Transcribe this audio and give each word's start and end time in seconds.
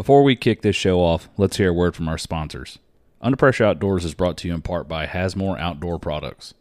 Before 0.00 0.22
we 0.22 0.34
kick 0.34 0.62
this 0.62 0.76
show 0.76 1.00
off, 1.00 1.28
let's 1.36 1.58
hear 1.58 1.68
a 1.68 1.74
word 1.74 1.94
from 1.94 2.08
our 2.08 2.16
sponsors. 2.16 2.78
Under 3.20 3.36
Pressure 3.36 3.64
Outdoors 3.64 4.06
is 4.06 4.14
brought 4.14 4.38
to 4.38 4.48
you 4.48 4.54
in 4.54 4.62
part 4.62 4.88
by 4.88 5.04
Hasmore 5.04 5.60
Outdoor 5.60 5.98
Products. 5.98 6.54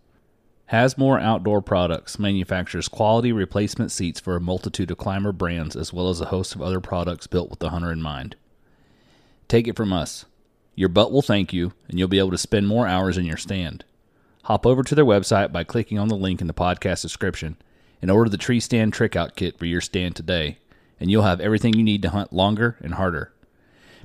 Hasmore 0.73 1.21
Outdoor 1.21 1.61
Products 1.61 2.19
manufactures 2.19 2.89
quality 2.89 3.31
replacement 3.31 3.93
seats 3.93 4.19
for 4.19 4.35
a 4.35 4.41
multitude 4.41 4.91
of 4.91 4.97
climber 4.97 5.31
brands 5.31 5.77
as 5.77 5.93
well 5.93 6.09
as 6.09 6.19
a 6.19 6.25
host 6.25 6.53
of 6.53 6.61
other 6.61 6.81
products 6.81 7.27
built 7.27 7.49
with 7.49 7.59
the 7.59 7.69
hunter 7.69 7.93
in 7.93 8.02
mind. 8.02 8.36
Take 9.47 9.69
it 9.69 9.77
from 9.77 9.93
us. 9.93 10.25
Your 10.75 10.89
butt 10.89 11.13
will 11.13 11.21
thank 11.21 11.53
you, 11.53 11.71
and 11.87 11.97
you'll 11.97 12.09
be 12.09 12.19
able 12.19 12.31
to 12.31 12.37
spend 12.37 12.67
more 12.67 12.87
hours 12.87 13.17
in 13.17 13.23
your 13.23 13.37
stand. 13.37 13.85
Hop 14.43 14.65
over 14.65 14.83
to 14.83 14.95
their 14.95 15.05
website 15.05 15.53
by 15.53 15.63
clicking 15.63 15.97
on 15.97 16.09
the 16.09 16.17
link 16.17 16.41
in 16.41 16.47
the 16.47 16.53
podcast 16.53 17.03
description 17.03 17.55
and 18.01 18.11
order 18.11 18.29
the 18.29 18.35
tree 18.35 18.59
stand 18.59 18.91
trick 18.91 19.15
out 19.15 19.37
kit 19.37 19.57
for 19.57 19.65
your 19.65 19.79
stand 19.79 20.17
today, 20.17 20.57
and 21.00 21.09
you'll 21.09 21.23
have 21.23 21.39
everything 21.39 21.73
you 21.73 21.84
need 21.84 22.02
to 22.02 22.09
hunt 22.09 22.34
longer 22.34 22.77
and 22.82 22.95
harder. 22.95 23.32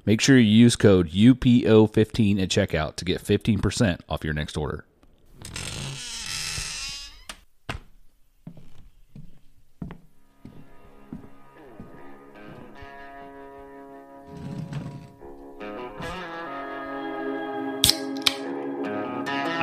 Make 0.07 0.21
sure 0.21 0.39
you 0.39 0.51
use 0.51 0.77
code 0.77 1.11
UPO15 1.11 2.43
at 2.43 2.49
checkout 2.51 2.97
to 2.97 3.05
get 3.05 3.23
15% 3.23 4.01
off 4.09 4.23
your 4.23 4.35
next 4.35 4.57
order. 4.57 4.85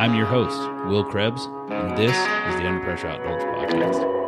I'm 0.02 0.16
your 0.16 0.26
host, 0.26 0.58
Will 0.88 1.04
Krebs, 1.04 1.46
and 1.70 1.96
this 1.96 2.10
is 2.10 2.60
the 2.60 2.68
Under 2.68 2.84
Pressure 2.84 3.08
Outdoors 3.08 3.44
Podcast. 3.44 4.21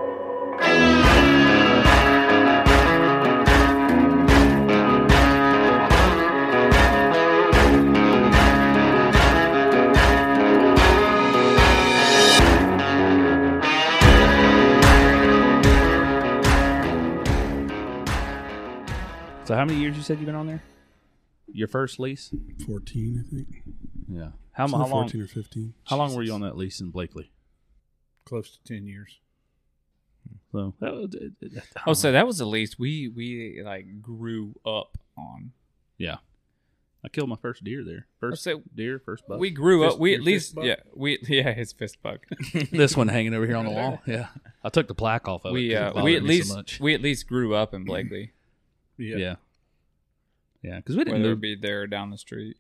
So, 19.46 19.56
how 19.56 19.66
many 19.66 19.80
years 19.80 19.98
you 19.98 20.04
said 20.04 20.18
you've 20.20 20.26
been 20.26 20.36
on 20.36 20.48
there? 20.48 20.64
Your 21.52 21.68
first 21.68 22.00
lease? 22.00 22.34
14, 22.66 23.26
I 23.26 23.36
think. 23.36 23.64
Yeah. 24.10 24.30
How, 24.54 24.68
how 24.68 24.78
long? 24.78 24.90
14 25.10 25.22
or 25.22 25.28
15. 25.28 25.74
How 25.86 25.98
long 25.98 26.16
were 26.16 26.24
you 26.24 26.34
on 26.34 26.42
that 26.42 26.56
lease 26.56 26.80
in 26.80 26.92
Blakely? 26.92 27.32
Close 28.26 28.52
to 28.58 28.64
ten 28.64 28.88
years. 28.88 29.20
So 30.54 30.74
that 30.80 30.94
was, 30.94 31.14
it- 31.16 31.34
it- 31.42 31.64
Oh, 31.86 31.92
so 31.94 32.12
that 32.14 32.26
was 32.26 32.38
the 32.38 32.46
lease 32.46 32.80
we 32.80 33.10
we 33.10 33.62
like 33.66 34.02
grew 34.02 34.54
up 34.66 34.98
on. 35.18 35.52
yeah, 35.98 36.18
I 37.04 37.10
killed 37.10 37.28
my 37.28 37.36
first 37.36 37.66
deer 37.66 37.84
there. 37.84 38.08
First 38.22 38.44
So 38.44 38.62
deer, 38.74 38.98
first 39.04 39.28
buck. 39.28 39.40
We 39.40 39.50
grew 39.50 39.84
Fist- 39.84 39.96
up. 39.96 40.00
We 40.00 40.14
at 40.16 40.22
least 40.22 40.56
yeah 40.62 40.76
we 40.96 41.20
yeah 41.28 41.52
his 41.52 41.74
fist 41.74 42.02
bug. 42.02 42.20
this 42.72 42.96
one 42.96 43.10
hanging 43.10 43.34
over 43.34 43.46
here 43.46 43.58
on 43.58 43.66
the 43.66 43.72
wall. 43.76 44.00
Yeah, 44.06 44.28
I 44.64 44.70
took 44.70 44.88
the 44.88 44.96
plaque 44.96 45.28
off 45.28 45.44
of 45.44 45.50
it. 45.52 45.54
we 45.54 45.74
'cause 45.74 45.92
it 45.96 45.98
uh, 46.00 46.04
we 46.04 46.16
at 46.16 46.24
me 46.24 46.28
so 46.30 46.34
least 46.38 46.56
much. 46.56 46.80
we 46.80 46.94
at 46.94 47.02
least 47.02 47.28
grew 47.28 47.54
up 47.56 47.74
in 47.74 47.84
Blakely, 47.84 48.32
Yeah. 48.98 49.18
yeah, 49.18 49.36
yeah, 50.62 50.78
because 50.78 50.96
we 50.96 51.04
didn't 51.04 51.20
whether 51.20 51.30
move. 51.30 51.38
it 51.40 51.42
be 51.42 51.56
there 51.56 51.82
or 51.82 51.88
down 51.88 52.10
the 52.12 52.18
street. 52.18 52.58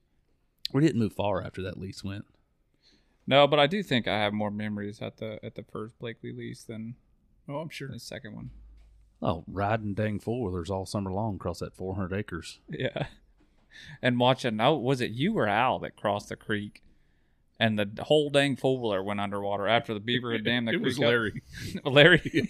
we 0.73 0.81
didn't 0.81 0.99
move 0.99 1.13
far 1.13 1.43
after 1.43 1.61
that 1.63 1.79
lease 1.79 2.03
went. 2.03 2.25
No, 3.25 3.47
but 3.47 3.59
I 3.59 3.67
do 3.67 3.81
think 3.83 4.07
I 4.07 4.19
have 4.19 4.33
more 4.33 4.51
memories 4.51 5.01
at 5.01 5.17
the 5.17 5.39
at 5.45 5.55
the 5.55 5.63
first 5.63 5.97
Blakely 5.99 6.31
lease 6.33 6.63
than 6.63 6.95
Oh, 7.47 7.57
I'm 7.57 7.69
sure. 7.69 7.87
the 7.89 7.99
second 7.99 8.35
one. 8.35 8.49
Oh, 9.21 9.43
riding 9.47 9.93
dang 9.93 10.19
four 10.19 10.43
wheelers 10.43 10.69
all 10.69 10.85
summer 10.85 11.11
long 11.11 11.35
across 11.35 11.59
that 11.59 11.73
400 11.75 12.13
acres. 12.17 12.59
Yeah, 12.69 13.07
and 14.01 14.19
watching. 14.19 14.59
Oh, 14.59 14.75
was 14.75 14.99
it 15.01 15.11
you 15.11 15.37
or 15.37 15.47
Al 15.47 15.79
that 15.79 15.95
crossed 15.95 16.29
the 16.29 16.35
creek? 16.35 16.83
And 17.63 17.79
the 17.79 18.03
whole 18.03 18.29
dang 18.29 18.57
four 18.57 19.01
went 19.03 19.21
underwater 19.21 19.69
after 19.69 19.93
the 19.93 20.01
beaver 20.01 20.33
had 20.33 20.43
dammed 20.43 20.67
the 20.67 20.73
it 20.73 20.81
creek. 20.81 20.85
was 20.85 20.97
up. 20.97 21.05
Larry. 21.05 21.41
Larry. 21.85 22.49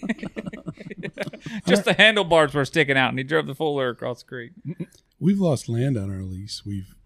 Just 1.68 1.84
the 1.84 1.94
handlebars 1.96 2.52
were 2.52 2.64
sticking 2.64 2.96
out, 2.96 3.10
and 3.10 3.18
he 3.18 3.22
drove 3.22 3.46
the 3.46 3.54
four 3.54 3.90
across 3.90 4.24
the 4.24 4.28
creek. 4.28 4.50
We've 5.20 5.38
lost 5.38 5.68
land 5.68 5.96
on 5.96 6.10
our 6.10 6.22
lease. 6.24 6.66
We've 6.66 6.96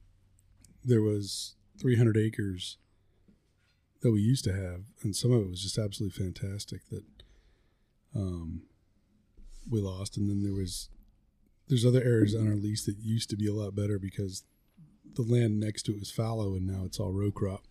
there 0.83 1.03
was 1.03 1.57
300 1.79 2.17
acres 2.17 2.79
that 4.01 4.11
we 4.11 4.23
used 4.23 4.45
to 4.45 4.55
have, 4.55 4.85
and 5.03 5.15
some 5.15 5.31
of 5.31 5.43
it 5.43 5.51
was 5.51 5.63
just 5.63 5.77
absolutely 5.77 6.19
fantastic 6.19 6.89
that 6.89 7.05
um 8.15 8.63
we 9.69 9.83
lost, 9.83 10.17
and 10.17 10.31
then 10.31 10.43
there 10.43 10.55
was 10.55 10.89
there's 11.69 11.85
other 11.85 12.03
areas 12.03 12.35
on 12.35 12.49
our 12.49 12.55
lease 12.55 12.87
that 12.87 12.97
used 13.03 13.29
to 13.29 13.37
be 13.37 13.47
a 13.47 13.53
lot 13.53 13.75
better 13.75 13.99
because 13.99 14.45
the 15.15 15.21
land 15.21 15.61
next 15.61 15.83
to 15.83 15.93
it 15.93 16.01
was 16.01 16.11
fallow, 16.11 16.55
and 16.55 16.67
now 16.67 16.87
it's 16.87 16.99
all 16.99 17.13
row 17.13 17.31
crop, 17.31 17.65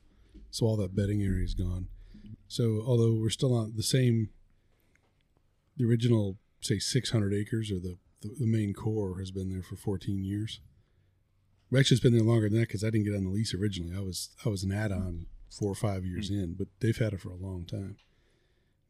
so 0.49 0.65
all 0.65 0.77
that 0.77 0.95
bedding 0.95 1.21
area 1.21 1.43
is 1.43 1.53
gone. 1.53 1.87
So 2.47 2.83
although 2.85 3.13
we're 3.13 3.29
still 3.29 3.53
on 3.53 3.73
the 3.75 3.83
same, 3.83 4.29
the 5.75 5.85
original 5.85 6.37
say 6.61 6.79
600 6.79 7.33
acres 7.33 7.71
or 7.71 7.79
the 7.79 7.97
the, 8.21 8.29
the 8.39 8.47
main 8.47 8.73
core 8.73 9.19
has 9.19 9.31
been 9.31 9.49
there 9.49 9.61
for 9.61 9.75
14 9.75 10.23
years. 10.23 10.59
We 11.69 11.79
actually 11.79 11.95
it's 11.95 12.03
been 12.03 12.15
there 12.15 12.23
longer 12.23 12.49
than 12.49 12.59
that 12.59 12.67
because 12.67 12.83
I 12.83 12.89
didn't 12.89 13.05
get 13.05 13.15
on 13.15 13.25
the 13.25 13.29
lease 13.29 13.53
originally. 13.53 13.95
I 13.95 14.01
was 14.01 14.29
I 14.45 14.49
was 14.49 14.63
an 14.63 14.71
add-on 14.71 15.27
four 15.49 15.71
or 15.71 15.75
five 15.75 16.05
years 16.05 16.29
mm. 16.31 16.43
in, 16.43 16.55
but 16.57 16.67
they've 16.79 16.97
had 16.97 17.13
it 17.13 17.21
for 17.21 17.29
a 17.29 17.35
long 17.35 17.65
time. 17.65 17.97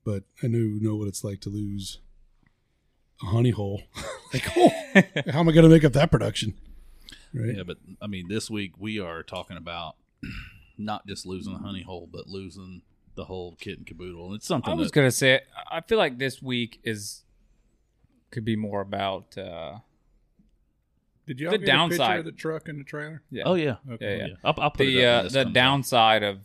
But 0.04 0.24
I 0.44 0.48
knew 0.48 0.80
know 0.80 0.96
what 0.96 1.08
it's 1.08 1.24
like 1.24 1.42
to 1.42 1.50
lose 1.50 2.00
a 3.22 3.28
honey 3.28 3.50
hole. 3.50 3.82
like, 4.34 4.48
oh, 4.56 4.70
how 5.32 5.40
am 5.40 5.50
I 5.50 5.52
going 5.52 5.64
to 5.64 5.70
make 5.70 5.84
up 5.84 5.94
that 5.94 6.12
production? 6.12 6.54
Right? 7.34 7.58
Yeah, 7.58 7.64
but 7.64 7.78
I 8.02 8.08
mean, 8.08 8.28
this 8.28 8.50
week 8.50 8.74
we 8.78 9.00
are 9.00 9.24
talking 9.24 9.58
about 9.58 9.96
not 10.78 11.06
just 11.08 11.26
losing 11.26 11.54
the 11.54 11.60
honey 11.60 11.82
hole, 11.84 12.08
but 12.12 12.28
losing 12.28 12.82
the 13.16 13.26
whole 13.26 13.56
kit 13.60 13.78
and 13.78 13.88
caboodle. 13.88 14.28
And 14.28 14.36
it's 14.36 14.46
something 14.48 14.72
I 14.72 14.76
was 14.76 14.90
that, 14.90 14.94
gonna 14.96 15.12
say, 15.12 15.42
I 15.72 15.82
feel 15.82 15.98
like 15.98 16.18
this 16.20 16.42
week 16.42 16.80
is 16.84 17.24
could 18.32 18.46
be 18.46 18.56
more 18.56 18.82
about. 18.82 19.38
uh 19.38 19.80
Did 21.26 21.40
y'all 21.40 21.52
The 21.52 21.58
get 21.58 21.64
a 21.64 21.88
picture 21.88 21.98
downside- 21.98 22.20
of 22.20 22.26
the 22.26 22.32
truck 22.32 22.68
and 22.68 22.80
the 22.80 22.84
trailer? 22.84 23.22
Yeah, 23.32 23.44
oh 23.46 23.56
yeah, 23.56 23.76
Okay. 23.90 24.18
yeah, 24.20 24.26
yeah. 24.28 24.34
I'll, 24.44 24.54
I'll 24.60 24.72
put 24.72 24.88
it 24.88 24.92
The 24.94 25.06
up 25.06 25.20
uh, 25.20 25.30
the 25.30 25.34
comes 25.34 25.48
out. 25.48 25.54
downside 25.54 26.24
of 26.24 26.40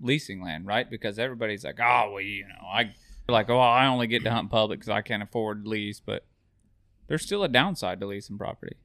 leasing 0.00 0.42
land, 0.42 0.66
right? 0.66 0.88
Because 0.88 1.18
everybody's 1.18 1.64
like, 1.64 1.78
oh, 1.80 2.10
well, 2.12 2.20
you 2.20 2.44
know, 2.46 2.66
I 2.66 2.94
like, 3.28 3.48
oh, 3.50 3.58
I 3.58 3.86
only 3.86 4.06
get 4.08 4.24
to 4.24 4.30
hunt 4.30 4.50
public 4.50 4.80
because 4.80 4.90
I 4.90 5.00
can't 5.02 5.22
afford 5.22 5.66
lease, 5.66 6.00
but 6.00 6.24
there's 7.06 7.22
still 7.24 7.42
a 7.44 7.48
downside 7.48 8.00
to 8.00 8.06
leasing 8.06 8.36
property. 8.38 8.76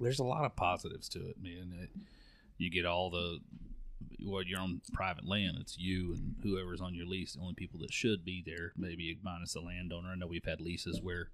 there's 0.00 0.18
a 0.18 0.24
lot 0.24 0.44
of 0.44 0.54
positives 0.56 1.08
to 1.10 1.18
it, 1.28 1.36
man. 1.42 1.72
It, 1.82 1.90
you 2.58 2.70
get 2.70 2.84
all 2.86 3.10
the 3.10 3.38
well, 4.24 4.42
you're 4.42 4.60
on 4.60 4.80
private 4.92 5.26
land. 5.26 5.58
It's 5.60 5.78
you 5.78 6.12
and 6.14 6.34
whoever's 6.42 6.80
on 6.80 6.94
your 6.94 7.06
lease. 7.06 7.34
The 7.34 7.40
only 7.40 7.54
people 7.54 7.80
that 7.80 7.92
should 7.92 8.24
be 8.24 8.42
there, 8.44 8.72
maybe 8.76 9.18
minus 9.22 9.52
the 9.52 9.60
landowner. 9.60 10.10
I 10.10 10.16
know 10.16 10.26
we've 10.26 10.44
had 10.44 10.60
leases 10.60 11.00
where 11.02 11.30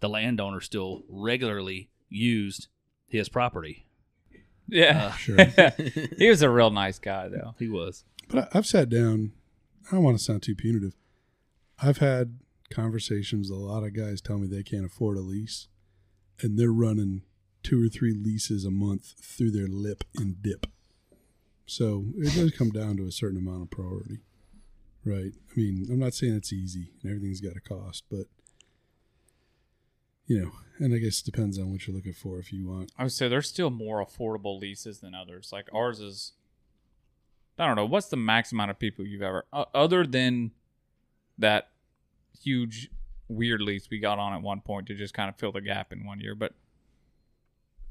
the 0.00 0.08
landowner 0.08 0.60
still 0.60 1.02
regularly 1.08 1.90
used 2.08 2.68
his 3.08 3.28
property. 3.28 3.86
Yeah, 4.68 5.06
uh, 5.06 5.12
Sure. 5.12 5.44
he 6.18 6.28
was 6.28 6.42
a 6.42 6.50
real 6.50 6.70
nice 6.70 6.98
guy 6.98 7.28
though. 7.28 7.54
He 7.58 7.68
was. 7.68 8.04
But 8.28 8.50
I, 8.54 8.58
I've 8.58 8.66
sat 8.66 8.88
down. 8.88 9.32
I 9.88 9.96
don't 9.96 10.04
want 10.04 10.18
to 10.18 10.24
sound 10.24 10.42
too 10.42 10.54
punitive. 10.54 10.94
I've 11.82 11.98
had 11.98 12.38
conversations. 12.70 13.50
A 13.50 13.56
lot 13.56 13.82
of 13.82 13.96
guys 13.96 14.20
tell 14.20 14.38
me 14.38 14.46
they 14.46 14.62
can't 14.62 14.84
afford 14.86 15.16
a 15.16 15.20
lease, 15.22 15.68
and 16.40 16.58
they're 16.58 16.70
running 16.70 17.22
two 17.62 17.84
or 17.84 17.88
three 17.88 18.14
leases 18.14 18.64
a 18.64 18.70
month 18.70 19.14
through 19.20 19.50
their 19.50 19.66
lip 19.66 20.04
and 20.16 20.40
dip. 20.42 20.66
So 21.70 22.06
it 22.18 22.34
does 22.34 22.50
come 22.50 22.70
down 22.70 22.96
to 22.96 23.06
a 23.06 23.12
certain 23.12 23.38
amount 23.38 23.62
of 23.62 23.70
priority, 23.70 24.18
right? 25.04 25.30
I 25.32 25.54
mean, 25.54 25.86
I'm 25.88 26.00
not 26.00 26.14
saying 26.14 26.34
it's 26.34 26.52
easy 26.52 26.90
and 27.00 27.12
everything's 27.12 27.40
got 27.40 27.56
a 27.56 27.60
cost, 27.60 28.02
but 28.10 28.26
you 30.26 30.42
know, 30.42 30.50
and 30.80 30.92
I 30.92 30.98
guess 30.98 31.20
it 31.20 31.26
depends 31.26 31.60
on 31.60 31.70
what 31.70 31.86
you're 31.86 31.94
looking 31.94 32.12
for. 32.12 32.40
If 32.40 32.52
you 32.52 32.66
want, 32.66 32.90
I 32.98 33.04
would 33.04 33.12
say 33.12 33.28
there's 33.28 33.48
still 33.48 33.70
more 33.70 34.04
affordable 34.04 34.58
leases 34.58 34.98
than 34.98 35.14
others. 35.14 35.50
Like 35.52 35.68
ours 35.72 36.00
is, 36.00 36.32
I 37.56 37.68
don't 37.68 37.76
know, 37.76 37.86
what's 37.86 38.08
the 38.08 38.16
max 38.16 38.50
amount 38.50 38.72
of 38.72 38.80
people 38.80 39.06
you've 39.06 39.22
ever, 39.22 39.46
uh, 39.52 39.66
other 39.72 40.04
than 40.04 40.50
that 41.38 41.68
huge 42.42 42.90
weird 43.28 43.62
lease 43.62 43.88
we 43.88 44.00
got 44.00 44.18
on 44.18 44.32
at 44.32 44.42
one 44.42 44.60
point 44.60 44.88
to 44.88 44.94
just 44.96 45.14
kind 45.14 45.28
of 45.28 45.36
fill 45.36 45.52
the 45.52 45.60
gap 45.60 45.92
in 45.92 46.04
one 46.04 46.18
year. 46.18 46.34
But 46.34 46.52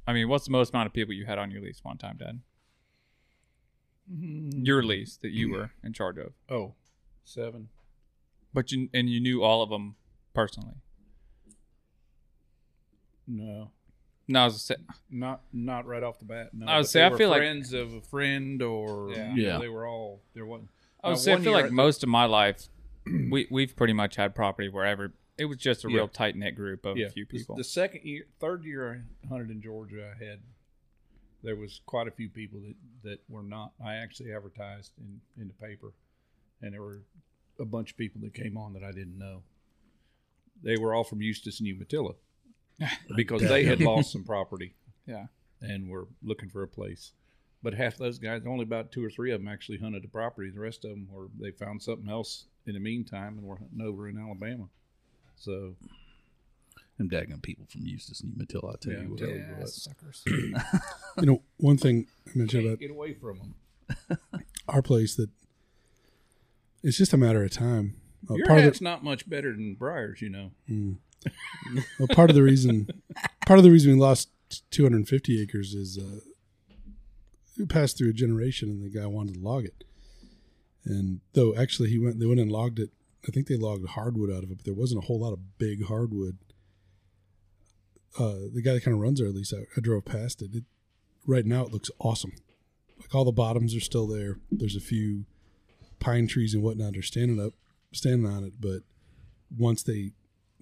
I 0.05 0.11
mean, 0.11 0.27
what's 0.27 0.43
the 0.43 0.51
most 0.51 0.73
amount 0.73 0.87
of 0.87 0.93
people 0.93 1.13
you 1.13 1.25
had 1.25 1.37
on 1.37 1.49
your 1.49 1.61
lease 1.61 1.79
one 1.81 1.97
time, 1.97 2.17
Dad? 2.17 2.41
Mm-hmm. 4.11 4.65
Your 4.65 4.81
lease 4.83 5.17
that 5.17 5.31
you 5.31 5.51
were 5.51 5.71
in 5.83 5.93
charge 5.93 6.17
of, 6.17 6.33
Oh, 6.49 6.73
seven. 7.23 7.69
but 8.53 8.71
you 8.71 8.89
and 8.93 9.09
you 9.09 9.19
knew 9.19 9.43
all 9.43 9.61
of 9.61 9.69
them 9.69 9.95
personally. 10.33 10.75
No, 13.27 13.71
No, 14.27 14.41
I 14.41 14.45
was 14.45 14.61
say, 14.63 14.75
not 15.09 15.41
not 15.53 15.85
right 15.85 16.01
off 16.03 16.17
the 16.19 16.25
bat. 16.25 16.49
No, 16.53 16.65
I 16.65 16.77
would 16.77 16.83
but 16.83 16.89
say, 16.89 16.99
they 16.99 17.05
I 17.05 17.09
were 17.09 17.17
feel 17.17 17.29
like- 17.29 17.39
friends 17.39 17.73
of 17.73 17.93
a 17.93 18.01
friend, 18.01 18.61
or 18.61 19.11
Yeah. 19.11 19.33
you 19.35 19.43
know, 19.43 19.49
Yeah. 19.49 19.57
they 19.59 19.69
were 19.69 19.87
all 19.87 20.21
there. 20.33 20.45
Wasn't 20.45 20.69
I 21.03 21.09
would 21.09 21.17
say 21.19 21.31
I 21.31 21.35
one 21.35 21.43
feel 21.43 21.51
year 21.53 21.61
like 21.61 21.71
I- 21.71 21.75
most 21.75 22.01
of 22.03 22.09
my 22.09 22.25
life, 22.25 22.67
we 23.05 23.47
we've 23.51 23.75
pretty 23.75 23.93
much 23.93 24.15
had 24.15 24.33
property 24.35 24.69
wherever 24.69 25.13
It 25.37 25.45
was 25.45 25.57
just 25.57 25.85
a 25.85 25.89
Yeah. 25.89 25.95
real 25.97 26.07
tight 26.09 26.35
knit 26.35 26.55
group 26.55 26.85
of 26.85 26.97
yeah. 26.97 27.05
a 27.05 27.09
few 27.11 27.23
The- 27.25 27.37
people. 27.37 27.55
The, 27.55 27.63
second 27.63 28.03
year, 28.03 28.25
third 28.39 28.65
year 28.65 29.05
I 29.23 29.27
hunted 29.29 29.49
in 29.51 29.61
Georgia, 29.61 30.13
I 30.13 30.21
had 30.23 30.41
there 31.43 31.55
was 31.55 31.81
quite 31.85 32.07
a 32.07 32.11
few 32.11 32.29
people 32.29 32.59
that 32.59 32.75
that 33.03 33.19
were 33.29 33.43
not. 33.43 33.71
I 33.83 33.95
actually 33.95 34.33
advertised 34.33 34.91
in 34.99 35.21
in 35.41 35.47
the 35.47 35.53
paper, 35.53 35.93
and 36.61 36.73
there 36.73 36.81
were 36.81 37.01
a 37.59 37.65
bunch 37.65 37.91
of 37.91 37.97
people 37.97 38.21
that 38.21 38.33
came 38.33 38.57
on 38.57 38.73
that 38.73 38.83
I 38.83 38.91
didn't 38.91 39.17
know. 39.17 39.43
They 40.63 40.77
were 40.77 40.93
all 40.93 41.03
from 41.03 41.21
Eustis 41.21 41.59
and 41.59 41.67
Umatilla 41.67 42.13
because 43.15 43.41
they 43.41 43.65
had 43.65 43.81
lost 43.81 44.11
some 44.11 44.23
property 44.23 44.73
yeah. 45.05 45.27
and 45.61 45.89
were 45.89 46.07
looking 46.23 46.49
for 46.49 46.63
a 46.63 46.67
place. 46.67 47.11
But 47.61 47.73
half 47.73 47.97
those 47.97 48.19
guys, 48.19 48.43
only 48.45 48.63
about 48.63 48.91
two 48.91 49.03
or 49.03 49.09
three 49.09 49.31
of 49.31 49.41
them 49.41 49.49
actually 49.49 49.79
hunted 49.79 50.03
the 50.03 50.07
property. 50.07 50.49
The 50.49 50.61
rest 50.61 50.85
of 50.85 50.91
them 50.91 51.07
were 51.11 51.27
they 51.39 51.51
found 51.51 51.81
something 51.81 52.09
else 52.09 52.45
in 52.65 52.73
the 52.73 52.79
meantime 52.79 53.37
and 53.37 53.45
were 53.45 53.57
hunting 53.57 53.81
over 53.81 54.07
in 54.07 54.17
Alabama. 54.17 54.67
So 55.35 55.75
Them 56.99 57.09
daggum 57.09 57.41
people 57.41 57.65
from 57.67 57.85
Eustis 57.85 58.21
and 58.21 58.33
Umatilla, 58.33 58.73
I 58.73 58.75
tell 58.79 58.93
Yeah, 58.93 59.01
you 59.03 59.09
what. 59.09 59.17
tell 59.19 59.29
you 59.29 59.45
what. 59.57 59.69
suckers. 59.69 60.23
You 61.19 61.25
know, 61.25 61.41
one 61.57 61.77
thing 61.77 62.05
I 62.27 62.37
mentioned 62.37 62.63
can't 62.63 62.65
about 62.67 62.79
get 62.79 62.91
away 62.91 63.13
from 63.13 63.39
them. 63.39 64.19
our 64.67 64.81
place 64.81 65.15
that 65.15 65.29
it's 66.83 66.97
just 66.97 67.11
a 67.13 67.17
matter 67.17 67.43
of 67.43 67.51
time. 67.51 67.95
Uh, 68.29 68.35
Your 68.35 68.45
part 68.47 68.59
of 68.59 68.65
hat's 68.65 68.79
the, 68.79 68.83
not 68.85 69.03
much 69.03 69.29
better 69.29 69.51
than 69.53 69.75
Briar's, 69.75 70.21
you 70.21 70.29
know. 70.29 70.51
well, 71.97 72.07
part 72.13 72.29
of 72.29 72.35
the 72.35 72.43
reason, 72.43 72.87
part 73.45 73.59
of 73.59 73.63
the 73.63 73.71
reason 73.71 73.93
we 73.93 73.99
lost 73.99 74.29
250 74.71 75.41
acres 75.41 75.73
is 75.73 75.97
uh, 75.97 76.19
it 77.57 77.69
passed 77.69 77.97
through 77.97 78.09
a 78.09 78.13
generation, 78.13 78.69
and 78.69 78.83
the 78.83 78.89
guy 78.89 79.05
wanted 79.05 79.35
to 79.35 79.39
log 79.41 79.65
it. 79.65 79.83
And 80.85 81.21
though 81.33 81.55
actually 81.55 81.89
he 81.89 81.97
went, 81.99 82.19
they 82.19 82.25
went 82.25 82.39
and 82.39 82.51
logged 82.51 82.79
it. 82.79 82.89
I 83.27 83.31
think 83.31 83.47
they 83.47 83.57
logged 83.57 83.87
hardwood 83.89 84.31
out 84.31 84.43
of 84.43 84.51
it, 84.51 84.57
but 84.57 84.65
there 84.65 84.73
wasn't 84.73 85.03
a 85.03 85.07
whole 85.07 85.19
lot 85.19 85.33
of 85.33 85.57
big 85.57 85.85
hardwood. 85.85 86.37
Uh, 88.17 88.49
the 88.53 88.61
guy 88.63 88.73
that 88.73 88.83
kind 88.83 88.95
of 88.95 89.01
runs 89.01 89.21
our 89.21 89.29
lease, 89.29 89.53
I, 89.53 89.65
I 89.77 89.81
drove 89.81 90.05
past 90.05 90.41
it. 90.41 90.55
it. 90.55 90.63
Right 91.25 91.45
now, 91.45 91.63
it 91.63 91.71
looks 91.71 91.91
awesome. 91.99 92.33
Like 92.99 93.13
all 93.13 93.25
the 93.25 93.31
bottoms 93.31 93.75
are 93.75 93.81
still 93.81 94.07
there. 94.07 94.37
There's 94.51 94.75
a 94.75 94.81
few 94.81 95.25
pine 95.99 96.27
trees 96.27 96.53
and 96.53 96.63
whatnot 96.63 96.97
are 96.97 97.01
standing 97.01 97.39
up, 97.39 97.53
standing 97.91 98.29
on 98.29 98.43
it. 98.43 98.53
But 98.59 98.81
once 99.55 99.83
they 99.83 100.11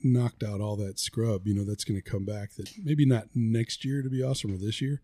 knocked 0.03 0.43
out 0.43 0.61
all 0.61 0.75
that 0.77 0.99
scrub, 0.99 1.47
you 1.47 1.55
know, 1.55 1.63
that's 1.63 1.83
going 1.83 2.01
to 2.01 2.09
come 2.09 2.25
back. 2.25 2.53
That 2.55 2.69
maybe 2.83 3.05
not 3.05 3.29
next 3.33 3.85
year 3.85 4.01
to 4.01 4.09
be 4.09 4.21
awesome 4.21 4.53
or 4.53 4.57
this 4.57 4.81
year, 4.81 5.01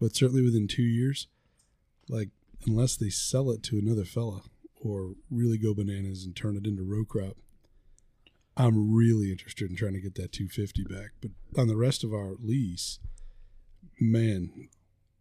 but 0.00 0.14
certainly 0.14 0.42
within 0.42 0.68
two 0.68 0.82
years. 0.82 1.26
Like 2.08 2.30
unless 2.66 2.96
they 2.96 3.10
sell 3.10 3.50
it 3.50 3.62
to 3.64 3.78
another 3.78 4.04
fella 4.04 4.42
or 4.80 5.14
really 5.30 5.58
go 5.58 5.74
bananas 5.74 6.24
and 6.24 6.34
turn 6.34 6.56
it 6.56 6.66
into 6.66 6.82
row 6.82 7.04
crop, 7.04 7.36
I'm 8.56 8.94
really 8.94 9.30
interested 9.30 9.70
in 9.70 9.76
trying 9.76 9.94
to 9.94 10.00
get 10.00 10.14
that 10.16 10.32
250 10.32 10.84
back. 10.84 11.12
But 11.20 11.30
on 11.58 11.68
the 11.68 11.76
rest 11.76 12.04
of 12.04 12.12
our 12.12 12.34
lease, 12.38 12.98
man, 14.00 14.68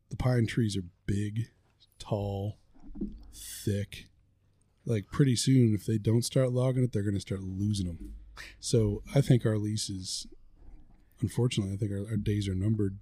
the 0.10 0.18
pine 0.18 0.48
trees 0.48 0.76
are 0.76 0.84
big, 1.06 1.48
tall, 2.00 2.58
thick. 3.34 4.08
Like 4.86 5.06
pretty 5.12 5.36
soon, 5.36 5.74
if 5.74 5.86
they 5.86 5.98
don't 5.98 6.26
start 6.26 6.52
logging 6.52 6.84
it, 6.84 6.92
they're 6.92 7.04
going 7.04 7.16
to 7.16 7.22
start 7.22 7.42
losing 7.44 7.88
them. 7.88 8.16
So 8.60 9.04
I 9.14 9.22
think 9.22 9.46
our 9.46 9.58
lease 9.58 9.90
is, 9.90 10.28
unfortunately, 11.22 11.74
I 11.74 11.78
think 11.78 11.92
our, 11.92 12.10
our 12.10 12.18
days 12.18 12.48
are 12.48 12.56
numbered, 12.56 12.98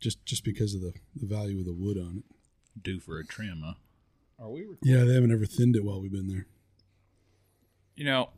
just 0.00 0.24
just 0.26 0.44
because 0.44 0.74
of 0.74 0.80
the, 0.80 0.92
the 1.14 1.26
value 1.26 1.60
of 1.60 1.64
the 1.64 1.72
wood 1.72 1.96
on 1.96 2.18
it. 2.24 2.82
Due 2.82 3.00
for 3.00 3.18
a 3.18 3.24
trim, 3.24 3.62
huh? 3.64 3.74
Are 4.40 4.50
we 4.50 4.60
recording? 4.62 4.78
Yeah, 4.82 5.04
they 5.04 5.14
haven't 5.14 5.32
ever 5.32 5.46
thinned 5.46 5.76
it 5.76 5.84
while 5.84 6.00
we've 6.00 6.12
been 6.12 6.28
there. 6.28 6.46
You 7.94 8.04
know, 8.04 8.24
I 8.24 8.37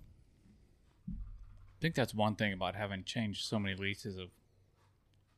think 1.80 1.94
that's 1.94 2.14
one 2.14 2.34
thing 2.36 2.52
about 2.52 2.74
having 2.74 3.04
changed 3.04 3.44
so 3.44 3.58
many 3.58 3.74
leases 3.74 4.16
of 4.16 4.28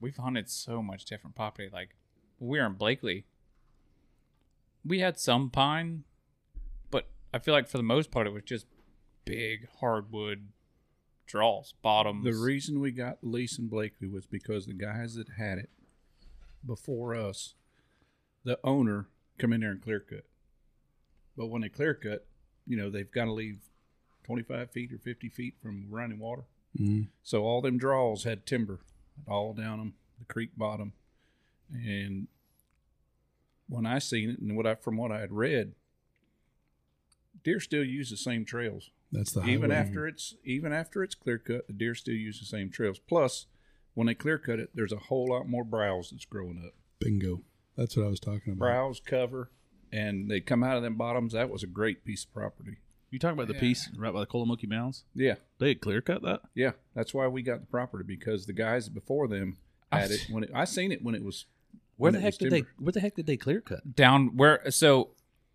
we've 0.00 0.16
hunted 0.16 0.50
so 0.50 0.82
much 0.82 1.04
different 1.04 1.36
property. 1.36 1.70
Like 1.72 1.96
we 2.38 2.58
were 2.58 2.66
in 2.66 2.74
Blakely. 2.74 3.24
We 4.84 4.98
had 4.98 5.18
some 5.18 5.48
pine, 5.48 6.02
but 6.90 7.08
I 7.32 7.38
feel 7.38 7.54
like 7.54 7.68
for 7.68 7.76
the 7.76 7.84
most 7.84 8.10
part 8.10 8.26
it 8.26 8.32
was 8.32 8.42
just 8.42 8.66
big 9.24 9.68
hardwood 9.80 10.48
draws, 11.26 11.72
bottoms. 11.82 12.24
The 12.24 12.34
reason 12.34 12.80
we 12.80 12.90
got 12.90 13.18
lease 13.22 13.58
in 13.58 13.68
Blakely 13.68 14.08
was 14.08 14.26
because 14.26 14.66
the 14.66 14.74
guys 14.74 15.14
that 15.14 15.28
had 15.38 15.58
it 15.58 15.70
before 16.66 17.14
us, 17.14 17.54
the 18.44 18.58
owner, 18.64 19.06
come 19.38 19.52
in 19.52 19.60
there 19.60 19.70
and 19.70 19.80
clear 19.80 20.00
cut. 20.00 20.24
But 21.36 21.46
when 21.46 21.62
they 21.62 21.68
clear 21.68 21.94
cut, 21.94 22.26
you 22.66 22.76
know, 22.76 22.90
they've 22.90 23.10
got 23.10 23.24
to 23.26 23.32
leave 23.32 23.60
25 24.24 24.70
feet 24.70 24.92
or 24.92 24.98
50 24.98 25.28
feet 25.28 25.54
from 25.62 25.86
running 25.90 26.18
water. 26.18 26.44
Mm. 26.78 27.08
So 27.22 27.44
all 27.44 27.60
them 27.60 27.78
draws 27.78 28.24
had 28.24 28.46
timber 28.46 28.80
all 29.28 29.52
down 29.52 29.78
them, 29.78 29.94
the 30.18 30.24
creek 30.24 30.50
bottom. 30.56 30.92
And 31.72 32.28
when 33.68 33.86
I 33.86 33.98
seen 33.98 34.30
it 34.30 34.38
and 34.38 34.56
what 34.56 34.66
I 34.66 34.74
from 34.74 34.96
what 34.96 35.12
I 35.12 35.20
had 35.20 35.32
read, 35.32 35.72
deer 37.42 37.60
still 37.60 37.84
use 37.84 38.10
the 38.10 38.16
same 38.16 38.44
trails 38.44 38.90
That's 39.10 39.32
the 39.32 39.44
even 39.44 39.72
after 39.72 40.06
it's 40.06 40.34
even 40.44 40.72
after 40.72 41.02
it's 41.02 41.14
clear 41.14 41.38
cut, 41.38 41.66
the 41.66 41.72
deer 41.72 41.94
still 41.94 42.14
use 42.14 42.40
the 42.40 42.46
same 42.46 42.70
trails. 42.70 42.98
Plus, 42.98 43.46
when 43.94 44.06
they 44.06 44.14
clear 44.14 44.38
cut 44.38 44.58
it, 44.58 44.70
there's 44.74 44.92
a 44.92 44.98
whole 44.98 45.28
lot 45.28 45.48
more 45.48 45.64
browse 45.64 46.10
that's 46.10 46.24
growing 46.24 46.62
up. 46.64 46.74
bingo. 46.98 47.42
That's 47.76 47.96
what 47.96 48.04
I 48.04 48.10
was 48.10 48.20
talking 48.20 48.52
about. 48.52 48.58
Browse 48.58 49.00
cover, 49.00 49.50
and 49.90 50.30
they 50.30 50.40
come 50.40 50.62
out 50.62 50.76
of 50.76 50.82
them 50.82 50.96
bottoms. 50.96 51.32
That 51.32 51.48
was 51.48 51.62
a 51.62 51.66
great 51.66 52.04
piece 52.04 52.24
of 52.24 52.32
property. 52.34 52.78
You 53.12 53.18
talking 53.18 53.34
about 53.38 53.46
the 53.48 53.54
Yeah. 53.54 53.60
piece 53.60 53.90
right 53.96 54.12
by 54.12 54.20
the 54.20 54.26
Kolomoki 54.26 54.66
Mounds? 54.66 55.04
Yeah, 55.14 55.34
They 55.58 55.68
had 55.68 55.80
clear 55.82 56.00
cut 56.00 56.22
that? 56.22 56.40
yeah. 56.54 56.72
That's 56.94 57.12
why 57.12 57.28
we 57.28 57.42
got 57.42 57.60
the 57.60 57.66
property 57.66 58.04
because 58.04 58.46
the 58.46 58.54
guys 58.54 58.88
before 58.88 59.28
them 59.28 59.58
had 59.92 60.10
it 60.10 60.26
when 60.30 60.44
it, 60.44 60.50
I 60.54 60.64
seen 60.64 60.90
it 60.90 61.04
when 61.04 61.14
it 61.14 61.22
was. 61.22 61.44
Where 61.98 62.06
when 62.10 62.14
the 62.14 62.18
it 62.20 62.22
heck 62.22 62.32
was 62.32 62.38
did 62.38 62.50
they? 62.52 62.56
timber. 62.62 62.70
Where 62.78 62.92
the 62.92 63.00
heck 63.00 63.14
did 63.14 63.26
they 63.26 63.36
clear 63.36 63.60
cut? 63.60 63.94
down 63.94 64.34
where 64.36 64.68
so 64.70 65.10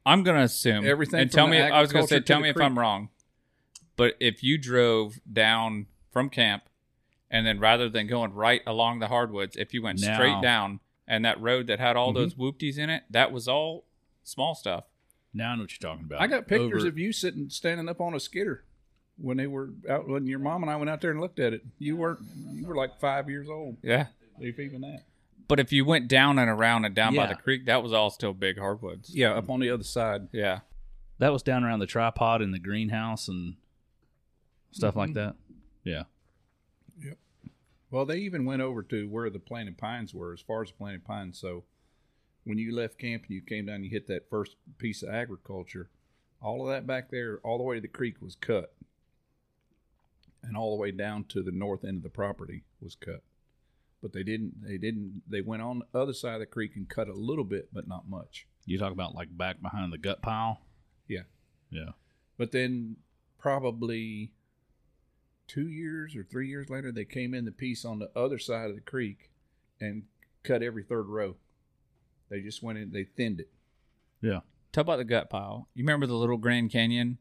I'm 0.06 0.22
gonna 0.24 0.44
assume 0.44 0.86
Everything 0.86 1.20
and 1.20 1.32
from 1.32 1.36
tell 1.36 1.46
the 1.48 1.52
me 1.52 1.62
I 1.62 1.82
was 1.82 1.92
gonna 1.92 2.08
say 2.08 2.20
to 2.20 2.22
tell 2.24 2.38
the 2.40 2.44
me 2.44 2.50
if. 2.50 2.58
I'm 2.62 2.78
wrong. 2.78 3.10
But 3.96 4.14
if 4.20 4.44
you 4.44 4.60
drove 4.60 5.20
down 5.32 5.88
from 6.12 6.30
camp 6.30 6.64
and 7.32 7.46
then 7.48 7.60
rather 7.60 7.90
than 7.90 8.06
going 8.06 8.34
right 8.34 8.62
along 8.68 9.00
the 9.00 9.08
hardwoods, 9.08 9.56
if 9.58 9.74
you 9.74 9.82
went 9.82 10.00
Now- 10.00 10.14
straight 10.14 10.42
down 10.44 10.80
and 11.08 11.26
that 11.26 11.42
road 11.42 11.66
that 11.68 11.80
had 11.80 11.96
all 11.96 12.10
Mm-hmm. 12.14 12.20
those 12.20 12.36
whoopties 12.36 12.78
in 12.78 12.92
it, 12.92 13.04
that 13.10 13.32
was 13.32 13.48
all 13.48 13.86
small 14.24 14.54
stuff. 14.54 14.84
Now 15.38 15.52
I 15.52 15.56
know 15.56 15.62
what 15.64 15.72
you're 15.72 15.90
talking 15.92 16.06
about. 16.06 16.22
I 16.22 16.28
got 16.28 16.48
pictures 16.48 16.84
Over- 16.84 16.88
of 16.88 16.98
you 16.98 17.14
sitting 17.14 17.50
standing 17.50 17.88
up 17.88 18.02
on 18.02 18.14
a 18.14 18.20
skidder 18.20 18.64
when 19.18 19.38
they 19.38 19.48
were 19.48 19.70
out. 19.90 20.08
When 20.08 20.26
your 20.28 20.40
mom 20.40 20.64
and 20.64 20.72
I 20.72 20.76
went 20.76 20.90
out 20.90 21.00
there 21.02 21.12
and 21.12 21.22
looked 21.22 21.40
at 21.40 21.54
it, 21.54 21.64
you 21.80 21.96
weren't. 21.96 22.20
You 22.52 22.66
were 22.68 22.76
like 22.76 23.00
five 23.00 23.30
years 23.30 23.48
old, 23.50 23.78
Yeah. 23.84 24.08
if 24.40 24.60
even 24.60 24.82
that. 24.82 25.04
But 25.48 25.60
if 25.62 25.72
you 25.72 25.86
went 25.86 26.10
down 26.10 26.38
and 26.40 26.50
around 26.50 26.84
and 26.84 26.94
down 26.94 27.16
by 27.16 27.24
Yeah. 27.24 27.28
the 27.30 27.36
creek, 27.36 27.66
that 27.68 27.82
was 27.82 27.94
all 27.94 28.10
still 28.10 28.34
big 28.34 28.58
hardwoods. 28.60 29.16
Yeah, 29.16 29.32
up 29.34 29.50
on 29.50 29.60
the 29.62 29.70
other 29.70 29.84
side. 29.84 30.28
Yeah. 30.34 30.60
That 31.20 31.32
was 31.32 31.42
down 31.42 31.64
around 31.64 31.80
the 31.80 31.86
tripod 31.88 32.42
in 32.42 32.52
the 32.52 32.60
greenhouse 32.60 33.28
and 33.30 33.56
stuff 34.72 34.92
Mm-hmm. 34.92 35.00
like 35.00 35.14
that. 35.14 35.36
Yeah. 35.84 36.04
Yep. 37.02 37.18
Well, 37.92 38.06
they 38.06 38.18
even 38.18 38.44
went 38.46 38.62
over 38.62 38.84
to 38.84 39.08
where 39.08 39.30
the 39.30 39.40
planted 39.40 39.78
pines 39.78 40.14
were, 40.14 40.34
as 40.34 40.42
far 40.42 40.62
as 40.64 40.70
the 40.70 40.76
planted 40.76 41.06
pines. 41.06 41.40
So 41.40 41.64
when 42.48 42.58
you 42.58 42.74
left 42.74 42.98
camp 42.98 43.24
and 43.28 43.32
you 43.32 43.42
came 43.42 43.66
down, 43.66 43.84
you 43.84 43.90
hit 43.90 44.08
that 44.08 44.30
first 44.30 44.56
piece 44.78 45.04
of 45.04 45.10
agriculture. 45.10 45.90
All 46.42 46.62
of 46.62 46.74
that 46.74 46.88
back 46.88 47.12
there, 47.12 47.40
all 47.44 47.58
the 47.58 47.64
way 47.64 47.76
to 47.76 47.82
the 47.82 47.88
creek, 47.90 48.22
was 48.22 48.36
cut, 48.36 48.74
and 50.42 50.56
all 50.56 50.76
the 50.76 50.82
way 50.82 50.92
down 50.92 51.26
to 51.26 51.44
the 51.44 51.52
north 51.52 51.84
end 51.84 51.98
of 51.98 52.04
the 52.04 52.10
property 52.10 52.64
was 52.82 52.96
cut. 52.96 53.22
But 54.02 54.14
they 54.14 54.24
didn't. 54.24 54.64
They 54.64 54.78
didn't. 54.78 55.24
They 55.28 55.42
went 55.42 55.62
on 55.62 55.80
the 55.80 56.00
other 56.00 56.14
side 56.14 56.36
of 56.36 56.40
the 56.40 56.46
creek 56.46 56.76
and 56.76 56.88
cut 56.88 57.10
a 57.10 57.14
little 57.14 57.44
bit, 57.44 57.70
but 57.74 57.88
not 57.88 58.08
much. 58.08 58.48
You 58.66 58.78
talk 58.78 58.94
about 58.94 59.16
like 59.16 59.36
back 59.36 59.62
behind 59.62 59.92
the 59.92 59.98
gut 59.98 60.22
pile. 60.22 60.62
Yeah. 61.08 61.24
Yeah. 61.70 61.92
But 62.38 62.52
then 62.52 62.98
probably 63.40 64.32
two 65.48 65.68
years 65.68 66.16
or 66.16 66.24
three 66.24 66.48
years 66.48 66.70
later, 66.70 66.92
they 66.92 67.06
came 67.06 67.34
in 67.34 67.46
the 67.46 67.52
piece 67.52 67.84
on 67.84 68.00
the 68.00 68.12
other 68.16 68.38
side 68.38 68.70
of 68.70 68.76
the 68.76 68.82
creek 68.82 69.32
and 69.82 70.04
cut 70.44 70.62
every 70.62 70.84
third 70.84 71.08
row. 71.08 71.36
They 72.30 72.42
just 72.42 72.62
went 72.64 72.78
in, 72.78 72.92
they 72.92 73.04
thinned 73.04 73.40
it. 73.40 73.50
Yeah. 74.22 74.42
Talk 74.72 74.84
about 74.84 74.98
the 74.98 75.06
gut 75.06 75.30
pile. 75.30 75.68
You 75.74 75.84
remember 75.84 76.06
the 76.08 76.16
little 76.16 76.38
Grand 76.38 76.72
Canyon 76.72 77.20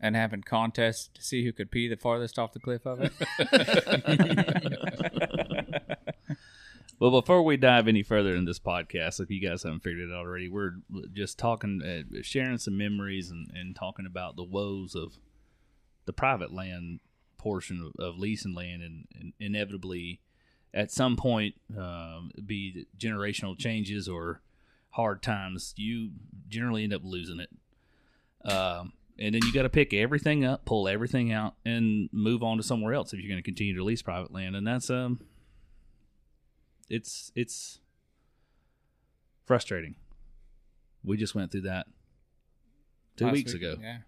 and 0.00 0.14
having 0.16 0.42
contests 0.42 1.08
to 1.14 1.22
see 1.22 1.44
who 1.44 1.52
could 1.52 1.70
pee 1.70 1.88
the 1.88 1.96
farthest 1.96 2.38
off 2.38 2.52
the 2.52 2.60
cliff 2.60 2.86
of 2.86 3.00
it? 3.00 3.12
Well, 7.00 7.10
before 7.10 7.42
we 7.42 7.56
dive 7.56 7.88
any 7.88 8.02
further 8.02 8.34
in 8.36 8.44
this 8.44 8.58
podcast, 8.60 9.20
if 9.20 9.30
you 9.30 9.40
guys 9.40 9.64
haven't 9.64 9.82
figured 9.82 10.08
it 10.08 10.12
out 10.12 10.26
already, 10.26 10.48
we're 10.48 10.76
just 11.12 11.38
talking, 11.38 11.82
uh, 11.82 12.22
sharing 12.22 12.58
some 12.58 12.78
memories 12.78 13.30
and, 13.30 13.50
and 13.52 13.74
talking 13.74 14.06
about 14.06 14.36
the 14.36 14.44
woes 14.44 14.94
of 14.94 15.18
the 16.06 16.12
private 16.12 16.52
land 16.52 17.00
portion 17.36 17.92
of, 17.98 18.02
of 18.02 18.18
leasing 18.18 18.54
land, 18.54 18.82
and, 18.82 19.06
and 19.18 19.32
inevitably, 19.40 20.20
at 20.74 20.90
some 20.90 21.16
point, 21.16 21.54
um, 21.78 22.30
be 22.44 22.86
generational 22.98 23.56
changes 23.56 24.08
or 24.08 24.42
hard 24.90 25.22
times, 25.22 25.72
you 25.76 26.10
generally 26.48 26.84
end 26.84 26.92
up 26.92 27.02
losing 27.04 27.40
it. 27.40 27.50
Um, 28.50 28.92
and 29.18 29.34
then 29.34 29.40
you 29.44 29.52
got 29.52 29.62
to 29.62 29.68
pick 29.70 29.94
everything 29.94 30.44
up, 30.44 30.64
pull 30.64 30.88
everything 30.88 31.32
out, 31.32 31.54
and 31.64 32.08
move 32.12 32.42
on 32.42 32.56
to 32.56 32.62
somewhere 32.62 32.92
else 32.92 33.12
if 33.12 33.20
you're 33.20 33.28
going 33.28 33.38
to 33.38 33.44
continue 33.44 33.76
to 33.76 33.84
lease 33.84 34.02
private 34.02 34.32
land. 34.32 34.56
And 34.56 34.66
that's 34.66 34.90
um, 34.90 35.20
it's 36.90 37.32
it's 37.34 37.78
frustrating. 39.46 39.94
We 41.04 41.16
just 41.16 41.34
went 41.34 41.52
through 41.52 41.62
that 41.62 41.86
two 43.16 43.26
Last 43.26 43.32
weeks 43.34 43.52
week- 43.54 43.62
ago. 43.62 43.76
Yeah. 43.80 43.98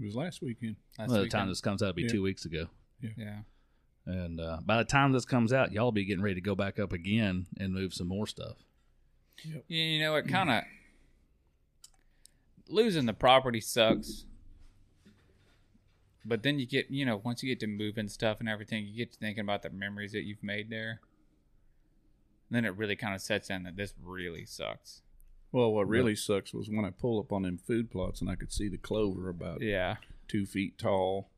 It 0.00 0.04
was 0.04 0.16
last 0.16 0.42
weekend. 0.42 0.76
Last 0.98 1.10
Well, 1.10 1.22
the 1.22 1.28
time 1.28 1.48
this 1.48 1.60
comes 1.60 1.80
out, 1.82 1.90
it'll 1.90 1.96
be 1.96 2.02
Yeah. 2.02 2.08
two 2.08 2.22
weeks 2.22 2.44
ago. 2.44 2.66
Yeah. 3.00 3.40
And 4.06 4.40
uh, 4.40 4.58
by 4.64 4.76
the 4.78 4.84
time 4.84 5.12
this 5.12 5.24
comes 5.24 5.52
out, 5.52 5.72
y'all 5.72 5.92
be 5.92 6.04
getting 6.04 6.22
ready 6.22 6.34
to 6.34 6.40
go 6.40 6.54
back 6.54 6.78
up 6.78 6.92
again 6.92 7.46
and 7.58 7.72
move 7.72 7.94
some 7.94 8.08
more 8.08 8.26
stuff. 8.26 8.56
Yeah, 9.44 9.60
You 9.68 10.00
know, 10.00 10.14
it 10.16 10.28
kind 10.28 10.50
of 10.50 10.62
losing 12.68 13.06
the 13.06 13.12
property 13.14 13.60
sucks. 13.60 14.24
But 16.24 16.42
then 16.42 16.58
you 16.58 16.66
get, 16.66 16.90
you 16.90 17.04
know, 17.04 17.20
once 17.22 17.42
you 17.42 17.48
get 17.48 17.60
to 17.60 17.66
moving 17.66 18.08
stuff 18.08 18.40
and 18.40 18.48
everything, 18.48 18.86
you 18.86 18.96
get 18.96 19.12
to 19.12 19.18
thinking 19.18 19.42
about 19.42 19.62
the 19.62 19.70
memories 19.70 20.12
that 20.12 20.22
you've 20.24 20.42
made 20.42 20.70
there. 20.70 21.00
then 22.50 22.64
it 22.64 22.76
really 22.76 22.94
kind 22.94 23.14
of 23.14 23.20
sets 23.20 23.50
in 23.50 23.64
that 23.64 23.76
this 23.76 23.94
really 24.02 24.44
sucks. 24.44 25.00
Well, 25.50 25.72
what 25.72 25.88
really 25.88 26.14
sucks 26.14 26.52
was 26.54 26.68
when 26.68 26.84
I 26.84 26.90
pull 26.90 27.18
up 27.18 27.32
on 27.32 27.42
them 27.42 27.58
food 27.58 27.90
plots 27.90 28.20
and 28.20 28.30
I 28.30 28.36
could 28.36 28.52
see 28.52 28.68
the 28.68 28.76
clover 28.78 29.28
about 29.28 29.60
Yeah. 29.60 29.96
two 30.28 30.46
feet 30.46 30.78
tall 30.78 31.30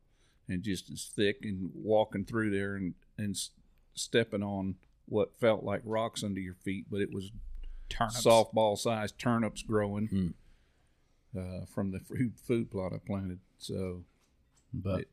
and 0.49 0.63
just 0.63 0.89
as 0.91 1.05
thick 1.05 1.39
and 1.43 1.71
walking 1.75 2.25
through 2.25 2.51
there 2.51 2.75
and, 2.75 2.93
and 3.17 3.37
stepping 3.93 4.43
on 4.43 4.75
what 5.07 5.37
felt 5.39 5.63
like 5.63 5.81
rocks 5.83 6.23
under 6.23 6.39
your 6.39 6.53
feet, 6.55 6.85
but 6.91 7.01
it 7.01 7.11
was 7.13 7.31
Turnips. 7.89 8.23
softball 8.25 8.77
sized 8.77 9.17
turnips 9.19 9.61
growing 9.61 10.07
Hmm. 10.07 11.37
uh, 11.39 11.65
from 11.65 11.91
the 11.91 11.99
food, 11.99 12.33
food 12.43 12.69
plot 12.71 12.91
I 12.93 12.97
planted. 12.97 13.39
So, 13.57 14.03
But 14.73 15.01
it- 15.01 15.07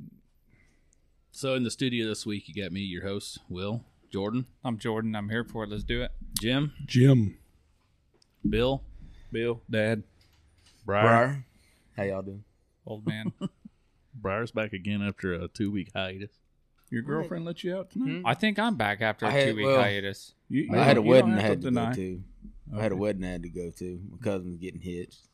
so 1.31 1.55
in 1.55 1.62
the 1.64 1.71
studio 1.71 2.07
this 2.09 2.25
week, 2.26 2.49
you 2.49 2.62
got 2.62 2.73
me, 2.73 2.81
your 2.81 3.03
host, 3.03 3.38
Will, 3.49 3.85
Jordan, 4.12 4.47
I'm 4.64 4.79
Jordan. 4.79 5.14
I'm 5.17 5.29
here 5.31 5.45
for 5.45 5.64
it. 5.64 5.71
Let's 5.71 5.83
do 5.85 6.03
it. 6.03 6.12
Jim, 6.41 6.73
Jim. 6.87 7.38
Bill, 8.49 8.83
Bill, 9.33 9.62
Dad, 9.71 10.03
Briar. 10.85 11.03
Briar. 11.05 11.47
How 11.97 12.03
y'all 12.05 12.23
doing? 12.23 12.45
Old 12.87 13.07
man. 13.07 13.33
Briar's 14.14 14.50
back 14.52 14.73
again 14.73 15.02
after 15.02 15.33
a 15.35 15.49
two 15.49 15.71
week 15.71 15.90
hiatus. 15.94 16.30
your 16.90 17.02
girlfriend 17.02 17.44
let 17.44 17.64
you 17.64 17.76
out 17.76 17.90
tonight? 17.90 18.23
I 18.25 18.35
think 18.35 18.59
I'm 18.59 18.76
back 18.76 19.00
after 19.00 19.26
a 19.26 19.28
I 19.28 19.33
had- 19.33 19.49
two 19.50 19.56
week 19.56 19.66
well, 19.66 19.80
hiatus. 19.80 20.35
You, 20.49 20.68
I 20.73 20.76
had 20.85 20.97
a 20.97 21.00
you 21.00 21.04
don't 21.04 21.06
wedding 21.06 21.33
I 21.33 21.40
have 21.40 21.42
had 21.50 21.61
to 21.62 21.68
deny. 21.71 21.90
go 21.90 21.94
to. 21.97 22.23
I 22.76 22.83
had 22.83 22.92
a 22.92 22.94
Okay. 22.94 23.00
wedding 23.00 23.25
I 23.25 23.30
had 23.30 23.42
to 23.42 23.49
go 23.49 23.71
to. 23.71 24.00
My 24.11 24.18
cousin 24.18 24.49
was 24.50 24.59
getting 24.59 24.80
hitched. 24.80 25.28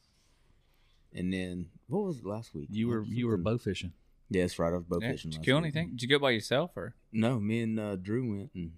And 1.12 1.32
then 1.32 1.66
what 1.88 2.04
was 2.04 2.18
it 2.18 2.24
last 2.26 2.54
week? 2.54 2.68
You 2.70 2.88
were 2.88 3.02
you 3.04 3.26
were 3.26 3.36
bow 3.36 3.58
fishing. 3.58 3.92
Yeah, 4.30 4.42
that's 4.42 4.58
right. 4.58 4.72
I 4.72 4.76
was 4.76 4.84
bow 4.84 4.98
Yeah. 5.02 5.10
fishing. 5.10 5.30
Did 5.30 5.36
you 5.36 5.40
last 5.40 5.44
kill 5.44 5.56
week. 5.56 5.64
anything? 5.64 5.90
Did 5.90 6.02
you 6.02 6.08
go 6.08 6.18
by 6.18 6.30
yourself 6.30 6.70
or? 6.76 6.94
No, 7.12 7.40
me 7.40 7.62
and 7.62 7.78
uh, 7.80 7.96
Drew 7.96 8.36
went 8.36 8.50
and 8.54 8.72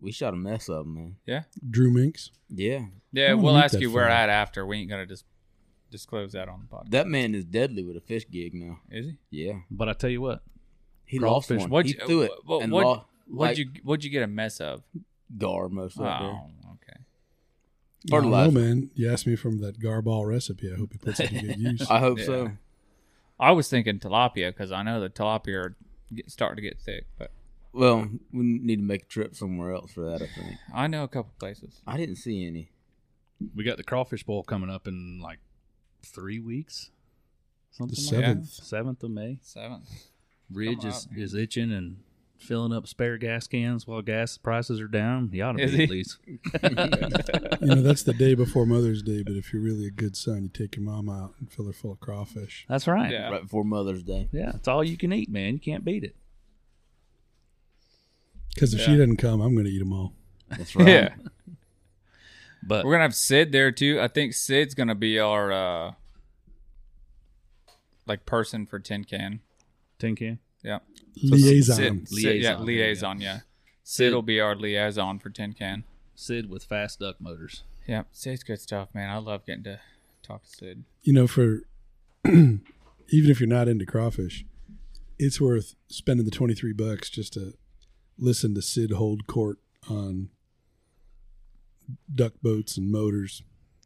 we 0.00 0.10
shot 0.12 0.34
a 0.34 0.36
mess 0.36 0.68
of 0.68 0.84
'em, 0.86 0.94
man. 0.94 1.16
Yeah. 1.26 1.44
Drew 1.70 1.90
Minks. 1.92 2.32
Yeah, 2.48 2.86
Yeah, 3.12 3.26
I 3.30 3.34
wanna 3.34 3.42
we'll 3.44 3.54
meet 3.54 3.60
ask 3.64 3.72
that 3.74 3.80
you 3.80 3.90
where 3.92 4.06
fella. 4.06 4.16
at 4.16 4.28
after. 4.28 4.66
We 4.66 4.78
ain't 4.78 4.90
gonna 4.90 5.06
just 5.06 5.24
disclose 5.90 6.32
that 6.32 6.48
on 6.48 6.60
the 6.68 6.76
podcast. 6.76 6.90
that 6.90 7.06
man 7.06 7.34
is 7.34 7.44
deadly 7.44 7.82
with 7.84 7.96
a 7.96 8.00
fish 8.00 8.26
gig 8.30 8.54
now. 8.54 8.80
Is 8.90 9.06
he? 9.06 9.16
Yeah, 9.30 9.60
But 9.70 9.88
I 9.88 9.92
tell 9.92 10.10
you 10.10 10.20
what, 10.20 10.42
he 11.04 11.18
Crawfish. 11.18 11.50
lost 11.58 11.60
one. 11.62 11.70
What'd 11.70 11.92
he 11.92 11.98
you- 12.00 12.06
threw 12.06 12.22
it 12.22 12.32
what- 12.44 12.62
and 12.62 12.72
what- 12.72 12.84
lost. 12.84 13.06
What'd 13.28 13.58
like, 13.58 13.74
you 13.76 13.80
What'd 13.82 14.04
you 14.04 14.10
get 14.10 14.22
a 14.22 14.26
mess 14.28 14.60
of? 14.60 14.82
gar 15.36 15.68
most 15.68 15.96
right 15.96 16.20
there. 16.20 16.30
Oh, 16.30 16.50
okay. 16.74 17.00
I 17.00 18.20
don't 18.20 18.30
know, 18.30 18.36
Fertilizer. 18.36 18.52
man. 18.60 18.90
You 18.94 19.10
asked 19.12 19.26
me 19.26 19.34
from 19.34 19.58
that 19.62 19.80
garball 19.80 20.24
recipe. 20.28 20.72
I 20.72 20.76
hope 20.76 20.92
he 20.92 20.98
puts 20.98 21.18
it 21.18 21.28
to 21.30 21.40
good 21.40 21.58
use. 21.58 21.86
I 21.90 21.98
hope 21.98 22.18
Yeah. 22.18 22.24
so. 22.24 22.50
I 23.40 23.50
was 23.50 23.68
thinking 23.68 23.98
tilapia 23.98 24.50
because 24.50 24.70
I 24.70 24.82
know 24.84 25.00
the 25.00 25.10
tilapia 25.10 25.56
are 25.56 25.76
get, 26.14 26.30
starting 26.30 26.56
to 26.56 26.62
get 26.62 26.80
thick, 26.80 27.06
but 27.18 27.32
Well, 27.72 28.08
we 28.32 28.44
need 28.44 28.76
to 28.76 28.82
make 28.82 29.02
a 29.02 29.06
trip 29.06 29.34
somewhere 29.34 29.72
else 29.74 29.92
for 29.92 30.02
that. 30.08 30.22
I 30.22 30.26
think 30.28 30.56
I 30.72 30.86
know 30.86 31.02
a 31.02 31.08
couple 31.08 31.32
places. 31.40 31.82
I 31.86 31.96
didn't 31.96 32.16
see 32.16 32.46
any. 32.46 32.70
we 33.54 33.64
got 33.64 33.76
the 33.76 33.82
crawfish 33.84 34.22
bowl 34.22 34.42
coming 34.44 34.70
up 34.70 34.86
in 34.86 35.18
like 35.20 35.40
three 36.06 36.40
weeks. 36.40 36.90
Something 37.72 37.94
The 37.96 38.00
like 38.02 38.10
that. 38.10 38.26
seventh. 38.26 38.48
Seventh 38.48 39.02
of 39.02 39.10
May. 39.10 39.38
Seventh. 39.42 39.88
Ridge 40.52 40.80
Come 40.80 40.88
is, 40.90 41.08
out, 41.12 41.18
is 41.18 41.34
itching 41.34 41.72
and 41.72 41.98
filling 42.38 42.72
up 42.72 42.86
spare 42.86 43.16
gas 43.18 43.46
cans 43.46 43.86
while 43.86 44.02
gas 44.02 44.36
prices 44.38 44.80
are 44.80 44.86
down. 44.88 45.30
You 45.32 45.42
ought 45.42 45.52
to 45.56 45.62
Is 45.62 45.70
be 45.72 45.76
he? 45.78 45.82
at 45.84 45.90
least. 45.90 46.18
You 47.60 47.74
know, 47.74 47.82
that's 47.82 48.02
the 48.02 48.12
day 48.12 48.34
before 48.34 48.66
Mother's 48.66 49.02
Day, 49.02 49.22
but 49.22 49.34
if 49.34 49.52
you're 49.52 49.62
really 49.62 49.86
a 49.86 49.90
good 49.90 50.16
son, 50.16 50.42
you 50.44 50.48
take 50.48 50.76
your 50.76 50.84
mom 50.84 51.08
out 51.08 51.32
and 51.40 51.50
fill 51.50 51.66
her 51.66 51.72
full 51.72 51.92
of 51.92 52.00
crawfish. 52.00 52.64
That's 52.68 52.86
right. 52.86 53.10
Yeah. 53.10 53.30
Right 53.30 53.42
before 53.42 53.64
Mother's 53.64 54.02
Day. 54.02 54.28
Yeah, 54.32 54.52
it's 54.54 54.68
all 54.68 54.84
you 54.84 54.96
can 54.98 55.12
eat, 55.12 55.30
man. 55.30 55.54
You 55.54 55.58
can't 55.60 55.84
beat 55.84 56.04
it. 56.04 56.14
Because 58.54 58.72
if 58.74 58.80
she 58.80 58.92
doesn't 58.92 59.16
come, 59.16 59.40
I'm 59.40 59.54
going 59.54 59.66
to 59.66 59.70
eat 59.72 59.80
them 59.80 59.92
all. 59.92 60.12
That's 60.50 60.76
right. 60.76 60.86
Yeah. 60.88 61.14
But 62.66 62.84
We're 62.84 62.92
gonna 62.92 63.04
have 63.04 63.14
Sid 63.14 63.52
there 63.52 63.70
too. 63.70 64.00
I 64.00 64.08
think 64.08 64.34
Sid's 64.34 64.74
gonna 64.74 64.94
be 64.94 65.18
our 65.18 65.52
uh 65.52 65.92
like 68.06 68.26
person 68.26 68.66
for 68.66 68.78
tin 68.78 69.04
can. 69.04 69.40
tin 69.98 70.16
can. 70.16 70.38
Yeah. 70.62 70.78
Liaison. 71.22 71.76
Sid, 71.76 72.08
Sid- 72.08 72.24
Liaison, 72.24 72.40
yeah, 72.42 72.58
liaison. 72.58 73.20
Yeah. 73.20 73.38
Sid 73.84 74.12
will 74.12 74.22
be 74.22 74.40
our 74.40 74.54
liaison 74.56 75.18
for 75.18 75.30
tin 75.30 75.52
can. 75.52 75.84
Sid 76.14 76.50
with 76.50 76.64
fast 76.64 77.00
duck 77.00 77.20
motors. 77.20 77.62
Yeah, 77.86 78.02
Sid's 78.12 78.42
good 78.42 78.60
stuff, 78.60 78.88
man. 78.94 79.10
I 79.10 79.18
love 79.18 79.46
getting 79.46 79.64
to 79.64 79.80
talk 80.22 80.42
to 80.42 80.48
Sid. 80.48 80.84
You 81.02 81.12
know, 81.12 81.26
for 81.26 81.60
even 82.24 82.60
if 83.10 83.38
you're 83.40 83.48
not 83.48 83.68
into 83.68 83.86
crawfish, 83.86 84.44
it's 85.18 85.40
worth 85.40 85.74
spending 85.88 86.24
the 86.24 86.32
23 86.32 86.72
bucks 86.72 87.08
just 87.10 87.34
to 87.34 87.54
listen 88.18 88.54
to 88.54 88.62
Sid 88.62 88.92
hold 88.92 89.26
court 89.26 89.58
on 89.88 90.30
duck 92.14 92.32
boats 92.42 92.76
and 92.76 92.90
motors. 92.90 93.42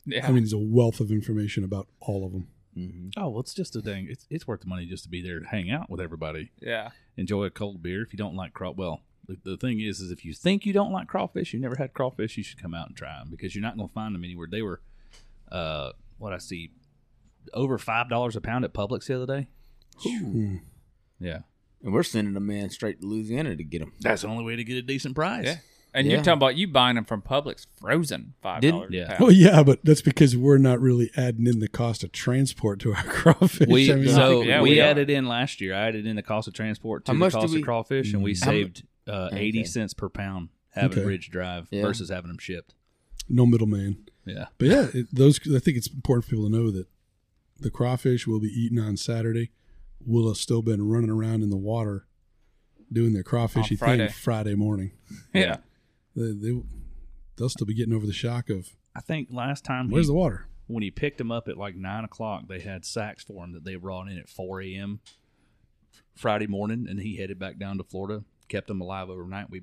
Yeah. 0.06 0.26
I 0.26 0.30
mean, 0.30 0.42
there's 0.42 0.52
a 0.52 0.58
wealth 0.58 1.00
of 1.00 1.10
information 1.10 1.62
about 1.64 1.86
all 2.00 2.24
of 2.26 2.32
them. 2.32 2.48
hmm 2.74 3.08
Oh, 3.16 3.28
well, 3.30 3.40
it's 3.40 3.54
just 3.54 3.76
a 3.76 3.80
thing. 3.82 4.06
It's 4.10 4.26
it's 4.30 4.46
worth 4.46 4.60
the 4.62 4.66
money 4.68 4.86
just 4.86 5.04
to 5.04 5.10
be 5.10 5.20
there 5.22 5.40
to 5.40 5.46
hang 5.46 5.70
out 5.70 5.90
with 5.90 6.00
everybody, 6.00 6.50
yeah. 6.60 6.90
enjoy 7.16 7.44
a 7.44 7.50
cold 7.50 7.82
beer. 7.82 8.02
If 8.02 8.12
you 8.12 8.16
don't 8.16 8.34
like 8.36 8.52
craw, 8.54 8.70
well, 8.70 9.00
the, 9.26 9.36
the 9.44 9.56
thing 9.56 9.80
is, 9.80 10.00
is 10.00 10.10
if 10.10 10.24
you 10.24 10.32
think 10.32 10.64
you 10.66 10.72
don't 10.72 10.92
like 10.92 11.06
crawfish, 11.08 11.52
you 11.52 11.60
never 11.60 11.76
had 11.76 11.92
crawfish, 11.92 12.36
you 12.36 12.42
should 12.42 12.60
come 12.60 12.74
out 12.74 12.88
and 12.88 12.96
try 12.96 13.18
them 13.18 13.28
because 13.30 13.54
you're 13.54 13.62
not 13.62 13.76
going 13.76 13.88
to 13.88 13.94
find 13.94 14.14
them 14.14 14.24
anywhere. 14.24 14.48
They 14.50 14.62
were, 14.62 14.80
uh, 15.52 15.90
what 16.18 16.32
I 16.32 16.38
see, 16.38 16.72
over 17.54 17.76
five 17.78 18.08
dollars 18.08 18.36
a 18.36 18.40
pound 18.40 18.64
at 18.64 18.72
Publix 18.72 19.06
the 19.06 19.22
other 19.22 19.26
day. 19.40 19.48
Hmm. 20.02 20.56
Yeah, 21.18 21.40
And 21.84 21.92
we're 21.92 22.02
sending 22.02 22.34
a 22.36 22.40
man 22.40 22.70
straight 22.70 23.00
to 23.02 23.06
Louisiana 23.06 23.54
to 23.56 23.62
get 23.64 23.80
them. 23.80 23.92
that's 24.00 24.22
the 24.22 24.28
only 24.28 24.42
way 24.44 24.56
to 24.56 24.64
get 24.64 24.78
a 24.78 24.82
decent 24.82 25.14
price. 25.14 25.44
Yeah. 25.44 25.56
And 25.92 26.06
Yeah. 26.06 26.12
you're 26.14 26.22
talking 26.22 26.38
about 26.38 26.56
you 26.56 26.68
buying 26.68 26.94
them 26.94 27.04
from 27.04 27.20
Publix 27.20 27.66
frozen 27.80 28.34
five 28.40 28.62
dollars. 28.62 28.90
Yeah. 28.92 29.16
Well, 29.20 29.32
yeah, 29.32 29.62
but 29.64 29.84
that's 29.84 30.02
because 30.02 30.36
we're 30.36 30.58
not 30.58 30.80
really 30.80 31.10
adding 31.16 31.46
in 31.46 31.58
the 31.58 31.68
cost 31.68 32.04
of 32.04 32.12
transport 32.12 32.78
to 32.80 32.94
our 32.94 33.02
crawfish. 33.08 33.66
We 33.68 33.92
I 33.92 33.96
mean, 33.96 34.08
so 34.08 34.42
Yeah, 34.42 34.62
we, 34.62 34.70
we 34.70 34.80
added 34.80 35.10
in 35.10 35.26
last 35.26 35.60
year. 35.60 35.74
I 35.74 35.88
added 35.88 36.06
in 36.06 36.14
the 36.16 36.22
cost 36.22 36.46
of 36.46 36.54
transport 36.54 37.04
to 37.06 37.12
How 37.12 37.18
the 37.18 37.30
cost 37.30 37.52
we- 37.52 37.58
of 37.58 37.64
crawfish, 37.64 38.12
and 38.12 38.22
we 38.22 38.32
Mm. 38.34 38.44
How 38.44 38.50
mu- 38.52 38.58
saved 38.58 38.82
uh, 39.08 39.28
eighty 39.32 39.64
cents 39.64 39.92
per 39.94 40.08
pound 40.08 40.50
having 40.74 40.98
Okay. 40.98 41.06
Ridge 41.06 41.30
Drive 41.30 41.66
Yeah. 41.72 41.82
versus 41.82 42.10
having 42.10 42.28
them 42.28 42.38
shipped. 42.38 42.74
no 43.28 43.46
middleman. 43.46 43.96
Yeah, 44.26 44.46
But 44.58 44.68
yeah, 44.68 44.86
it, 44.94 45.06
those 45.12 45.40
I 45.54 45.58
think 45.58 45.76
it's 45.76 45.88
important 45.88 46.24
for 46.24 46.30
people 46.30 46.44
to 46.44 46.56
know 46.56 46.70
that 46.70 46.86
the 47.58 47.70
crawfish 47.70 48.26
will 48.28 48.38
be 48.40 48.48
eaten 48.48 48.78
on 48.78 48.96
Saturday 48.96 49.50
will 50.06 50.28
have 50.28 50.36
still 50.36 50.62
been 50.62 50.86
running 50.86 51.10
around 51.10 51.42
in 51.42 51.50
the 51.50 51.56
water 51.56 52.06
doing 52.92 53.12
their 53.12 53.22
crawfishy 53.24 53.78
Friday. 53.78 54.06
thing 54.06 54.14
Friday 54.14 54.54
morning. 54.54 54.92
yeah. 55.34 55.56
They, 56.16 56.32
they 56.32 56.60
they'll 57.36 57.48
still 57.48 57.66
be 57.66 57.74
getting 57.74 57.94
over 57.94 58.06
the 58.06 58.12
shock 58.12 58.50
of 58.50 58.68
I 58.94 59.00
think 59.00 59.28
last 59.30 59.64
time 59.64 59.90
where's 59.90 60.06
he, 60.06 60.12
the 60.12 60.14
water. 60.14 60.46
when 60.66 60.82
he 60.82 60.90
picked 60.90 61.18
them 61.18 61.30
up 61.30 61.48
at 61.48 61.56
like 61.56 61.76
nine 61.76 62.04
o'clock, 62.04 62.48
they 62.48 62.60
had 62.60 62.84
sacks 62.84 63.22
for 63.24 63.44
him 63.44 63.52
that 63.52 63.64
they 63.64 63.76
brought 63.76 64.08
in 64.08 64.18
at 64.18 64.28
four 64.28 64.60
a.m. 64.60 65.00
Friday 66.16 66.46
morning, 66.46 66.86
and 66.88 67.00
he 67.00 67.16
headed 67.16 67.38
back 67.38 67.58
down 67.58 67.78
to 67.78 67.84
Florida. 67.84 68.24
Kept 68.48 68.66
them 68.68 68.80
alive 68.80 69.08
overnight. 69.08 69.48
We 69.48 69.62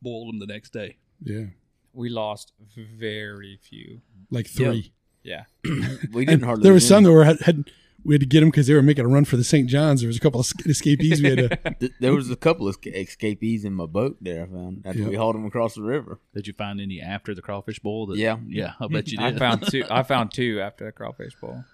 boiled 0.00 0.28
them 0.28 0.38
the 0.38 0.46
next 0.46 0.72
day. 0.72 0.98
Yeah, 1.22 1.46
We 1.92 2.08
lost 2.10 2.52
very 2.74 3.58
few. 3.62 4.00
like 4.30 4.46
three. 4.46 4.92
Yeah. 5.22 5.44
We 6.12 6.24
didn't 6.26 6.44
hardly. 6.44 6.62
there 6.62 6.72
were 6.72 6.76
lose 6.76 6.86
some 6.88 7.02
that 7.04 7.12
were 7.12 7.24
had, 7.24 7.40
had 7.40 7.70
we 8.04 8.14
had 8.14 8.20
to 8.20 8.26
get 8.26 8.40
them 8.40 8.50
because 8.50 8.66
they 8.66 8.74
were 8.74 8.82
making 8.82 9.04
a 9.04 9.08
run 9.08 9.24
for 9.24 9.36
the 9.36 9.44
St. 9.44 9.68
John's. 9.68 10.00
There 10.00 10.08
was 10.08 10.16
a 10.16 10.20
couple 10.20 10.40
of 10.40 10.52
escapees 10.66 11.22
we 11.22 11.30
had 11.30 11.60
to. 11.80 11.90
There 12.00 12.12
was 12.12 12.30
a 12.30 12.36
couple 12.36 12.68
of 12.68 12.76
escapees 12.84 13.64
in 13.64 13.72
my 13.72 13.86
boat 13.86 14.18
there. 14.20 14.42
I 14.42 14.46
found 14.46 14.82
after 14.84 15.00
Yeah. 15.00 15.08
we 15.08 15.16
hauled 15.16 15.34
them 15.36 15.46
across 15.46 15.74
the 15.74 15.82
river. 15.82 16.18
Did 16.34 16.46
you 16.46 16.52
find 16.52 16.80
any 16.80 17.00
after 17.00 17.34
the 17.34 17.42
crawfish 17.42 17.78
bowl? 17.78 18.06
That, 18.06 18.18
Yeah. 18.18 18.38
yeah, 18.46 18.74
I 18.78 18.88
bet 18.88 19.08
you 19.08 19.18
did. 19.18 19.24
I 19.26 19.30
did. 19.30 19.38
found 19.38 19.66
two. 19.66 19.84
I 19.90 20.02
found 20.02 20.32
two 20.32 20.60
after 20.62 20.84
the 20.84 20.92
crawfish 20.92 21.34
bowl. 21.40 21.64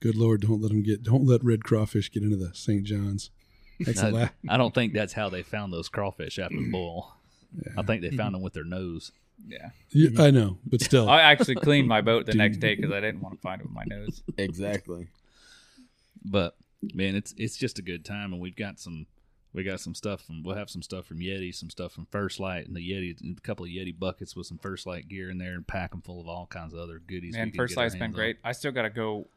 Good 0.00 0.16
Lord, 0.16 0.42
don't 0.42 0.60
let 0.60 0.70
them 0.70 0.82
get. 0.82 1.02
Don't 1.02 1.26
let 1.26 1.44
red 1.44 1.64
crawfish 1.64 2.10
get 2.10 2.22
into 2.22 2.36
the 2.36 2.54
St. 2.54 2.84
John's. 2.84 3.30
That's 3.80 4.00
the 4.00 4.06
I, 4.06 4.10
la- 4.10 4.28
I 4.48 4.56
don't 4.56 4.74
think 4.74 4.92
that's 4.92 5.12
how 5.12 5.28
they 5.28 5.42
found 5.42 5.72
those 5.72 5.88
crawfish 5.88 6.38
after 6.38 6.56
the 6.56 6.70
boil. 6.70 7.16
I 7.76 7.82
think 7.82 8.02
they 8.02 8.08
found 8.08 8.20
mm-hmm. 8.20 8.32
them 8.34 8.42
with 8.42 8.52
their 8.54 8.64
nose. 8.64 9.12
Yeah. 9.46 9.70
Yeah, 9.90 10.08
mm-hmm. 10.08 10.20
I 10.20 10.30
know, 10.30 10.58
but 10.64 10.80
still, 10.80 11.08
I 11.08 11.22
actually 11.22 11.56
cleaned 11.56 11.88
my 11.88 12.00
boat 12.00 12.26
the 12.26 12.34
next 12.34 12.58
day 12.58 12.74
because 12.74 12.92
I 12.92 13.00
didn't 13.00 13.20
want 13.20 13.36
to 13.36 13.40
find 13.40 13.60
it 13.60 13.64
with 13.64 13.74
my 13.74 13.84
nose. 13.86 14.22
Exactly. 14.38 15.08
But 16.24 16.56
Man, 16.94 17.14
it's 17.14 17.32
it's 17.36 17.56
just 17.56 17.78
a 17.78 17.82
good 17.82 18.04
time, 18.04 18.32
and 18.32 18.42
we've 18.42 18.56
got 18.56 18.80
some 18.80 19.06
we 19.52 19.62
got 19.62 19.80
some 19.80 19.94
stuff 19.94 20.22
from 20.22 20.42
we'll 20.42 20.56
have 20.56 20.68
some 20.68 20.82
stuff 20.82 21.06
from 21.06 21.20
Yeti, 21.20 21.54
some 21.54 21.70
stuff 21.70 21.92
from 21.92 22.06
First 22.06 22.40
Lite, 22.40 22.66
and 22.66 22.74
the 22.74 22.80
Yeti, 22.80 23.20
and 23.20 23.38
a 23.38 23.40
couple 23.40 23.64
of 23.64 23.70
Yeti 23.70 23.96
buckets 23.96 24.34
with 24.34 24.46
some 24.46 24.58
First 24.58 24.84
Lite 24.84 25.08
gear 25.08 25.30
in 25.30 25.38
there, 25.38 25.52
and 25.52 25.66
pack 25.66 25.92
them 25.92 26.02
full 26.02 26.20
of 26.20 26.26
all 26.26 26.46
kinds 26.46 26.74
of 26.74 26.80
other 26.80 26.98
goodies. 26.98 27.34
Man, 27.34 27.52
First 27.52 27.76
Lite's 27.76 27.94
been 27.94 28.02
hands 28.02 28.14
on. 28.14 28.16
great. 28.16 28.38
I 28.42 28.52
still 28.52 28.72
got 28.72 28.82
to 28.82 28.90
go. 28.90 29.28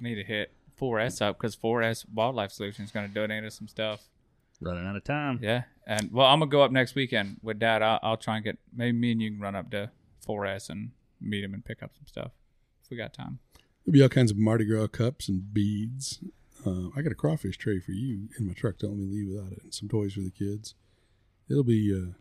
Need 0.00 0.16
to 0.16 0.24
hit 0.24 0.50
4S 0.80 1.22
up 1.22 1.38
because 1.38 1.54
4S 1.54 2.06
Wildlife 2.12 2.50
Solutions 2.50 2.88
is 2.88 2.92
going 2.92 3.06
to 3.06 3.14
donate 3.14 3.44
us 3.44 3.54
some 3.54 3.68
stuff. 3.68 4.02
Running 4.60 4.84
out 4.84 4.96
of 4.96 5.04
time. 5.04 5.38
Yeah, 5.40 5.62
and 5.86 6.10
well, 6.12 6.26
I'm 6.26 6.40
gonna 6.40 6.50
go 6.50 6.62
up 6.62 6.72
next 6.72 6.96
weekend 6.96 7.36
with 7.40 7.60
Dad. 7.60 7.82
I'll, 7.82 8.00
I'll 8.02 8.16
try 8.16 8.36
and 8.36 8.44
get 8.44 8.58
maybe 8.74 8.98
me 8.98 9.12
and 9.12 9.22
you 9.22 9.30
can 9.30 9.40
run 9.40 9.54
up 9.54 9.70
to 9.70 9.90
4S 10.26 10.70
and 10.70 10.90
meet 11.20 11.44
him 11.44 11.54
and 11.54 11.64
pick 11.64 11.84
up 11.84 11.92
some 11.96 12.06
stuff 12.06 12.32
if 12.82 12.90
we 12.90 12.96
got 12.96 13.12
time. 13.12 13.38
There'll 13.84 13.92
be 13.94 14.02
all 14.02 14.08
kinds 14.08 14.30
of 14.30 14.36
Mardi 14.38 14.64
Gras 14.64 14.86
cups 14.88 15.28
and 15.28 15.52
beads. 15.52 16.20
Uh, 16.64 16.88
I 16.96 17.02
got 17.02 17.10
a 17.12 17.16
crawfish 17.16 17.58
tray 17.58 17.80
for 17.80 17.90
you 17.92 18.28
in 18.38 18.46
my 18.46 18.52
truck. 18.52 18.78
Don't 18.78 18.90
let 18.92 18.98
me 19.00 19.06
leave 19.06 19.28
without 19.34 19.52
it. 19.52 19.62
And 19.64 19.74
some 19.74 19.88
toys 19.88 20.12
for 20.14 20.20
the 20.20 20.30
kids. 20.30 20.74
It'll 21.50 21.64
be 21.64 21.92
uh, 21.92 22.12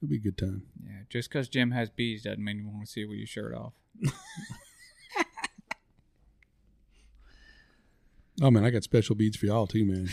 it'll 0.00 0.08
be 0.10 0.16
a 0.16 0.18
good 0.20 0.38
time. 0.38 0.62
Yeah, 0.82 1.00
just 1.10 1.28
because 1.28 1.48
Jim 1.48 1.70
has 1.72 1.90
bees 1.90 2.22
doesn't 2.22 2.42
mean 2.42 2.58
you 2.58 2.68
want 2.68 2.86
to 2.86 2.90
see 2.90 3.04
with 3.04 3.18
your 3.18 3.26
shirt 3.26 3.54
off. 3.54 3.74
Oh 8.40 8.50
man, 8.50 8.64
I 8.64 8.70
got 8.70 8.82
special 8.82 9.14
beads 9.14 9.36
for 9.36 9.46
y'all 9.46 9.66
too, 9.66 9.84
man. 9.84 10.08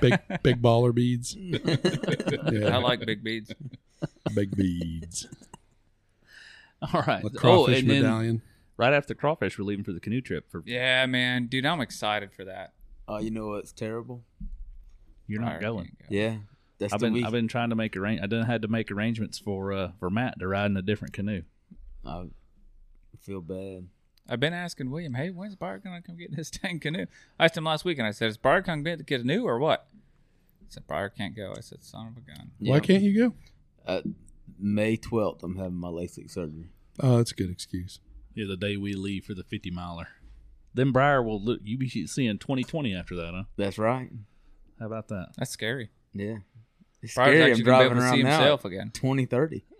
Big 0.00 0.18
big 0.42 0.60
baller 0.60 0.92
beads. 0.94 1.34
Yeah, 1.38 2.74
I 2.74 2.78
like 2.78 3.06
big 3.06 3.22
beads. 3.22 3.52
big 4.34 4.54
beads. 4.56 5.28
All 6.92 7.02
right. 7.06 7.22
A 7.22 7.28
Oh, 7.28 7.30
crawfish 7.30 7.80
and 7.80 7.88
then 7.90 8.02
medallion. 8.02 8.42
Right 8.76 8.92
after 8.92 9.14
crawfish, 9.14 9.58
we're 9.58 9.64
leaving 9.64 9.84
for 9.84 9.92
the 9.92 10.00
canoe 10.00 10.20
trip. 10.20 10.50
For 10.50 10.62
Yeah, 10.66 11.06
man, 11.06 11.46
dude, 11.46 11.66
I'm 11.66 11.80
excited 11.80 12.32
for 12.32 12.44
that. 12.44 12.72
Oh, 13.08 13.18
you 13.18 13.30
know 13.30 13.48
what's 13.48 13.72
terrible? 13.72 14.24
You're 15.26 15.40
not 15.40 15.50
already 15.52 15.64
going. 15.64 15.96
go. 16.00 16.06
Yeah, 16.10 16.36
that's 16.78 16.92
I've 16.92 17.00
been 17.00 17.12
week. 17.14 17.24
I've 17.24 17.32
been 17.32 17.48
trying 17.48 17.70
to 17.70 17.76
make 17.76 17.96
arrange. 17.96 18.20
I 18.22 18.26
done 18.26 18.44
had 18.46 18.62
to 18.62 18.68
make 18.68 18.90
arrangements 18.90 19.38
for 19.38 19.72
uh 19.72 19.92
for 19.98 20.10
Matt 20.10 20.38
to 20.40 20.46
ride 20.48 20.66
in 20.66 20.76
a 20.76 20.82
different 20.82 21.14
canoe. 21.14 21.42
I 22.04 22.26
feel 23.20 23.40
bad. 23.40 23.86
I've 24.28 24.40
been 24.40 24.52
asking 24.52 24.90
William, 24.90 25.14
hey, 25.14 25.30
when's 25.30 25.56
Bart 25.56 25.82
gonna 25.84 26.02
come 26.02 26.16
get 26.16 26.34
his 26.34 26.50
dang 26.62 26.80
canoe? 26.80 27.06
I 27.38 27.44
asked 27.46 27.56
him 27.56 27.64
last 27.64 27.84
week, 27.84 27.98
and 27.98 28.06
I 28.06 28.10
said, 28.12 28.28
is 28.28 28.36
Bart 28.36 28.66
gonna 28.66 28.82
get 28.82 28.98
the 28.98 29.04
canoe 29.04 29.44
or 29.44 29.58
what? 29.58 29.86
He 30.60 30.66
said, 30.68 30.86
Bart 30.86 31.16
can't 31.16 31.36
go. 31.36 31.54
I 31.56 31.60
said, 31.60 31.84
son 31.84 32.08
of 32.08 32.16
a 32.16 32.20
gun. 32.20 32.50
Why 32.60 32.76
Yeah. 32.76 32.80
can't 32.80 33.02
you 33.02 33.18
go? 33.30 33.34
Uh, 33.86 34.02
May 34.58 34.96
twelfth, 34.96 35.42
I'm 35.42 35.56
having 35.56 35.74
my 35.74 35.88
LASIK 35.88 36.30
surgery. 36.30 36.66
Oh, 37.00 37.16
that's 37.18 37.32
a 37.32 37.34
good 37.34 37.50
excuse. 37.50 37.98
Yeah, 38.34 38.46
the 38.48 38.56
day 38.56 38.76
we 38.76 38.94
leave 38.94 39.24
for 39.24 39.34
the 39.34 39.42
50 39.44 39.70
miler. 39.70 40.08
Then 40.74 40.90
Briar 40.92 41.22
will 41.22 41.42
look. 41.42 41.60
You 41.62 41.76
be 41.76 41.88
seeing 41.88 42.38
2020 42.38 42.94
after 42.94 43.14
that, 43.16 43.32
huh? 43.34 43.44
That's 43.56 43.76
right. 43.78 44.10
How 44.80 44.86
about 44.86 45.08
that? 45.08 45.28
That's 45.36 45.50
scary. 45.50 45.90
Yeah, 46.14 46.36
it's 47.02 47.14
Bart's 47.14 47.30
scary. 47.32 47.42
I'm 47.42 47.50
actually 47.50 47.64
gonna 47.64 47.78
be 47.78 47.86
driving 47.86 47.86
able 47.92 47.96
to 47.96 48.02
around 48.02 48.16
see 48.16 48.22
now. 48.22 48.38
himself 48.38 48.64
again. 48.64 48.90
Twenty 48.94 49.26
thirty. 49.26 49.64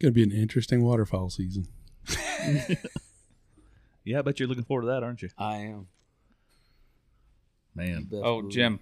Gonna 0.00 0.12
be 0.12 0.22
an 0.24 0.32
interesting 0.32 0.82
waterfowl 0.82 1.30
season. 1.30 1.66
Yeah, 4.06 4.18
I 4.18 4.22
bet 4.22 4.38
you're 4.38 4.50
looking 4.50 4.64
forward 4.64 4.82
to 4.82 4.88
that, 4.88 5.02
aren't 5.02 5.22
you? 5.22 5.30
I 5.38 5.54
am. 5.60 5.86
Man, 7.74 8.02
Best 8.04 8.22
Oh, 8.22 8.40
believe. 8.42 8.52
Jim, 8.52 8.80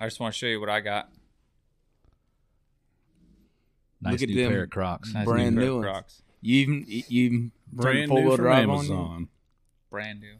I 0.00 0.06
just 0.06 0.18
want 0.18 0.34
to 0.34 0.36
show 0.38 0.48
you 0.48 0.58
what 0.58 0.68
I 0.68 0.80
got. 0.80 1.12
Nice 4.00 4.12
Look 4.12 4.22
at 4.22 4.28
new 4.28 4.34
them. 4.42 4.50
pair 4.52 4.62
of 4.64 4.70
Crocs. 4.70 5.12
Nice 5.14 5.24
Brand 5.26 5.56
pair 5.56 5.64
new 5.64 5.74
ones. 5.76 5.84
Crocs. 5.84 6.22
You 6.40 6.56
even 6.60 6.84
you 6.86 7.02
even 7.24 7.52
Brand 7.72 8.08
four 8.08 8.20
new 8.20 8.26
wheel 8.28 8.36
from 8.36 8.44
drive 8.44 8.68
on? 8.68 8.74
Amazon. 8.76 9.28
Brand 9.90 10.20
new. 10.20 10.34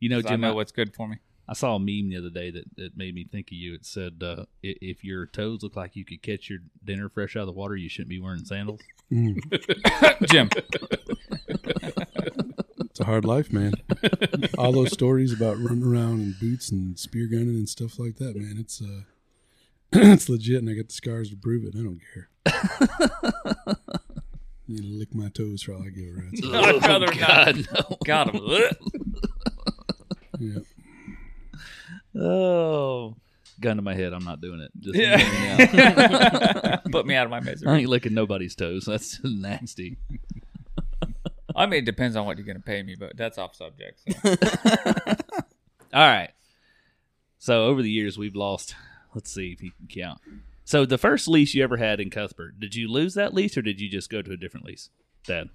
You 0.00 0.08
know, 0.08 0.16
'Cause 0.22 0.26
I 0.26 0.30
Jim, 0.30 0.40
know 0.40 0.50
I, 0.50 0.54
what's 0.54 0.72
good 0.72 0.94
for 0.94 1.06
me. 1.08 1.16
I 1.48 1.54
saw 1.54 1.74
a 1.74 1.78
meme 1.78 2.08
the 2.08 2.16
other 2.16 2.30
day 2.30 2.50
that, 2.50 2.64
that 2.76 2.96
made 2.96 3.14
me 3.14 3.24
think 3.24 3.48
of 3.48 3.52
you. 3.54 3.74
It 3.74 3.84
said, 3.84 4.22
uh, 4.22 4.46
"If 4.62 5.04
your 5.04 5.26
toes 5.26 5.62
look 5.62 5.76
like 5.76 5.94
you 5.96 6.04
could 6.04 6.22
catch 6.22 6.48
your 6.48 6.60
dinner 6.84 7.08
fresh 7.08 7.36
out 7.36 7.40
of 7.40 7.46
the 7.46 7.52
water, 7.52 7.76
you 7.76 7.88
shouldn't 7.88 8.08
be 8.10 8.20
wearing 8.20 8.44
sandals." 8.44 8.80
Mm, 9.12 9.36
Jim, 10.30 10.48
it's 12.80 13.00
a 13.00 13.04
hard 13.04 13.26
life, 13.26 13.52
man. 13.52 13.74
All 14.56 14.72
those 14.72 14.90
stories 14.92 15.32
about 15.34 15.58
running 15.58 15.82
around 15.84 16.20
in 16.22 16.34
boots 16.40 16.70
and 16.70 16.98
spear 16.98 17.26
gunning 17.26 17.48
and 17.56 17.68
stuff 17.68 17.98
like 17.98 18.16
that, 18.16 18.36
man. 18.36 18.56
It's 18.58 18.80
uh, 18.80 19.02
it's 20.12 20.28
legit, 20.28 20.58
and 20.60 20.70
I 20.70 20.74
got 20.74 20.88
the 20.88 20.94
scars 20.94 21.30
to 21.30 21.36
prove 21.36 21.64
it. 21.64 21.74
I 21.76 21.82
don't 21.82 22.00
care. 22.14 22.28
you 24.66 24.82
lick 24.98 25.14
my 25.14 25.28
toes 25.28 25.62
for 25.62 25.74
all 25.74 25.82
I 25.82 25.90
give 25.90 26.06
a 26.08 26.12
rat's. 26.12 26.40
I'd 26.52 26.82
rather. 26.82 27.06
Oh, 27.12 27.16
God, 27.18 27.56
no. 27.56 27.96
God, 28.04 28.76
Yeah. 30.38 32.20
Oh, 32.20 33.16
gun 33.60 33.76
to 33.76 33.82
my 33.82 33.94
head. 33.94 34.12
I'm 34.12 34.24
not 34.24 34.40
doing 34.40 34.60
it. 34.60 34.70
Just 34.80 34.96
Yeah. 34.98 35.16
me 35.16 35.80
out. 35.80 36.84
put 36.90 37.06
me 37.06 37.14
out 37.14 37.24
of 37.26 37.30
my 37.30 37.40
misery. 37.40 37.70
I 37.70 37.76
ain't 37.78 37.88
licking 37.88 38.14
nobody's 38.14 38.54
toes. 38.54 38.84
That's 38.86 39.20
nasty. 39.24 39.98
I 41.54 41.66
mean, 41.66 41.80
it 41.82 41.84
depends 41.84 42.16
on 42.16 42.24
what 42.24 42.38
you're 42.38 42.46
going 42.46 42.56
to 42.56 42.62
pay 42.62 42.82
me, 42.82 42.96
but 42.98 43.16
that's 43.16 43.36
off 43.38 43.54
subject. 43.54 44.00
So. 44.22 44.30
All 45.92 46.08
right. 46.08 46.30
So 47.38 47.66
over 47.66 47.82
the 47.82 47.90
years, 47.90 48.16
we've 48.16 48.34
lost. 48.36 48.74
Let's 49.14 49.32
see 49.32 49.52
if 49.52 49.62
you 49.62 49.72
can 49.72 49.86
count. 49.88 50.20
So 50.64 50.86
the 50.86 50.98
first 50.98 51.28
lease 51.28 51.54
you 51.54 51.62
ever 51.62 51.76
had 51.76 52.00
in 52.00 52.08
Cuthbert, 52.10 52.58
did 52.60 52.74
you 52.74 52.88
lose 52.88 53.14
that 53.14 53.34
lease 53.34 53.56
or 53.56 53.62
did 53.62 53.80
you 53.80 53.88
just 53.88 54.10
go 54.10 54.22
to 54.22 54.32
a 54.32 54.36
different 54.36 54.64
lease, 54.66 54.90
Dad? 55.26 55.50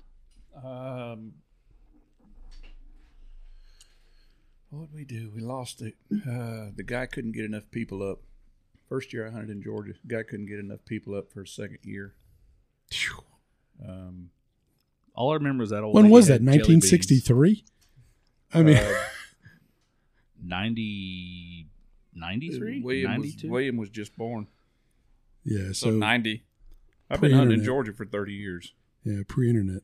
Um, 0.56 1.34
what 4.70 4.88
did 4.88 4.94
we 4.94 5.06
do? 5.06 5.32
We 5.34 5.42
lost 5.42 5.82
it. 5.82 5.96
Uh, 6.12 6.72
the 6.76 6.84
guy 6.86 7.06
couldn't 7.06 7.32
get 7.32 7.46
enough 7.46 7.70
people 7.72 8.04
up. 8.08 8.20
First 8.90 9.14
year 9.14 9.28
I 9.28 9.32
hunted 9.32 9.50
in 9.50 9.62
Georgia, 9.62 9.94
guy 10.08 10.24
couldn't 10.24 10.48
get 10.48 10.60
enough 10.60 10.84
people 10.86 11.16
up 11.16 11.32
for 11.32 11.42
a 11.42 11.48
second 11.48 11.80
year. 11.84 12.14
Um, 13.86 14.30
All 15.14 15.32
I 15.32 15.36
remember 15.36 15.64
is 15.64 15.70
that 15.72 15.84
old. 15.84 15.94
When 15.96 16.10
was 16.10 16.28
that? 16.28 16.42
1963. 16.42 17.66
I 18.54 18.64
mean, 18.64 18.78
uh, 18.78 18.94
90, 20.44 21.68
93? 22.20 22.82
William 22.82 23.20
was 23.20 23.36
William 23.44 23.78
was 23.78 23.90
just 23.90 24.16
born. 24.18 24.48
yeah. 25.44 25.68
So 25.68 25.74
So 25.74 25.92
90. 25.92 26.44
I've 27.10 27.22
been 27.22 27.32
hunting 27.32 27.60
in 27.60 27.64
Georgia 27.66 27.94
for 27.94 28.06
thirty 28.06 28.34
years. 28.34 28.74
yeah, 29.04 29.22
pre-internet. 29.28 29.84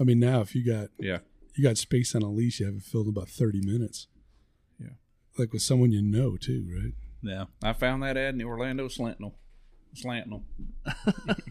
I 0.00 0.04
mean, 0.04 0.18
now 0.18 0.40
if 0.40 0.54
you 0.54 0.64
got 0.64 0.88
Yeah, 0.98 1.18
you 1.54 1.62
got 1.62 1.78
space 1.78 2.14
on 2.14 2.22
a 2.22 2.30
leash, 2.30 2.58
you 2.60 2.66
have 2.66 2.74
it 2.76 2.82
filled 2.82 3.06
in 3.06 3.10
about 3.10 3.28
30 3.28 3.60
minutes. 3.64 4.08
Yeah. 4.80 4.94
Like 5.38 5.52
with 5.52 5.62
someone 5.62 5.92
you 5.92 6.02
know 6.02 6.36
too, 6.36 6.66
right? 6.74 6.92
Yeah. 7.22 7.44
I 7.62 7.72
found 7.72 8.02
that 8.02 8.16
ad 8.16 8.34
in 8.34 8.38
the 8.38 8.44
Orlando 8.44 8.88
Slantinal. 8.88 9.34
Slantinal. 9.94 10.42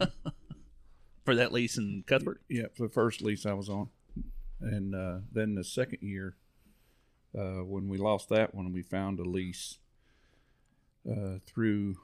For 1.25 1.33
that 1.35 1.51
lease 1.51 1.77
in 1.77 2.03
Cuthbert? 2.05 2.41
Yeah, 2.47 2.65
for 2.75 2.83
the 2.83 2.93
first 2.93 3.21
lease 3.23 3.47
I 3.47 3.53
was 3.53 3.67
on, 3.67 3.89
and 4.61 4.93
uh, 4.93 5.17
then 5.31 5.55
the 5.55 5.63
second 5.63 6.03
year, 6.03 6.35
uh, 7.35 7.63
when 7.63 7.87
we 7.87 7.97
lost 7.97 8.29
that 8.29 8.53
one, 8.53 8.71
we 8.71 8.83
found 8.83 9.19
a 9.19 9.23
lease 9.23 9.79
uh, 11.09 11.39
through 11.45 11.95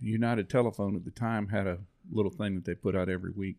United 0.00 0.48
Telephone. 0.48 0.96
At 0.96 1.04
the 1.04 1.10
time, 1.10 1.48
had 1.48 1.66
a 1.66 1.78
little 2.10 2.30
thing 2.30 2.54
that 2.54 2.64
they 2.64 2.74
put 2.74 2.96
out 2.96 3.08
every 3.08 3.30
week, 3.30 3.58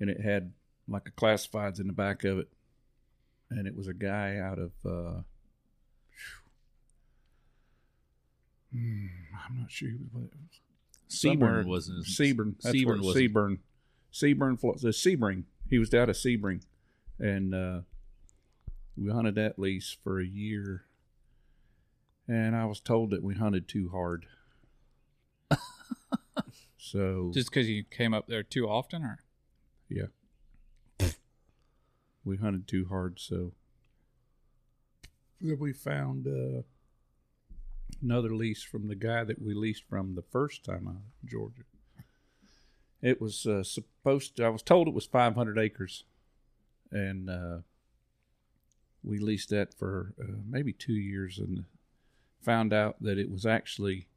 and 0.00 0.10
it 0.10 0.20
had 0.20 0.52
like 0.86 1.08
a 1.08 1.12
classifieds 1.12 1.80
in 1.80 1.86
the 1.86 1.92
back 1.92 2.24
of 2.24 2.38
it, 2.38 2.48
and 3.50 3.66
it 3.66 3.76
was 3.76 3.88
a 3.88 3.94
guy 3.94 4.36
out 4.36 4.58
of. 4.58 4.72
Uh, 4.84 5.22
hmm, 8.72 9.06
I'm 9.46 9.60
not 9.60 9.70
sure 9.70 9.90
what 10.12 10.24
it 10.24 10.32
was. 10.32 10.60
Seaburn 11.08 11.66
was 11.66 11.86
his. 11.86 12.06
Sebring. 12.18 12.54
That's 12.62 12.74
Sebring 12.74 12.86
where 12.86 12.96
was-. 12.96 13.58
Sebring, 14.12 14.60
Flo- 14.60 14.76
the 14.80 14.88
Sebring. 14.88 15.44
He 15.68 15.78
was 15.78 15.92
out 15.92 16.08
of 16.08 16.16
Sebring, 16.16 16.62
and 17.18 17.54
uh, 17.54 17.80
we 18.96 19.10
hunted 19.10 19.34
that 19.36 19.58
lease 19.58 19.96
for 20.02 20.20
a 20.20 20.26
year. 20.26 20.84
And 22.28 22.54
I 22.54 22.66
was 22.66 22.80
told 22.80 23.10
that 23.10 23.22
we 23.22 23.34
hunted 23.34 23.66
too 23.66 23.88
hard. 23.88 24.26
so 26.76 27.30
Just 27.32 27.50
because 27.50 27.68
you 27.68 27.84
came 27.84 28.12
up 28.12 28.26
there 28.26 28.42
too 28.42 28.68
often, 28.68 29.02
or 29.02 29.20
yeah, 29.88 31.08
we 32.24 32.36
hunted 32.36 32.68
too 32.68 32.86
hard. 32.90 33.18
So 33.18 33.52
then 35.40 35.58
we 35.58 35.72
found 35.72 36.26
uh, 36.26 36.62
another 38.02 38.34
lease 38.34 38.62
from 38.62 38.88
the 38.88 38.94
guy 38.94 39.24
that 39.24 39.40
we 39.40 39.54
leased 39.54 39.84
from 39.88 40.14
the 40.14 40.22
first 40.22 40.64
time 40.64 40.86
out 40.86 40.96
of 40.96 41.28
Georgia. 41.28 41.62
It 43.00 43.20
was 43.20 43.46
uh, 43.46 43.62
supposed 43.62 44.36
to. 44.36 44.44
I 44.44 44.48
was 44.48 44.62
told 44.62 44.88
it 44.88 44.94
was 44.94 45.06
500 45.06 45.58
acres, 45.58 46.04
and 46.90 47.30
uh, 47.30 47.58
we 49.04 49.18
leased 49.18 49.50
that 49.50 49.72
for 49.72 50.14
uh, 50.20 50.38
maybe 50.48 50.72
two 50.72 50.94
years, 50.94 51.38
and 51.38 51.64
found 52.40 52.72
out 52.72 53.02
that 53.02 53.18
it 53.18 53.30
was 53.30 53.46
actually. 53.46 54.08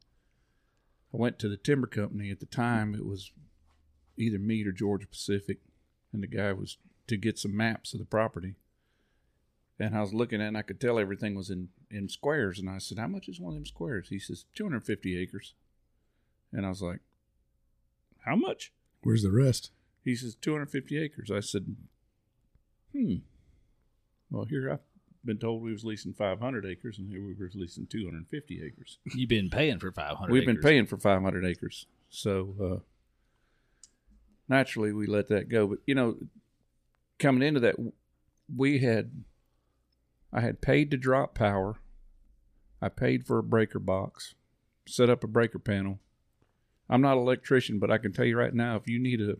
I 1.14 1.18
went 1.18 1.38
to 1.40 1.48
the 1.48 1.58
timber 1.58 1.86
company 1.86 2.30
at 2.30 2.40
the 2.40 2.46
time. 2.46 2.94
It 2.94 3.04
was 3.04 3.32
either 4.16 4.38
Mead 4.38 4.66
or 4.66 4.72
Georgia 4.72 5.06
Pacific, 5.06 5.58
and 6.12 6.22
the 6.22 6.26
guy 6.26 6.52
was 6.52 6.78
to 7.08 7.16
get 7.16 7.38
some 7.38 7.56
maps 7.56 7.92
of 7.92 7.98
the 7.98 8.06
property. 8.06 8.54
And 9.78 9.96
I 9.96 10.00
was 10.00 10.14
looking 10.14 10.40
at 10.40 10.44
it 10.44 10.48
and 10.48 10.56
I 10.56 10.62
could 10.62 10.80
tell 10.80 10.98
everything 10.98 11.34
was 11.34 11.50
in, 11.50 11.70
in 11.90 12.08
squares. 12.08 12.58
And 12.58 12.70
I 12.70 12.78
said, 12.78 12.98
How 12.98 13.08
much 13.08 13.28
is 13.28 13.40
one 13.40 13.54
of 13.54 13.56
them 13.56 13.66
squares? 13.66 14.08
He 14.08 14.18
says, 14.18 14.44
250 14.54 15.18
acres. 15.18 15.54
And 16.52 16.64
I 16.64 16.68
was 16.68 16.82
like, 16.82 17.00
How 18.24 18.36
much? 18.36 18.72
Where's 19.02 19.22
the 19.22 19.32
rest? 19.32 19.72
He 20.04 20.14
says, 20.14 20.36
250 20.40 21.02
acres. 21.02 21.30
I 21.30 21.40
said, 21.40 21.74
Hmm. 22.92 23.16
Well, 24.30 24.44
here 24.44 24.70
I've 24.70 24.80
been 25.24 25.38
told 25.38 25.62
we 25.62 25.72
was 25.72 25.84
leasing 25.84 26.12
500 26.12 26.66
acres, 26.66 26.98
and 26.98 27.08
here 27.08 27.22
we 27.22 27.34
were 27.34 27.50
leasing 27.54 27.86
250 27.86 28.62
acres. 28.64 28.98
You've 29.14 29.28
been 29.28 29.50
paying 29.50 29.78
for 29.78 29.92
500 29.92 30.32
We've 30.32 30.46
been 30.46 30.60
paying 30.60 30.86
for 30.86 30.96
500 30.96 31.44
acres. 31.44 31.86
So 32.08 32.54
uh, 32.62 32.80
naturally, 34.48 34.92
we 34.92 35.06
let 35.06 35.28
that 35.28 35.48
go. 35.48 35.66
But, 35.68 35.78
you 35.86 35.94
know, 35.94 36.16
coming 37.18 37.46
into 37.46 37.60
that, 37.60 37.76
we 38.54 38.80
had, 38.80 39.24
I 40.32 40.40
had 40.40 40.60
paid 40.60 40.90
to 40.90 40.96
drop 40.96 41.34
power. 41.34 41.76
I 42.80 42.88
paid 42.88 43.26
for 43.26 43.38
a 43.38 43.44
breaker 43.44 43.78
box, 43.78 44.34
set 44.86 45.08
up 45.08 45.22
a 45.22 45.28
breaker 45.28 45.60
panel. 45.60 46.00
I'm 46.90 47.00
not 47.00 47.12
an 47.12 47.22
electrician, 47.22 47.78
but 47.78 47.90
I 47.90 47.98
can 47.98 48.12
tell 48.12 48.24
you 48.24 48.36
right 48.36 48.52
now, 48.52 48.76
if 48.76 48.88
you 48.88 48.98
need 48.98 49.20
a 49.20 49.36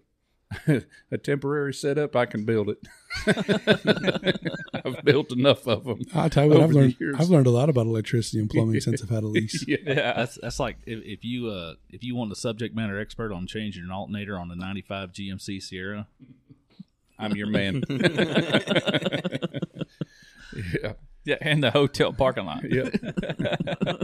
a 1.10 1.18
temporary 1.18 1.74
setup, 1.74 2.14
I 2.16 2.26
can 2.26 2.44
build 2.44 2.68
it. 2.70 2.78
I've 4.84 5.04
built 5.04 5.32
enough 5.32 5.66
of 5.66 5.84
them. 5.84 6.00
I'll 6.14 6.30
tell 6.30 6.44
you 6.44 6.50
what, 6.50 6.60
I've 6.62 6.70
learned. 6.72 6.96
years. 7.00 7.16
I've 7.18 7.28
learned 7.28 7.46
a 7.46 7.50
lot 7.50 7.68
about 7.68 7.86
electricity 7.86 8.38
and 8.40 8.48
plumbing 8.50 8.80
since 8.80 9.02
I've 9.02 9.10
had 9.10 9.22
a 9.22 9.26
lease. 9.28 9.64
Yeah. 9.66 9.76
Yeah. 9.84 10.12
That's 10.14 10.38
that's 10.40 10.58
like 10.60 10.78
if, 10.86 11.02
if 11.04 11.24
you 11.24 11.48
uh 11.48 11.74
if 11.90 12.02
you 12.02 12.14
want 12.16 12.32
a 12.32 12.36
subject 12.36 12.74
matter 12.74 12.98
expert 13.00 13.32
on 13.32 13.46
changing 13.46 13.84
an 13.84 13.90
alternator 13.90 14.38
on 14.38 14.48
the 14.48 14.56
95 14.56 15.12
GMC 15.12 15.62
Sierra, 15.62 16.06
I'm 17.18 17.36
your 17.36 17.46
man. 17.48 17.82
yeah. 20.82 20.92
Yeah, 21.24 21.36
in 21.40 21.60
the 21.60 21.70
hotel 21.70 22.12
parking 22.12 22.46
lot. 22.46 22.64
yeah, 22.68 22.88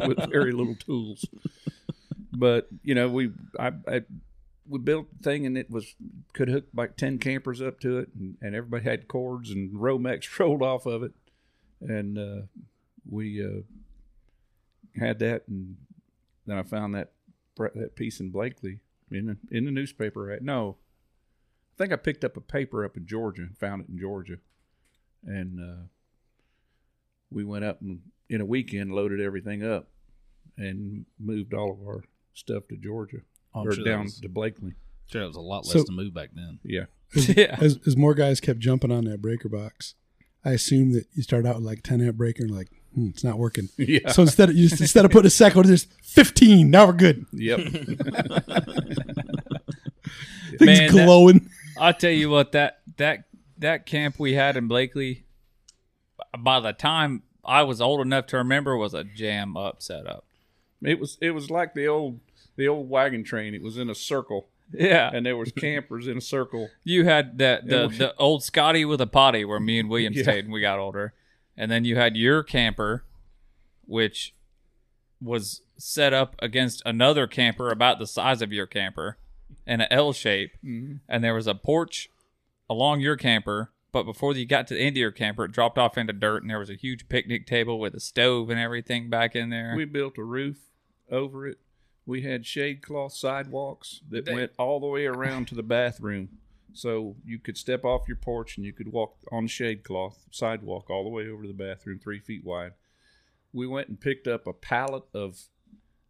with 0.07 0.31
very 0.31 0.53
little 0.53 0.77
tools. 0.77 1.25
But 2.33 2.69
you 2.85 2.95
know, 2.95 3.09
we 3.09 3.33
I, 3.59 3.73
I 3.89 4.03
we 4.69 4.79
built 4.79 5.07
the 5.11 5.23
thing 5.23 5.47
and 5.47 5.57
it 5.57 5.71
was 5.71 5.95
could 6.33 6.49
hook 6.49 6.67
like 6.75 6.97
ten 6.97 7.19
campers 7.19 7.61
up 7.63 7.81
to 7.81 7.99
it, 7.99 8.11
and, 8.19 8.37
and 8.41 8.55
everybody 8.55 8.85
had 8.85 9.09
cords 9.09 9.51
and 9.51 9.75
Romex 9.75 10.27
rolled 10.39 10.63
off 10.63 10.87
of 10.87 11.03
it, 11.03 11.13
and 11.81 12.19
uh, 12.19 12.47
we 13.09 13.45
uh, 13.45 13.63
had 14.99 15.19
that, 15.21 15.45
and 15.49 15.77
then 16.47 16.59
I 16.59 16.63
found 16.63 16.95
that 16.95 17.13
that 17.57 17.97
piece 17.97 18.21
in 18.21 18.31
Blakely 18.31 18.79
in 19.11 19.27
the, 19.27 19.57
in 19.57 19.65
the 19.65 19.71
newspaper. 19.71 20.25
Right? 20.25 20.43
No, 20.43 20.77
I 21.75 21.79
think 21.79 21.93
I 21.93 21.97
picked 21.97 22.25
up 22.25 22.37
a 22.37 22.41
paper 22.41 22.85
up 22.85 22.97
in 22.97 23.07
Georgia 23.07 23.43
and 23.43 23.59
found 23.59 23.83
it 23.83 23.89
in 23.89 23.99
Georgia, 23.99 24.39
and. 25.25 25.61
Uh, 25.61 25.83
we 27.31 27.45
went 27.45 27.65
up 27.65 27.81
and 27.81 28.01
in 28.29 28.41
a 28.41 28.47
weekend 28.47 28.93
loaded 28.93 29.21
everything 29.21 29.65
up 29.65 29.89
and 30.57 31.07
moved 31.19 31.55
all 31.55 31.73
of 31.73 31.87
our 31.87 32.05
stuff 32.35 32.67
to 32.69 32.77
Georgia 32.77 33.19
Oh, 33.55 33.61
I'm 33.63 33.69
or 33.69 33.73
sure 33.73 33.85
down 33.85 34.05
was- 34.05 34.21
to 34.21 34.29
Blakely. 34.29 34.75
sure 35.11 35.21
that 35.23 35.27
was 35.29 35.37
a 35.37 35.41
lot 35.41 35.65
less 35.67 35.73
So- 35.73 35.85
to 35.85 35.93
move 35.93 36.13
back 36.15 36.31
then. 36.35 36.59
Yeah, 36.65 36.85
yeah. 37.15 37.57
As, 37.61 37.79
as 37.87 37.97
more 37.97 38.15
guys 38.15 38.41
kept 38.41 38.59
jumping 38.61 38.91
on 38.93 39.05
that 39.05 39.21
breaker 39.23 39.49
box, 39.49 39.95
I 40.45 40.51
assume 40.53 40.93
that 40.93 41.07
you 41.15 41.23
start 41.23 41.47
out 41.47 41.57
with 41.57 41.65
like 41.65 41.83
10 41.83 42.01
amp 42.01 42.17
breaker 42.17 42.43
and 42.45 42.51
like, 42.55 42.69
hmm, 42.95 43.09
it's 43.09 43.25
not 43.25 43.39
working. 43.39 43.69
yeah, 43.79 44.11
So 44.13 44.23
instead 44.23 44.51
of 44.51 44.57
you 44.57 44.69
just, 44.69 44.81
instead 44.81 45.05
of 45.05 45.11
putting 45.11 45.27
a 45.27 45.31
second, 45.31 45.65
there's 45.65 45.85
15. 46.03 46.71
Now 46.71 46.87
we're 46.87 46.93
good. 46.93 47.25
yep. 47.33 47.59
Things 50.59 50.79
Man, 50.81 50.95
that- 50.95 51.05
glowing. 51.07 51.49
I'll 51.79 51.95
tell 51.95 52.11
you 52.11 52.31
what 52.31 52.53
that 52.53 52.81
that 52.97 53.25
that 53.59 53.87
camp 53.87 54.19
we 54.19 54.35
had 54.35 54.57
in 54.57 54.67
Blakely. 54.69 55.25
By 56.39 56.61
the 56.61 56.73
time 56.73 57.23
I 57.45 57.63
was 57.63 57.81
old 57.81 58.01
enough 58.01 58.27
to 58.29 58.37
remember, 58.39 58.77
was 58.77 58.95
a 58.95 59.05
jam 59.05 59.57
up 59.57 59.83
setup. 59.83 60.25
it 60.83 60.99
was 60.99 61.17
it 61.21 61.31
was 61.31 61.51
like 61.51 61.75
the 61.75 61.87
old 61.87 62.21
the 62.59 62.69
old 62.69 62.91
wagon 62.91 63.25
train. 63.25 63.55
It 63.55 63.63
was 63.63 63.79
in 63.79 63.89
a 63.89 63.95
circle, 63.95 64.49
Yeah, 64.73 65.11
and 65.15 65.25
there 65.25 65.37
was 65.37 65.53
campers 65.53 66.07
in 66.07 66.19
a 66.19 66.21
circle. 66.21 66.69
you 66.85 67.05
had 67.05 67.39
the 67.39 67.61
the, 67.65 67.89
the 67.89 68.15
old 68.19 68.43
Scotty 68.45 68.85
with 68.85 69.01
a 69.01 69.07
potty 69.07 69.47
where 69.47 69.61
me 69.61 69.79
and 69.79 69.89
William 69.89 70.13
Yeah. 70.17 70.25
stayed 70.25 70.45
when 70.45 70.53
we 70.53 70.61
got 70.61 70.79
older, 70.79 71.15
and 71.57 71.71
then 71.71 71.87
you 71.87 71.97
had 71.97 72.17
your 72.17 72.43
camper, 72.43 73.05
which 73.87 74.35
was 75.23 75.63
set 75.79 76.13
up 76.13 76.35
against 76.41 76.83
another 76.85 77.27
camper 77.27 77.71
about 77.71 77.99
the 77.99 78.07
size 78.07 78.43
of 78.43 78.53
your 78.53 78.67
camper, 78.67 79.17
in 79.67 79.81
an 79.81 79.89
L 79.91 80.13
shape, 80.13 80.51
mm-hmm. 80.63 80.97
and 81.09 81.25
there 81.25 81.35
was 81.35 81.47
a 81.47 81.55
porch 81.55 82.11
along 82.69 83.01
your 83.01 83.17
camper. 83.17 83.73
But 83.91 84.03
before 84.03 84.35
you 84.35 84.45
got 84.45 84.67
to 84.67 84.75
the 84.75 84.81
end 84.81 84.97
of 84.97 85.01
your 85.01 85.11
camper, 85.11 85.47
it 85.47 85.53
dropped 85.53 85.79
off 85.79 85.97
into 85.97 86.13
dirt, 86.13 86.43
and 86.43 86.51
there 86.51 86.59
was 86.59 86.69
a 86.69 86.75
huge 86.75 87.09
picnic 87.09 87.47
table 87.47 87.81
with 87.81 87.95
a 87.95 88.01
stove 88.01 88.51
and 88.51 88.61
everything 88.61 89.09
back 89.09 89.35
in 89.35 89.49
there. 89.49 89.73
We 89.75 89.87
built 89.87 90.19
a 90.19 90.25
roof 90.25 90.59
over 91.11 91.47
it. 91.47 91.59
We 92.09 92.23
had 92.23 92.47
shade 92.47 92.81
cloth 92.81 93.13
sidewalks 93.13 94.01
that 94.09 94.25
They- 94.25 94.33
went 94.33 94.53
all 94.59 94.81
the 94.81 94.87
way 94.87 95.05
around 95.05 95.47
to 95.49 95.55
the 95.55 95.63
bathroom. 95.63 96.39
So 96.73 97.17
you 97.23 97.39
could 97.39 97.59
step 97.59 97.85
off 97.85 98.09
your 98.09 98.17
porch 98.17 98.57
and 98.57 98.65
you 98.65 98.73
could 98.73 98.91
walk 98.91 99.19
on 99.31 99.47
shade 99.47 99.85
cloth 99.85 100.27
sidewalk 100.31 100.89
all 100.89 101.05
the 101.05 101.11
way 101.11 101.29
over 101.29 101.43
to 101.43 101.49
the 101.49 101.53
bathroom, 101.53 101.99
three 101.99 102.19
feet 102.19 102.45
wide. 102.45 102.73
We 103.53 103.67
went 103.67 103.89
and 103.89 104.01
picked 104.01 104.27
up 104.27 104.47
a 104.47 104.55
pallet 104.55 105.03
of 105.13 105.49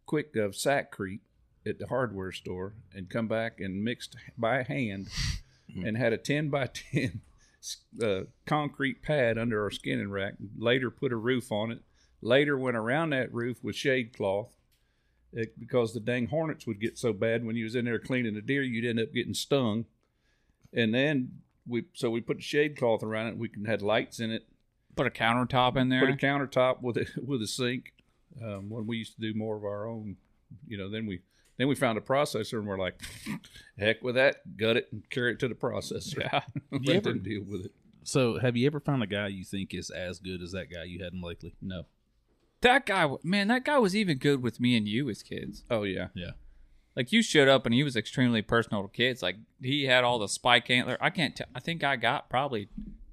quick 0.05 0.37
of 0.37 0.53
Sakrete 0.53 1.19
at 1.65 1.79
the 1.79 1.87
hardware 1.87 2.31
store 2.31 2.75
and 2.93 3.09
come 3.09 3.27
back 3.27 3.59
and 3.59 3.83
mixed 3.83 4.15
by 4.37 4.63
hand 4.63 5.09
and 5.75 5.97
had 5.97 6.13
a 6.13 6.17
10 6.17 6.49
by 6.49 6.67
10 6.67 7.19
uh, 8.01 8.21
concrete 8.45 9.01
pad 9.01 9.37
under 9.37 9.61
our 9.61 9.69
skinning 9.69 10.11
rack. 10.11 10.35
Later 10.57 10.89
put 10.89 11.11
a 11.11 11.17
roof 11.17 11.51
on 11.51 11.71
it. 11.71 11.81
Later 12.21 12.57
went 12.57 12.77
around 12.77 13.09
that 13.09 13.33
roof 13.33 13.61
with 13.61 13.75
shade 13.75 14.13
cloth 14.13 14.53
it, 15.33 15.59
because 15.59 15.93
the 15.93 15.99
dang 15.99 16.27
hornets 16.27 16.65
would 16.65 16.79
get 16.79 16.97
so 16.97 17.13
bad 17.13 17.45
when 17.45 17.55
you 17.55 17.63
was 17.63 17.75
in 17.75 17.85
there 17.85 17.99
cleaning 17.99 18.33
the 18.33 18.41
deer, 18.41 18.63
you'd 18.63 18.85
end 18.85 18.99
up 18.99 19.13
getting 19.13 19.33
stung. 19.33 19.85
And 20.73 20.93
then 20.93 21.41
we 21.67 21.85
so 21.93 22.09
we 22.09 22.21
put 22.21 22.37
the 22.37 22.43
shade 22.43 22.77
cloth 22.77 23.03
around 23.03 23.27
it. 23.27 23.37
We 23.37 23.49
can 23.49 23.65
had 23.65 23.81
lights 23.81 24.19
in 24.19 24.31
it. 24.31 24.47
Put 24.95 25.07
a 25.07 25.11
countertop 25.11 25.77
in 25.77 25.89
there. 25.89 26.01
Put 26.05 26.23
a 26.23 26.25
countertop 26.25 26.81
with 26.81 26.97
a 26.97 27.05
with 27.25 27.41
a 27.41 27.47
sink. 27.47 27.93
Um, 28.43 28.69
when 28.69 28.85
we 28.85 28.97
used 28.97 29.15
to 29.15 29.21
do 29.21 29.37
more 29.37 29.57
of 29.57 29.63
our 29.63 29.87
own, 29.87 30.17
you 30.67 30.77
know, 30.77 30.89
then 30.89 31.05
we 31.05 31.21
then 31.57 31.67
we 31.67 31.75
found 31.75 31.97
a 31.97 32.01
processor 32.01 32.59
and 32.59 32.67
we're 32.67 32.77
like, 32.77 32.99
heck 33.79 34.01
with 34.03 34.15
that, 34.15 34.57
gut 34.57 34.77
it 34.77 34.87
and 34.91 35.07
carry 35.09 35.33
it 35.33 35.39
to 35.39 35.47
the 35.47 35.55
processor. 35.55 36.19
Yeah. 36.21 36.41
Let 36.71 36.81
You 36.83 36.93
ever- 36.93 37.09
them 37.09 37.23
deal 37.23 37.43
with 37.43 37.65
it. 37.65 37.71
So, 38.03 38.39
have 38.39 38.55
you 38.55 38.65
ever 38.65 38.79
found 38.79 39.03
a 39.03 39.07
guy 39.07 39.27
you 39.27 39.43
think 39.43 39.73
is 39.73 39.91
as 39.91 40.19
good 40.19 40.41
as 40.41 40.53
that 40.53 40.71
guy 40.71 40.85
you 40.85 41.03
had 41.03 41.13
in 41.13 41.21
Blakely? 41.21 41.53
No. 41.61 41.83
That 42.61 42.85
guy, 42.85 43.09
man, 43.23 43.47
that 43.47 43.63
guy 43.63 43.77
was 43.77 43.95
even 43.95 44.17
good 44.17 44.41
with 44.43 44.59
me 44.59 44.75
and 44.75 44.87
you 44.87 45.09
as 45.09 45.23
kids. 45.23 45.63
Oh 45.69 45.83
yeah. 45.83 46.07
Yeah. 46.13 46.31
Like 46.95 47.11
you 47.13 47.21
showed 47.23 47.47
up 47.47 47.65
and 47.65 47.73
he 47.73 47.83
was 47.83 47.95
extremely 47.95 48.41
personal 48.41 48.83
to 48.83 48.89
kids. 48.89 49.21
Like 49.21 49.37
he 49.61 49.85
had 49.85 50.03
all 50.03 50.19
the 50.19 50.27
spike 50.27 50.69
antler. 50.69 50.97
I 50.99 51.09
can't. 51.09 51.35
T- 51.35 51.45
I 51.55 51.59
think 51.61 51.83
I 51.83 51.95
got 51.95 52.29
probably 52.29 52.67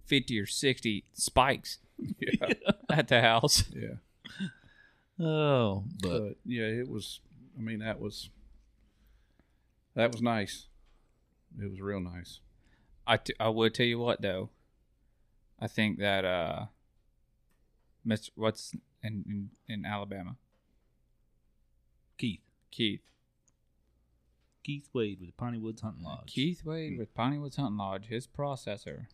fifty 0.05 0.41
or 0.41 0.47
sixty 0.47 1.05
spikes 1.13 1.79
Yeah. 2.19 2.53
at 2.91 3.09
the 3.09 3.21
house. 3.21 3.65
yeah. 3.73 3.97
Oh, 5.19 5.85
but 6.03 6.19
But 6.19 6.37
yeah, 6.45 6.65
it 6.67 6.89
was. 6.91 7.21
I 7.57 7.63
mean, 7.63 7.79
that 7.79 7.99
was 8.01 8.29
that 9.95 10.13
was 10.13 10.21
nice. 10.21 10.67
It 11.59 11.71
was 11.71 11.81
real 11.81 12.01
nice. 12.01 12.41
I, 13.07 13.17
t- 13.17 13.33
I 13.41 13.49
would 13.49 13.73
tell 13.73 13.87
you 13.87 13.99
what 13.99 14.21
though. 14.21 14.51
I 15.59 15.69
think 15.69 16.01
that 16.01 16.27
uh, 16.27 16.67
Mr. 18.07 18.31
What's 18.35 18.75
in 19.03 19.25
in, 19.27 19.51
in 19.69 19.85
Alabama? 19.85 20.37
Keith, 22.19 22.41
Keith. 22.71 23.03
Keith 24.63 24.89
Wade 24.93 25.21
with 25.21 25.37
Piney 25.37 25.59
Woods 25.59 25.83
Hunting 25.83 26.05
Lodge. 26.05 26.33
Keith 26.33 26.65
Wade 26.65 26.95
hmm. 26.95 26.99
with 26.99 27.15
Piney 27.15 27.39
Woods 27.39 27.57
Hunting 27.57 27.77
Lodge. 27.77 28.07
His 28.07 28.27
processor 28.27 29.07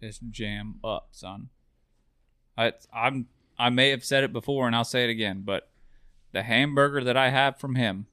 is 0.00 0.18
jam 0.30 0.80
up, 0.82 1.08
son. 1.12 1.50
I 2.56 2.72
I'm 2.92 3.28
I 3.58 3.70
may 3.70 3.90
have 3.90 4.04
said 4.04 4.24
it 4.24 4.32
before 4.32 4.66
and 4.66 4.74
I'll 4.74 4.84
say 4.84 5.04
it 5.04 5.10
again, 5.10 5.42
but 5.44 5.70
the 6.32 6.42
hamburger 6.42 7.02
that 7.04 7.16
I 7.16 7.30
have 7.30 7.58
from 7.58 7.74
him 7.74 8.06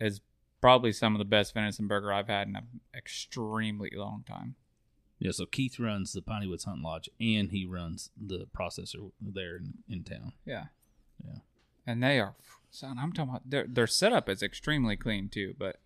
is 0.00 0.20
probably 0.60 0.92
some 0.92 1.14
of 1.14 1.18
the 1.18 1.24
best 1.24 1.54
venison 1.54 1.86
burger 1.86 2.12
I've 2.12 2.28
had 2.28 2.48
in 2.48 2.56
an 2.56 2.80
extremely 2.94 3.90
long 3.94 4.24
time. 4.26 4.56
Yeah, 5.18 5.30
so 5.30 5.46
Keith 5.46 5.78
runs 5.78 6.12
the 6.12 6.20
Piney 6.20 6.46
Woods 6.46 6.64
Hunting 6.64 6.82
Lodge, 6.84 7.08
and 7.18 7.50
he 7.50 7.64
runs 7.64 8.10
the 8.20 8.46
processor 8.56 9.12
there 9.20 9.56
in, 9.56 9.74
in 9.88 10.04
town. 10.04 10.32
Yeah. 10.44 10.66
Yeah. 11.24 11.38
And 11.86 12.02
they 12.02 12.20
are 12.20 12.34
son, 12.70 12.98
I'm 12.98 13.12
talking 13.12 13.30
about 13.30 13.48
their 13.48 13.66
their 13.66 13.86
setup 13.86 14.28
is 14.28 14.42
extremely 14.42 14.96
clean 14.96 15.28
too, 15.28 15.54
but 15.58 15.76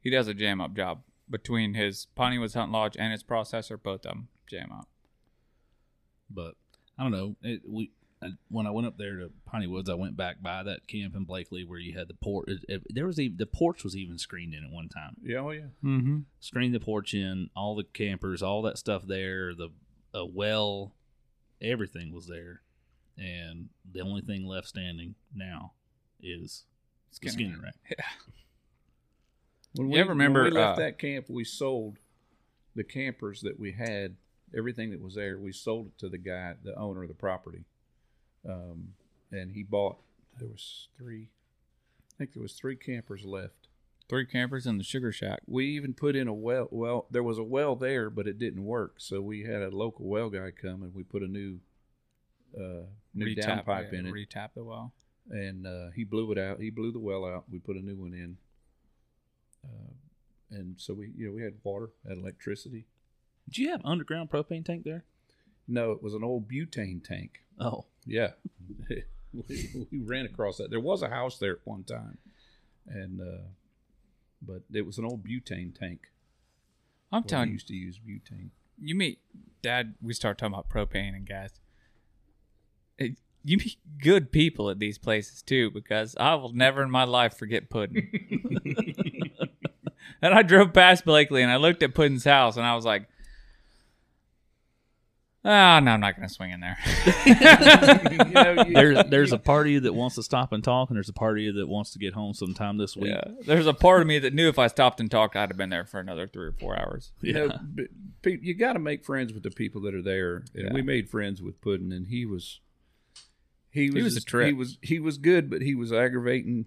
he 0.00 0.10
does 0.10 0.28
a 0.28 0.34
jam 0.34 0.60
up 0.60 0.74
job 0.74 1.02
between 1.30 1.74
his 1.74 2.06
Piney 2.14 2.38
Woods 2.38 2.54
Hunting 2.54 2.72
Lodge 2.72 2.96
and 2.98 3.12
his 3.12 3.22
processor, 3.22 3.80
both 3.80 4.04
of 4.06 4.12
them 4.12 4.28
jam 4.46 4.70
up. 4.72 4.88
But 6.28 6.54
I 6.98 7.02
don't 7.02 7.12
know. 7.12 7.36
It, 7.42 7.62
we 7.68 7.92
when 8.48 8.66
I 8.66 8.70
went 8.70 8.86
up 8.86 8.96
there 8.98 9.16
to 9.18 9.30
Piney 9.46 9.66
Woods, 9.66 9.88
I 9.90 9.94
went 9.94 10.16
back 10.16 10.42
by 10.42 10.62
that 10.62 10.86
camp 10.86 11.14
in 11.14 11.24
Blakely 11.24 11.64
where 11.64 11.78
you 11.78 11.96
had 11.98 12.08
the 12.08 12.14
porch. 12.14 12.48
It, 12.48 12.64
it- 12.68 12.82
there 12.94 13.06
was 13.06 13.18
even 13.20 13.36
the 13.36 13.46
porch 13.46 13.84
was 13.84 13.96
even 13.96 14.18
screened 14.18 14.54
in 14.54 14.64
at 14.64 14.70
one 14.70 14.88
time. 14.88 15.16
Yeah, 15.22 15.38
oh 15.38 15.50
yeah. 15.50 15.66
Mm-hmm. 15.82 16.18
Screened 16.40 16.74
the 16.74 16.80
porch 16.80 17.14
in, 17.14 17.50
all 17.56 17.74
the 17.76 17.84
campers, 17.84 18.42
all 18.42 18.62
that 18.62 18.78
stuff 18.78 19.06
there. 19.06 19.54
The 19.54 19.70
a 20.14 20.24
well, 20.24 20.94
everything 21.60 22.12
was 22.12 22.26
there, 22.26 22.62
and 23.18 23.68
the 23.90 24.00
only 24.00 24.22
thing 24.22 24.46
left 24.46 24.68
standing 24.68 25.14
now 25.34 25.72
is 26.22 26.64
the 27.10 27.16
Skinner 27.30 27.32
Skinner 27.32 27.62
rack. 27.62 27.98
When 29.74 29.90
You 29.90 29.98
ever 30.00 30.10
remember, 30.10 30.44
when 30.44 30.52
we 30.54 30.58
left 30.60 30.78
uh, 30.78 30.82
that 30.82 30.98
camp? 30.98 31.26
We 31.28 31.44
sold 31.44 31.98
the 32.76 32.84
campers 32.84 33.40
that 33.42 33.58
we 33.58 33.72
had, 33.72 34.16
everything 34.56 34.90
that 34.90 35.00
was 35.02 35.14
there. 35.16 35.38
We 35.38 35.52
sold 35.52 35.86
it 35.88 35.98
to 35.98 36.08
the 36.08 36.18
guy, 36.18 36.54
the 36.62 36.78
owner 36.78 37.02
of 37.02 37.08
the 37.08 37.14
property, 37.14 37.64
um, 38.48 38.94
and 39.30 39.52
he 39.52 39.62
bought. 39.62 39.98
There 40.38 40.48
was 40.48 40.88
three. 40.98 41.28
I 42.12 42.18
think 42.18 42.32
there 42.32 42.42
was 42.42 42.54
three 42.54 42.76
campers 42.76 43.24
left. 43.24 43.68
Three 44.08 44.26
campers 44.26 44.66
in 44.66 44.78
the 44.78 44.84
sugar 44.84 45.12
shack. 45.12 45.40
We 45.46 45.66
even 45.68 45.94
put 45.94 46.14
in 46.14 46.28
a 46.28 46.34
well. 46.34 46.68
Well, 46.70 47.06
there 47.10 47.22
was 47.22 47.38
a 47.38 47.42
well 47.42 47.74
there, 47.74 48.10
but 48.10 48.26
it 48.26 48.38
didn't 48.38 48.64
work. 48.64 48.96
So 48.98 49.20
we 49.20 49.44
had 49.44 49.62
a 49.62 49.70
local 49.70 50.06
well 50.06 50.28
guy 50.30 50.50
come 50.50 50.82
and 50.82 50.94
we 50.94 51.02
put 51.02 51.22
a 51.22 51.26
new, 51.26 51.58
uh, 52.56 52.86
new 53.14 53.34
Retap, 53.34 53.64
downpipe 53.64 53.92
yeah, 53.92 53.98
in 54.00 54.06
it, 54.06 54.12
Retap 54.12 54.50
the 54.54 54.62
well. 54.64 54.92
and 55.30 55.66
uh, 55.66 55.90
he 55.94 56.04
blew 56.04 56.30
it 56.32 56.38
out. 56.38 56.60
He 56.60 56.70
blew 56.70 56.92
the 56.92 56.98
well 56.98 57.24
out. 57.24 57.44
We 57.50 57.58
put 57.58 57.76
a 57.76 57.80
new 57.80 57.96
one 57.96 58.12
in, 58.12 58.36
uh, 59.64 59.92
and 60.50 60.74
so 60.78 60.92
we, 60.92 61.12
you 61.16 61.28
know, 61.28 61.32
we 61.32 61.42
had 61.42 61.54
water, 61.62 61.90
had 62.06 62.18
electricity. 62.18 62.84
Did 63.48 63.58
you 63.58 63.70
have 63.70 63.80
underground 63.84 64.30
propane 64.30 64.64
tank 64.64 64.84
there? 64.84 65.04
No, 65.66 65.92
it 65.92 66.02
was 66.02 66.12
an 66.14 66.22
old 66.22 66.46
butane 66.48 67.02
tank. 67.02 67.43
Oh, 67.60 67.84
Yeah, 68.06 68.30
we, 68.88 69.86
we 69.90 69.98
ran 70.00 70.26
across 70.26 70.58
that. 70.58 70.70
There 70.70 70.80
was 70.80 71.02
a 71.02 71.08
house 71.08 71.38
there 71.38 71.52
at 71.52 71.58
one 71.64 71.84
time, 71.84 72.18
and 72.86 73.20
uh, 73.20 73.42
but 74.42 74.62
it 74.72 74.84
was 74.86 74.98
an 74.98 75.04
old 75.04 75.24
butane 75.24 75.74
tank. 75.78 76.08
I'm 77.12 77.22
Well, 77.22 77.28
telling 77.28 77.48
you, 77.48 77.54
used 77.54 77.68
to 77.68 77.74
use 77.74 77.98
butane. 77.98 78.50
you 78.80 78.94
meet 78.94 79.20
Dad. 79.62 79.94
We 80.02 80.14
start 80.14 80.38
talking 80.38 80.54
about 80.54 80.68
propane 80.68 81.14
and 81.14 81.26
gas. 81.26 81.50
It- 82.98 83.18
you 83.46 83.58
meet 83.58 83.76
good 84.02 84.32
people 84.32 84.70
at 84.70 84.78
these 84.78 84.96
places 84.96 85.42
too, 85.42 85.70
because 85.70 86.16
I 86.18 86.34
will 86.34 86.54
never 86.54 86.82
in 86.82 86.90
my 86.90 87.04
life 87.04 87.36
forget 87.36 87.68
Puddin. 87.68 88.08
and 90.22 90.32
I 90.34 90.40
drove 90.42 90.72
past 90.72 91.04
Blakely 91.04 91.42
and 91.42 91.52
I 91.52 91.56
looked 91.56 91.82
at 91.82 91.94
Puddin's 91.94 92.24
house 92.24 92.56
and 92.56 92.64
I 92.64 92.74
was 92.74 92.86
like, 92.86 93.06
"Ah, 95.44 95.78
no, 95.80 95.90
I'm 95.92 96.00
not 96.00 96.16
going 96.16 96.26
to 96.28 96.32
swing 96.34 96.50
in 96.52 96.60
there." 96.60 96.76
you 97.26 97.34
know, 98.32 98.64
you- 98.66 98.74
there's 98.74 99.04
there's 99.10 99.32
a 99.32 99.38
part 99.38 99.66
of 99.66 99.72
you 99.72 99.80
that 99.80 99.92
wants 99.92 100.16
to 100.16 100.22
stop 100.22 100.52
and 100.52 100.62
talk, 100.64 100.88
and 100.90 100.96
there's 100.96 101.08
a 101.08 101.12
part 101.14 101.36
of 101.38 101.42
you 101.42 101.52
that 101.54 101.68
wants 101.68 101.90
to 101.92 101.98
get 101.98 102.14
home 102.14 102.34
sometime 102.34 102.76
this 102.78 102.96
week. 102.96 103.10
yeah, 103.12 103.24
there's 103.46 103.66
a 103.66 103.74
part 103.74 104.00
of 104.00 104.06
me 104.06 104.18
that 104.18 104.32
knew 104.34 104.48
if 104.48 104.58
I 104.58 104.66
stopped 104.68 105.00
and 105.00 105.10
talked, 105.10 105.36
I'd 105.36 105.50
have 105.50 105.56
been 105.58 105.70
there 105.70 105.84
for 105.84 106.00
another 106.00 106.26
three 106.26 106.46
or 106.46 106.52
four 106.52 106.78
hours. 106.78 107.12
you 107.20 107.32
know, 107.34 107.50
b- 108.22 108.38
you 108.42 108.54
got 108.54 108.72
to 108.74 108.78
make 108.78 109.04
friends 109.04 109.32
with 109.32 109.42
the 109.42 109.50
people 109.50 109.80
that 109.82 109.94
are 109.94 110.02
there. 110.02 110.44
And 110.54 110.64
Yeah. 110.68 110.72
we 110.72 110.82
made 110.82 111.10
friends 111.10 111.42
with 111.42 111.60
Puddin, 111.60 111.92
and 111.92 112.06
he 112.08 112.24
was 112.24 112.60
he 113.70 113.90
was 113.90 114.04
was 114.04 114.16
a 114.16 114.20
trip. 114.22 114.46
He 114.46 114.52
was 114.52 114.78
he 114.82 114.98
was 114.98 115.18
good, 115.18 115.50
but 115.50 115.60
he 115.62 115.74
was 115.74 115.92
aggravating. 115.92 116.66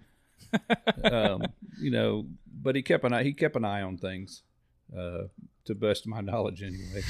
um, 1.04 1.44
you 1.80 1.92
know, 1.92 2.26
but 2.62 2.76
he 2.76 2.82
kept 2.82 3.04
an 3.04 3.12
eye 3.14 3.24
he 3.24 3.34
kept 3.34 3.56
an 3.56 3.66
eye 3.66 3.82
on 3.82 3.98
things, 3.98 4.44
uh, 4.98 5.24
to 5.68 5.76
best 5.76 6.06
of 6.06 6.10
my 6.10 6.22
knowledge, 6.22 6.64
anyway. 6.64 7.04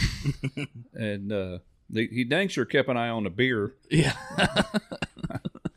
and 0.93 1.31
uh, 1.31 1.59
the, 1.89 2.07
he 2.07 2.23
dang 2.23 2.47
sure 2.47 2.65
kept 2.65 2.89
an 2.89 2.97
eye 2.97 3.09
on 3.09 3.23
the 3.23 3.29
beer 3.29 3.73
Yeah. 3.89 4.13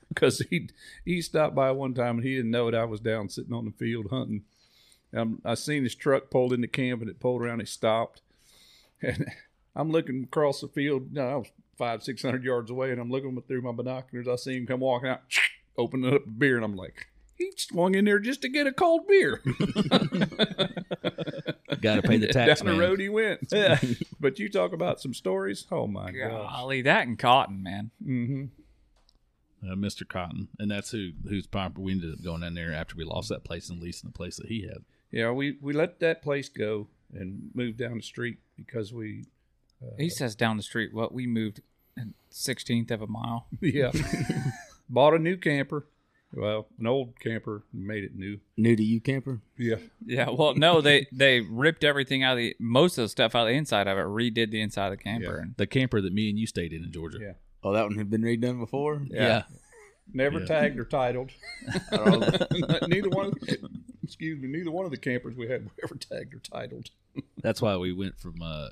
because 0.08 0.40
he 0.50 0.68
he 1.04 1.22
stopped 1.22 1.54
by 1.54 1.70
one 1.70 1.94
time 1.94 2.16
and 2.16 2.26
he 2.26 2.36
didn't 2.36 2.50
know 2.50 2.68
it. 2.68 2.74
I 2.74 2.84
was 2.84 3.00
down 3.00 3.28
sitting 3.28 3.54
on 3.54 3.64
the 3.64 3.70
field 3.70 4.08
hunting. 4.10 4.42
Um, 5.16 5.40
I 5.44 5.54
seen 5.54 5.82
his 5.82 5.94
truck 5.94 6.30
pulled 6.30 6.52
into 6.52 6.68
camp 6.68 7.00
and 7.00 7.10
it 7.10 7.20
pulled 7.20 7.42
around. 7.42 7.60
He 7.60 7.66
stopped, 7.66 8.22
and 9.02 9.26
I'm 9.74 9.90
looking 9.90 10.24
across 10.24 10.60
the 10.60 10.68
field. 10.68 11.12
No, 11.12 11.28
I 11.28 11.36
was 11.36 11.48
five 11.78 12.02
six 12.02 12.22
hundred 12.22 12.44
yards 12.44 12.70
away, 12.70 12.90
and 12.90 13.00
I'm 13.00 13.10
looking 13.10 13.40
through 13.46 13.62
my 13.62 13.72
binoculars. 13.72 14.28
I 14.28 14.36
see 14.36 14.56
him 14.56 14.66
come 14.66 14.80
walking 14.80 15.08
out, 15.08 15.22
opening 15.78 16.14
up 16.14 16.26
a 16.26 16.30
beer, 16.30 16.56
and 16.56 16.64
I'm 16.64 16.76
like, 16.76 17.06
he 17.36 17.52
swung 17.56 17.94
in 17.94 18.04
there 18.04 18.18
just 18.18 18.42
to 18.42 18.48
get 18.48 18.66
a 18.66 18.72
cold 18.72 19.06
beer. 19.08 19.40
Got 21.80 21.96
to 21.96 22.02
pay 22.02 22.18
the 22.18 22.26
tax, 22.32 22.60
Down 22.60 22.66
man. 22.66 22.78
the 22.78 22.86
road 22.86 23.00
he 23.00 23.08
went. 23.08 23.48
but 24.20 24.38
you 24.38 24.48
talk 24.48 24.72
about 24.72 25.00
some 25.00 25.14
stories. 25.14 25.66
Oh 25.70 25.86
my 25.86 26.10
gosh. 26.12 26.30
Golly, 26.30 26.82
that 26.82 27.06
and 27.06 27.18
cotton, 27.18 27.62
man. 27.62 27.90
Mm-hmm. 28.04 29.70
uh, 29.70 29.74
Mr. 29.74 30.06
Cotton, 30.06 30.48
and 30.58 30.70
that's 30.70 30.90
who 30.90 31.10
whose 31.28 31.46
property 31.46 31.82
we 31.82 31.92
ended 31.92 32.12
up 32.14 32.22
going 32.24 32.42
in 32.42 32.54
there 32.54 32.72
after 32.72 32.96
we 32.96 33.04
lost 33.04 33.28
that 33.30 33.44
place 33.44 33.68
and 33.70 33.80
leasing 33.80 34.10
the 34.10 34.16
place 34.16 34.36
that 34.36 34.46
he 34.46 34.62
had. 34.62 34.78
Yeah, 35.10 35.30
we 35.32 35.56
we 35.60 35.72
let 35.72 36.00
that 36.00 36.22
place 36.22 36.48
go 36.48 36.88
and 37.12 37.50
moved 37.54 37.78
down 37.78 37.96
the 37.96 38.02
street 38.02 38.38
because 38.56 38.92
we 38.92 39.24
He 39.98 40.08
says 40.08 40.34
down 40.34 40.56
the 40.56 40.62
street, 40.62 40.94
what 40.94 41.12
we 41.12 41.26
moved 41.26 41.60
sixteenth 42.30 42.90
of 42.90 43.02
a 43.02 43.06
mile. 43.06 43.46
yeah 43.60 43.90
bought 44.88 45.14
a 45.14 45.18
new 45.18 45.36
camper. 45.36 45.86
Well, 46.32 46.68
an 46.78 46.86
old 46.86 47.18
camper 47.18 47.64
made 47.72 48.04
it 48.04 48.14
new. 48.14 48.38
New 48.56 48.76
to 48.76 48.82
you, 48.84 49.00
camper? 49.00 49.40
Yeah, 49.58 49.76
Yeah, 50.06 50.30
well, 50.30 50.54
no, 50.54 50.80
they 50.80 51.06
they 51.12 51.40
ripped 51.40 51.82
everything 51.82 52.22
out 52.22 52.32
of 52.32 52.38
the 52.38 52.54
most 52.60 52.98
of 52.98 53.02
the 53.02 53.08
stuff 53.08 53.34
out 53.34 53.42
of 53.42 53.48
the 53.48 53.54
inside 53.54 53.88
of 53.88 53.98
it, 53.98 54.02
redid 54.02 54.50
the 54.52 54.60
inside 54.60 54.92
of 54.92 54.98
the 54.98 55.02
camper. 55.02 55.44
Yeah. 55.44 55.52
The 55.56 55.66
camper 55.66 56.00
that 56.00 56.12
me 56.12 56.30
and 56.30 56.38
you 56.38 56.46
stayed 56.46 56.72
in 56.72 56.84
in 56.84 56.92
Georgia. 56.92 57.18
Yeah. 57.20 57.32
Oh, 57.64 57.72
that 57.72 57.82
one 57.82 57.96
had 57.96 58.10
been 58.10 58.22
redone 58.22 58.60
before? 58.60 59.02
Yeah. 59.10 59.42
never 60.12 60.38
Yeah. 60.40 60.46
tagged 60.46 60.78
or 60.78 60.84
titled. 60.84 61.32
neither 62.88 63.08
one. 63.10 63.26
Of 63.26 63.40
the, 63.40 63.68
excuse 64.04 64.40
me. 64.40 64.48
Neither 64.48 64.70
one 64.70 64.84
of 64.84 64.90
the 64.92 64.96
campers 64.98 65.34
we 65.36 65.48
had 65.48 65.64
were 65.64 65.70
ever 65.82 65.96
tagged 65.96 66.32
or 66.34 66.38
titled. 66.38 66.90
That's 67.42 67.60
why 67.60 67.76
we 67.76 67.92
went 67.92 68.18
from 68.18 68.40
uh 68.40 68.68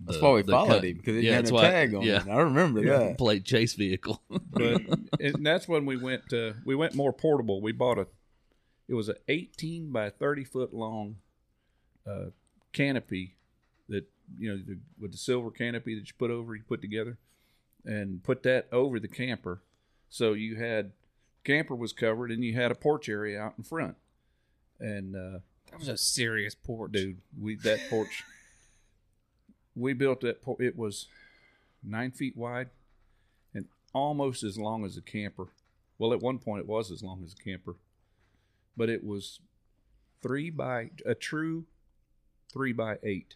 That's 0.00 0.20
why 0.20 0.30
we 0.32 0.42
followed 0.44 0.68
cut- 0.68 0.84
him 0.84 0.96
because 0.96 1.16
it 1.16 1.24
Yeah, 1.24 1.32
had 1.34 1.44
that's 1.44 1.50
a 1.50 1.54
why- 1.54 1.70
tag 1.70 1.94
on 1.94 2.02
yeah. 2.02 2.22
it. 2.22 2.28
I 2.28 2.40
remember 2.40 2.82
yeah. 2.84 2.98
that. 2.98 3.18
plate 3.18 3.44
chase 3.44 3.74
vehicle. 3.74 4.22
But 4.50 4.82
and 5.20 5.44
that's 5.46 5.68
when 5.68 5.86
we 5.86 5.96
went. 5.96 6.32
Uh, 6.32 6.52
we 6.64 6.74
went 6.74 6.94
more 6.94 7.12
portable. 7.12 7.60
We 7.60 7.72
bought 7.72 7.98
a. 7.98 8.06
It 8.88 8.94
was 8.94 9.08
a 9.08 9.16
18 9.28 9.92
by 9.92 10.10
30 10.10 10.44
foot 10.44 10.72
long 10.74 11.16
uh, 12.06 12.26
canopy 12.72 13.36
that 13.88 14.08
you 14.38 14.50
know 14.50 14.56
the, 14.66 14.78
with 15.00 15.12
the 15.12 15.18
silver 15.18 15.50
canopy 15.50 15.94
that 15.94 16.06
you 16.08 16.14
put 16.18 16.30
over, 16.30 16.54
you 16.56 16.62
put 16.66 16.80
together, 16.80 17.18
and 17.84 18.22
put 18.24 18.42
that 18.44 18.66
over 18.72 18.98
the 18.98 19.08
camper. 19.08 19.62
So 20.08 20.32
you 20.32 20.56
had 20.56 20.92
camper 21.44 21.74
was 21.76 21.92
covered, 21.92 22.30
and 22.30 22.42
you 22.44 22.54
had 22.54 22.70
a 22.72 22.74
porch 22.76 23.08
area 23.08 23.40
out 23.40 23.54
in 23.58 23.64
front. 23.64 23.96
And 24.80 25.14
uh, 25.14 25.38
that 25.70 25.78
was 25.78 25.88
a 25.88 25.96
serious 25.96 26.54
porch. 26.54 26.92
dude, 26.92 27.18
we 27.38 27.56
that 27.56 27.80
porch. 27.90 28.24
We 29.78 29.92
built 29.92 30.20
that. 30.20 30.40
It 30.58 30.76
was 30.76 31.06
nine 31.82 32.10
feet 32.10 32.36
wide, 32.36 32.70
and 33.54 33.66
almost 33.92 34.42
as 34.42 34.58
long 34.58 34.84
as 34.84 34.96
a 34.96 35.02
camper. 35.02 35.48
Well, 35.98 36.12
at 36.12 36.20
one 36.20 36.38
point 36.38 36.60
it 36.60 36.66
was 36.66 36.90
as 36.90 37.02
long 37.02 37.22
as 37.24 37.32
a 37.32 37.42
camper, 37.42 37.76
but 38.76 38.88
it 38.88 39.04
was 39.04 39.40
three 40.22 40.50
by 40.50 40.90
a 41.06 41.14
true 41.14 41.64
three 42.52 42.72
by 42.72 42.98
eight. 43.02 43.34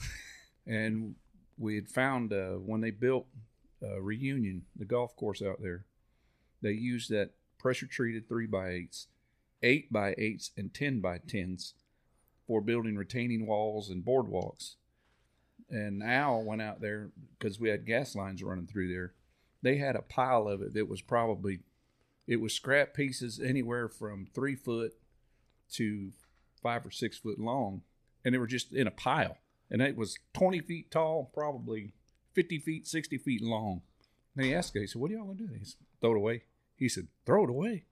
and 0.66 1.14
we 1.58 1.74
had 1.74 1.88
found 1.88 2.32
uh, 2.32 2.52
when 2.52 2.80
they 2.80 2.90
built 2.90 3.26
uh, 3.82 4.00
Reunion, 4.00 4.62
the 4.76 4.84
golf 4.84 5.14
course 5.16 5.42
out 5.42 5.60
there, 5.60 5.84
they 6.62 6.72
used 6.72 7.10
that 7.10 7.30
pressure 7.58 7.86
treated 7.86 8.28
three 8.28 8.46
by 8.46 8.70
eights, 8.70 9.08
eight 9.62 9.92
by 9.92 10.14
eights, 10.18 10.50
and 10.56 10.72
ten 10.72 11.00
by 11.00 11.18
tens 11.18 11.74
for 12.46 12.60
building 12.60 12.96
retaining 12.96 13.46
walls 13.46 13.90
and 13.90 14.04
boardwalks. 14.04 14.76
And 15.70 16.02
Al 16.02 16.42
went 16.42 16.62
out 16.62 16.80
there 16.80 17.10
because 17.38 17.60
we 17.60 17.68
had 17.68 17.86
gas 17.86 18.14
lines 18.14 18.42
running 18.42 18.66
through 18.66 18.88
there. 18.92 19.12
They 19.62 19.76
had 19.76 19.96
a 19.96 20.02
pile 20.02 20.48
of 20.48 20.62
it 20.62 20.74
that 20.74 20.88
was 20.88 21.02
probably, 21.02 21.60
it 22.26 22.40
was 22.40 22.54
scrap 22.54 22.94
pieces 22.94 23.40
anywhere 23.40 23.88
from 23.88 24.26
three 24.34 24.54
foot 24.54 24.92
to 25.72 26.12
five 26.62 26.86
or 26.86 26.90
six 26.90 27.18
foot 27.18 27.38
long. 27.38 27.82
And 28.24 28.34
they 28.34 28.38
were 28.38 28.46
just 28.46 28.72
in 28.72 28.86
a 28.86 28.92
pile. 28.92 29.38
And 29.70 29.82
it 29.82 29.96
was 29.96 30.18
20 30.34 30.60
feet 30.60 30.90
tall, 30.90 31.30
probably 31.34 31.92
50 32.34 32.58
feet, 32.60 32.86
60 32.86 33.18
feet 33.18 33.42
long. 33.42 33.82
And 34.36 34.46
he 34.46 34.54
asked 34.54 34.74
guy, 34.74 34.80
he 34.80 34.86
said, 34.86 35.00
What 35.00 35.10
are 35.10 35.14
y'all 35.14 35.24
going 35.24 35.38
to 35.38 35.46
do? 35.46 35.52
He 35.52 35.64
said, 35.64 35.80
Throw 36.00 36.12
it 36.12 36.16
away. 36.16 36.42
He 36.76 36.88
said, 36.88 37.08
Throw 37.26 37.44
it 37.44 37.50
away. 37.50 37.84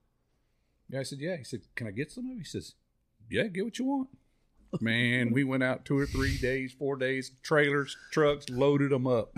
The 0.89 0.97
guy 0.97 1.03
said, 1.03 1.19
Yeah. 1.19 1.35
He 1.35 1.43
said, 1.43 1.61
Can 1.75 1.87
I 1.87 1.91
get 1.91 2.11
some 2.11 2.25
of 2.25 2.37
it? 2.37 2.39
He 2.39 2.45
says, 2.45 2.73
Yeah, 3.29 3.43
get 3.47 3.65
what 3.65 3.77
you 3.77 3.85
want. 3.85 4.09
Man, 4.81 5.31
we 5.31 5.43
went 5.43 5.63
out 5.63 5.85
two 5.85 5.97
or 5.97 6.05
three 6.05 6.37
days, 6.37 6.73
four 6.77 6.95
days, 6.97 7.31
trailers, 7.41 7.95
trucks, 8.11 8.49
loaded 8.49 8.91
them 8.91 9.07
up, 9.07 9.33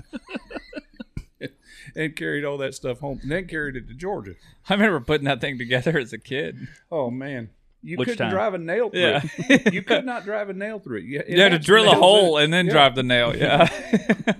and 1.95 2.15
carried 2.15 2.43
all 2.45 2.57
that 2.57 2.73
stuff 2.75 2.99
home. 2.99 3.19
And 3.21 3.31
then 3.31 3.47
carried 3.47 3.75
it 3.75 3.87
to 3.87 3.93
Georgia. 3.93 4.33
I 4.67 4.73
remember 4.73 4.99
putting 4.99 5.25
that 5.25 5.41
thing 5.41 5.57
together 5.57 5.97
as 5.97 6.13
a 6.13 6.17
kid. 6.17 6.67
Oh 6.91 7.09
man, 7.09 7.49
you 7.81 7.97
Which 7.97 8.09
couldn't 8.09 8.25
time? 8.25 8.31
drive 8.31 8.53
a 8.53 8.57
nail 8.57 8.89
through 8.89 8.99
Yeah. 9.01 9.21
it. 9.37 9.73
You 9.73 9.81
could 9.83 10.05
not 10.05 10.25
drive 10.25 10.49
a 10.49 10.53
nail 10.53 10.79
through 10.79 10.97
it. 10.99 11.03
You, 11.05 11.23
You 11.27 11.41
had 11.41 11.51
to 11.51 11.59
drill 11.59 11.89
a 11.91 11.95
hole 11.95 12.37
and 12.37 12.51
then 12.51 12.65
Yeah. 12.65 12.71
drive 12.73 12.95
the 12.95 13.03
nail. 13.03 13.35
Yeah. 13.35 13.69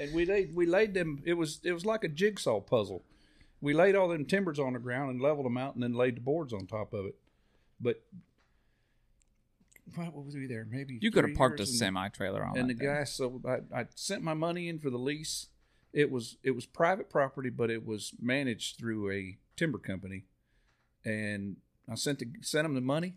and 0.00 0.12
we 0.14 0.24
laid 0.26 0.54
we 0.54 0.66
laid 0.66 0.94
them. 0.94 1.22
It 1.24 1.34
was 1.34 1.60
it 1.64 1.72
was 1.72 1.84
like 1.86 2.02
a 2.04 2.08
jigsaw 2.08 2.60
puzzle. 2.60 3.02
We 3.60 3.72
laid 3.72 3.94
all 3.94 4.08
them 4.08 4.24
timbers 4.26 4.58
on 4.58 4.74
the 4.74 4.78
ground 4.78 5.10
and 5.10 5.20
leveled 5.20 5.46
them 5.46 5.56
out, 5.56 5.74
and 5.74 5.82
then 5.82 5.94
laid 5.94 6.16
the 6.16 6.20
boards 6.20 6.52
on 6.52 6.66
top 6.66 6.92
of 6.92 7.06
it. 7.06 7.14
But 7.80 8.02
what 9.94 10.24
was 10.24 10.34
we 10.34 10.46
there? 10.46 10.66
Maybe 10.68 10.98
You 11.00 11.10
could 11.10 11.26
have 11.26 11.36
parked 11.36 11.60
a 11.60 11.66
semi 11.66 12.08
trailer 12.08 12.44
on 12.44 12.56
and 12.58 12.68
the 12.70 12.74
thing. 12.74 12.86
guy 12.86 13.04
so 13.04 13.40
I, 13.46 13.80
I 13.80 13.86
sent 13.94 14.22
my 14.22 14.34
money 14.34 14.68
in 14.68 14.78
for 14.78 14.90
the 14.90 14.98
lease. 14.98 15.48
It 15.92 16.10
was 16.10 16.36
it 16.42 16.50
was 16.52 16.66
private 16.66 17.08
property 17.08 17.50
but 17.50 17.70
it 17.70 17.86
was 17.86 18.12
managed 18.20 18.78
through 18.78 19.10
a 19.12 19.38
timber 19.56 19.78
company. 19.78 20.24
And 21.04 21.56
i 21.90 21.94
sent 21.94 22.18
the, 22.18 22.26
sent 22.42 22.66
him 22.66 22.74
the 22.74 22.80
money 22.80 23.14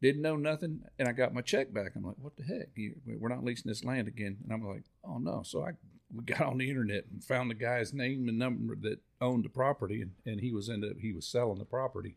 didn't 0.00 0.22
know 0.22 0.36
nothing 0.36 0.80
and 0.98 1.08
i 1.08 1.12
got 1.12 1.34
my 1.34 1.42
check 1.42 1.74
back. 1.74 1.92
I'm 1.96 2.04
like 2.04 2.16
what 2.18 2.36
the 2.36 2.44
heck? 2.44 2.68
We're 3.06 3.28
not 3.28 3.44
leasing 3.44 3.68
this 3.68 3.84
land 3.84 4.08
again. 4.08 4.38
And 4.44 4.52
i'm 4.52 4.66
like 4.66 4.84
oh 5.04 5.18
no. 5.18 5.42
So 5.44 5.62
i 5.64 5.72
we 6.12 6.24
got 6.24 6.40
on 6.40 6.58
the 6.58 6.68
internet 6.68 7.04
and 7.10 7.22
found 7.22 7.50
the 7.50 7.54
guy's 7.54 7.92
name 7.92 8.28
and 8.28 8.38
number 8.38 8.74
that 8.82 8.98
owned 9.20 9.44
the 9.44 9.48
property 9.48 10.02
and, 10.02 10.12
and 10.26 10.40
he 10.40 10.52
was 10.52 10.68
ended 10.68 10.92
up 10.92 10.96
he 11.00 11.12
was 11.12 11.26
selling 11.26 11.58
the 11.58 11.64
property. 11.64 12.16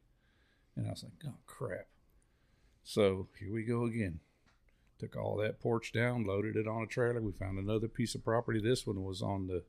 And 0.75 0.87
i 0.87 0.91
was 0.91 1.03
like 1.03 1.13
oh 1.27 1.37
crap 1.45 1.87
so 2.83 3.27
here 3.39 3.51
we 3.51 3.63
go 3.63 3.85
again 3.85 4.19
took 4.99 5.15
all 5.17 5.35
that 5.37 5.59
porch 5.59 5.91
down, 5.91 6.23
loaded 6.25 6.55
it 6.55 6.65
on 6.67 6.83
a 6.83 6.85
trailer. 6.85 7.19
We 7.21 7.33
found 7.33 7.57
another 7.59 7.87
piece 7.89 8.15
of 8.15 8.23
property. 8.23 8.61
This 8.61 8.87
one 8.87 9.03
was 9.03 9.21
on 9.21 9.47
the 9.47 9.63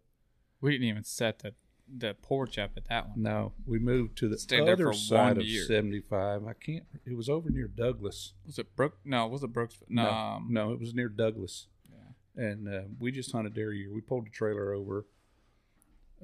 We 0.61 0.73
didn't 0.73 0.87
even 0.87 1.05
set 1.05 1.41
the 1.41 1.55
the 1.93 2.15
porch 2.15 2.57
up 2.59 2.71
at 2.77 2.85
that 2.89 3.09
one. 3.11 3.23
no. 3.23 3.53
We 3.67 3.79
moved 3.79 4.17
to 4.19 4.29
the 4.29 4.39
Stayed 4.39 4.69
other 4.69 4.93
side 4.93 5.37
of 5.39 5.45
year. 5.45 5.65
seventy 5.65 6.01
five. 6.01 6.47
I 6.47 6.53
can't. 6.53 6.85
It 7.05 7.17
was 7.17 7.29
over 7.29 7.51
near 7.51 7.67
Douglas. 7.69 8.35
Was 8.47 8.59
it 8.59 8.75
Brook? 8.77 8.99
No, 9.05 9.27
was 9.27 9.43
it 9.43 9.53
Brooks? 9.53 9.77
No, 9.89 10.05
no, 10.05 10.43
no, 10.49 10.73
it 10.73 10.79
was 10.81 10.95
near 10.95 11.09
Douglas. 11.09 11.67
Yeah. 11.91 12.43
And 12.45 12.69
uh, 12.69 12.83
we 13.01 13.11
just 13.11 13.33
hunted 13.33 13.55
there 13.55 13.73
year. 13.73 13.93
We 13.93 14.01
pulled 14.03 14.27
the 14.27 14.31
trailer 14.31 14.73
over. 14.73 15.05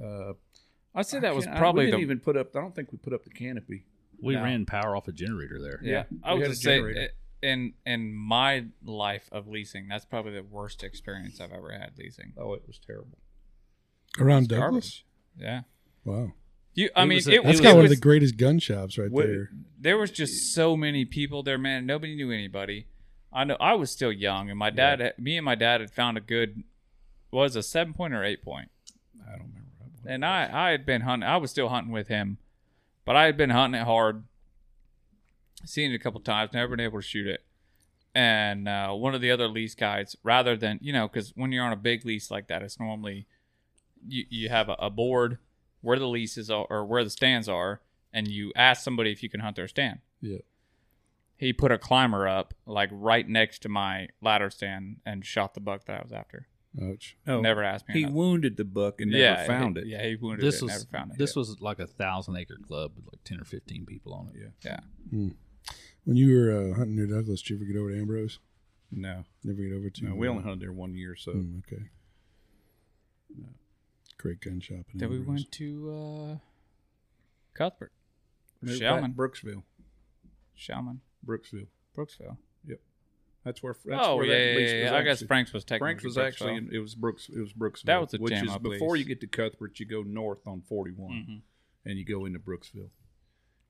Uh, 0.01 0.33
I 0.95 1.03
that 1.03 1.35
was 1.35 1.45
can't- 1.45 1.57
I- 1.57 1.59
probably 1.59 1.85
we 1.87 1.91
didn't 1.91 2.03
even 2.03 2.21
put 2.21 2.37
up. 2.37 2.55
I 2.57 2.61
don't 2.61 2.75
think 2.75 2.93
we 2.93 2.99
put 2.99 3.13
up 3.13 3.25
the 3.25 3.31
canopy. 3.31 3.85
We 4.23 4.35
No. 4.35 4.43
ran 4.43 4.67
power 4.67 4.95
off 4.97 5.09
a 5.09 5.13
generator 5.13 5.61
there. 5.61 5.81
yeah, 5.83 5.91
Yeah, 6.11 6.19
I 6.23 6.33
we 6.35 6.39
would 6.41 6.47
had 6.49 6.51
just 6.53 6.63
say 6.63 6.77
generator. 6.77 7.01
i- 7.01 7.47
in 7.47 7.73
in 7.87 8.13
my 8.13 8.67
life 8.85 9.29
of 9.33 9.49
leasing, 9.49 9.89
that's 9.89 10.05
probably 10.05 10.33
the 10.33 10.43
worst 10.43 10.83
experience 10.85 11.41
I've 11.41 11.53
ever 11.53 11.71
had 11.73 11.97
leasing. 11.99 12.33
Oh, 12.37 12.53
it 12.53 12.63
was 12.67 12.79
terrible. 12.79 13.19
Around 14.19 14.43
It's 14.45 14.49
Douglas. 14.49 14.61
garbage. 14.61 15.07
Yeah, 15.39 15.63
Wow, 16.05 16.33
you. 16.75 16.91
I 16.95 17.05
It 17.05 17.07
mean, 17.07 17.17
was 17.17 17.27
a- 17.29 17.31
it, 17.31 17.35
it 17.37 17.43
that's 17.45 17.53
was, 17.53 17.61
got 17.63 17.71
it 17.73 17.77
one 17.77 17.85
of 17.85 17.91
the 17.91 17.97
greatest 17.97 18.37
gun 18.37 18.59
shops 18.59 18.99
right 18.99 19.11
What- 19.11 19.27
there. 19.27 19.51
there 19.79 19.97
was 19.97 20.11
just 20.11 20.53
so 20.53 20.77
many 20.77 21.05
people 21.05 21.43
there, 21.43 21.57
man. 21.59 21.87
Nobody 21.87 22.15
knew 22.15 22.31
anybody. 22.31 22.87
I 23.33 23.45
know 23.45 23.57
I 23.61 23.75
was 23.75 23.91
still 23.91 24.13
young, 24.13 24.51
and 24.51 24.59
my 24.59 24.71
dad, 24.71 25.15
me 25.17 25.37
and 25.39 25.45
my 25.45 25.55
dad 25.55 25.81
had 25.81 25.91
found 25.93 26.19
a 26.19 26.21
good, 26.21 26.65
was 27.31 27.55
a 27.57 27.63
seven 27.63 27.95
point 27.95 28.13
or 28.13 28.25
eight 28.25 28.43
point, 28.43 28.71
I 29.27 29.31
don't 29.39 29.47
remember. 29.49 29.71
and. 30.07 30.25
I 30.25 30.69
I 30.69 30.71
had 30.73 30.85
been 30.85 31.03
hunting. 31.03 31.27
I 31.29 31.37
was 31.39 31.51
still 31.53 31.69
hunting 31.69 31.93
with 31.93 32.09
him, 32.09 32.39
but 33.05 33.17
I 33.17 33.25
had 33.27 33.37
been 33.37 33.51
hunting 33.51 33.81
it 33.81 33.85
hard. 33.85 34.25
Seen 35.65 35.93
it 35.93 35.95
a 35.95 35.99
couple 35.99 36.21
times, 36.21 36.53
never 36.53 36.75
been 36.75 36.85
able 36.85 36.99
to 37.01 37.07
shoot 37.07 37.27
it. 37.27 37.45
And 38.15 38.67
uh, 38.67 38.93
one 38.93 39.15
of 39.15 39.21
the 39.21 39.31
other 39.31 39.47
lease 39.47 39.75
guys, 39.75 40.17
rather 40.23 40.57
than 40.57 40.79
you 40.83 40.93
know, 40.93 41.07
because 41.07 41.31
when 41.37 41.53
you're 41.53 41.65
on 41.65 41.73
a 41.73 41.77
big 41.77 42.05
lease 42.05 42.31
like 42.31 42.49
that, 42.49 42.63
it's 42.63 42.81
normally 42.81 43.27
you 44.07 44.25
you 44.29 44.49
have 44.49 44.69
a, 44.69 44.77
a 44.79 44.91
board 44.91 45.39
where 45.83 45.99
the 45.99 46.09
leases 46.09 46.51
are 46.51 46.67
or 46.71 46.85
where 46.85 47.05
the 47.05 47.11
stands 47.11 47.49
are, 47.49 47.81
and 48.13 48.27
you 48.29 48.53
ask 48.57 48.83
somebody 48.83 49.13
if 49.13 49.23
you 49.23 49.29
can 49.29 49.41
hunt 49.41 49.57
their 49.57 49.69
stand 49.69 50.01
Yeah. 50.21 50.39
he 51.37 51.53
put 51.53 51.71
a 51.73 51.79
climber 51.79 52.27
up 52.29 52.53
like 52.67 52.89
right 52.93 53.29
next 53.29 53.61
to 53.63 53.69
my 53.69 54.09
ladder 54.21 54.51
stand 54.51 54.97
and 55.07 55.25
shot 55.25 55.55
the 55.55 55.61
buck 55.61 55.85
that 55.85 56.01
I 56.01 56.03
was 56.03 56.13
after. 56.13 56.49
Ouch. 56.81 57.17
No, 57.27 57.41
never 57.41 57.65
asked 57.65 57.89
me. 57.89 57.95
He 57.95 58.03
enough. 58.03 58.13
wound 58.13 58.45
the 58.57 58.65
buck 58.65 59.01
and 59.01 59.11
never 59.11 59.23
yeah, 59.23 59.47
found 59.47 59.77
it. 59.77 59.87
Yeah, 59.87 60.07
he 60.07 60.15
wounded 60.17 60.45
This 60.47 60.57
it. 60.57 60.63
was 60.65 60.73
never 60.73 60.85
found 60.85 61.13
it. 61.13 61.19
this 61.19 61.35
was 61.35 61.61
like 61.61 61.81
a 61.81 61.87
thousand 61.87 62.37
acre 62.37 62.59
club 62.65 62.93
with 62.95 63.07
like 63.07 63.25
ten 63.25 63.41
or 63.41 63.45
fifteen 63.45 63.85
people 63.87 64.15
on 64.15 64.29
it. 64.33 64.53
Yeah. 64.65 64.77
yeah. 65.11 65.31
When 66.05 66.17
you 66.17 66.33
were 66.35 66.51
uh, 66.51 66.75
hunting 66.77 66.97
near 66.97 67.07
Douglas, 67.07 67.43
did 67.43 67.51
you 67.51 67.57
ever 67.57 67.65
get 67.65 67.77
over 67.77 67.91
to 67.91 67.99
Ambrose? 67.99 68.39
No, 68.93 69.25
Never 69.45 69.63
get 69.63 69.73
over 69.73 69.91
to. 69.91 70.05
no, 70.05 70.15
we 70.15 70.27
only 70.29 70.43
hunted 70.43 70.61
there 70.61 70.73
one 70.73 70.95
year, 70.95 71.15
so 71.17 71.33
mm, 71.33 71.59
okay. 71.67 71.83
Great 74.19 74.41
gun 74.41 74.61
shop. 74.61 74.85
in 74.93 74.99
Then 74.99 75.11
we 75.11 75.21
went 75.21 75.51
to 75.53 75.91
uh, 75.91 76.37
Cuthbert, 77.55 77.93
moved 78.61 78.81
Shellman. 78.81 79.03
back 79.03 79.11
Brooksville. 79.13 79.63
Shellman, 80.59 80.99
Brooksville. 81.27 81.69
Brooksville. 81.97 82.37
That's 83.51 83.63
where. 83.65 83.75
That's 83.85 84.07
oh 84.07 84.17
where 84.17 84.27
yeah, 84.27 84.55
that 84.55 84.61
yeah, 84.61 84.69
yeah, 84.77 84.83
was. 84.85 84.93
I 84.93 85.03
guess 85.03 85.13
actually- 85.17 85.27
Frank's 85.27 85.53
was 85.53 85.65
technically 85.65 85.87
Frank's 85.87 86.05
was 86.05 86.19
actually 86.19 86.57
in, 86.57 86.71
it 86.73 86.79
was 86.79 86.95
Brooks 86.95 87.29
it 87.29 87.39
was 87.41 87.53
Brooksville. 87.53 87.85
That 87.85 88.01
was 88.01 88.15
a 88.15 88.19
which 88.19 88.33
is 88.33 88.43
jam-up 88.43 88.63
before 88.63 88.97
you 88.97 89.05
get 89.05 89.21
to 89.23 89.27
Cuthbert, 89.27 89.81
you 89.81 89.87
go 89.87 90.03
north 90.03 90.47
on 90.47 90.63
forty 90.69 90.93
one, 90.93 91.13
Mhm. 91.13 91.43
and 91.85 91.99
you 91.99 92.05
go 92.05 92.25
into 92.27 92.39
Brooksville, 92.39 92.91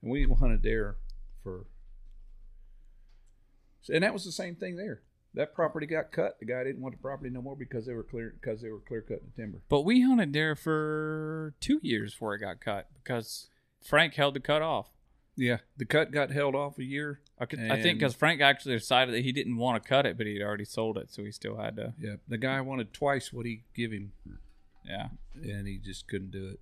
and 0.02 0.10
we 0.10 0.24
hunted 0.24 0.62
there 0.62 0.96
for. 1.42 1.64
And 3.88 4.04
that 4.04 4.12
was 4.12 4.24
the 4.26 4.32
same 4.32 4.56
thing 4.56 4.76
there. 4.76 5.02
That 5.32 5.54
property 5.54 5.86
got 5.86 6.12
cut. 6.12 6.38
The 6.40 6.44
guy 6.46 6.64
didn't 6.64 6.82
want 6.82 6.94
the 6.94 7.00
property 7.00 7.30
no 7.30 7.40
more 7.40 7.56
because 7.56 7.86
they 7.86 7.94
were 7.94 8.02
clear 8.02 8.34
because 8.38 8.60
they 8.60 8.68
were 8.68 8.80
clear 8.80 9.00
cutting 9.00 9.30
the 9.34 9.42
timber. 9.42 9.62
But 9.68 9.82
we 9.82 10.02
hunted 10.02 10.32
there 10.32 10.54
for 10.56 11.54
two 11.60 11.80
years 11.82 12.12
before 12.12 12.34
it 12.34 12.40
got 12.40 12.60
cut 12.60 12.88
because 13.02 13.48
Frank 13.82 14.14
held 14.14 14.34
the 14.34 14.40
cut 14.40 14.60
off. 14.60 14.88
Yeah, 15.36 15.58
the 15.76 15.84
cut 15.86 16.10
got 16.10 16.30
held 16.30 16.54
off 16.54 16.78
a 16.78 16.84
year. 16.84 17.20
I, 17.38 17.46
could, 17.46 17.60
I 17.60 17.80
think 17.80 17.98
because 17.98 18.14
Frank 18.14 18.40
actually 18.42 18.76
decided 18.76 19.14
that 19.14 19.22
he 19.22 19.32
didn't 19.32 19.56
want 19.56 19.82
to 19.82 19.88
cut 19.88 20.04
it, 20.04 20.18
but 20.18 20.26
he'd 20.26 20.42
already 20.42 20.66
sold 20.66 20.98
it, 20.98 21.10
so 21.10 21.24
he 21.24 21.30
still 21.32 21.56
had 21.56 21.76
to. 21.76 21.94
Yeah, 21.98 22.16
the 22.28 22.36
guy 22.36 22.60
wanted 22.60 22.92
twice 22.92 23.32
what 23.32 23.46
he 23.46 23.62
give 23.74 23.92
him, 23.92 24.12
Yeah, 24.84 25.08
and 25.42 25.66
he 25.66 25.78
just 25.78 26.08
couldn't 26.08 26.30
do 26.32 26.48
it. 26.48 26.60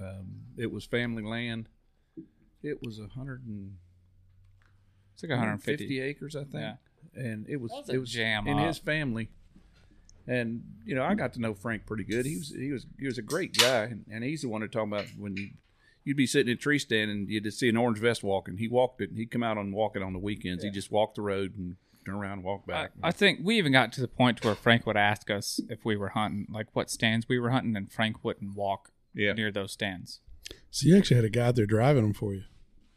Um, 0.00 0.26
it 0.58 0.70
was 0.72 0.84
family 0.84 1.22
land. 1.22 1.68
It 2.62 2.82
was 2.82 2.98
a 2.98 3.06
hundred 3.08 3.46
and 3.46 3.76
it's 5.14 5.22
like 5.22 5.30
150. 5.30 5.84
150 5.84 6.00
acres, 6.00 6.34
I 6.36 6.40
think. 6.40 6.54
Yeah. 6.54 6.74
And 7.14 7.46
it 7.48 7.60
was 7.60 7.70
That 7.70 7.80
was 7.80 7.88
it 7.90 7.98
was 7.98 8.10
jam 8.10 8.46
in 8.48 8.58
up. 8.58 8.66
his 8.66 8.78
family. 8.78 9.28
And 10.26 10.62
you 10.84 10.94
know, 10.94 11.04
I 11.04 11.14
got 11.14 11.34
to 11.34 11.40
know 11.40 11.54
Frank 11.54 11.86
pretty 11.86 12.04
good. 12.04 12.26
He 12.26 12.36
was 12.36 12.48
he 12.48 12.72
was 12.72 12.86
he 12.98 13.06
was 13.06 13.18
a 13.18 13.22
great 13.22 13.56
guy, 13.56 13.84
and, 13.84 14.04
and 14.10 14.24
he's 14.24 14.42
the 14.42 14.48
one 14.48 14.62
to 14.62 14.68
talk 14.68 14.84
about 14.86 15.04
when 15.18 15.36
you 15.36 15.50
you'd 16.04 16.16
be 16.16 16.26
sitting 16.26 16.50
in 16.50 16.58
a 16.58 16.60
tree 16.60 16.78
stand 16.78 17.10
and 17.10 17.28
you'd 17.28 17.44
just 17.44 17.58
see 17.58 17.68
an 17.68 17.76
orange 17.76 17.98
vest 17.98 18.22
walking. 18.22 18.58
He 18.58 18.68
walked 18.68 19.00
it. 19.00 19.10
He'd 19.14 19.30
come 19.30 19.42
out 19.42 19.58
on 19.58 19.72
walking 19.72 20.02
on 20.02 20.12
the 20.12 20.18
weekends. 20.18 20.62
He 20.62 20.70
just 20.70 20.90
walked 20.90 21.16
the 21.16 21.22
road 21.22 21.56
and 21.56 21.76
turn 22.04 22.16
around 22.16 22.32
and 22.32 22.44
walk 22.44 22.66
back. 22.66 22.92
I 23.02 23.10
think 23.10 23.40
we 23.42 23.56
even 23.56 23.72
got 23.72 23.92
to 23.94 24.00
the 24.00 24.08
point 24.08 24.42
to 24.42 24.48
where 24.48 24.54
Frank 24.54 24.86
would 24.86 24.96
ask 24.96 25.30
us 25.30 25.60
if 25.70 25.84
we 25.84 25.96
were 25.96 26.10
hunting, 26.10 26.46
like 26.50 26.66
what 26.74 26.90
stands 26.90 27.28
we 27.28 27.38
were 27.38 27.50
hunting, 27.50 27.74
and 27.76 27.90
Frank 27.90 28.22
wouldn't 28.22 28.54
walk 28.54 28.90
yeah, 29.14 29.32
near 29.32 29.50
those 29.50 29.72
stands. 29.72 30.20
So 30.70 30.86
you 30.86 30.98
actually 30.98 31.16
had 31.16 31.24
a 31.24 31.30
guy 31.30 31.46
out 31.46 31.56
there 31.56 31.66
driving 31.66 32.02
them 32.02 32.12
for 32.12 32.34
you. 32.34 32.42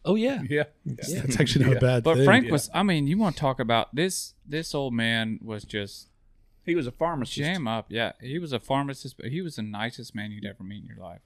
Oh 0.03 0.15
yeah, 0.15 0.41
yeah. 0.49 0.63
That's 0.85 1.39
actually 1.39 1.65
not 1.65 1.77
a 1.77 1.79
bad 1.79 2.03
But 2.03 2.15
thing. 2.15 2.25
Frank 2.25 2.51
was, 2.51 2.69
I 2.73 2.83
mean, 2.83 3.07
you 3.07 3.17
want 3.17 3.35
to 3.35 3.39
talk 3.39 3.59
about 3.59 3.93
this? 3.95 4.33
This 4.45 4.73
old 4.73 4.93
man 4.93 5.39
was 5.43 5.63
just 5.63 6.09
He 6.65 6.75
was 6.75 6.87
a 6.87 6.91
pharmacist. 6.91 7.37
jam 7.37 7.67
up. 7.67 7.87
Yeah, 7.89 8.13
he 8.21 8.39
was 8.39 8.53
a 8.53 8.59
pharmacist, 8.59 9.17
but 9.17 9.27
he 9.27 9.41
was 9.41 9.55
the 9.57 9.63
nicest 9.63 10.15
man 10.15 10.31
you'd 10.31 10.45
ever 10.45 10.63
meet 10.63 10.81
in 10.81 10.87
your 10.87 10.97
life. 10.97 11.21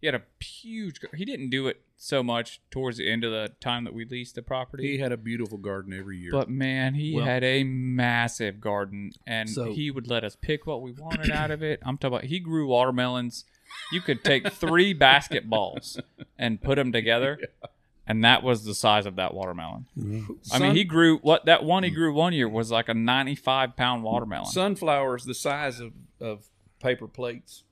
He 0.00 0.06
had 0.06 0.14
a 0.14 0.22
huge. 0.42 1.00
He 1.14 1.24
didn't 1.24 1.50
do 1.50 1.66
it 1.68 1.80
so 1.96 2.22
much 2.22 2.60
towards 2.70 2.98
the 2.98 3.10
end 3.10 3.24
of 3.24 3.32
the 3.32 3.52
time 3.60 3.84
that 3.84 3.94
we 3.94 4.04
leased 4.04 4.34
the 4.34 4.42
property. 4.42 4.92
He 4.92 4.98
had 4.98 5.12
a 5.12 5.16
beautiful 5.16 5.58
garden 5.58 5.94
every 5.94 6.18
year. 6.18 6.30
But 6.30 6.50
man, 6.50 6.94
he 6.94 7.14
Well- 7.14 7.24
had 7.24 7.42
a 7.42 7.64
massive 7.64 8.60
garden, 8.60 9.12
and 9.26 9.48
So- 9.48 9.72
he 9.72 9.90
would 9.90 10.06
let 10.06 10.22
us 10.22 10.36
pick 10.36 10.66
what 10.66 10.82
we 10.82 10.92
wanted 10.92 11.30
out 11.30 11.50
of 11.50 11.62
it. 11.62 11.80
I'm 11.82 11.96
talking 11.96 12.18
about 12.18 12.24
he 12.24 12.38
grew 12.38 12.66
watermelons. 12.68 13.44
You 13.90 14.00
could 14.00 14.22
take 14.22 14.46
three 14.52 14.94
basketballs 14.94 16.00
and 16.38 16.60
put 16.60 16.76
them 16.76 16.92
together, 16.92 17.38
and 18.06 18.22
that 18.22 18.42
was 18.42 18.64
the 18.64 18.74
size 18.74 19.06
of 19.06 19.16
that 19.16 19.32
watermelon. 19.32 19.86
Mm-hmm. 19.98 20.32
I 20.52 20.58
mean, 20.58 20.76
he 20.76 20.84
grew 20.84 21.18
what 21.18 21.46
that 21.46 21.64
one 21.64 21.82
he 21.82 21.90
mm. 21.90 21.94
grew 21.94 22.12
one 22.12 22.32
year 22.34 22.48
was 22.48 22.70
like 22.70 22.88
a 22.88 22.94
95 22.94 23.74
pound 23.76 24.02
watermelon. 24.02 24.46
sunflowers 24.46 25.24
the 25.24 25.34
size 25.34 25.80
of, 25.80 25.92
of 26.20 26.46
paper 26.80 27.08
plates. 27.08 27.64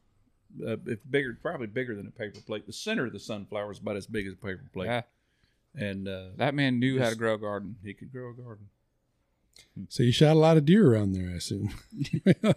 Uh, 0.66 0.76
if 0.86 0.98
bigger, 1.10 1.36
probably 1.40 1.66
bigger 1.66 1.94
than 1.96 2.06
a 2.06 2.10
paper 2.10 2.40
plate. 2.40 2.66
The 2.66 2.72
center 2.72 3.06
of 3.06 3.12
the 3.12 3.18
sunflower 3.20 3.72
is 3.72 3.78
about 3.78 3.96
as 3.96 4.06
big 4.06 4.26
as 4.26 4.34
a 4.34 4.36
paper 4.36 4.62
plate. 4.72 4.86
yeah, 4.86 5.02
And 5.74 6.06
uh, 6.06 6.28
that 6.36 6.54
man 6.54 6.78
knew 6.78 7.00
how 7.00 7.10
to 7.10 7.16
grow 7.16 7.34
a 7.34 7.38
garden. 7.38 7.76
he 7.82 7.92
could 7.94 8.12
grow 8.12 8.30
a 8.30 8.34
garden. 8.34 8.68
so 9.88 10.02
you 10.04 10.12
shot 10.12 10.32
a 10.36 10.38
lot 10.38 10.56
of 10.56 10.64
deer 10.64 10.92
around 10.92 11.12
there, 11.12 11.30
I 11.30 11.34
assume. 11.36 11.70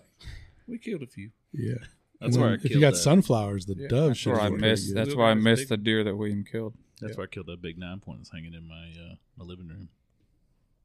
We 0.68 0.78
killed 0.78 1.02
a 1.02 1.08
few. 1.08 1.32
yeah. 1.54 1.76
That's 2.20 2.36
why 2.36 2.46
I 2.46 2.50
then 2.50 2.60
if 2.64 2.72
you 2.72 2.82
got 2.82 2.92
that. 2.94 2.98
sunflowers, 2.98 3.68
the 3.68 3.76
Yeah, 3.78 3.88
doves 3.88 4.08
that's 4.10 4.20
should 4.20 4.34
That's 4.34 4.40
where 4.42 4.48
I 4.48 4.50
missed. 4.58 4.94
That's 4.96 5.10
Look 5.10 5.18
where 5.20 5.28
I 5.28 5.34
missed 5.36 5.70
the 5.70 5.78
deer 5.78 6.04
that 6.04 6.16
William 6.16 6.44
killed. 6.44 6.74
That's 7.00 7.12
Yeah. 7.12 7.18
where 7.18 7.24
I 7.26 7.28
killed 7.28 7.46
that 7.48 7.62
big 7.62 7.78
nine 7.78 8.00
point 8.00 8.20
that's 8.20 8.32
hanging 8.32 8.54
in 8.54 8.68
my 8.68 8.92
uh, 9.00 9.16
my 9.38 9.46
living 9.46 9.68
room. 9.70 9.90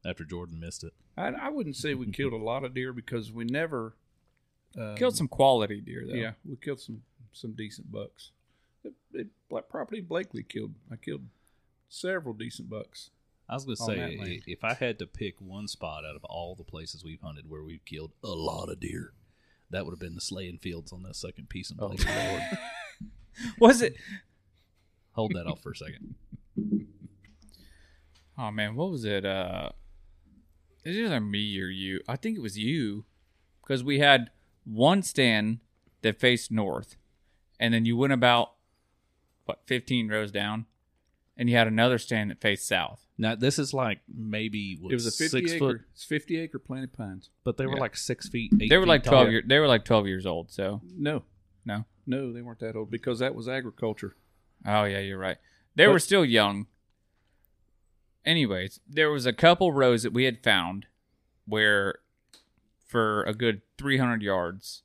After 0.05 0.23
Jordan 0.23 0.59
missed 0.59 0.83
it. 0.83 0.93
I, 1.17 1.27
I 1.29 1.49
wouldn't 1.49 1.75
say 1.75 1.95
we 1.95 2.09
killed 2.11 2.33
a 2.33 2.37
lot 2.37 2.63
of 2.63 2.73
deer 2.73 2.93
because 2.93 3.31
we 3.31 3.45
never 3.45 3.95
um, 4.77 4.95
Killed 4.95 5.15
some 5.15 5.27
quality 5.27 5.81
deer 5.81 6.05
though. 6.07 6.13
Yeah, 6.15 6.31
we 6.47 6.55
killed 6.57 6.79
some 6.79 7.01
some 7.31 7.53
decent 7.53 7.91
bucks. 7.91 8.31
It, 8.83 8.93
it, 9.13 9.27
like 9.49 9.69
property 9.69 10.01
Blakely 10.01 10.43
killed. 10.43 10.73
I 10.91 10.95
killed 10.97 11.23
several 11.89 12.33
decent 12.33 12.69
bucks. 12.69 13.09
I 13.49 13.53
was 13.55 13.65
gonna 13.65 13.75
say 13.77 13.95
that 13.95 14.17
land. 14.19 14.21
i- 14.47 14.51
if 14.51 14.63
I 14.63 14.73
had 14.73 14.99
to 14.99 15.07
pick 15.07 15.39
one 15.41 15.67
spot 15.67 16.05
out 16.05 16.15
of 16.15 16.23
all 16.25 16.55
the 16.55 16.63
places 16.63 17.03
we've 17.03 17.21
hunted 17.21 17.49
where 17.49 17.63
we've 17.63 17.83
killed 17.85 18.11
a 18.23 18.29
lot 18.29 18.69
of 18.69 18.79
deer, 18.79 19.13
that 19.69 19.85
would 19.85 19.91
have 19.91 19.99
been 19.99 20.15
the 20.15 20.21
slaying 20.21 20.57
fields 20.59 20.91
on 20.93 21.03
that 21.03 21.15
second 21.15 21.49
piece 21.49 21.69
of 21.71 21.77
Oh, 21.81 21.89
Blake 21.89 22.05
Lord. 22.07 22.41
Was 23.59 23.81
it? 23.81 23.95
Hold 25.13 25.33
that 25.35 25.45
off 25.47 25.61
for 25.61 25.71
a 25.71 25.75
second. 25.75 26.15
Oh 28.37 28.49
man, 28.51 28.75
what 28.75 28.89
was 28.89 29.05
it? 29.05 29.25
Uh, 29.25 29.69
it 30.83 30.89
was 30.89 30.97
either 30.97 31.19
me 31.19 31.59
or 31.59 31.67
you. 31.67 31.99
I 32.07 32.15
think 32.15 32.35
it 32.35 32.41
was 32.41 32.57
you, 32.57 33.05
because 33.61 33.83
we 33.83 33.99
had 33.99 34.31
one 34.65 35.01
stand 35.03 35.59
that 36.01 36.19
faced 36.19 36.51
north, 36.51 36.95
and 37.59 37.73
then 37.73 37.85
you 37.85 37.95
went 37.97 38.13
about 38.13 38.53
what 39.45 39.61
fifteen 39.65 40.07
rows 40.09 40.31
down, 40.31 40.65
and 41.37 41.49
you 41.49 41.55
had 41.55 41.67
another 41.67 41.97
stand 41.97 42.31
that 42.31 42.41
faced 42.41 42.67
south. 42.67 43.05
Now 43.17 43.35
this 43.35 43.59
is 43.59 43.73
like 43.73 43.99
maybe 44.13 44.77
what, 44.79 44.91
It 44.91 44.95
was 44.95 45.05
a 45.07 45.11
fifty 45.11 45.39
six 45.41 45.51
acre, 45.53 45.59
foot, 45.59 45.81
it's 45.93 46.03
fifty 46.03 46.37
acre 46.39 46.59
planted 46.59 46.93
pines. 46.93 47.29
but 47.43 47.57
they 47.57 47.65
were 47.65 47.73
Yeah. 47.75 47.79
like 47.81 47.95
six 47.95 48.27
feet. 48.29 48.51
Eight 48.59 48.69
they 48.69 48.77
were 48.77 48.83
feet 48.83 48.89
like 48.89 49.03
tall. 49.03 49.13
twelve 49.13 49.31
years. 49.31 49.43
They 49.47 49.59
were 49.59 49.67
like 49.67 49.85
twelve 49.85 50.07
years 50.07 50.25
old. 50.25 50.51
So 50.51 50.81
No, 50.97 51.23
no. 51.65 51.85
no, 52.07 52.33
they 52.33 52.41
weren't 52.41 52.59
that 52.59 52.75
old 52.75 52.89
because 52.91 53.19
that 53.19 53.35
was 53.35 53.47
agriculture. 53.47 54.15
Oh 54.65 54.83
yeah, 54.85 54.99
you're 54.99 55.17
right. 55.19 55.37
They 55.75 55.85
But- 55.85 55.91
were 55.93 55.99
still 55.99 56.25
young. 56.25 56.67
Anyways, 58.25 58.79
there 58.87 59.11
was 59.11 59.25
a 59.25 59.33
couple 59.33 59.73
rows 59.73 60.03
that 60.03 60.13
we 60.13 60.23
had 60.23 60.41
found 60.43 60.85
where, 61.45 61.95
for 62.93 63.23
a 63.23 63.33
good 63.33 63.61
300 63.77 64.21
yards, 64.21 64.83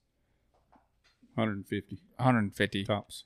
150 1.35 2.01
150, 2.17 2.85
tops. 2.85 3.25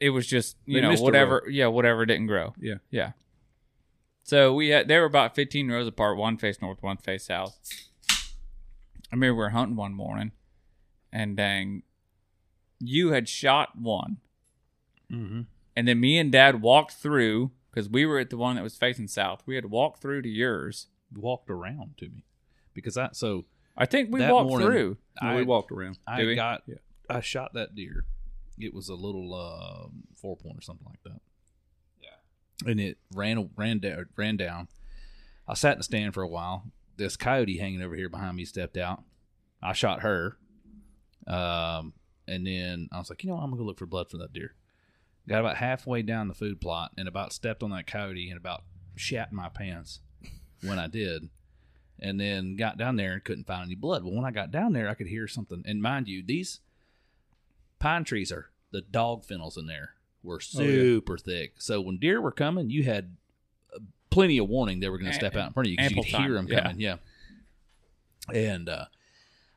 it 0.00 0.10
was 0.10 0.26
just 0.26 0.56
you 0.64 0.74
They 0.76 0.80
know 0.80 0.90
missed 0.90 1.02
a 1.02 1.04
whatever. 1.04 1.44
Yeah, 1.50 1.66
whatever 1.66 2.06
didn't 2.06 2.26
grow. 2.28 2.54
Yeah. 2.58 2.76
Yeah. 2.90 3.12
So 4.22 4.54
we 4.54 4.68
had 4.70 4.88
they 4.88 4.98
were 4.98 5.04
about 5.04 5.34
15 5.34 5.68
rows 5.70 5.86
apart. 5.86 6.16
One 6.16 6.38
faced 6.38 6.62
north, 6.62 6.82
one 6.82 6.96
faced 6.96 7.26
south. 7.26 7.58
I 8.10 9.14
remember 9.16 9.34
we 9.34 9.38
were 9.38 9.50
hunting 9.50 9.76
one 9.76 9.92
morning, 9.94 10.32
and 11.12 11.36
dang, 11.36 11.82
you 12.80 13.10
had 13.12 13.28
shot 13.28 13.78
one. 13.78 14.18
Mhm. 15.12 15.46
And 15.76 15.86
then 15.86 16.00
me 16.00 16.18
and 16.18 16.32
dad 16.32 16.62
walked 16.62 16.92
through 16.92 17.50
because 17.70 17.88
we 17.88 18.06
were 18.06 18.18
at 18.18 18.30
the 18.30 18.36
one 18.38 18.56
that 18.56 18.62
was 18.62 18.76
facing 18.78 19.08
south. 19.08 19.42
We 19.46 19.56
had 19.56 19.66
walked 19.66 20.00
through 20.00 20.22
to 20.22 20.28
yours. 20.28 20.86
Walked 21.14 21.50
around 21.50 21.96
to 21.98 22.08
me 22.08 22.24
because 22.74 22.96
I 22.96 23.10
so 23.12 23.44
I 23.76 23.86
think 23.86 24.10
we 24.12 24.20
That 24.20 24.32
walked 24.32 24.48
morning- 24.48 24.66
through. 24.68 24.96
No, 25.22 25.28
I 25.28 25.36
we 25.36 25.42
walked 25.44 25.72
around. 25.72 25.98
I 26.06 26.24
we? 26.24 26.34
got 26.34 26.62
Yeah. 26.66 26.76
I 27.08 27.20
shot 27.20 27.54
that 27.54 27.74
deer. 27.74 28.04
It 28.58 28.72
was 28.72 28.88
a 28.88 28.94
little 28.94 29.34
uh, 29.34 29.88
four 30.16 30.36
point 30.36 30.58
or 30.58 30.62
something 30.62 30.86
like 30.88 31.02
that. 31.04 31.20
Yeah, 32.02 32.70
and 32.70 32.78
it 32.80 32.98
ran 33.14 33.50
ran 33.56 33.78
down 33.80 34.06
ran 34.16 34.36
down. 34.36 34.68
I 35.48 35.54
sat 35.54 35.72
in 35.72 35.78
the 35.78 35.84
stand 35.84 36.14
for 36.14 36.22
a 36.22 36.28
while. 36.28 36.64
This 36.96 37.16
coyote 37.16 37.58
hanging 37.58 37.82
over 37.82 37.96
here 37.96 38.08
behind 38.08 38.36
me 38.36 38.44
stepped 38.44 38.76
out. 38.76 39.02
I 39.62 39.72
shot 39.72 40.02
her, 40.02 40.36
um, 41.26 41.94
and 42.28 42.46
then 42.46 42.88
I 42.92 42.98
was 42.98 43.10
like, 43.10 43.24
you 43.24 43.28
know, 43.30 43.36
what? 43.36 43.42
I'm 43.42 43.50
gonna 43.50 43.60
go 43.60 43.66
look 43.66 43.78
for 43.78 43.86
blood 43.86 44.08
for 44.10 44.18
that 44.18 44.32
deer. 44.32 44.54
Got 45.28 45.40
about 45.40 45.56
halfway 45.56 46.02
down 46.02 46.28
the 46.28 46.34
food 46.34 46.60
plot 46.60 46.92
and 46.98 47.08
about 47.08 47.32
stepped 47.32 47.62
on 47.62 47.70
that 47.70 47.86
coyote 47.86 48.28
and 48.28 48.36
about 48.38 48.62
shat 48.94 49.32
my 49.32 49.48
pants 49.48 50.00
when 50.62 50.78
I 50.78 50.86
did 50.86 51.28
and 52.04 52.20
then 52.20 52.54
got 52.56 52.76
down 52.76 52.96
there 52.96 53.14
and 53.14 53.24
couldn't 53.24 53.46
find 53.46 53.64
any 53.64 53.74
blood. 53.74 54.04
Well, 54.04 54.14
when 54.14 54.26
I 54.26 54.30
got 54.30 54.50
down 54.50 54.74
there, 54.74 54.88
I 54.88 54.94
could 54.94 55.06
hear 55.06 55.26
something. 55.26 55.64
And 55.66 55.80
mind 55.82 56.06
you, 56.06 56.22
these 56.22 56.60
pine 57.78 58.04
trees 58.04 58.30
are 58.30 58.50
the 58.70 58.82
dog 58.82 59.24
fennels 59.24 59.56
in 59.56 59.66
there 59.66 59.94
were 60.22 60.40
Oh, 60.56 60.60
yeah. 60.62 60.80
super 60.80 61.16
thick. 61.16 61.54
So 61.58 61.80
when 61.80 61.96
deer 61.96 62.20
were 62.20 62.30
coming, 62.32 62.68
you 62.70 62.82
had 62.84 63.16
uh, 63.74 63.78
plenty 64.10 64.38
of 64.38 64.48
warning 64.48 64.80
they 64.80 64.88
were 64.88 64.98
going 64.98 65.10
to 65.10 65.16
step 65.16 65.34
out 65.34 65.46
in 65.46 65.52
front 65.54 65.66
of 65.68 65.70
you 65.70 65.76
because 65.78 65.90
you 65.92 65.96
ample 65.98 66.10
could 66.12 66.20
hear 66.26 66.34
them 66.34 66.46
coming. 66.46 66.80
Yeah. 66.80 66.96
And 68.32 68.68
uh, 68.68 68.86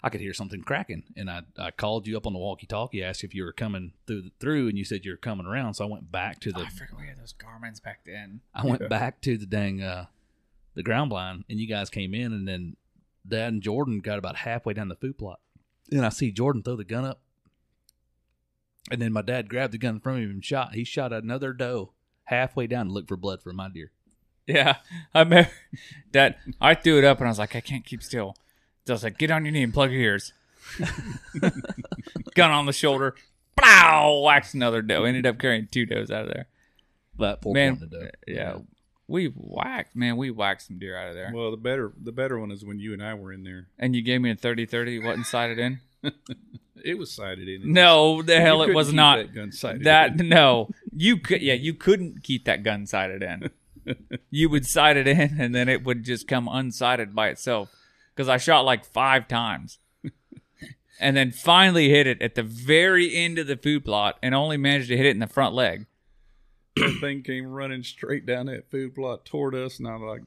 I 0.04 0.10
could 0.10 0.22
hear 0.22 0.34
something 0.34 0.62
cracking, 0.62 1.04
and 1.16 1.30
I, 1.30 1.42
I 1.58 1.72
called 1.72 2.06
you 2.06 2.18
up 2.18 2.28
on 2.28 2.34
the 2.34 2.40
walkie-talkie, 2.40 3.04
asked 3.04 3.24
if 3.24 3.34
you 3.34 3.44
were 3.44 3.54
coming 3.54 3.94
through 4.06 4.32
through, 4.40 4.68
and 4.68 4.78
you 4.78 4.86
said 4.86 5.06
you 5.06 5.12
were 5.12 5.18
coming 5.18 5.46
around. 5.46 5.74
So 5.76 5.86
I 5.86 5.90
went 5.90 6.12
back 6.12 6.40
to 6.42 6.52
the 6.52 6.62
I 6.62 6.70
forgot 6.70 7.00
we 7.00 7.08
had 7.08 7.18
those 7.20 7.34
Garmin's 7.34 7.80
back 7.80 8.02
then. 8.06 8.42
I 8.54 8.66
went 8.66 8.88
back 8.90 9.22
to 9.22 9.38
the 9.38 9.46
dang 9.46 9.82
uh 9.82 10.06
the 10.78 10.84
ground 10.84 11.10
blind 11.10 11.44
and 11.50 11.60
you 11.60 11.68
guys 11.68 11.90
came 11.90 12.14
in 12.14 12.32
and 12.32 12.48
then 12.48 12.78
Dad 13.28 13.52
and 13.52 13.62
Jordan 13.64 14.00
got 14.00 14.20
about 14.20 14.38
halfway 14.38 14.74
down 14.74 14.88
the 14.88 14.96
food 14.96 15.18
plot. 15.18 15.40
And 15.92 16.06
I 16.06 16.10
see 16.10 16.32
Jordan 16.32 16.62
throw 16.62 16.76
the 16.76 16.84
gun 16.86 17.04
up. 17.04 17.20
And 18.92 19.02
then 19.02 19.12
my 19.12 19.24
dad 19.24 19.50
grabbed 19.50 19.74
the 19.74 19.80
gun 19.80 20.00
from 20.00 20.18
him 20.18 20.30
and 20.30 20.46
shot. 20.46 20.76
He 20.76 20.84
shot 20.84 21.12
another 21.12 21.52
doe 21.52 21.94
halfway 22.26 22.68
down 22.68 22.86
to 22.88 22.94
look 22.94 23.08
for 23.08 23.18
blood 23.18 23.42
for 23.42 23.52
my 23.52 23.70
deer. 23.70 23.92
Yeah, 24.46 24.78
I 25.14 25.20
remember 25.22 25.50
that. 26.14 26.38
I 26.62 26.76
threw 26.76 27.00
it 27.00 27.04
up 27.04 27.18
and 27.18 27.28
I 27.28 27.32
was 27.32 27.40
like, 27.40 27.56
I 27.56 27.60
can't 27.60 27.84
keep 27.84 28.02
still. 28.04 28.36
So 28.86 28.94
I 28.94 28.96
was 28.96 29.04
like, 29.04 29.18
get 29.18 29.32
on 29.32 29.44
your 29.44 29.52
knee 29.52 29.64
and 29.64 29.74
plug 29.74 29.92
your 29.92 30.00
ears. 30.00 30.32
Gun 32.36 32.52
on 32.52 32.66
the 32.66 32.72
shoulder. 32.74 33.16
Pow! 33.58 34.22
Whacks 34.24 34.54
another 34.54 34.82
doe. 34.82 35.04
Ended 35.04 35.26
up 35.26 35.40
carrying 35.40 35.68
two 35.68 35.86
does 35.86 36.12
out 36.12 36.24
of 36.24 36.28
there. 36.30 36.48
That 37.20 37.42
four 37.42 37.54
man, 37.54 37.90
doe. 37.92 38.10
yeah, 38.28 38.60
we 39.08 39.32
whacked. 39.36 39.96
Man, 39.96 40.18
we 40.18 40.32
whacked 40.32 40.64
some 40.64 40.80
deer 40.80 40.98
out 40.98 41.10
of 41.10 41.16
there. 41.16 41.32
Well, 41.34 41.52
the 41.52 41.58
better 41.58 41.94
the 42.02 42.12
better 42.12 42.40
one 42.40 42.52
is 42.52 42.66
when 42.66 42.80
you 42.80 42.94
and 42.94 43.04
I 43.04 43.14
were 43.14 43.32
in 43.32 43.44
there. 43.44 43.68
And 43.80 43.96
you 43.96 44.02
gave 44.02 44.22
me 44.22 44.32
a 44.32 44.36
30-30. 44.36 45.04
Wasn't 45.04 45.26
sighted 45.26 45.60
in. 45.60 45.80
It 46.84 46.98
was 46.98 47.12
sighted 47.12 47.48
in. 47.48 47.74
No, 47.74 48.22
the 48.22 48.40
hell 48.40 48.62
it 48.62 48.74
was 48.74 48.88
keep 48.88 48.96
not. 48.96 49.18
That 49.18 49.34
gun 49.34 49.52
sighted. 49.52 49.84
That 49.84 50.20
in. 50.20 50.30
no, 50.30 50.70
you 50.96 51.18
could. 51.18 51.42
Yeah, 51.42 51.56
you 51.56 51.74
couldn't 51.74 52.24
keep 52.24 52.46
that 52.46 52.64
gun 52.64 52.86
sighted 52.86 53.24
in. 53.24 53.50
you 54.30 54.50
would 54.50 54.66
sight 54.66 54.98
it 54.98 55.08
in, 55.08 55.38
and 55.40 55.54
then 55.54 55.70
it 55.70 55.84
would 55.84 56.04
just 56.04 56.28
come 56.28 56.48
unsighted 56.48 57.14
by 57.14 57.30
itself. 57.30 57.70
Because 58.16 58.30
I 58.30 58.38
shot 58.38 58.66
like 58.66 58.86
five 58.86 59.28
times, 59.28 59.80
and 61.00 61.18
then 61.18 61.32
finally 61.32 61.90
hit 61.90 62.08
it 62.08 62.22
at 62.22 62.36
the 62.36 62.44
very 62.44 63.14
end 63.16 63.38
of 63.38 63.48
the 63.48 63.58
food 63.58 63.86
plot, 63.86 64.18
and 64.22 64.34
only 64.34 64.58
managed 64.58 64.90
to 64.90 64.98
hit 64.98 65.06
it 65.06 65.12
in 65.12 65.20
the 65.20 65.28
front 65.28 65.54
leg. 65.54 65.86
That 66.80 66.98
thing 67.02 67.24
came 67.24 67.46
running 67.48 67.84
straight 67.84 68.26
down 68.26 68.48
that 68.48 68.70
food 68.70 68.96
plot 68.96 69.26
toward 69.26 69.56
us, 69.56 69.80
and 69.80 69.88
I'm 69.88 70.04
like, 70.04 70.22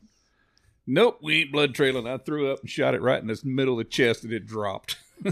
"Nope, 0.87 1.19
we 1.23 1.43
ain't 1.43 1.53
blood 1.53 1.75
trailing." 1.75 2.07
I 2.07 2.19
threw 2.19 2.53
up 2.53 2.61
and 2.61 2.71
shot 2.71 2.95
it 2.95 3.03
right 3.03 3.21
in 3.21 3.29
the 3.29 3.41
middle 3.45 3.75
of 3.75 3.87
the 3.87 3.91
chest, 3.91 4.25
and 4.25 4.33
it 4.33 4.47
dropped. 4.47 4.97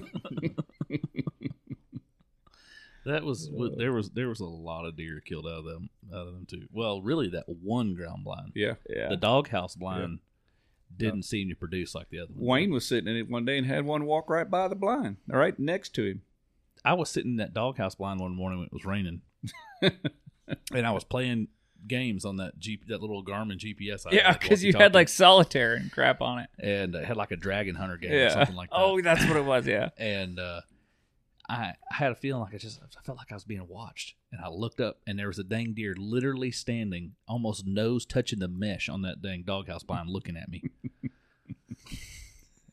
That 3.08 3.24
was 3.24 3.48
uh, 3.48 3.70
there 3.74 3.92
was 3.92 4.10
there 4.10 4.28
was 4.28 4.40
a 4.40 4.44
lot 4.44 4.84
of 4.84 4.94
deer 4.94 5.22
killed 5.24 5.46
out 5.46 5.60
of 5.60 5.64
them 5.64 5.88
out 6.12 6.26
of 6.26 6.34
them 6.34 6.46
too. 6.46 6.68
Well, 6.70 7.00
really 7.00 7.28
that 7.30 7.46
one 7.48 7.94
ground 7.94 8.22
blind. 8.22 8.52
Yeah, 8.54 8.74
Yeah, 8.88 9.08
The 9.08 9.16
doghouse 9.16 9.74
blind 9.76 10.18
didn't 10.94 11.22
seem 11.22 11.48
to 11.48 11.54
produce 11.54 11.94
like 11.94 12.10
the 12.10 12.18
other 12.20 12.34
one. 12.34 12.46
Wayne 12.46 12.70
was 12.70 12.86
sitting 12.86 13.08
in 13.08 13.16
it 13.16 13.30
one 13.30 13.46
day 13.46 13.56
and 13.56 13.66
had 13.66 13.86
one 13.86 14.04
walk 14.04 14.28
right 14.28 14.48
by 14.48 14.68
the 14.68 14.74
blind, 14.74 15.16
right 15.26 15.58
next 15.58 15.94
to 15.94 16.04
him. 16.04 16.22
I 16.84 16.92
was 16.92 17.08
sitting 17.08 17.32
in 17.32 17.36
that 17.38 17.54
doghouse 17.54 17.94
blind 17.94 18.20
one 18.20 18.34
morning 18.36 18.58
when 18.58 18.66
it 18.66 18.72
was 18.74 18.84
raining, 18.84 19.22
and 20.74 20.86
I 20.86 20.90
was 20.92 21.04
playing 21.04 21.48
games 21.86 22.24
on 22.24 22.36
that 22.36 22.58
G 22.58 22.80
that 22.88 23.00
little 23.00 23.24
Garmin 23.24 23.58
GPS. 23.58 24.06
I 24.06 24.14
yeah, 24.14 24.32
because 24.32 24.64
you 24.64 24.72
had 24.76 24.94
like 24.94 25.08
solitaire 25.08 25.74
and 25.74 25.90
crap 25.90 26.20
on 26.20 26.40
it. 26.40 26.50
and 26.58 26.94
it 26.94 27.04
had 27.04 27.16
like 27.16 27.30
a 27.30 27.36
dragon 27.36 27.74
hunter 27.74 27.96
game 27.96 28.12
or 28.12 28.30
something 28.30 28.56
like 28.56 28.70
that. 28.70 28.76
Oh, 28.78 29.00
that's 29.00 29.26
what 29.26 29.36
it 29.36 29.44
was. 29.44 29.66
Yeah. 29.66 29.90
and 29.98 30.38
uh, 30.38 30.60
I, 31.48 31.74
I 31.90 31.94
had 31.94 32.12
a 32.12 32.14
feeling 32.14 32.42
like 32.42 32.54
I 32.54 32.58
just 32.58 32.80
I 32.82 33.02
felt 33.02 33.18
like 33.18 33.32
I 33.32 33.34
was 33.34 33.44
being 33.44 33.66
watched, 33.68 34.14
and 34.32 34.40
I 34.44 34.48
looked 34.48 34.80
up, 34.80 34.98
and 35.06 35.18
there 35.18 35.28
was 35.28 35.38
a 35.38 35.44
dang 35.44 35.72
deer 35.72 35.94
literally 35.96 36.50
standing, 36.50 37.12
almost 37.26 37.66
nose 37.66 38.04
touching 38.04 38.38
the 38.38 38.48
mesh 38.48 38.88
on 38.88 39.02
that 39.02 39.22
dang 39.22 39.44
doghouse 39.44 39.82
blind, 39.82 40.10
looking 40.10 40.36
at 40.36 40.48
me. 40.48 40.64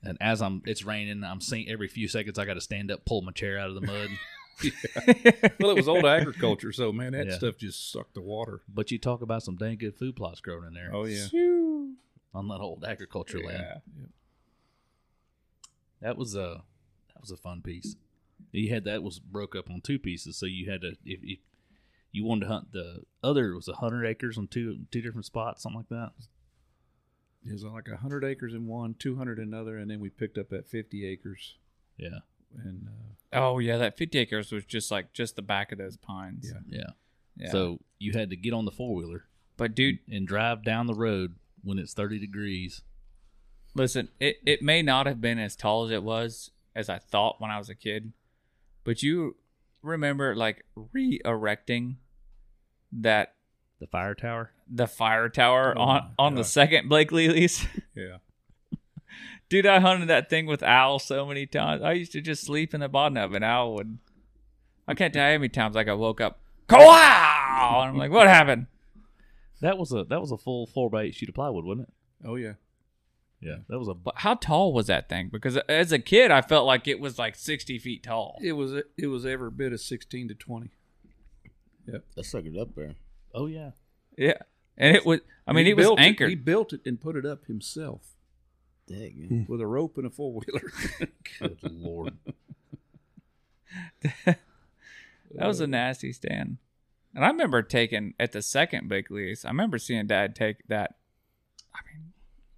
and 0.03 0.17
as 0.19 0.41
I'm, 0.41 0.61
it's 0.65 0.83
raining. 0.83 1.23
I'm 1.23 1.41
seeing 1.41 1.69
every 1.69 1.87
few 1.87 2.07
seconds 2.07 2.37
I 2.37 2.45
got 2.45 2.55
to 2.55 2.61
stand 2.61 2.91
up, 2.91 3.05
pull 3.05 3.21
my 3.21 3.31
chair 3.31 3.57
out 3.57 3.69
of 3.69 3.75
the 3.75 3.81
mud. 3.81 4.09
Well, 5.59 5.69
it 5.71 5.75
was 5.75 5.87
old 5.87 6.05
agriculture, 6.05 6.71
so 6.71 6.91
man, 6.91 7.11
that 7.13 7.27
Yeah. 7.27 7.37
stuff 7.37 7.57
just 7.57 7.91
sucked 7.91 8.13
the 8.13 8.21
water. 8.21 8.61
but 8.67 8.91
you 8.91 8.97
talk 8.97 9.21
about 9.21 9.43
some 9.43 9.55
dang 9.57 9.77
good 9.77 9.95
food 9.95 10.15
plots 10.15 10.39
growing 10.41 10.67
in 10.67 10.73
there 10.73 10.91
Oh 10.93 11.05
yeah, 11.05 11.27
on 12.33 12.47
that 12.47 12.59
old 12.59 12.83
agriculture 12.85 13.39
land. 13.39 13.63
yeah. 13.63 14.05
That 16.01 16.17
was 16.17 16.35
a 16.35 16.63
that 17.13 17.21
was 17.21 17.31
a 17.31 17.37
fun 17.37 17.61
piece. 17.61 17.95
You 18.51 18.69
had 18.73 18.83
that 18.85 19.03
was 19.03 19.19
broke 19.19 19.55
up 19.55 19.69
on 19.69 19.81
two 19.81 19.99
pieces, 19.99 20.37
so 20.37 20.45
you 20.45 20.69
had 20.69 20.81
to 20.81 20.95
if, 21.05 21.19
if 21.23 21.39
you 22.11 22.23
wanted 22.23 22.41
to 22.45 22.47
hunt 22.51 22.71
the 22.71 23.01
other 23.23 23.51
it 23.51 23.55
was 23.55 23.67
a 23.67 23.73
hundred 23.75 24.05
acres 24.05 24.37
on 24.37 24.47
two 24.47 24.81
two 24.91 25.01
different 25.01 25.25
spots, 25.25 25.63
something 25.63 25.79
like 25.79 25.89
that. 25.89 26.11
It 27.47 27.51
was 27.53 27.63
like 27.63 27.87
hundred 27.89 28.23
acres 28.23 28.53
in 28.53 28.67
one, 28.67 28.95
two 28.97 29.15
hundred 29.17 29.39
in 29.39 29.45
another, 29.53 29.77
and 29.77 29.89
then 29.89 29.99
we 29.99 30.09
picked 30.09 30.37
up 30.37 30.49
that 30.49 30.67
fifty 30.67 31.05
acres. 31.07 31.55
Yeah, 31.97 32.19
And 32.63 32.87
uh, 32.89 33.13
Oh 33.35 33.59
yeah, 33.59 33.77
that 33.77 33.97
50 33.97 34.17
acres 34.19 34.51
was 34.51 34.65
just 34.65 34.89
like 34.91 35.13
just 35.13 35.35
the 35.35 35.41
back 35.41 35.71
of 35.71 35.77
those 35.77 35.97
pines. 35.97 36.51
Yeah. 36.51 36.79
yeah. 36.79 36.89
Yeah. 37.37 37.51
So 37.51 37.79
you 37.99 38.13
had 38.13 38.29
to 38.29 38.35
get 38.35 38.53
on 38.53 38.65
the 38.65 38.71
four 38.71 38.95
wheeler 38.95 39.25
but 39.57 39.73
dude, 39.75 39.99
and 40.09 40.27
drive 40.27 40.63
down 40.63 40.85
the 40.87 40.93
road 40.93 41.35
when 41.63 41.79
it's 41.79 41.93
thirty 41.93 42.19
degrees. 42.19 42.81
Listen, 43.73 44.09
it, 44.19 44.37
it 44.45 44.61
may 44.61 44.81
not 44.81 45.05
have 45.05 45.19
been 45.21 45.37
as 45.39 45.55
tall 45.55 45.85
as 45.85 45.91
it 45.91 46.03
was 46.03 46.51
as 46.75 46.89
I 46.89 46.97
thought 46.99 47.39
when 47.41 47.51
I 47.51 47.57
was 47.57 47.69
a 47.69 47.75
kid, 47.75 48.13
but 48.83 49.01
you 49.03 49.35
remember 49.81 50.35
like 50.35 50.63
re 50.93 51.19
erecting 51.25 51.97
that 52.91 53.33
The 53.79 53.87
fire 53.87 54.15
tower. 54.15 54.51
the 54.69 54.87
fire 54.87 55.29
tower 55.29 55.73
Oh 55.77 55.81
on 55.81 55.95
my 56.03 56.09
on 56.25 56.35
the 56.35 56.43
second 56.43 56.89
Blake 56.89 57.11
lease. 57.11 57.65
yeah, 57.95 58.17
Dude, 59.49 59.65
I 59.65 59.79
hunted 59.79 60.09
that 60.09 60.29
thing 60.29 60.45
with 60.47 60.63
Al 60.63 60.97
so 60.99 61.25
many 61.25 61.45
times. 61.45 61.81
I 61.83 61.91
used 61.93 62.11
to 62.13 62.21
just 62.21 62.43
sleep 62.43 62.73
in 62.73 62.79
the 62.81 62.89
bottom 62.89 63.17
of 63.17 63.33
it. 63.33 63.37
and 63.37 63.45
Al 63.45 63.73
would. 63.75 63.99
I 64.87 64.93
can't 64.95 65.13
tell 65.13 65.25
you 65.27 65.33
how 65.33 65.37
many 65.39 65.49
times 65.49 65.75
like 65.75 65.87
I 65.87 65.93
woke 65.93 66.19
up. 66.21 66.39
Wow! 66.69 67.79
And 67.81 67.89
I'm 67.91 67.97
like, 67.97 68.11
what 68.11 68.27
happened? 68.27 68.67
That 69.61 69.77
was 69.77 69.91
a 69.91 70.03
that 70.05 70.19
was 70.21 70.31
a 70.31 70.37
full 70.37 70.65
four 70.67 70.89
by 70.89 71.03
eight 71.03 71.15
sheet 71.15 71.29
of 71.29 71.35
plywood, 71.35 71.63
wasn't 71.65 71.87
it? 71.87 71.93
Oh 72.27 72.35
yeah. 72.35 72.53
Yeah, 73.41 73.57
that 73.69 73.77
was 73.77 73.87
a. 73.87 73.93
But 73.93 74.15
how 74.17 74.33
tall 74.35 74.73
was 74.73 74.87
that 74.87 75.07
thing? 75.09 75.29
Because 75.31 75.57
as 75.69 75.91
a 75.91 75.99
kid, 75.99 76.31
I 76.31 76.41
felt 76.41 76.65
like 76.65 76.87
it 76.87 76.99
was 76.99 77.19
like 77.19 77.35
60 77.35 77.77
feet 77.79 78.03
tall. 78.03 78.39
It 78.41 78.53
was 78.53 78.73
it 78.97 79.07
was 79.07 79.25
every 79.25 79.51
bit 79.51 79.73
of 79.73 79.79
sixteen 79.81 80.27
to 80.29 80.33
twenty. 80.33 80.71
Yep, 81.87 82.03
That 82.15 82.25
suckered 82.25 82.59
up 82.59 82.75
there. 82.75 82.95
Oh 83.33 83.45
yeah. 83.45 83.71
Yeah. 84.17 84.37
And 84.77 84.95
it 84.95 85.05
was, 85.05 85.19
I 85.47 85.53
mean, 85.53 85.65
He 85.65 85.71
it 85.71 85.77
was 85.77 85.85
built 85.85 85.99
anchored. 85.99 86.29
he 86.29 86.35
built 86.35 86.73
it 86.73 86.81
and 86.85 86.99
put 86.99 87.15
it 87.15 87.25
up 87.25 87.45
himself 87.45 88.14
Dang. 88.87 89.25
Hmm. 89.47 89.51
with 89.51 89.61
a 89.61 89.67
rope 89.67 89.97
and 89.97 90.05
a 90.05 90.09
four 90.09 90.33
wheeler. 90.33 90.71
Good 91.39 91.57
lord. 91.63 92.13
that 94.23 94.37
was 95.47 95.59
a 95.59 95.67
nasty 95.67 96.11
stand. 96.13 96.57
And 97.13 97.23
I 97.23 97.29
remember 97.29 97.61
taking 97.61 98.13
at 98.19 98.31
the 98.31 98.41
second 98.41 98.89
big 98.89 99.09
lease. 99.09 99.45
I 99.45 99.49
remember 99.49 99.77
seeing 99.77 100.05
Dad 100.07 100.35
take 100.35 100.67
that. 100.67 100.95
I 101.73 101.79
mean, 101.87 102.11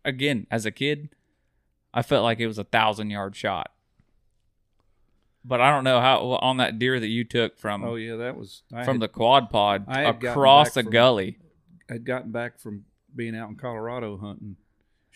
again, 0.04 0.48
as 0.50 0.66
a 0.66 0.72
kid, 0.72 1.10
I 1.94 2.02
felt 2.02 2.24
like 2.24 2.40
it 2.40 2.48
was 2.48 2.58
a 2.58 2.64
thousand 2.64 3.10
yard 3.12 3.36
shot. 3.36 3.72
But 5.46 5.62
I 5.62 5.72
don't 5.72 5.84
know 5.86 6.02
how 6.02 6.20
on 6.42 6.58
that 6.58 6.78
deer 6.78 7.00
that 7.00 7.08
you 7.08 7.24
took 7.24 7.58
from 7.58 7.84
oh 7.86 7.96
yeah, 7.96 8.18
that 8.18 8.36
was 8.38 8.64
I 8.74 8.84
from 8.84 8.96
had, 8.96 9.02
the 9.04 9.08
quad 9.08 9.50
pod 9.50 9.86
I 9.88 10.02
had 10.02 10.20
gotten 10.20 10.30
across 10.32 10.68
back 10.70 10.74
the 10.74 10.84
from- 10.84 10.92
gully. 10.92 11.38
I'd 11.90 12.04
gotten 12.04 12.32
back 12.32 12.60
from 12.60 12.84
being 13.16 13.34
out 13.34 13.48
in 13.50 13.56
Colorado 13.56 14.18
hunting, 14.18 14.58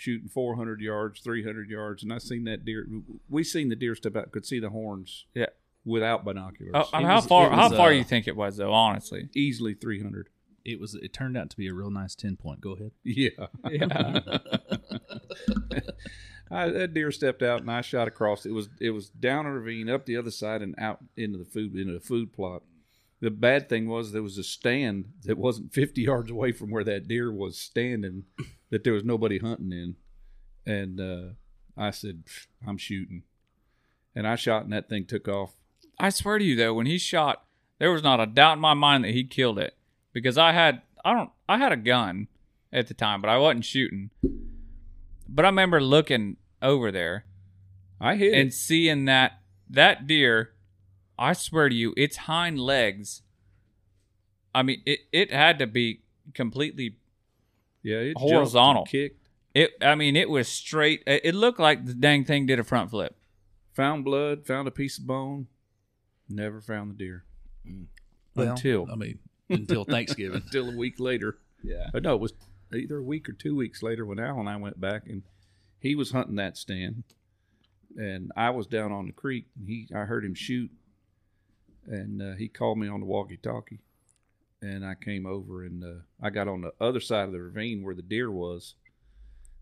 shooting 0.02 0.28
four 0.30 0.56
hundred 0.56 0.82
yards, 0.82 1.20
three 1.22 1.44
hundred 1.44 1.70
yards, 1.70 2.02
and 2.04 2.12
I 2.12 2.18
seen 2.18 2.44
that 2.46 2.66
deer. 2.66 2.88
We 3.30 3.44
seen 3.44 3.70
the 3.70 3.76
deer 3.76 3.94
step 3.96 4.16
out, 4.16 4.32
could 4.32 4.46
see 4.46 4.60
the 4.60 4.70
horns 4.72 5.26
Yeah. 5.36 5.48
without 5.86 6.26
binoculars. 6.26 6.72
Oh, 6.74 6.90
how 6.92 7.16
was- 7.18 7.26
far? 7.28 7.48
it 7.48 7.56
how 7.56 7.70
was, 7.70 7.78
far 7.78 7.88
uh, 7.90 7.92
you 7.92 8.04
think 8.04 8.28
it 8.28 8.36
was 8.36 8.58
though? 8.58 8.74
Honestly, 8.74 9.30
Easily 9.36 9.74
three 9.76 10.02
hundred. 10.02 10.30
It 10.66 10.80
was. 10.80 10.96
It 10.96 11.12
turned 11.14 11.38
out 11.38 11.50
to 11.52 11.58
be 11.58 11.68
a 11.68 11.74
real 11.74 11.90
nice 11.92 12.14
ten 12.16 12.36
point. 12.36 12.62
Go 12.62 12.72
ahead. 12.74 12.92
Yeah. 13.04 13.30
yeah. 13.70 14.20
I, 16.54 16.70
that 16.70 16.94
deer 16.94 17.12
stepped 17.12 17.42
out 17.42 17.62
and 17.62 17.72
I 17.72 17.82
shot 17.82 18.08
across. 18.10 18.46
It 18.46 18.52
was 18.52 18.70
it 18.82 18.90
was 18.92 19.10
down 19.10 19.46
a 19.46 19.54
ravine, 19.54 19.90
up 19.90 20.06
the 20.06 20.18
other 20.18 20.32
side, 20.32 20.62
and 20.62 20.76
out 20.78 21.00
into 21.16 21.38
the 21.38 21.46
food 21.46 21.76
into 21.76 21.94
the 21.94 22.00
food 22.00 22.34
plot. 22.34 22.64
The 23.22 23.32
bad 23.32 23.70
thing 23.70 23.88
was 23.88 24.12
there 24.12 24.24
was 24.24 24.38
a 24.38 24.44
stand 24.44 25.06
that 25.24 25.38
wasn't 25.38 25.74
fifty 25.74 26.02
yards 26.02 26.30
away 26.30 26.52
from 26.52 26.70
where 26.70 26.84
that 26.84 27.08
deer 27.08 27.32
was 27.32 27.58
standing, 27.58 28.26
that 28.72 28.84
there 28.84 28.94
was 28.94 29.04
nobody 29.04 29.38
hunting 29.38 29.72
in, 29.72 29.96
and 30.66 31.00
uh, 31.00 31.34
I 31.78 31.92
said, 31.92 32.24
"I'm 32.68 32.78
shooting," 32.78 33.24
and 34.16 34.28
I 34.28 34.36
shot, 34.36 34.64
and 34.64 34.74
that 34.74 34.90
thing 34.90 35.06
took 35.06 35.28
off. 35.28 35.56
I 36.00 36.10
swear 36.10 36.40
to 36.40 36.44
you 36.44 36.56
though, 36.56 36.74
when 36.74 36.88
he 36.88 36.98
shot, 36.98 37.44
there 37.78 37.92
was 37.92 38.02
not 38.02 38.20
a 38.20 38.26
doubt 38.26 38.54
in 38.54 38.60
my 38.60 38.74
mind 38.74 39.04
that 39.04 39.12
he 39.14 39.24
killed 39.24 39.60
it 39.60 39.76
because 40.14 40.38
I 40.38 40.52
had 40.52 40.82
I 41.06 41.14
don't 41.14 41.30
I 41.48 41.58
had 41.60 41.72
a 41.72 41.78
gun 41.78 42.28
at 42.74 42.88
the 42.88 42.94
time, 42.96 43.22
but 43.22 43.30
I 43.30 43.38
wasn't 43.38 43.66
shooting. 43.66 44.10
But 45.28 45.46
I 45.46 45.50
remember 45.50 45.80
looking 45.82 46.38
over 46.62 46.92
there 46.92 47.26
I 48.00 48.16
hit 48.16 48.34
and 48.34 48.50
it. 48.50 48.54
seeing 48.54 49.06
that 49.06 49.42
that 49.70 50.08
deer. 50.08 50.54
I 51.20 51.34
swear 51.34 51.70
to 51.70 51.76
you, 51.76 51.94
its 51.96 52.18
hind 52.18 52.60
legs. 52.60 53.22
I 54.56 54.64
mean, 54.64 54.82
it 54.86 55.02
it 55.12 55.32
had 55.32 55.60
to 55.60 55.68
be 55.68 56.02
completely. 56.34 56.98
Yeah, 57.84 57.98
it 57.98 58.18
horizontal. 58.18 58.86
kicked. 58.86 59.28
It. 59.54 59.72
I 59.82 59.96
mean, 59.96 60.16
it 60.16 60.30
was 60.30 60.48
straight. 60.48 61.04
It 61.08 61.22
it 61.26 61.36
looked 61.36 61.60
like 61.60 61.86
the 61.86 61.94
dang 61.94 62.24
thing 62.26 62.46
did 62.46 62.60
a 62.60 62.64
front 62.64 62.90
flip. 62.90 63.16
Found 63.74 64.06
blood. 64.06 64.46
Found 64.46 64.68
a 64.68 64.72
piece 64.72 64.98
of 64.98 65.08
bone. 65.08 65.48
Never 66.30 66.62
found 66.62 66.92
the 66.92 66.96
deer 66.96 67.26
Well, 68.36 68.52
until 68.52 68.88
I 68.92 68.96
mean, 68.96 69.20
until 69.50 69.84
Thanksgiving. 69.84 70.42
until 70.46 70.70
a 70.70 70.76
week 70.78 71.00
later. 71.00 71.38
yeah. 71.64 71.90
Uh, 71.94 72.00
no, 72.00 72.16
it 72.16 72.22
was 72.22 72.34
either 72.74 72.98
a 73.00 73.04
week 73.04 73.28
or 73.28 73.34
two 73.34 73.56
weeks 73.56 73.84
later 73.84 74.06
when 74.06 74.20
Al 74.20 74.40
and 74.40 74.48
I 74.48 74.56
went 74.56 74.80
back 74.80 75.08
and 75.08 75.24
he 75.80 75.96
was 75.96 76.12
hunting 76.12 76.36
that 76.36 76.56
stand, 76.58 77.04
and 77.98 78.32
I 78.38 78.52
was 78.52 78.68
down 78.68 78.92
on 78.94 79.08
the 79.08 79.12
creek 79.12 79.48
and 79.58 79.68
he 79.68 79.88
I 79.94 80.02
heard 80.06 80.24
him 80.24 80.36
shoot, 80.36 80.72
and 81.86 82.22
uh, 82.22 82.36
he 82.36 82.48
called 82.48 82.78
me 82.78 82.88
on 82.88 83.00
the 83.02 83.06
walkie-talkie, 83.06 83.80
and 84.62 84.86
I 84.86 84.96
came 84.96 85.26
over 85.26 85.64
and 85.64 85.84
uh, 85.84 86.02
I 86.22 86.30
got 86.30 86.48
on 86.48 86.62
the 86.62 86.74
other 86.80 87.00
side 87.00 87.26
of 87.26 87.32
the 87.32 87.42
ravine 87.42 87.84
where 87.84 87.96
the 87.96 88.02
deer 88.02 88.30
was 88.30 88.76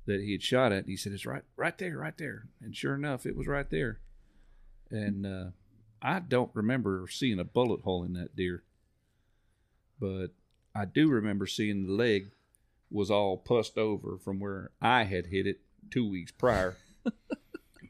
that 0.06 0.22
he 0.22 0.32
had 0.32 0.44
shot 0.44 0.72
at. 0.72 0.80
And 0.80 0.90
he 0.90 0.98
said, 0.98 1.14
"It's 1.14 1.26
right, 1.26 1.44
right 1.56 1.78
there, 1.78 1.98
right 1.98 2.18
there," 2.18 2.48
and 2.62 2.76
sure 2.76 2.96
enough, 2.96 3.26
it 3.26 3.36
was 3.36 3.48
right 3.48 3.70
there, 3.70 4.00
and 4.90 5.26
uh, 5.26 5.46
I 6.02 6.20
don't 6.20 6.52
remember 6.54 7.08
seeing 7.10 7.40
a 7.40 7.44
bullet 7.44 7.82
hole 7.82 8.04
in 8.04 8.14
that 8.14 8.36
deer, 8.36 8.64
but 10.00 10.28
I 10.76 10.86
do 10.86 11.10
remember 11.10 11.46
seeing 11.48 11.86
the 11.86 11.94
leg 11.94 12.32
was 12.92 13.12
all 13.12 13.38
pussed 13.38 13.78
over 13.78 14.18
from 14.18 14.40
where 14.40 14.72
I 14.82 15.04
had 15.04 15.28
hit 15.28 15.46
it 15.46 15.62
two 15.92 16.10
weeks 16.10 16.32
prior. 16.32 16.78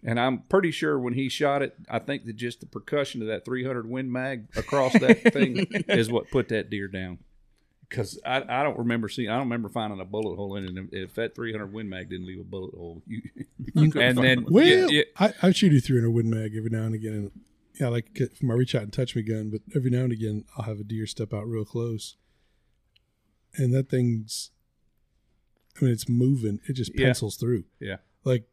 and 0.03 0.19
I'm 0.19 0.39
pretty 0.49 0.71
sure 0.71 0.97
when 0.99 1.13
he 1.13 1.29
shot 1.29 1.61
it, 1.61 1.75
I 1.89 1.99
think 1.99 2.25
that 2.25 2.35
just 2.35 2.59
the 2.59 2.65
percussion 2.65 3.21
of 3.21 3.27
that 3.27 3.45
300 3.45 3.87
Win 3.89 4.11
Mag 4.11 4.47
across 4.55 4.93
that 4.93 5.21
thing 5.33 5.67
is 5.87 6.09
what 6.11 6.29
put 6.31 6.49
that 6.49 6.69
deer 6.69 6.87
down. 6.87 7.19
Because 7.87 8.19
I, 8.23 8.43
I 8.47 8.63
don't 8.63 8.77
remember 8.77 9.09
seeing, 9.09 9.29
I 9.29 9.33
don't 9.33 9.45
remember 9.45 9.67
finding 9.67 9.99
a 9.99 10.05
bullet 10.05 10.35
hole 10.35 10.55
in 10.57 10.77
it. 10.77 10.89
If 10.91 11.15
that 11.15 11.33
300 11.35 11.73
Win 11.73 11.89
Mag 11.89 12.09
didn't 12.09 12.27
leave 12.27 12.39
a 12.39 12.43
bullet 12.43 12.75
hole, 12.75 13.01
you, 13.07 13.21
you 13.73 13.91
And 13.99 14.17
then. 14.17 14.45
Well, 14.47 14.65
Yeah, 14.65 14.85
yeah. 14.89 15.03
I, 15.17 15.33
I 15.47 15.51
shoot 15.51 15.73
a 15.73 15.79
300 15.79 16.09
Win 16.11 16.29
Mag 16.29 16.55
every 16.55 16.69
now 16.69 16.83
and 16.83 16.93
again. 16.93 17.13
And, 17.13 17.31
yeah, 17.79 17.87
I 17.87 17.89
like 17.89 18.15
for 18.37 18.45
my 18.45 18.53
reach 18.53 18.75
out 18.75 18.83
and 18.83 18.93
touch 18.93 19.15
me 19.15 19.21
gun, 19.23 19.49
but 19.49 19.61
every 19.75 19.89
now 19.89 20.01
and 20.03 20.11
again 20.11 20.43
I'll 20.57 20.65
have 20.65 20.79
a 20.79 20.83
deer 20.83 21.07
step 21.07 21.33
out 21.33 21.47
real 21.47 21.63
close, 21.63 22.17
and 23.55 23.73
that 23.73 23.89
thing's, 23.89 24.51
I 25.79 25.85
mean, 25.85 25.93
it's 25.93 26.09
moving. 26.09 26.59
It 26.67 26.73
just 26.73 26.91
Yeah. 26.93 27.05
pencils 27.05 27.37
through. 27.37 27.63
Yeah. 27.79 27.97
Like 28.25 28.48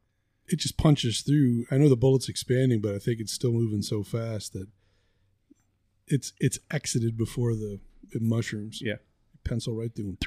it 0.48 0.56
just 0.58 0.76
punches 0.76 1.22
through. 1.22 1.66
I 1.70 1.78
know 1.78 1.88
the 1.88 1.96
bullet's 1.96 2.28
expanding, 2.28 2.80
but 2.80 2.94
I 2.94 2.98
think 2.98 3.20
it's 3.20 3.32
still 3.32 3.52
moving 3.52 3.82
so 3.82 4.02
fast 4.02 4.52
that 4.52 4.68
it's 6.06 6.32
it's 6.38 6.58
exited 6.70 7.16
before 7.16 7.54
the 7.54 7.80
it 8.12 8.22
mushrooms. 8.22 8.80
Yeah. 8.82 8.96
pencil 9.44 9.74
right 9.74 9.94
through. 9.94 10.18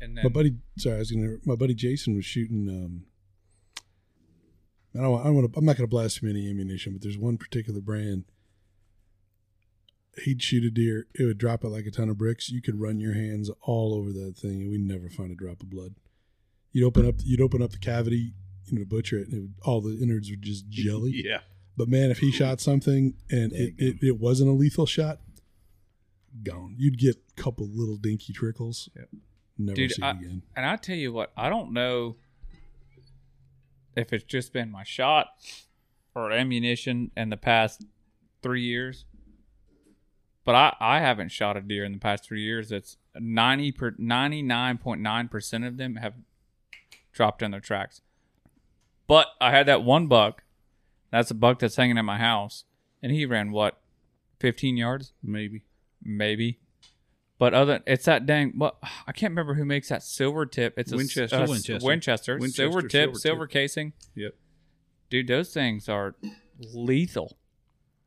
And 0.00 0.14
My 0.14 0.28
buddy, 0.28 0.56
sorry, 0.76 0.96
I 0.96 0.98
was 0.98 1.10
gonna. 1.10 1.36
My 1.44 1.54
buddy 1.56 1.74
Jason 1.74 2.14
was 2.14 2.24
shooting. 2.24 2.68
Um, 2.68 3.04
I 4.96 5.02
don't. 5.02 5.20
I 5.20 5.24
don't 5.24 5.34
want 5.34 5.52
to. 5.52 5.58
I'm 5.58 5.64
not 5.64 5.76
gonna 5.76 5.88
blaspheme 5.88 6.30
any 6.30 6.48
ammunition, 6.48 6.92
but 6.92 7.02
there's 7.02 7.18
one 7.18 7.36
particular 7.36 7.80
brand. 7.80 8.24
He'd 10.24 10.42
shoot 10.42 10.64
a 10.64 10.70
deer. 10.70 11.06
It 11.14 11.24
would 11.24 11.38
drop 11.38 11.62
it 11.62 11.68
like 11.68 11.86
a 11.86 11.90
ton 11.92 12.08
of 12.08 12.18
bricks. 12.18 12.50
You 12.50 12.60
could 12.62 12.80
run 12.80 12.98
your 12.98 13.14
hands 13.14 13.50
all 13.62 13.94
over 13.94 14.12
that 14.12 14.36
thing, 14.36 14.62
and 14.62 14.70
we'd 14.70 14.80
never 14.80 15.08
find 15.08 15.30
a 15.30 15.36
drop 15.36 15.60
of 15.62 15.70
blood. 15.70 15.94
You'd 16.72 16.86
open 16.86 17.06
up. 17.06 17.16
You'd 17.24 17.40
open 17.40 17.62
up 17.62 17.70
the 17.70 17.78
cavity, 17.78 18.34
you 18.70 18.78
know, 18.78 18.84
to 18.84 18.88
butcher 18.88 19.18
it, 19.18 19.28
and 19.28 19.34
it 19.34 19.40
would, 19.40 19.54
all 19.62 19.80
the 19.80 19.98
innards 20.02 20.30
were 20.30 20.36
just 20.36 20.68
jelly. 20.68 21.12
Yeah. 21.24 21.40
But 21.76 21.88
man, 21.88 22.10
if 22.10 22.18
he 22.18 22.32
shot 22.32 22.60
something 22.60 23.14
and 23.30 23.52
it, 23.52 23.74
it, 23.78 24.02
it 24.02 24.18
wasn't 24.18 24.50
a 24.50 24.52
lethal 24.52 24.84
shot, 24.84 25.20
gone. 26.42 26.74
You'd 26.76 26.98
get 26.98 27.16
a 27.38 27.40
couple 27.40 27.68
little 27.72 27.96
dinky 27.96 28.32
trickles. 28.32 28.88
Yep. 28.96 29.08
Never 29.58 29.76
Dude, 29.76 29.92
see 29.92 30.02
I- 30.02 30.10
it 30.10 30.16
again. 30.16 30.42
And 30.56 30.66
I 30.66 30.74
tell 30.74 30.96
you 30.96 31.12
what, 31.12 31.32
I 31.36 31.48
don't 31.48 31.72
know 31.72 32.16
if 33.96 34.12
it's 34.12 34.24
just 34.24 34.52
been 34.52 34.70
my 34.72 34.82
shot 34.82 35.28
or 36.16 36.32
ammunition 36.32 37.10
in 37.16 37.30
the 37.30 37.36
past 37.36 37.84
three 38.42 38.62
years, 38.62 39.04
but 40.44 40.54
I, 40.56 40.74
I 40.80 41.00
haven't 41.00 41.28
shot 41.30 41.56
a 41.56 41.60
deer 41.60 41.84
in 41.84 41.92
the 41.92 41.98
past 41.98 42.24
three 42.24 42.42
years. 42.42 42.70
That's 42.70 42.96
90 43.14 43.72
per, 43.72 43.90
99.9% 43.92 45.66
of 45.66 45.76
them 45.76 45.96
have 45.96 46.14
dropped 47.12 47.42
in 47.42 47.50
their 47.52 47.60
tracks. 47.60 48.00
But 49.08 49.26
I 49.40 49.50
had 49.50 49.66
that 49.66 49.82
one 49.82 50.06
buck. 50.06 50.44
That's 51.10 51.30
a 51.30 51.34
buck 51.34 51.58
that's 51.58 51.74
hanging 51.76 51.98
at 51.98 52.04
my 52.04 52.18
house. 52.18 52.64
And 53.02 53.10
he 53.10 53.26
ran 53.26 53.50
what? 53.50 53.80
15 54.40 54.76
yards? 54.76 55.12
Maybe. 55.22 55.64
maybe. 56.02 56.60
But 57.38 57.54
other, 57.54 57.80
it's 57.86 58.04
that 58.06 58.26
dang. 58.26 58.52
What 58.58 58.76
I 59.06 59.12
can't 59.12 59.30
remember 59.30 59.54
who 59.54 59.64
makes 59.64 59.88
that 59.90 60.02
silver 60.02 60.44
tip. 60.44 60.74
It's 60.76 60.90
a 60.92 60.96
s- 60.96 60.98
Winchester. 60.98 61.36
a 61.36 61.42
s- 61.42 61.48
Winchester. 61.48 61.86
Winchester, 61.86 62.38
Winchester 62.38 62.62
silver 62.62 62.82
tip, 62.82 62.90
silver 62.90 63.18
silver, 63.18 63.46
tip. 63.46 63.52
casing. 63.52 63.92
Yep. 64.16 64.34
Dude, 65.08 65.28
those 65.28 65.52
things 65.54 65.88
are 65.88 66.16
lethal. 66.74 67.38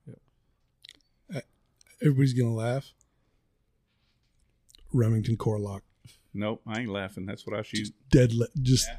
Yep. 0.06 0.18
Uh, 1.34 1.40
everybody's 2.02 2.34
gonna 2.34 2.54
laugh. 2.54 2.92
Remington 4.94 5.38
Core-Lokt, 5.38 5.86
Nope, 6.34 6.62
I 6.68 6.82
ain't 6.82 6.90
laughing. 6.90 7.26
That's 7.26 7.48
what 7.48 7.58
I 7.58 7.62
shoot. 7.62 7.88
dead, 8.10 8.34
le- 8.34 8.48
just 8.62 8.90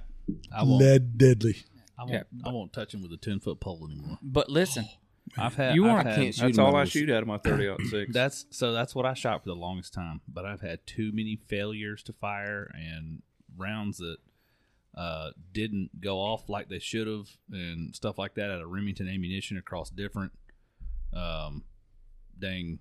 I 0.50 0.62
won't. 0.64 0.82
lead 0.82 1.18
deadly. 1.18 1.56
I 1.98 2.02
won't. 2.02 2.12
Yeah. 2.12 2.22
I 2.44 2.48
won't 2.52 2.72
touch 2.72 2.94
him 2.94 3.02
with 3.02 3.12
a 3.12 3.16
ten 3.16 3.40
foot 3.40 3.60
pole 3.60 3.86
anymore. 3.90 4.18
But 4.22 4.48
listen, 4.48 4.86
I've 5.38 5.54
had. 5.54 5.74
You 5.74 5.84
I've 5.86 5.90
aren't- 5.92 6.06
had- 6.08 6.16
can't 6.16 6.34
shoot 6.34 6.42
That's 6.46 6.58
all 6.58 6.74
I 6.76 6.84
shoot 6.84 7.10
out 7.10 7.22
of 7.22 7.28
my 7.28 7.38
30 7.44 7.68
out 7.68 7.80
six. 7.82 8.12
That's 8.12 8.46
so. 8.50 8.72
That's 8.72 8.94
what 8.94 9.06
I 9.06 9.14
shot 9.14 9.42
for 9.42 9.48
the 9.50 9.56
longest 9.56 9.92
time. 9.94 10.20
But 10.28 10.44
I've 10.44 10.60
had 10.60 10.86
too 10.86 11.10
many 11.12 11.36
failures 11.48 12.02
to 12.04 12.12
fire 12.12 12.70
and 12.74 13.22
rounds 13.56 13.98
that 13.98 14.16
uh, 14.96 15.30
didn't 15.52 16.00
go 16.00 16.18
off 16.18 16.48
like 16.48 16.68
they 16.68 16.78
should 16.78 17.06
have 17.06 17.28
and 17.50 17.94
stuff 17.94 18.18
like 18.18 18.34
that 18.34 18.50
out 18.50 18.60
of 18.62 18.68
Remington 18.70 19.08
ammunition 19.08 19.56
across 19.56 19.90
different 19.90 20.32
um, 21.14 21.64
dang 22.38 22.78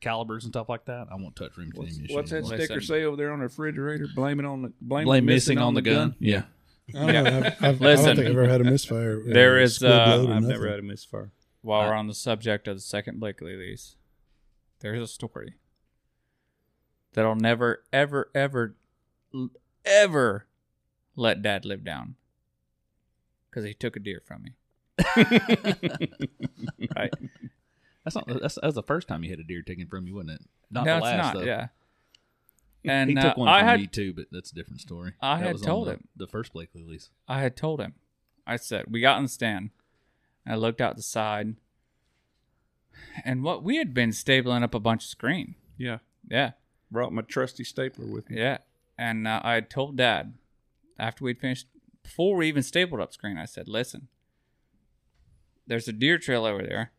calibers 0.00 0.44
and 0.44 0.52
stuff 0.52 0.68
like 0.68 0.84
that. 0.86 1.06
I 1.12 1.14
won't 1.16 1.36
touch 1.36 1.56
Remington 1.56 1.82
What's, 1.82 1.92
ammunition. 1.94 2.16
what's 2.16 2.30
that 2.30 2.36
anymore. 2.38 2.58
sticker 2.60 2.80
say 2.80 3.04
over 3.04 3.16
there 3.16 3.32
on 3.32 3.38
the 3.38 3.44
refrigerator? 3.44 4.08
Blame 4.14 4.40
it 4.40 4.46
on 4.46 4.62
the 4.62 4.72
blame, 4.80 5.04
Blame 5.04 5.26
the 5.26 5.32
missing 5.32 5.58
on 5.58 5.74
the 5.74 5.82
gun. 5.82 6.16
Yeah. 6.18 6.42
I 6.94 7.12
don't 7.12 7.24
know. 7.24 7.38
I've, 7.60 7.62
I've, 7.62 7.82
I 7.82 7.94
don't 7.94 8.04
think 8.04 8.18
I've 8.20 8.26
ever 8.26 8.48
had 8.48 8.60
a 8.60 8.64
misfire. 8.64 9.20
uh, 9.20 9.32
There 9.32 9.58
is, 9.58 9.76
squib 9.76 9.90
uh, 9.92 10.16
load 10.16 10.28
or 10.30 10.32
I've 10.34 10.42
nothing. 10.42 10.48
never 10.48 10.68
had 10.70 10.78
a 10.78 10.82
misfire. 10.82 11.30
While 11.62 11.88
we're 11.88 11.94
on 11.94 12.06
the 12.08 12.14
subject 12.14 12.66
of 12.68 12.76
the 12.76 12.80
second 12.82 13.20
Blakely 13.20 13.54
lease, 13.56 13.96
there's 14.80 15.00
a 15.02 15.06
story 15.06 15.54
that 17.12 17.24
I'll 17.24 17.36
never, 17.36 17.84
ever, 17.92 18.30
ever, 18.34 18.74
ever 19.84 20.46
let 21.14 21.40
Dad 21.42 21.64
live 21.64 21.84
down 21.84 22.16
because 23.48 23.64
he 23.64 23.74
took 23.74 23.94
a 23.96 24.00
deer 24.00 24.22
from 24.26 24.42
me. 24.42 24.50
right? 26.96 27.12
That's 28.04 28.16
not 28.16 28.26
that's, 28.40 28.58
that's 28.60 28.74
the 28.74 28.82
first 28.82 29.06
time 29.08 29.22
you 29.22 29.30
had 29.30 29.38
a 29.38 29.44
deer 29.44 29.62
taken 29.62 29.86
from 29.86 30.06
you, 30.06 30.14
wasn't 30.16 30.32
it? 30.32 30.40
Not 30.70 30.86
no, 30.86 30.96
the 30.96 31.02
last 31.02 31.14
it's 31.14 31.22
not. 31.22 31.34
though. 31.34 31.42
Yeah. 31.46 31.66
He 32.82 32.88
And 32.90 33.16
uh, 33.18 33.22
took 33.22 33.36
one 33.36 33.48
I 33.48 33.60
from 33.60 33.68
had 33.68 33.80
me 33.80 33.86
too, 33.86 34.12
but 34.12 34.26
that's 34.32 34.50
a 34.50 34.54
different 34.54 34.80
story. 34.80 35.12
I 35.20 35.38
That 35.38 35.44
had 35.46 35.52
was 35.54 35.62
on 35.62 35.66
told 35.66 35.86
the, 35.86 35.92
him. 35.92 36.08
the 36.16 36.26
first 36.26 36.52
Blakely 36.52 36.82
lease. 36.82 37.10
I 37.28 37.40
had 37.40 37.56
told 37.56 37.80
him. 37.80 37.94
I 38.46 38.56
said, 38.56 38.86
we 38.90 39.00
got 39.00 39.18
in 39.18 39.22
the 39.24 39.28
stand. 39.28 39.70
I 40.46 40.56
looked 40.56 40.80
out 40.80 40.96
the 40.96 41.02
side. 41.02 41.54
And 43.24 43.42
what 43.44 43.62
we 43.62 43.76
had 43.76 43.94
been 43.94 44.10
stapling 44.10 44.62
up 44.62 44.74
a 44.74 44.80
bunch 44.80 45.04
of 45.04 45.08
screen. 45.10 45.54
Yeah, 45.78 45.98
Yeah. 46.28 46.52
brought 46.90 47.12
my 47.12 47.22
trusty 47.22 47.64
stapler 47.64 48.06
with 48.06 48.28
me. 48.28 48.38
Yeah. 48.38 48.58
And 48.98 49.26
uh, 49.28 49.40
I 49.44 49.54
had 49.54 49.70
told 49.70 49.96
dad 49.96 50.34
after 50.98 51.24
we'd 51.24 51.40
finished, 51.40 51.66
before 52.02 52.36
we 52.36 52.48
even 52.48 52.62
stapled 52.64 53.00
up 53.00 53.12
screen, 53.12 53.38
I 53.38 53.44
said, 53.44 53.68
listen, 53.68 54.08
there's 55.66 55.86
a 55.88 55.92
deer 55.92 56.18
trail 56.18 56.44
over 56.44 56.62
there. 56.62 56.90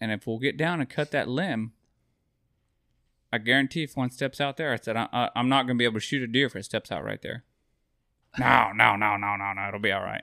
And 0.00 0.10
if 0.12 0.26
we'll 0.26 0.38
get 0.38 0.56
down 0.56 0.80
and 0.80 0.90
cut 0.90 1.10
that 1.12 1.28
limb, 1.28 1.72
I 3.36 3.38
guarantee 3.38 3.82
if 3.82 3.98
one 3.98 4.10
steps 4.10 4.40
out 4.40 4.56
there, 4.56 4.72
I 4.72 4.78
said, 4.80 4.96
I, 4.96 5.08
I, 5.12 5.28
I'm 5.36 5.50
not 5.50 5.66
going 5.66 5.76
to 5.76 5.78
be 5.78 5.84
able 5.84 6.00
to 6.00 6.00
shoot 6.00 6.22
a 6.22 6.26
deer 6.26 6.46
if 6.46 6.56
it 6.56 6.64
steps 6.64 6.90
out 6.90 7.04
right 7.04 7.20
there. 7.20 7.44
no, 8.38 8.72
no, 8.74 8.96
no, 8.96 9.18
no, 9.18 9.36
no, 9.36 9.52
no. 9.52 9.68
It'll 9.68 9.78
be 9.78 9.92
all 9.92 10.00
right. 10.00 10.22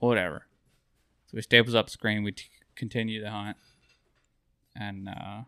Whatever. 0.00 0.46
So 1.26 1.36
we 1.36 1.42
staples 1.42 1.76
up 1.76 1.88
screen. 1.88 2.24
We 2.24 2.32
t- 2.32 2.48
continue 2.74 3.22
the 3.22 3.30
hunt. 3.30 3.56
And 4.74 5.08
uh, 5.08 5.42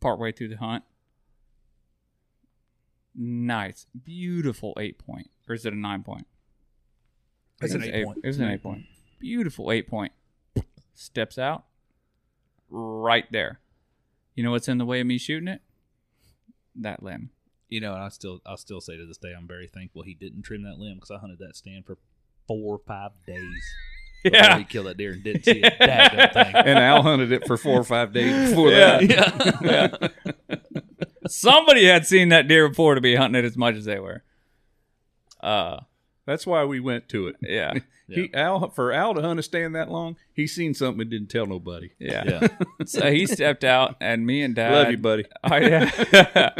partway 0.00 0.32
through 0.32 0.48
the 0.48 0.56
hunt, 0.56 0.84
nice, 3.14 3.86
beautiful 4.02 4.74
eight 4.80 4.98
point. 4.98 5.28
Or 5.46 5.54
is 5.54 5.66
it 5.66 5.74
a 5.74 5.78
nine 5.78 6.02
point? 6.02 6.26
It's 7.60 7.74
an 7.74 7.82
it 7.82 7.94
eight 7.94 8.04
point. 8.06 8.20
It 8.24 8.26
was 8.26 8.38
an 8.38 8.48
eight 8.48 8.62
point. 8.62 8.84
Beautiful 9.18 9.70
eight 9.70 9.86
point. 9.86 10.12
Steps 10.94 11.36
out 11.36 11.64
right 12.70 13.30
there. 13.30 13.60
You 14.34 14.44
know 14.44 14.50
what's 14.52 14.68
in 14.68 14.78
the 14.78 14.84
way 14.86 15.00
of 15.00 15.06
me 15.06 15.18
shooting 15.18 15.48
it? 15.48 15.60
That 16.76 17.02
limb. 17.02 17.30
You 17.68 17.80
know, 17.80 17.94
and 17.94 18.02
I 18.02 18.08
still 18.08 18.40
I 18.46 18.56
still 18.56 18.80
say 18.80 18.96
to 18.96 19.06
this 19.06 19.18
day 19.18 19.32
I'm 19.36 19.46
very 19.46 19.66
thankful 19.68 20.02
he 20.02 20.14
didn't 20.14 20.42
trim 20.42 20.62
that 20.64 20.78
limb 20.78 20.94
because 20.96 21.10
I 21.10 21.18
hunted 21.18 21.38
that 21.40 21.56
stand 21.56 21.86
for 21.86 21.98
four 22.48 22.76
or 22.76 22.78
five 22.86 23.10
days. 23.26 23.38
before 24.24 24.38
Yeah. 24.38 24.58
he 24.58 24.64
killed 24.64 24.86
that 24.86 24.96
deer 24.96 25.12
and 25.12 25.22
didn't 25.24 25.44
see 25.44 25.62
a 25.62 25.70
daggone 25.70 26.32
thing. 26.32 26.54
And 26.54 26.78
Al 26.78 27.02
hunted 27.02 27.32
it 27.32 27.46
for 27.46 27.56
four 27.56 27.78
or 27.80 27.84
five 27.84 28.12
days 28.12 28.50
before 28.50 28.70
Yeah. 28.70 28.98
that. 28.98 30.12
Somebody 31.28 31.86
had 31.86 32.06
seen 32.06 32.28
that 32.30 32.48
deer 32.48 32.68
before 32.68 32.94
to 32.96 33.00
be 33.00 33.14
hunting 33.14 33.42
it 33.42 33.46
as 33.46 33.56
much 33.56 33.76
as 33.76 33.84
they 33.84 33.98
were. 34.00 34.22
Uh, 35.40 35.78
That's 36.30 36.46
why 36.46 36.64
we 36.64 36.78
went 36.78 37.08
to 37.08 37.26
it. 37.26 37.36
yeah, 37.42 37.72
He 38.08 38.30
Al 38.34 38.70
for 38.70 38.92
Al 38.92 39.14
to 39.14 39.20
hunt 39.20 39.40
a 39.40 39.42
stand 39.42 39.74
that 39.74 39.90
long, 39.90 40.16
he 40.32 40.46
seen 40.46 40.74
something 40.74 41.00
and 41.00 41.10
didn't 41.10 41.28
tell 41.28 41.46
nobody. 41.46 41.90
yeah. 41.98 42.24
Yeah. 42.24 42.48
So 42.86 43.10
he 43.10 43.26
stepped 43.26 43.64
out, 43.64 43.96
and 44.00 44.24
me 44.26 44.42
and 44.42 44.54
Dad. 44.54 44.72
Love 44.72 44.90
you, 44.92 44.98
buddy. 44.98 45.24
Oh, 45.44 45.56
yeah. 45.56 46.50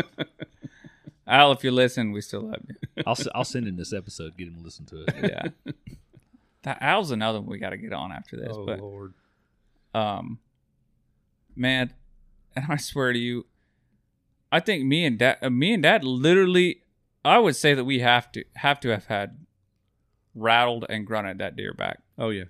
Al, 1.26 1.52
if 1.52 1.62
you 1.62 1.70
listen, 1.70 2.10
we 2.12 2.20
still 2.20 2.42
love 2.42 2.60
you. 2.68 2.74
I'll 3.06 3.12
s- 3.12 3.28
I'll 3.34 3.44
send 3.44 3.68
him 3.68 3.76
this 3.76 3.92
episode. 3.92 4.36
Get 4.36 4.48
him 4.48 4.56
to 4.56 4.62
listen 4.62 4.86
to 4.86 5.04
it. 5.04 5.14
Yeah. 5.22 5.72
That 6.62 6.78
Al's 6.82 7.10
another 7.12 7.40
one 7.40 7.48
we 7.48 7.58
got 7.58 7.70
to 7.70 7.76
get 7.76 7.92
on 7.92 8.10
after 8.12 8.36
this. 8.36 8.48
Oh 8.50 8.66
but 8.66 8.80
Lord. 8.80 9.14
um, 9.94 10.40
man, 11.54 11.92
and 12.56 12.64
I 12.68 12.76
swear 12.76 13.12
to 13.12 13.18
you, 13.18 13.46
I 14.50 14.58
think 14.60 14.84
me 14.84 15.04
and 15.04 15.18
dad, 15.18 15.38
uh, 15.40 15.50
me 15.50 15.72
and 15.72 15.82
dad, 15.84 16.02
literally, 16.04 16.82
I 17.24 17.38
would 17.38 17.54
say 17.56 17.74
that 17.74 17.84
we 17.84 18.00
have 18.00 18.30
to 18.32 18.44
have 18.56 18.80
to 18.80 18.88
have 18.90 19.06
had 19.06 19.38
rattled 20.41 20.86
and 20.88 21.07
grunted 21.07 21.38
that 21.38 21.57
deer 21.57 21.72
back 21.74 22.01
Oh 22.18 22.30
yeah. 22.30 22.45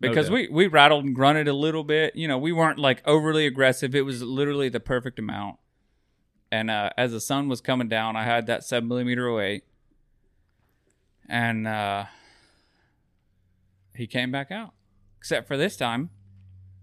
No 0.00 0.08
because 0.08 0.26
doubt. 0.26 0.34
we 0.34 0.48
we 0.48 0.66
rattled 0.68 1.04
and 1.04 1.14
grunted 1.14 1.48
a 1.48 1.52
little 1.52 1.82
bit. 1.82 2.14
You 2.14 2.28
know, 2.28 2.38
we 2.38 2.52
weren't 2.52 2.78
like 2.78 3.02
overly 3.06 3.46
aggressive. 3.46 3.94
It 3.94 4.02
was 4.02 4.22
literally 4.22 4.68
the 4.68 4.78
perfect 4.80 5.18
amount. 5.18 5.58
And 6.52 6.70
uh, 6.70 6.90
as 6.96 7.10
the 7.12 7.20
sun 7.20 7.48
was 7.48 7.60
coming 7.60 7.88
down, 7.88 8.14
I 8.14 8.22
had 8.24 8.46
that 8.46 8.64
seven 8.64 8.88
millimeter 8.88 9.28
08, 9.38 9.64
and 11.28 11.66
uh, 11.66 12.04
he 13.94 14.06
came 14.06 14.30
back 14.30 14.50
out. 14.50 14.72
Except 15.18 15.48
for 15.48 15.56
this 15.56 15.76
time, 15.76 16.10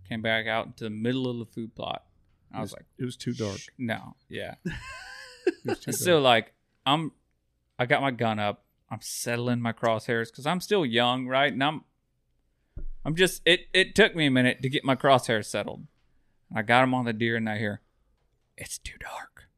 came 0.08 0.22
back 0.22 0.46
out 0.46 0.68
into 0.68 0.84
the 0.84 0.89
middle 0.89 1.30
of 1.32 1.39
the 1.39 1.46
food 1.46 1.74
plot. 1.74 2.04
I 2.54 2.60
was 2.62 2.74
like, 2.74 2.86
it 3.00 3.06
was 3.06 3.16
too 3.16 3.34
dark. 3.34 3.60
no, 3.78 4.16
yeah. 4.30 4.56
It 5.48 5.54
was 5.64 5.80
too 5.80 5.91
so 5.91 6.20
like, 6.20 6.54
I'm, 6.88 7.12
I 7.78 7.86
got 7.86 8.02
my 8.02 8.10
gun 8.12 8.39
up. 8.39 8.64
I'm 8.90 9.02
settling 9.02 9.62
my 9.62 9.74
crosshairs 9.74 10.32
because 10.32 10.46
I'm 10.46 10.62
still 10.62 10.86
young, 10.86 11.28
right? 11.28 11.52
And 11.52 11.64
I'm, 11.64 11.84
I'm 13.04 13.16
just. 13.16 13.42
It 13.46 13.62
it 13.74 13.96
took 13.96 14.16
me 14.16 14.28
a 14.28 14.32
minute 14.32 14.62
to 14.62 14.70
get 14.70 14.86
my 14.86 14.96
crosshairs 14.96 15.46
settled. 15.46 15.88
I 16.56 16.62
got 16.62 16.82
them 16.82 16.94
on 16.94 17.06
the 17.06 17.14
deer, 17.14 17.36
and 17.36 17.50
I 17.50 17.58
hear, 17.58 17.82
it's 18.58 18.78
too 18.78 18.98
dark. 19.00 19.50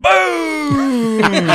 Boom! 0.00 1.24
and 1.24 1.50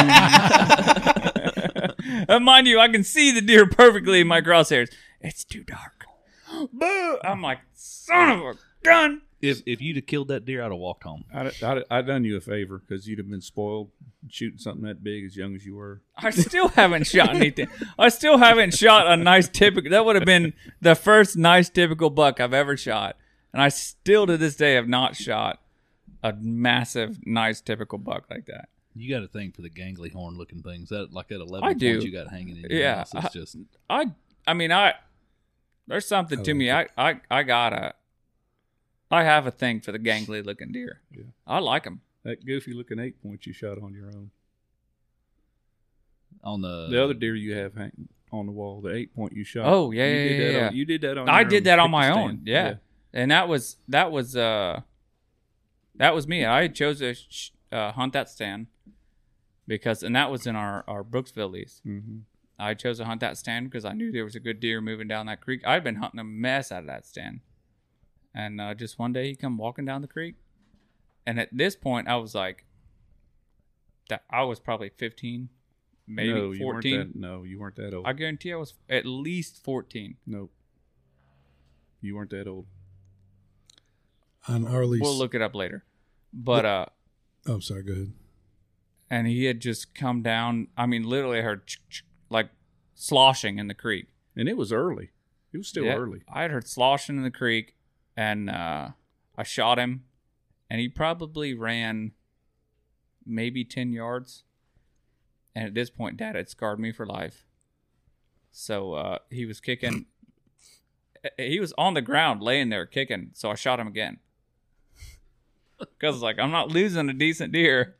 uh, 2.29 2.39
mind 2.39 2.67
you, 2.67 2.79
I 2.79 2.89
can 2.89 3.03
see 3.03 3.31
the 3.31 3.41
deer 3.41 3.65
perfectly 3.65 4.21
in 4.21 4.27
my 4.27 4.41
crosshairs. 4.41 4.89
It's 5.19 5.43
too 5.43 5.63
dark. 5.63 6.05
Boom! 6.73 7.17
I'm 7.23 7.41
like, 7.41 7.59
son 7.73 8.31
of 8.31 8.41
a 8.41 8.53
gun. 8.83 9.21
If 9.41 9.61
if 9.65 9.81
you'd 9.81 9.97
have 9.97 10.05
killed 10.07 10.29
that 10.29 10.45
deer, 10.45 10.63
I'd 10.63 10.71
have 10.71 10.79
walked 10.79 11.03
home. 11.03 11.25
I, 11.33 11.51
I, 11.61 11.83
I 11.91 12.01
done 12.01 12.23
you 12.23 12.37
a 12.37 12.41
favor 12.41 12.79
because 12.79 13.07
you'd 13.07 13.19
have 13.19 13.29
been 13.29 13.41
spoiled 13.41 13.91
shooting 14.29 14.57
something 14.57 14.85
that 14.85 15.03
big 15.03 15.23
as 15.25 15.35
young 15.35 15.55
as 15.55 15.65
you 15.65 15.75
were. 15.75 16.01
I 16.17 16.29
still 16.31 16.69
haven't 16.69 17.05
shot 17.07 17.35
anything. 17.35 17.67
I 17.99 18.09
still 18.09 18.37
haven't 18.37 18.73
shot 18.73 19.07
a 19.07 19.17
nice 19.17 19.47
typical. 19.47 19.91
That 19.91 20.05
would 20.05 20.15
have 20.15 20.25
been 20.25 20.53
the 20.81 20.95
first 20.95 21.37
nice 21.37 21.69
typical 21.69 22.09
buck 22.09 22.39
I've 22.39 22.53
ever 22.53 22.75
shot, 22.77 23.17
and 23.53 23.61
I 23.61 23.69
still 23.69 24.25
to 24.25 24.37
this 24.37 24.55
day 24.55 24.75
have 24.75 24.87
not 24.87 25.15
shot 25.15 25.61
a 26.23 26.33
massive 26.33 27.19
nice 27.27 27.61
typical 27.61 27.97
buck 27.99 28.25
like 28.31 28.45
that. 28.47 28.69
You 28.95 29.13
got 29.13 29.21
a 29.23 29.27
thing 29.27 29.51
for 29.51 29.61
the 29.61 29.69
gangly 29.69 30.11
horn 30.13 30.37
looking 30.37 30.63
things. 30.63 30.89
That 30.89 31.11
like 31.13 31.27
that 31.27 31.41
eleven 31.41 31.65
I 31.65 31.71
points 31.73 31.81
do. 31.81 31.99
you 31.99 32.11
got 32.11 32.29
hanging 32.29 32.55
in 32.55 32.61
your 32.69 32.71
Yeah, 32.71 32.95
house. 32.99 33.13
It's 33.13 33.25
I- 33.25 33.29
just 33.29 33.57
I 33.89 34.05
I 34.47 34.53
mean 34.53 34.71
I 34.71 34.93
there's 35.87 36.07
something 36.07 36.39
I 36.39 36.43
to 36.43 36.51
like 36.51 36.57
me. 36.57 36.71
I, 36.71 36.87
I 36.97 37.19
I 37.29 37.43
gotta. 37.43 37.93
I 39.11 39.23
have 39.23 39.45
a 39.47 39.51
thing 39.51 39.81
for 39.81 39.91
the 39.91 39.99
gangly 39.99 40.43
looking 40.45 40.71
deer. 40.71 41.01
Yeah. 41.11 41.23
I 41.45 41.59
like 41.59 41.83
them. 41.83 42.01
That 42.23 42.45
goofy 42.45 42.73
looking 42.73 42.99
eight 42.99 43.21
point 43.21 43.45
you 43.45 43.53
shot 43.53 43.77
on 43.81 43.93
your 43.93 44.07
own. 44.07 44.31
on 46.43 46.61
the 46.61 46.87
The 46.89 47.03
other 47.03 47.13
deer 47.13 47.35
you 47.35 47.53
have 47.55 47.75
hanging 47.75 48.09
on 48.31 48.45
the 48.47 48.51
wall, 48.51 48.81
the 48.81 48.93
eight 48.93 49.15
point 49.15 49.33
you 49.33 49.43
shot. 49.43 49.65
Oh, 49.65 49.91
yeah, 49.91 50.05
you 50.07 50.13
yeah, 50.15 50.23
did 50.27 50.39
yeah, 50.39 50.47
that 50.51 50.53
yeah. 50.59 50.67
On, 50.67 50.75
you 50.75 50.85
did 50.85 51.01
that 51.01 51.17
on. 51.17 51.29
I 51.29 51.41
your 51.41 51.49
did 51.49 51.57
own. 51.57 51.63
that 51.65 51.79
on 51.79 51.85
Picked 51.87 51.91
my 51.91 52.07
the 52.07 52.13
own. 52.13 52.29
stand. 52.29 52.47
Yeah. 52.47 52.73
and 53.13 53.31
that 53.31 53.47
was 53.47 53.77
that 53.87 54.11
was 54.11 54.35
uh 54.35 54.81
that 55.95 56.13
was 56.15 56.27
me. 56.27 56.43
I 56.45 56.67
chose 56.67 56.99
to 56.99 57.13
sh- 57.13 57.51
uh, 57.71 57.91
hunt 57.93 58.13
that 58.13 58.29
stand 58.29 58.67
because, 59.67 60.03
and 60.03 60.15
that 60.15 60.29
was 60.29 60.45
in 60.45 60.55
our 60.55 60.83
our 60.87 61.03
Brooksville 61.03 61.51
lease. 61.51 61.81
Mhm. 61.85 62.21
I 62.59 62.73
chose 62.73 62.97
to 62.97 63.05
hunt 63.05 63.21
that 63.21 63.37
stand 63.37 63.69
because 63.69 63.85
I 63.85 63.93
knew 63.93 64.11
there 64.11 64.23
was 64.25 64.35
a 64.35 64.39
good 64.39 64.59
deer 64.59 64.81
moving 64.81 65.07
down 65.07 65.25
that 65.27 65.41
creek. 65.41 65.61
I'd 65.65 65.83
been 65.83 65.95
hunting 65.95 66.19
a 66.19 66.23
mess 66.23 66.71
out 66.71 66.79
of 66.81 66.87
that 66.87 67.05
stand, 67.05 67.41
and 68.35 68.59
uh, 68.61 68.73
just 68.75 68.99
one 68.99 69.13
day 69.13 69.29
he 69.29 69.35
come 69.35 69.57
walking 69.57 69.85
down 69.85 70.01
the 70.03 70.07
creek, 70.07 70.35
and 71.25 71.39
at 71.39 71.49
this 71.51 71.75
point 71.75 72.07
I 72.07 72.17
was 72.17 72.35
like, 72.35 72.65
that 74.09 74.23
I 74.29 74.43
was 74.43 74.59
probably 74.59 74.89
fifteen, 74.89 75.49
maybe 76.07 76.33
no, 76.33 76.51
you 76.51 76.59
fourteen. 76.59 76.97
that. 76.99 77.15
No, 77.15 77.43
you 77.43 77.59
weren't 77.59 77.75
that 77.77 77.93
old. 77.93 78.05
I 78.05 78.13
guarantee 78.13 78.51
I 78.53 78.57
was 78.57 78.73
at 78.89 79.05
least 79.05 79.63
fourteen. 79.63 80.17
nope. 80.27 80.51
You 82.01 82.15
weren't 82.15 82.29
that 82.29 82.47
old. 82.47 82.67
On 84.47 84.67
our 84.67 84.85
lease. 84.85 85.01
We'll 85.01 85.17
look 85.17 85.33
it 85.33 85.41
up 85.41 85.55
later, 85.55 85.83
but 86.31 86.65
uh. 86.65 86.85
oh, 87.47 87.59
sorry. 87.59 87.81
Go 87.83 87.93
ahead. 87.93 88.13
and 89.09 89.25
he 89.27 89.45
had 89.45 89.59
just 89.59 89.95
come 89.95 90.21
down. 90.21 90.67
I 90.77 90.85
mean, 90.85 91.03
literally, 91.03 91.39
I 91.39 91.41
heard 91.41 91.65
ch- 91.65 91.79
ch- 91.89 92.05
like 92.29 92.49
sloshing 92.93 93.57
in 93.57 93.67
the 93.67 93.73
creek. 93.73 94.07
And 94.35 94.47
it 94.47 94.55
was 94.57 94.71
early. 94.71 95.09
It 95.51 95.57
was 95.57 95.67
still 95.67 95.85
Yeah, 95.85 95.95
early. 95.95 96.21
I 96.31 96.43
had 96.43 96.51
heard 96.51 96.67
sloshing 96.67 97.17
in 97.17 97.23
the 97.23 97.31
creek, 97.31 97.75
and 98.15 98.49
uh, 98.49 98.89
I 99.37 99.43
shot 99.43 99.79
him, 99.79 100.05
and 100.69 100.79
he 100.79 100.87
probably 100.89 101.53
ran 101.53 102.11
maybe 103.25 103.63
ten 103.63 103.91
yards, 103.91 104.43
and 105.53 105.65
at 105.65 105.73
this 105.73 105.89
point, 105.89 106.17
Dad 106.17 106.35
had 106.35 106.49
scarred 106.49 106.79
me 106.79 106.91
for 106.91 107.05
life. 107.05 107.45
So 108.51 108.93
uh, 108.93 109.19
he 109.29 109.45
was 109.45 109.59
kicking. 109.59 110.05
he 111.37 111.59
was 111.59 111.73
on 111.77 111.93
the 111.93 112.01
ground, 112.01 112.41
laying 112.41 112.69
there 112.69 112.85
kicking. 112.85 113.31
So 113.33 113.51
I 113.51 113.55
shot 113.55 113.79
him 113.79 113.87
again. 113.87 114.19
Because 115.77 116.21
like 116.21 116.39
I'm 116.39 116.51
not 116.51 116.69
losing 116.69 117.09
a 117.09 117.13
decent 117.13 117.51
deer, 117.51 117.97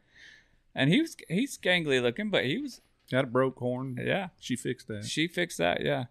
and 0.74 0.90
he 0.90 1.02
was 1.02 1.18
he's 1.28 1.58
gangly 1.58 2.02
looking, 2.02 2.30
but 2.30 2.46
he 2.46 2.58
was 2.58 2.80
Got 3.12 3.26
a 3.26 3.28
broke 3.28 3.60
horn. 3.60 4.00
yeah. 4.04 4.30
She 4.40 4.56
fixed 4.56 4.88
that. 4.88 5.06
She 5.06 5.28
fixed 5.28 5.58
that, 5.60 5.82
yeah. 5.82 6.06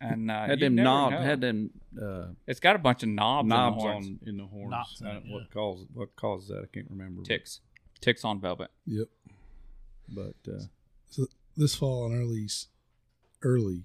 And 0.00 0.30
uh, 0.30 0.44
had 0.46 0.60
them 0.60 0.74
knob, 0.74 1.12
know. 1.12 1.18
had 1.22 1.40
them 1.40 1.70
uh, 2.00 2.26
It's 2.46 2.60
got 2.60 2.76
a 2.76 2.78
bunch 2.78 3.02
of 3.02 3.08
knobs, 3.08 3.48
knobs 3.48 3.76
on, 3.82 3.86
the 3.86 3.90
horns. 3.92 4.06
on 4.06 4.28
in 4.28 4.36
the 4.36 4.44
horns. 4.46 4.70
Knobs 4.70 5.00
in 5.00 5.06
I 5.06 5.10
it, 5.10 5.14
don't- 5.14 5.26
yeah. 5.26 5.34
What 5.34 5.50
causes 5.50 5.86
what 5.94 6.16
causes 6.16 6.48
that? 6.48 6.58
I 6.64 6.66
can't 6.72 6.86
remember. 6.90 7.22
ticks, 7.22 7.60
ticks 8.00 8.24
on 8.24 8.40
velvet. 8.40 8.70
Yep. 8.86 9.08
But 10.08 10.34
uh, 10.46 10.64
So 11.08 11.26
this 11.56 11.74
fall 11.74 12.04
and 12.06 12.14
early, 12.14 12.40
lease, 12.42 12.68
early, 13.42 13.84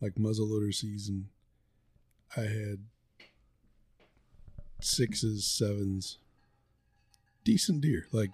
like 0.00 0.14
muzzleloader 0.14 0.74
season, 0.74 1.28
I 2.36 2.40
had 2.42 2.78
sixes, 4.80 5.44
sevens, 5.46 6.18
decent 7.44 7.82
deer. 7.82 8.06
Like, 8.12 8.30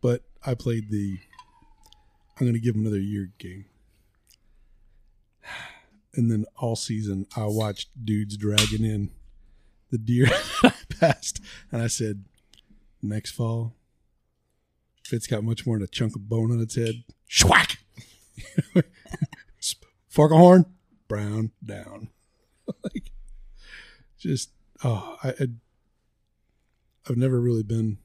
but 0.00 0.22
I 0.44 0.54
played 0.54 0.90
the. 0.90 1.18
I'm 2.40 2.46
going 2.46 2.54
to 2.54 2.60
give 2.60 2.74
him 2.74 2.80
another 2.82 2.98
year 2.98 3.30
game. 3.38 3.66
And 6.14 6.30
then 6.30 6.44
all 6.56 6.76
season, 6.76 7.26
I 7.36 7.46
watched 7.46 7.88
dudes 8.04 8.36
dragging 8.36 8.84
in 8.84 9.10
the 9.90 9.98
deer 9.98 10.26
that 10.62 10.74
I 10.90 10.94
passed, 10.94 11.40
and 11.72 11.82
I 11.82 11.88
said, 11.88 12.24
next 13.02 13.32
fall, 13.32 13.74
if 15.04 15.12
it's 15.12 15.26
got 15.26 15.44
much 15.44 15.66
more 15.66 15.76
than 15.76 15.84
a 15.84 15.88
chunk 15.88 16.16
of 16.16 16.28
bone 16.28 16.50
on 16.50 16.60
its 16.60 16.76
head, 16.76 17.04
schwack. 17.28 17.76
Fork 20.08 20.30
a 20.30 20.36
horn, 20.36 20.66
brown 21.08 21.50
down. 21.64 22.08
like, 22.84 23.10
just 24.16 24.50
oh, 24.84 25.16
I, 25.24 25.28
I, 25.30 25.46
I've 27.08 27.16
never 27.16 27.40
really 27.40 27.64
been 27.64 27.98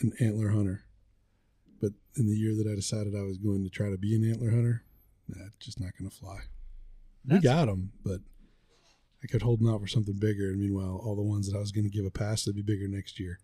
an 0.00 0.12
antler 0.20 0.50
hunter, 0.50 0.84
but 1.80 1.90
in 2.16 2.28
the 2.28 2.36
year 2.36 2.54
that 2.54 2.70
I 2.70 2.76
decided 2.76 3.16
I 3.16 3.22
was 3.22 3.38
going 3.38 3.64
to 3.64 3.70
try 3.70 3.90
to 3.90 3.98
be 3.98 4.14
an 4.14 4.28
antler 4.28 4.50
hunter, 4.50 4.84
that's 5.36 5.56
just 5.56 5.80
not 5.80 5.92
going 5.98 6.10
to 6.10 6.16
fly. 6.16 6.38
we 7.28 7.40
got 7.40 7.66
them, 7.66 7.92
but 8.04 8.20
I 9.22 9.26
kept 9.26 9.42
holding 9.42 9.68
out 9.68 9.80
for 9.80 9.86
something 9.86 10.14
bigger, 10.18 10.50
and 10.50 10.58
meanwhile, 10.58 11.00
all 11.04 11.14
the 11.14 11.22
ones 11.22 11.48
that 11.48 11.56
I 11.56 11.60
was 11.60 11.70
going 11.70 11.84
to 11.84 11.90
give 11.90 12.04
a 12.04 12.10
pass 12.10 12.44
to 12.44 12.52
be 12.52 12.62
bigger 12.62 12.88
next 12.88 13.20
year, 13.20 13.38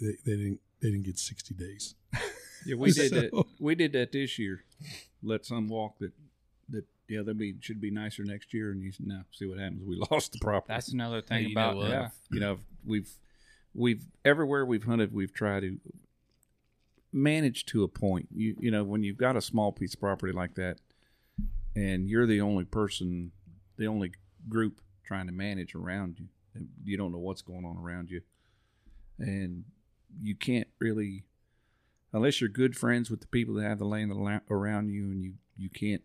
they, 0.00 0.12
they 0.24 0.36
didn't 0.36 0.60
they 0.80 0.90
didn't 0.90 1.04
get 1.04 1.18
sixty 1.18 1.54
days. 1.54 1.94
yeah, 2.66 2.76
we 2.76 2.92
did 2.92 3.12
that. 3.12 3.44
We 3.58 3.74
did 3.74 3.92
that 3.94 4.12
this 4.12 4.38
year. 4.38 4.64
Let 5.22 5.44
some 5.44 5.68
walk 5.68 5.98
that 5.98 6.12
that 6.68 6.84
yeah 7.08 7.22
they'll 7.22 7.34
be 7.34 7.56
should 7.60 7.80
be 7.80 7.90
nicer 7.90 8.22
next 8.24 8.54
year, 8.54 8.70
and 8.70 8.82
you 8.82 8.92
said, 8.92 9.06
no 9.06 9.22
see 9.32 9.46
what 9.46 9.58
happens. 9.58 9.82
We 9.84 9.96
lost 10.10 10.32
the 10.32 10.38
property. 10.38 10.72
That's 10.72 10.92
another 10.92 11.22
thing 11.22 11.42
Hey, 11.42 11.48
you 11.48 11.54
know 11.54 11.70
about 11.70 11.90
yeah. 11.90 12.08
you 12.30 12.40
know 12.40 12.58
we've 12.86 13.10
we've 13.74 14.04
everywhere 14.24 14.64
we've 14.64 14.84
hunted 14.84 15.12
we've 15.12 15.32
tried 15.32 15.60
to 15.60 15.78
manage 17.12 17.66
to 17.66 17.82
a 17.82 17.88
point. 17.88 18.28
You 18.34 18.56
you 18.58 18.70
know 18.70 18.84
when 18.84 19.02
you've 19.02 19.16
got 19.16 19.36
a 19.36 19.40
small 19.40 19.72
piece 19.72 19.94
of 19.94 20.00
property 20.00 20.32
like 20.32 20.54
that 20.54 20.78
and 21.76 22.08
you're 22.08 22.26
the 22.26 22.40
only 22.40 22.64
person 22.64 23.32
the 23.76 23.86
only 23.86 24.12
group 24.48 24.80
trying 25.04 25.26
to 25.26 25.32
manage 25.32 25.74
around 25.74 26.18
you 26.18 26.26
and 26.54 26.68
you 26.84 26.96
don't 26.96 27.12
know 27.12 27.18
what's 27.18 27.42
going 27.42 27.64
on 27.64 27.76
around 27.76 28.10
you 28.10 28.20
and 29.18 29.64
you 30.20 30.34
can't 30.34 30.68
really 30.78 31.24
unless 32.12 32.40
you're 32.40 32.50
good 32.50 32.76
friends 32.76 33.10
with 33.10 33.20
the 33.20 33.26
people 33.28 33.54
that 33.54 33.62
have 33.62 33.78
the 33.78 33.84
land 33.84 34.12
around 34.50 34.88
you 34.88 35.04
and 35.04 35.22
you 35.22 35.34
you 35.56 35.68
can't 35.68 36.02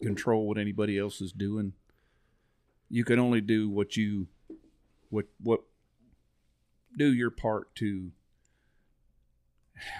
control 0.00 0.46
what 0.46 0.58
anybody 0.58 0.98
else 0.98 1.20
is 1.20 1.32
doing 1.32 1.72
you 2.88 3.04
can 3.04 3.18
only 3.18 3.40
do 3.40 3.68
what 3.68 3.96
you 3.96 4.26
what 5.10 5.26
what 5.40 5.62
do 6.96 7.12
your 7.12 7.30
part 7.30 7.74
to 7.74 8.10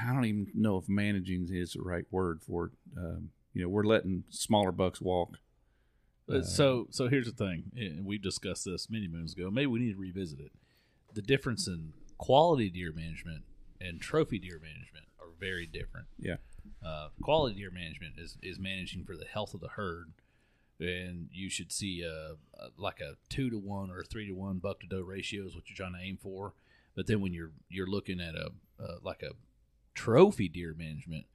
I 0.02 0.12
don't 0.12 0.24
even 0.24 0.46
know 0.54 0.78
if 0.78 0.88
managing 0.88 1.48
is 1.50 1.72
the 1.72 1.82
right 1.82 2.04
word 2.10 2.40
for 2.42 2.66
it. 2.66 2.72
Um, 2.96 3.30
you 3.54 3.62
know, 3.62 3.68
we're 3.68 3.84
letting 3.84 4.24
smaller 4.30 4.72
bucks 4.72 5.00
walk. 5.00 5.38
Uh, 6.32 6.42
so 6.42 6.86
so 6.90 7.08
here's 7.08 7.26
the 7.26 7.32
thing, 7.32 7.64
and 7.76 8.06
we 8.06 8.16
discussed 8.16 8.64
this 8.64 8.88
many 8.88 9.08
moons 9.08 9.34
ago. 9.34 9.50
Maybe 9.50 9.66
we 9.66 9.80
need 9.80 9.92
to 9.92 9.98
revisit 9.98 10.40
it. 10.40 10.52
The 11.14 11.22
difference 11.22 11.66
in 11.66 11.92
quality 12.16 12.70
deer 12.70 12.92
management 12.92 13.42
and 13.80 14.00
trophy 14.00 14.38
deer 14.38 14.60
management 14.62 15.06
are 15.18 15.28
very 15.38 15.66
different. 15.66 16.06
Yeah. 16.18 16.36
Uh, 16.84 17.08
quality 17.20 17.56
deer 17.56 17.70
management 17.70 18.14
is, 18.18 18.38
is 18.42 18.58
managing 18.58 19.04
for 19.04 19.16
the 19.16 19.24
health 19.24 19.54
of 19.54 19.60
the 19.60 19.68
herd, 19.68 20.12
and 20.78 21.28
you 21.32 21.50
should 21.50 21.72
see 21.72 22.02
a, 22.02 22.36
a 22.58 22.68
like 22.76 23.00
a 23.00 23.16
two 23.28 23.50
to 23.50 23.58
one 23.58 23.90
or 23.90 24.02
three 24.02 24.26
to 24.28 24.32
one 24.32 24.58
buck 24.58 24.80
to 24.80 24.86
doe 24.86 25.00
ratio 25.00 25.44
is 25.44 25.54
what 25.54 25.64
you're 25.68 25.76
trying 25.76 26.00
to 26.00 26.06
aim 26.06 26.18
for. 26.22 26.54
But 26.94 27.06
then 27.06 27.20
when 27.20 27.32
you're 27.32 27.52
you're 27.68 27.86
looking 27.86 28.20
at 28.20 28.34
a 28.34 28.50
uh, 28.82 28.96
like 29.02 29.22
a 29.22 29.32
trophy 29.94 30.48
deer 30.48 30.74
management, 30.76 31.26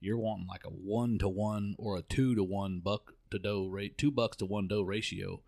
you're 0.00 0.18
wanting 0.18 0.46
like 0.46 0.64
a 0.64 0.70
one 0.70 1.18
to 1.18 1.28
one 1.28 1.74
or 1.78 1.96
a 1.96 2.02
two 2.02 2.34
to 2.34 2.44
one 2.44 2.80
buck 2.80 3.14
to 3.30 3.38
doe 3.38 3.66
rate, 3.66 3.98
two 3.98 4.10
bucks 4.10 4.36
to 4.38 4.46
one 4.46 4.68
doe 4.68 4.82
ratio, 4.82 5.42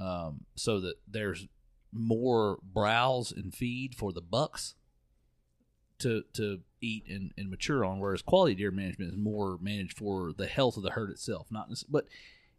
um, 0.00 0.44
so 0.54 0.80
that 0.80 0.96
there's 1.06 1.46
more 1.92 2.58
browse 2.62 3.32
and 3.32 3.54
feed 3.54 3.94
for 3.94 4.12
the 4.12 4.20
bucks 4.20 4.74
to 5.98 6.24
to 6.34 6.60
eat 6.80 7.04
and, 7.08 7.32
and 7.36 7.50
mature 7.50 7.84
on. 7.84 7.98
Whereas 7.98 8.22
quality 8.22 8.54
deer 8.54 8.70
management 8.70 9.12
is 9.12 9.18
more 9.18 9.58
managed 9.60 9.96
for 9.96 10.32
the 10.36 10.46
health 10.46 10.76
of 10.76 10.82
the 10.82 10.90
herd 10.90 11.10
itself, 11.10 11.48
not 11.50 11.70
but 11.88 12.06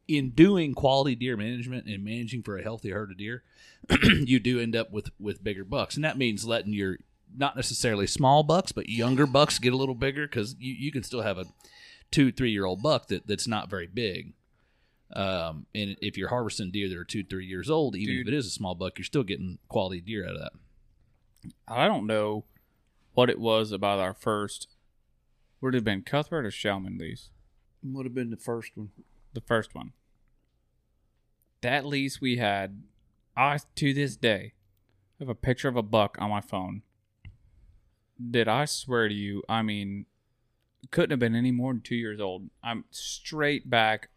in 0.08 0.32
doing 0.32 0.74
quality 0.74 1.14
deer 1.16 1.38
management 1.38 1.86
and 1.86 2.04
managing 2.04 2.42
for 2.42 2.58
a 2.58 2.64
healthy 2.64 2.90
herd 2.90 3.12
of 3.12 3.18
deer, 3.18 3.44
you 4.04 4.40
do 4.40 4.60
end 4.60 4.76
up 4.76 4.92
with 4.92 5.12
with 5.20 5.44
bigger 5.44 5.64
bucks, 5.64 5.96
and 5.96 6.04
that 6.04 6.18
means 6.18 6.46
letting 6.46 6.74
your 6.74 6.98
not 7.36 7.56
necessarily 7.56 8.08
small 8.08 8.44
bucks, 8.44 8.72
but 8.72 8.90
younger 8.90 9.26
bucks 9.26 9.60
get 9.60 9.74
a 9.74 9.78
little 9.78 9.96
bigger 9.96 10.28
because 10.28 10.56
you, 10.60 10.74
you 10.74 10.92
can 10.92 11.04
still 11.04 11.22
have 11.22 11.38
a 11.38 11.46
two 12.12 12.32
three 12.32 12.52
year 12.52 12.66
old 12.66 12.82
buck 12.82 13.08
that, 13.08 13.28
that's 13.28 13.48
not 13.48 13.70
very 13.70 13.88
big. 13.88 14.34
Um, 15.14 15.66
and 15.74 15.98
if 16.02 16.18
you're 16.18 16.30
harvesting 16.30 16.72
deer 16.72 16.88
that 16.90 16.98
are 16.98 17.04
two 17.04 17.24
three 17.24 17.46
years 17.46 17.70
old, 17.70 17.96
even 17.96 18.16
Dude. 18.16 18.28
if 18.28 18.34
it 18.34 18.38
is 18.38 18.46
a 18.46 18.52
small 18.52 18.76
buck, 18.76 18.98
you're 18.98 19.06
still 19.06 19.24
getting 19.24 19.58
quality 19.68 20.02
deer 20.02 20.26
out 20.26 20.36
of 20.36 20.42
that. 20.42 20.52
I 21.68 21.88
don't 21.88 22.06
know 22.06 22.46
what 23.14 23.30
it 23.30 23.40
was 23.40 23.72
about 23.72 24.00
our 24.00 24.14
first. 24.14 24.68
Would 25.62 25.74
it 25.74 25.78
have 25.78 25.84
been 25.84 26.04
Cuthbert 26.04 26.46
or 26.46 26.52
Shellman 26.52 27.00
lease? 27.00 27.30
Would 27.84 28.06
have 28.06 28.14
been 28.16 28.30
the 28.30 28.38
first 28.38 28.72
one. 28.76 28.92
The 29.34 29.42
first 29.42 29.74
one. 29.74 29.94
That 31.62 31.86
lease 31.86 32.22
we 32.22 32.38
had, 32.38 32.84
I 33.36 33.60
to 33.76 33.94
this 33.94 34.16
day 34.16 34.54
have 35.20 35.30
a 35.30 35.36
picture 35.36 35.68
of 35.68 35.76
a 35.76 35.84
buck 35.84 36.18
on 36.20 36.30
my 36.30 36.42
phone. 36.42 36.84
Did 38.20 38.48
I 38.48 38.66
swear 38.66 39.08
to 39.08 39.14
you? 39.14 39.44
I 39.48 39.62
mean, 39.62 40.06
couldn't 40.92 41.12
have 41.12 41.20
been 41.20 41.36
any 41.36 41.52
more 41.52 41.72
than 41.74 41.82
two 41.82 41.96
years 41.96 42.20
old. 42.20 42.50
I'm 42.64 42.84
straight 42.92 43.70
back, 43.70 44.10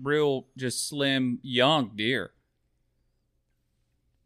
real, 0.00 0.46
just 0.56 0.88
slim, 0.88 1.38
young 1.42 1.92
deer. 1.94 2.32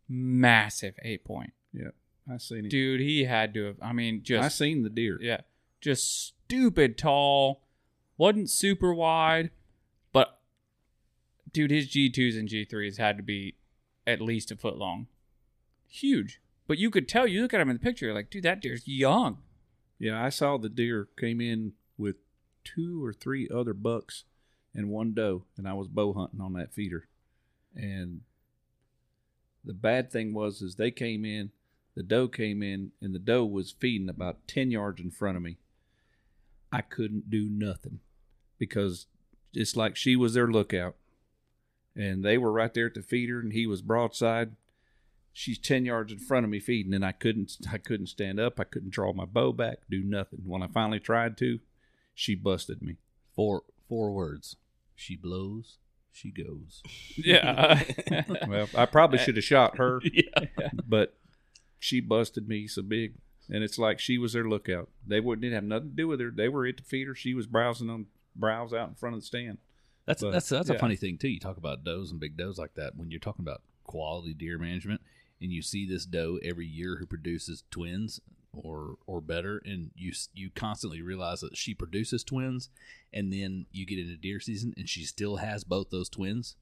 Massive 0.09 0.95
eight 1.03 1.25
point, 1.25 1.53
Yeah, 1.73 1.89
I 2.33 2.37
seen 2.37 2.67
it. 2.67 2.69
dude. 2.71 3.01
He 3.01 3.25
had 3.25 3.55
to 3.55 3.65
have. 3.65 3.77
I 3.81 3.93
mean, 3.93 4.23
just 4.23 4.45
I 4.45 4.49
seen 4.49 4.83
the 4.83 4.91
deer. 4.91 5.19
yeah, 5.21 5.41
just 5.81 6.27
stupid 6.47 6.99
tall. 6.99 7.63
wasn't 8.19 8.51
super 8.51 8.93
wide, 8.93 9.51
but 10.13 10.41
dude, 11.51 11.71
his 11.71 11.89
G 11.89 12.11
twos 12.11 12.37
and 12.37 12.49
G 12.49 12.65
threes 12.67 12.99
had 12.99 13.17
to 13.17 13.23
be 13.23 13.55
at 14.07 14.21
least 14.21 14.51
a 14.53 14.57
foot 14.57 14.77
long. 14.77 15.07
Huge, 15.89 16.39
but 16.67 16.79
you 16.79 16.91
could 16.91 17.09
tell. 17.09 17.27
You 17.27 17.43
look 17.43 17.55
at 17.55 17.61
him 17.61 17.71
in 17.71 17.77
the 17.77 17.83
picture, 17.83 18.07
you're 18.07 18.15
like, 18.15 18.31
dude, 18.31 18.45
that 18.45 18.61
deer's 18.61 18.87
young. 18.87 19.39
Yeah, 19.99 20.23
I 20.23 20.29
saw 20.29 20.57
the 20.57 20.69
deer 20.69 21.09
came 21.19 21.41
in 21.41 21.73
with 21.97 22.17
two 22.65 23.05
or 23.05 23.13
three 23.13 23.49
other 23.53 23.75
bucks 23.75 24.25
and 24.75 24.91
one 24.91 25.15
doe, 25.15 25.45
and 25.57 25.69
I 25.69 25.75
was 25.75 25.89
bow 25.89 26.13
hunting 26.13 26.41
on 26.41 26.55
that 26.55 26.75
feeder. 26.75 27.07
And 27.75 28.23
the 29.65 29.73
bad 29.73 30.11
thing 30.11 30.35
was, 30.35 30.61
is 30.61 30.75
they 30.75 30.91
came 30.91 31.25
in, 31.25 31.51
the 31.95 32.03
doe 32.03 32.29
came 32.29 32.63
in, 32.63 32.91
and 33.01 33.15
the 33.15 33.21
doe 33.21 33.45
was 33.45 33.75
feeding 33.79 34.09
about 34.09 34.49
ten 34.49 34.71
yards 34.71 35.01
in 35.01 35.11
front 35.11 35.37
of 35.37 35.43
me. 35.43 35.59
I 36.73 36.81
couldn't 36.81 37.31
do 37.31 37.49
nothing 37.49 38.01
because 38.59 39.07
it's 39.53 39.77
like 39.77 39.95
she 39.95 40.17
was 40.17 40.35
their 40.35 40.49
lookout, 40.49 40.97
and 41.95 42.25
they 42.25 42.37
were 42.37 42.51
right 42.51 42.75
there 42.75 42.87
at 42.87 42.95
the 42.95 43.03
feeder, 43.03 43.39
and 43.39 43.53
he 43.53 43.67
was 43.67 43.81
broadside. 43.81 44.57
She's 45.37 45.59
ten 45.59 45.85
yards 45.85 46.13
in 46.13 46.19
front 46.21 46.45
of 46.45 46.51
me 46.51 46.61
feeding, 46.61 46.95
and 46.95 47.05
I 47.05 47.11
couldn't. 47.13 47.57
I 47.71 47.79
couldn't 47.79 48.07
stand 48.07 48.39
up. 48.39 48.61
I 48.61 48.65
couldn't 48.65 48.93
draw 48.93 49.13
my 49.13 49.25
bow 49.25 49.53
back. 49.53 49.79
Do 49.91 50.03
nothing. 50.05 50.43
When 50.47 50.63
I 50.63 50.69
finally 50.69 51.01
tried 51.01 51.37
to, 51.39 51.59
she 52.15 52.35
busted 52.37 52.81
me. 52.81 52.97
Four 53.35 53.65
four 53.89 54.13
words. 54.13 54.57
She 54.95 55.17
blows, 55.17 55.79
she 56.13 56.31
goes. 56.31 56.83
Yeah, 57.17 57.83
Well, 58.49 58.69
I 58.77 58.87
probably 58.87 59.19
should 59.19 59.35
have 59.37 59.45
shot 59.45 59.77
her, 59.79 60.01
yeah. 60.13 60.47
but 60.87 61.17
she 61.81 62.01
busted 62.01 62.49
me 62.49 62.69
so 62.69 62.83
big. 62.83 63.15
and 63.51 63.65
it's 63.65 63.77
like 63.79 63.99
she 63.99 64.19
was 64.19 64.35
their 64.35 64.49
lookout. 64.49 64.89
They 65.05 65.19
wouldn't 65.19 65.43
didn't 65.43 65.55
have 65.57 65.65
nothing 65.65 65.91
to 65.91 65.97
do 65.97 66.07
with 66.09 66.21
her. 66.21 66.31
They 66.31 66.49
were 66.49 66.65
at 66.65 66.77
the 66.77 66.85
feeder. 66.85 67.15
She 67.17 67.35
was 67.35 67.49
browsing 67.49 67.91
on 67.91 68.07
browse 68.37 68.73
out 68.73 68.89
in 68.89 68.95
front 68.95 69.17
of 69.17 69.21
the 69.23 69.27
stand. 69.27 69.59
That's 70.07 70.23
But, 70.23 70.31
that's 70.31 70.49
that's 70.49 70.69
yeah. 70.71 70.77
a 70.77 70.79
funny 70.79 70.97
thing 70.97 71.19
too. 71.19 71.29
You 71.29 71.41
talk 71.41 71.57
about 71.57 71.83
does 71.83 72.13
and 72.13 72.21
big 72.21 72.37
does 72.37 72.57
like 72.57 72.75
that 72.75 72.95
when 72.97 73.11
you're 73.11 73.19
talking 73.21 73.45
about 73.45 73.63
quality 73.83 74.33
deer 74.33 74.59
management, 74.59 75.01
and 75.41 75.53
you 75.53 75.63
see 75.63 75.87
this 75.87 76.07
doe 76.07 76.39
every 76.43 76.67
year 76.67 76.97
who 76.99 77.07
produces 77.07 77.65
twins 77.71 78.21
or 78.53 78.97
or 79.07 79.21
better, 79.21 79.61
and 79.65 79.91
you 79.95 80.13
you 80.33 80.51
constantly 80.55 81.03
realize 81.03 81.41
that 81.41 81.57
she 81.57 81.75
produces 81.75 82.23
twins, 82.25 82.69
and 83.13 83.33
then 83.33 83.67
you 83.73 83.85
get 83.87 83.99
into 83.99 84.17
deer 84.17 84.41
season 84.41 84.73
and 84.77 84.89
she 84.89 85.03
still 85.05 85.37
has 85.37 85.65
both 85.65 85.91
those 85.91 86.09
twins. 86.09 86.57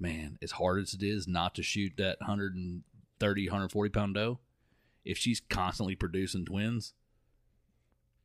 Man, 0.00 0.38
as 0.42 0.52
hard 0.52 0.82
as 0.82 0.92
it 0.92 1.02
is 1.04 1.28
not 1.28 1.54
to 1.54 1.62
shoot 1.62 1.92
that 1.98 2.18
130, 2.20 3.46
140 3.48 3.90
pound 3.90 4.14
doe, 4.16 4.40
if 5.04 5.16
she's 5.16 5.40
constantly 5.40 5.94
producing 5.94 6.44
twins, 6.44 6.94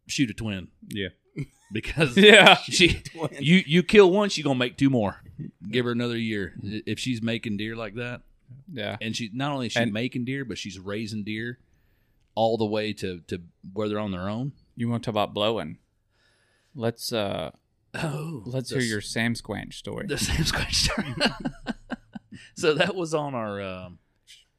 shoot 0.07 0.31
a 0.31 0.33
twin 0.33 0.69
Yeah, 0.89 1.09
because 1.71 2.17
Yeah. 2.17 2.55
she 2.57 3.03
you 3.39 3.61
you 3.67 3.83
kill 3.83 4.11
one, 4.11 4.29
she's 4.29 4.43
gonna 4.43 4.57
make 4.57 4.77
two 4.77 4.89
more. 4.89 5.21
Give 5.69 5.85
her 5.85 5.91
another 5.91 6.17
year. 6.17 6.55
If 6.63 6.97
she's 6.99 7.21
making 7.21 7.57
deer 7.57 7.75
like 7.75 7.93
that, 7.95 8.21
Yeah. 8.71 8.97
and 9.01 9.15
she 9.15 9.29
not 9.33 9.51
only 9.51 9.67
is 9.67 9.73
she 9.73 9.79
And- 9.79 9.93
making 9.93 10.25
deer, 10.25 10.45
but 10.45 10.57
she's 10.57 10.77
raising 10.79 11.23
deer 11.23 11.59
all 12.35 12.57
the 12.57 12.65
way 12.65 12.93
to 12.93 13.19
to 13.27 13.41
where 13.73 13.89
they're 13.89 13.99
on 13.99 14.11
their 14.11 14.29
own. 14.29 14.53
You 14.75 14.87
want 14.89 15.03
to 15.03 15.07
talk 15.07 15.13
about 15.13 15.33
blowing? 15.33 15.77
Let's 16.75 17.11
uh 17.11 17.51
Oh, 17.95 18.43
let's 18.45 18.69
hear 18.69 18.81
your 18.81 19.01
Sam 19.01 19.33
Squanch 19.33 19.73
story. 19.73 20.05
the 20.07 20.17
Sam 20.17 20.43
Squanch 20.43 20.73
story. 20.75 21.13
so 22.55 22.73
that 22.75 22.95
was 22.95 23.13
on 23.13 23.33
our. 23.35 23.61
Um, 23.61 23.99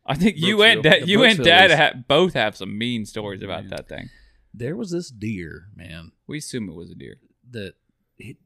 I 0.04 0.16
think 0.16 0.36
you 0.38 0.62
and 0.62 0.82
Dad, 0.82 1.02
The 1.02 1.08
you 1.08 1.22
and 1.22 1.38
Dad 1.42 1.70
ha- 1.70 2.00
both 2.08 2.34
have 2.34 2.56
some 2.56 2.76
mean 2.76 3.06
stories 3.06 3.42
about 3.42 3.68
that 3.68 3.88
thing. 3.88 4.08
there 4.52 4.74
was 4.76 4.90
this 4.90 5.10
deer, 5.10 5.66
man, 5.76 6.10
We 6.26 6.38
assume 6.38 6.68
it 6.68 6.74
was 6.74 6.90
a 6.90 6.94
deer. 6.96 7.16
that 7.52 7.74
it, 8.18 8.38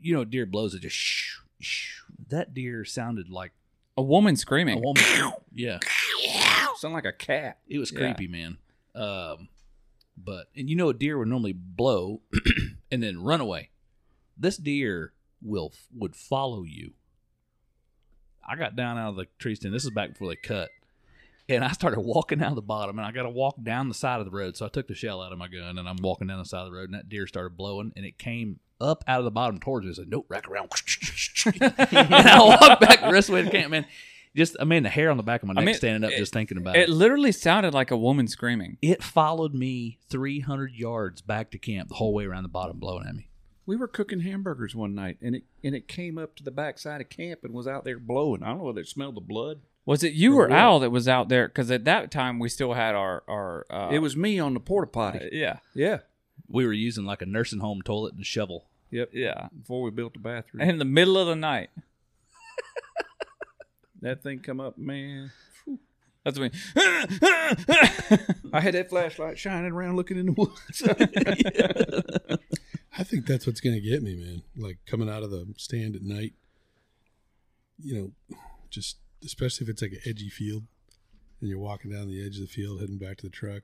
you 0.00 0.12
know, 0.14 0.24
deer 0.24 0.46
blows 0.46 0.74
it 0.74 0.82
just. 0.82 0.96
Shh, 0.96 1.36
shh. 1.60 2.00
That 2.28 2.52
deer 2.54 2.84
sounded 2.84 3.28
like 3.30 3.52
A 3.96 4.02
woman 4.02 4.34
a 4.34 4.36
screaming. 4.36 4.82
woman. 4.82 5.02
yeah, 5.54 5.78
sound 6.76 6.94
like 6.94 7.04
a 7.04 7.12
cat. 7.12 7.58
It 7.68 7.78
was 7.78 7.92
Yeah. 7.92 7.98
creepy, 7.98 8.26
man. 8.28 8.58
Um, 8.94 9.48
but 10.16 10.46
and 10.56 10.68
you 10.68 10.76
know 10.76 10.88
a 10.88 10.94
deer 10.94 11.18
would 11.18 11.28
normally 11.28 11.52
blow 11.52 12.20
and 12.90 13.02
then 13.02 13.22
run 13.22 13.40
away. 13.40 13.70
This 14.36 14.56
deer 14.56 15.12
will 15.42 15.72
would 15.96 16.16
follow 16.16 16.62
you. 16.64 16.92
I 18.46 18.56
got 18.56 18.76
down 18.76 18.98
out 18.98 19.10
of 19.10 19.16
the 19.16 19.26
tree 19.38 19.54
stand. 19.54 19.74
This 19.74 19.84
is 19.84 19.90
back 19.90 20.10
before 20.10 20.28
they 20.28 20.36
cut, 20.36 20.68
and 21.48 21.64
I 21.64 21.72
started 21.72 22.00
walking 22.00 22.38
down 22.38 22.54
the 22.54 22.62
bottom, 22.62 22.98
and 22.98 23.06
I 23.06 23.12
got 23.12 23.22
to 23.24 23.30
walk 23.30 23.56
down 23.62 23.88
the 23.88 23.94
side 23.94 24.20
of 24.20 24.24
the 24.26 24.30
road. 24.32 24.56
So 24.56 24.66
I 24.66 24.68
took 24.68 24.88
the 24.88 24.94
shell 24.94 25.20
out 25.22 25.32
of 25.32 25.38
my 25.38 25.48
gun, 25.48 25.78
and 25.78 25.88
I'm 25.88 25.96
walking 26.02 26.26
down 26.28 26.38
the 26.38 26.44
side 26.44 26.60
of 26.60 26.66
the 26.70 26.76
road, 26.76 26.84
and 26.90 26.94
that 26.94 27.08
deer 27.08 27.26
started 27.26 27.56
blowing, 27.56 27.92
and 27.96 28.04
it 28.06 28.18
came 28.18 28.60
up 28.80 29.04
out 29.06 29.18
of 29.18 29.24
the 29.24 29.30
bottom 29.30 29.58
towards 29.60 29.84
me. 29.86 29.90
I 29.92 29.94
said, 29.94 30.08
"Nope, 30.08 30.26
rack 30.28 30.48
around," 30.48 30.70
and 31.46 32.14
I 32.14 32.40
walked 32.60 32.80
back 32.80 33.00
the 33.00 33.10
rest 33.10 33.28
of 33.28 33.34
the 33.34 33.40
way 33.40 33.42
to 33.44 33.50
camp, 33.50 33.70
man. 33.70 33.86
Just, 34.36 34.56
I 34.58 34.64
mean, 34.64 34.82
the 34.82 34.88
hair 34.88 35.10
on 35.12 35.16
the 35.16 35.22
back 35.22 35.42
of 35.42 35.46
my 35.48 35.52
I 35.52 35.56
neck 35.56 35.64
mean, 35.64 35.74
standing 35.76 36.04
up 36.04 36.10
it- 36.12 36.18
just 36.18 36.32
thinking 36.32 36.56
about 36.58 36.74
It 36.76 36.88
literally 36.88 37.30
sounded 37.30 37.72
like 37.72 37.92
a 37.92 37.96
woman 37.96 38.26
screaming. 38.26 38.78
it 38.82 39.00
followed 39.00 39.54
me 39.54 40.00
300 40.10 40.72
yards 40.74 41.20
back 41.22 41.52
to 41.52 41.58
camp 41.58 41.88
the 41.88 41.94
whole 41.94 42.12
way 42.12 42.24
around 42.24 42.42
the 42.42 42.48
bottom, 42.48 42.78
blowing 42.80 43.06
at 43.06 43.14
me. 43.14 43.28
We 43.64 43.76
were 43.76 43.86
cooking 43.86 44.20
hamburgers 44.20 44.74
one 44.74 44.94
night, 44.94 45.18
and 45.22 45.36
it 45.36 45.44
and 45.62 45.74
it 45.74 45.86
came 45.88 46.18
up 46.18 46.34
to 46.36 46.42
the 46.42 46.50
backside 46.50 47.00
of 47.00 47.08
camp 47.08 47.40
and 47.44 47.54
was 47.54 47.68
out 47.68 47.84
there 47.84 47.98
blowing. 48.00 48.42
I 48.42 48.48
don't 48.48 48.58
know 48.58 48.64
whether 48.64 48.80
it 48.80 48.88
smelled 48.88 49.14
the 49.14 49.20
blood. 49.20 49.60
Was 49.86 50.02
it 50.02 50.12
you 50.14 50.36
Or 50.38 50.46
or? 50.46 50.50
Al 50.50 50.78
that 50.80 50.90
was 50.90 51.08
out 51.08 51.28
there? 51.28 51.46
Because 51.48 51.70
at 51.70 51.84
that 51.84 52.10
time 52.10 52.38
we 52.38 52.48
still 52.48 52.72
had 52.74 52.94
our 52.94 53.22
our. 53.28 53.66
Uh, 53.70 53.90
it 53.92 53.98
was 53.98 54.16
me 54.16 54.38
on 54.38 54.54
the 54.54 54.60
porta 54.60 54.90
potty. 54.90 55.18
uh, 55.18 55.28
yeah 55.32 55.58
yeah, 55.74 55.98
We 56.48 56.64
were 56.66 56.72
using 56.72 57.04
like 57.04 57.22
a 57.22 57.26
nursing 57.26 57.60
home 57.60 57.82
toilet 57.82 58.14
and 58.14 58.24
shovel. 58.24 58.66
yep. 58.90 59.10
yeah. 59.12 59.48
Before 59.56 59.82
we 59.82 59.90
built 59.90 60.14
the 60.14 60.20
bathroom, 60.20 60.62
In 60.68 60.78
the 60.78 60.84
middle 60.84 61.18
of 61.18 61.26
the 61.26 61.36
night. 61.36 61.70
that 64.02 64.22
thing 64.22 64.40
come 64.40 64.60
up, 64.60 64.78
man. 64.78 65.32
That's 66.24 66.38
when. 66.38 66.52
I 68.52 68.60
had 68.60 68.74
that 68.74 68.88
flashlight 68.88 69.38
shining 69.38 69.72
around, 69.72 69.96
looking 69.96 70.16
in 70.16 70.26
the 70.26 70.32
woods. 70.32 70.82
I 72.96 73.02
think 73.02 73.26
that's 73.26 73.46
what's 73.46 73.60
going 73.60 73.74
to 73.74 73.80
get 73.82 74.02
me, 74.02 74.14
man. 74.16 74.42
Like 74.56 74.78
coming 74.86 75.10
out 75.10 75.22
of 75.22 75.30
the 75.30 75.52
stand 75.58 75.96
at 75.96 76.02
night, 76.02 76.32
you 77.82 77.94
know, 78.30 78.36
just 78.70 78.96
especially 79.24 79.64
if 79.64 79.70
it's 79.70 79.82
like 79.82 79.92
an 79.92 80.00
edgy 80.06 80.28
field 80.28 80.64
and 81.40 81.50
you're 81.50 81.58
walking 81.58 81.90
down 81.90 82.08
the 82.08 82.24
edge 82.24 82.36
of 82.36 82.42
the 82.42 82.48
field 82.48 82.80
heading 82.80 82.98
back 82.98 83.18
to 83.18 83.26
the 83.26 83.30
truck. 83.30 83.62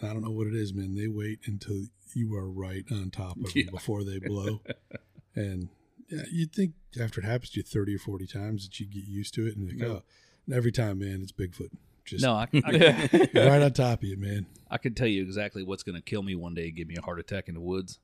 And 0.00 0.10
I 0.10 0.12
don't 0.12 0.22
know 0.22 0.30
what 0.30 0.46
it 0.46 0.54
is, 0.54 0.74
man. 0.74 0.94
They 0.94 1.08
wait 1.08 1.40
until 1.46 1.84
you 2.14 2.34
are 2.36 2.50
right 2.50 2.84
on 2.90 3.10
top 3.10 3.36
of 3.36 3.52
them 3.52 3.68
before 3.70 4.04
they 4.04 4.18
blow. 4.18 4.60
and 5.34 5.68
yeah, 6.08 6.22
you'd 6.30 6.52
think 6.52 6.72
after 7.00 7.20
it 7.20 7.24
happens 7.24 7.50
to 7.50 7.60
you 7.60 7.62
30 7.62 7.96
or 7.96 7.98
40 7.98 8.26
times 8.26 8.64
that 8.64 8.78
you 8.78 8.86
get 8.86 9.04
used 9.04 9.34
to 9.34 9.46
it. 9.46 9.56
And 9.56 9.68
like, 9.68 9.88
oh, 9.88 10.02
and 10.46 10.54
every 10.54 10.72
time, 10.72 10.98
man, 10.98 11.20
it's 11.22 11.32
Bigfoot. 11.32 11.70
Just 12.04 12.22
No, 12.22 12.34
I, 12.34 12.46
I, 12.54 13.30
right 13.34 13.62
on 13.62 13.72
top 13.72 14.02
of 14.02 14.04
you, 14.04 14.16
man. 14.16 14.46
I 14.70 14.78
can 14.78 14.94
tell 14.94 15.08
you 15.08 15.22
exactly 15.22 15.62
what's 15.62 15.82
going 15.82 15.96
to 15.96 16.02
kill 16.02 16.22
me 16.22 16.36
one 16.36 16.54
day, 16.54 16.70
give 16.70 16.88
me 16.88 16.96
a 16.96 17.02
heart 17.02 17.18
attack 17.18 17.48
in 17.48 17.54
the 17.54 17.60
woods. 17.60 17.98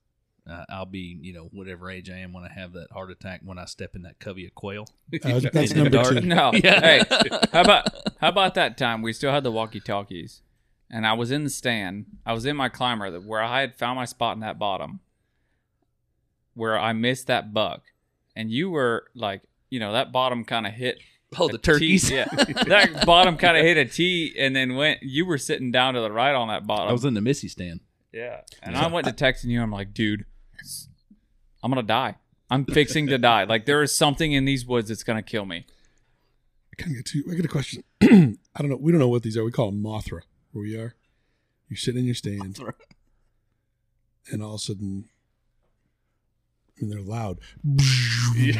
Uh, 0.48 0.64
I'll 0.68 0.86
be, 0.86 1.18
you 1.22 1.32
know, 1.32 1.48
whatever 1.52 1.88
age 1.88 2.10
I 2.10 2.18
am 2.18 2.32
when 2.32 2.42
I 2.42 2.52
have 2.52 2.72
that 2.72 2.90
heart 2.90 3.12
attack 3.12 3.42
when 3.44 3.58
I 3.58 3.64
step 3.64 3.94
in 3.94 4.02
that 4.02 4.18
covey 4.18 4.44
of 4.46 4.54
quail. 4.56 4.88
Uh, 5.24 5.40
that's 5.52 5.72
number 5.72 5.90
dark. 5.90 6.08
two. 6.14 6.20
No. 6.22 6.50
Yeah. 6.64 6.80
Hey, 6.80 7.02
how 7.52 7.60
about 7.60 7.86
how 8.20 8.28
about 8.28 8.54
that 8.54 8.76
time 8.76 9.02
we 9.02 9.12
still 9.12 9.30
had 9.30 9.44
the 9.44 9.52
walkie 9.52 9.78
talkies, 9.80 10.42
and 10.90 11.06
I 11.06 11.12
was 11.12 11.30
in 11.30 11.44
the 11.44 11.50
stand. 11.50 12.06
I 12.26 12.32
was 12.32 12.44
in 12.44 12.56
my 12.56 12.68
climber 12.68 13.08
that- 13.12 13.22
where 13.24 13.40
I 13.42 13.60
had 13.60 13.76
found 13.76 13.96
my 13.96 14.04
spot 14.04 14.34
in 14.34 14.40
that 14.40 14.58
bottom, 14.58 14.98
where 16.54 16.78
I 16.78 16.92
missed 16.92 17.26
that 17.28 17.52
buck, 17.54 17.82
and 18.36 18.50
you 18.50 18.70
were 18.70 19.04
like, 19.14 19.42
you 19.70 19.78
know, 19.80 19.92
that 19.92 20.12
bottom 20.12 20.44
kind 20.44 20.66
of 20.66 20.72
hit. 20.74 20.98
Oh, 21.38 21.48
a 21.48 21.52
the 21.52 21.58
T- 21.58 21.62
turkeys. 21.62 22.10
yeah, 22.10 22.24
that 22.66 23.06
bottom 23.06 23.36
kind 23.38 23.56
of 23.56 23.62
hit 23.64 23.76
a 23.78 23.84
T, 23.86 24.34
and 24.38 24.54
then 24.54 24.74
went. 24.74 25.02
You 25.02 25.24
were 25.24 25.38
sitting 25.38 25.70
down 25.70 25.94
to 25.94 26.00
the 26.00 26.12
right 26.12 26.34
on 26.34 26.48
that 26.48 26.66
bottom. 26.66 26.88
I 26.88 26.92
was 26.92 27.04
in 27.06 27.14
the 27.14 27.20
Missy 27.22 27.48
stand. 27.48 27.80
Yeah. 28.12 28.40
And 28.62 28.76
I 28.76 28.88
went 28.88 29.06
to 29.06 29.12
texting 29.14 29.46
you. 29.46 29.62
I'm 29.62 29.70
like, 29.70 29.94
dude, 29.94 30.26
I'm 31.62 31.70
going 31.70 31.82
to 31.82 31.86
die. 31.86 32.16
I'm 32.50 32.64
fixing 32.66 33.06
to 33.08 33.18
die. 33.18 33.44
Like, 33.44 33.66
there 33.66 33.82
is 33.82 33.96
something 33.96 34.32
in 34.32 34.44
these 34.44 34.66
woods 34.66 34.88
that's 34.88 35.04
going 35.04 35.16
to 35.16 35.22
kill 35.22 35.44
me. 35.46 35.64
I 36.72 36.82
kind 36.82 36.92
of 36.92 36.96
get 37.04 37.06
to. 37.12 37.24
I 37.30 37.34
get 37.34 37.44
a 37.44 37.48
question. 37.48 37.82
I 38.02 38.36
don't 38.60 38.68
know. 38.70 38.76
We 38.76 38.92
don't 38.92 38.98
know 38.98 39.08
what 39.08 39.22
these 39.22 39.36
are. 39.36 39.44
We 39.44 39.52
call 39.52 39.70
them 39.70 39.82
Mothra. 39.82 40.20
Where 40.52 40.62
we 40.62 40.76
are, 40.76 40.94
you're 41.68 41.76
sitting 41.78 42.00
in 42.00 42.04
your 42.06 42.14
stand, 42.14 42.58
and 44.30 44.42
all 44.42 44.50
of 44.54 44.54
a 44.56 44.58
sudden, 44.58 45.06
I 46.76 46.80
mean, 46.82 46.90
they're 46.90 47.00
loud. 47.00 47.38
You 47.64 48.54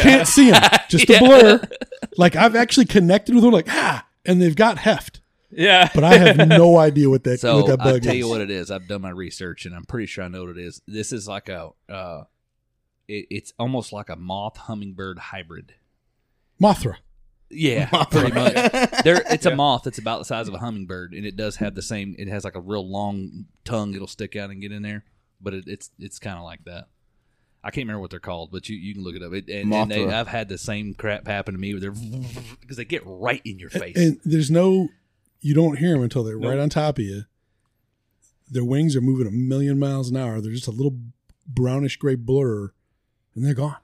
can't 0.00 0.28
see 0.28 0.50
them, 0.50 0.62
just 0.88 1.08
a 1.08 1.18
blur. 1.18 1.60
Like 2.18 2.36
I've 2.36 2.54
actually 2.54 2.84
connected 2.84 3.34
with 3.34 3.44
them, 3.44 3.52
like 3.52 3.68
ah, 3.70 4.06
and 4.26 4.42
they've 4.42 4.54
got 4.56 4.76
heft, 4.78 5.20
Yeah. 5.50 5.88
but 5.94 6.04
I 6.04 6.18
have 6.18 6.48
no 6.48 6.76
idea 6.78 7.08
what 7.08 7.24
that 7.24 7.40
So 7.40 7.56
what 7.62 7.66
that 7.66 7.80
I'll 7.80 7.98
tell 8.00 8.12
is. 8.12 8.18
you 8.18 8.28
what 8.28 8.42
it 8.42 8.50
is. 8.50 8.70
I've 8.70 8.86
done 8.88 9.00
my 9.00 9.08
research 9.10 9.64
and 9.64 9.74
I'm 9.74 9.84
pretty 9.84 10.06
sure 10.06 10.24
I 10.24 10.28
know 10.28 10.42
what 10.44 10.50
it 10.50 10.58
is. 10.58 10.82
This 10.86 11.12
is 11.12 11.26
like 11.26 11.48
a, 11.48 11.70
uh, 11.88 12.24
it, 13.12 13.26
it's 13.30 13.52
almost 13.58 13.92
like 13.92 14.08
a 14.08 14.16
moth 14.16 14.56
hummingbird 14.56 15.18
hybrid. 15.18 15.74
Mothra. 16.60 16.96
Yeah, 17.50 17.86
pretty 18.10 18.32
much. 18.32 18.54
There, 19.04 19.22
it's 19.30 19.44
a 19.44 19.54
moth 19.54 19.82
that's 19.84 19.98
about 19.98 20.20
the 20.20 20.24
size 20.24 20.48
of 20.48 20.54
a 20.54 20.58
hummingbird, 20.58 21.12
and 21.12 21.26
it 21.26 21.36
does 21.36 21.56
have 21.56 21.74
the 21.74 21.82
same. 21.82 22.14
It 22.18 22.28
has 22.28 22.44
like 22.44 22.54
a 22.54 22.60
real 22.60 22.88
long 22.88 23.46
tongue. 23.64 23.94
It'll 23.94 24.06
stick 24.06 24.36
out 24.36 24.50
and 24.50 24.60
get 24.60 24.72
in 24.72 24.82
there, 24.82 25.04
but 25.40 25.52
it, 25.52 25.64
it's 25.66 25.90
it's 25.98 26.18
kind 26.18 26.38
of 26.38 26.44
like 26.44 26.64
that. 26.64 26.88
I 27.64 27.70
can't 27.70 27.84
remember 27.84 28.00
what 28.00 28.10
they're 28.10 28.20
called, 28.20 28.50
but 28.50 28.68
you, 28.68 28.76
you 28.76 28.94
can 28.94 29.04
look 29.04 29.14
it 29.14 29.22
up. 29.22 29.32
It, 29.32 29.48
and, 29.48 29.72
and 29.72 29.90
they, 29.90 29.98
Mothra. 29.98 30.12
I've 30.14 30.28
had 30.28 30.48
the 30.48 30.58
same 30.58 30.94
crap 30.94 31.28
happen 31.28 31.54
to 31.54 31.60
me 31.60 31.74
with 31.74 31.82
their 31.82 31.92
because 32.60 32.76
they 32.76 32.84
get 32.84 33.02
right 33.04 33.40
in 33.44 33.60
your 33.60 33.70
face. 33.70 33.96
And 33.96 34.18
there's 34.24 34.50
no, 34.50 34.88
you 35.40 35.54
don't 35.54 35.78
hear 35.78 35.92
them 35.92 36.02
until 36.02 36.24
they're 36.24 36.38
right 36.38 36.58
on 36.58 36.70
top 36.70 36.98
of 36.98 37.04
you. 37.04 37.24
Their 38.50 38.64
wings 38.64 38.96
are 38.96 39.00
moving 39.00 39.28
a 39.28 39.30
million 39.30 39.78
miles 39.78 40.10
an 40.10 40.16
hour. 40.16 40.40
They're 40.40 40.50
just 40.50 40.66
a 40.66 40.72
little 40.72 40.98
brownish 41.46 41.96
gray 41.98 42.16
blur, 42.16 42.72
and 43.34 43.44
they're 43.44 43.54
gone. 43.54 43.76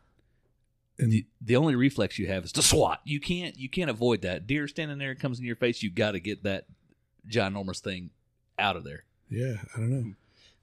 And 0.99 1.13
the, 1.13 1.27
the 1.41 1.57
only 1.57 1.77
reflex 1.77 2.19
you 2.19 2.27
have 2.27 2.45
is 2.45 2.53
to 2.53 2.63
swat. 2.63 3.01
You 3.05 3.21
can't 3.21 3.57
you 3.57 3.69
can't 3.69 3.91
avoid 3.91 4.23
that. 4.23 4.47
Deer 4.47 4.67
standing 4.67 4.99
there 4.99 5.15
comes 5.15 5.39
in 5.39 5.45
your 5.45 5.57
face. 5.57 5.83
You 5.83 5.91
got 5.91 6.13
to 6.13 6.21
get 6.21 6.43
that 6.43 6.67
ginormous 7.29 7.79
thing 7.79 8.11
out 8.59 8.77
of 8.77 8.85
there. 8.85 9.05
Yeah, 9.31 9.57
I 9.75 9.79
don't 9.79 9.91
know. 9.91 10.15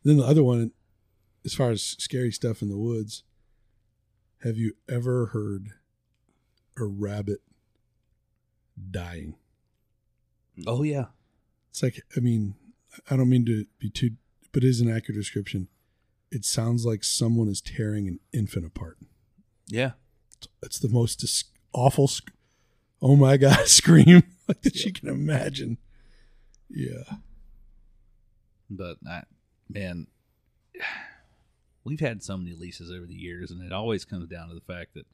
Then 0.03 0.17
the 0.17 0.25
other 0.25 0.43
one, 0.43 0.71
as 1.45 1.53
far 1.53 1.71
as 1.71 1.81
scary 1.81 2.31
stuff 2.31 2.61
in 2.61 2.69
the 2.69 2.77
woods, 2.77 3.23
have 4.43 4.57
you 4.57 4.73
ever 4.89 5.27
heard 5.27 5.69
a 6.77 6.83
rabbit 6.83 7.39
dying? 8.91 9.35
Oh 10.67 10.83
yeah, 10.83 11.05
It's 11.69 11.81
like, 11.83 12.01
I 12.15 12.19
mean, 12.19 12.55
I 13.09 13.15
don't 13.17 13.29
mean 13.29 13.45
to 13.45 13.65
be 13.79 13.89
too, 13.89 14.11
but 14.51 14.63
it 14.63 14.67
is 14.67 14.81
an 14.81 14.89
accurate 14.89 15.19
description. 15.19 15.67
It 16.35 16.43
sounds 16.43 16.85
like 16.85 17.05
someone 17.05 17.47
is 17.47 17.61
tearing 17.61 18.09
an 18.09 18.19
infant 18.33 18.65
apart. 18.65 18.97
yeah. 19.67 19.91
It's 20.61 20.77
the 20.79 20.89
most 20.89 21.21
dis- 21.21 21.45
awful, 21.73 22.07
sc- 22.09 22.31
oh 23.01 23.15
my 23.15 23.37
God, 23.37 23.65
scream 23.67 24.21
like 24.49 24.61
that 24.63 24.83
you 24.83 24.91
can 24.91 25.07
imagine. 25.07 25.77
Yeah. 26.69 27.03
But 28.69 28.97
I, 29.07 29.23
man, 29.69 30.07
we've 31.85 32.01
had 32.01 32.21
so 32.21 32.35
many 32.37 32.53
leases 32.53 32.91
over 32.91 33.05
the 33.05 33.15
years, 33.15 33.49
and 33.49 33.63
it 33.63 33.71
always 33.71 34.03
comes 34.05 34.27
down 34.27 34.49
to 34.49 34.53
the 34.55 34.61
fact 34.61 34.93
that 34.95 35.05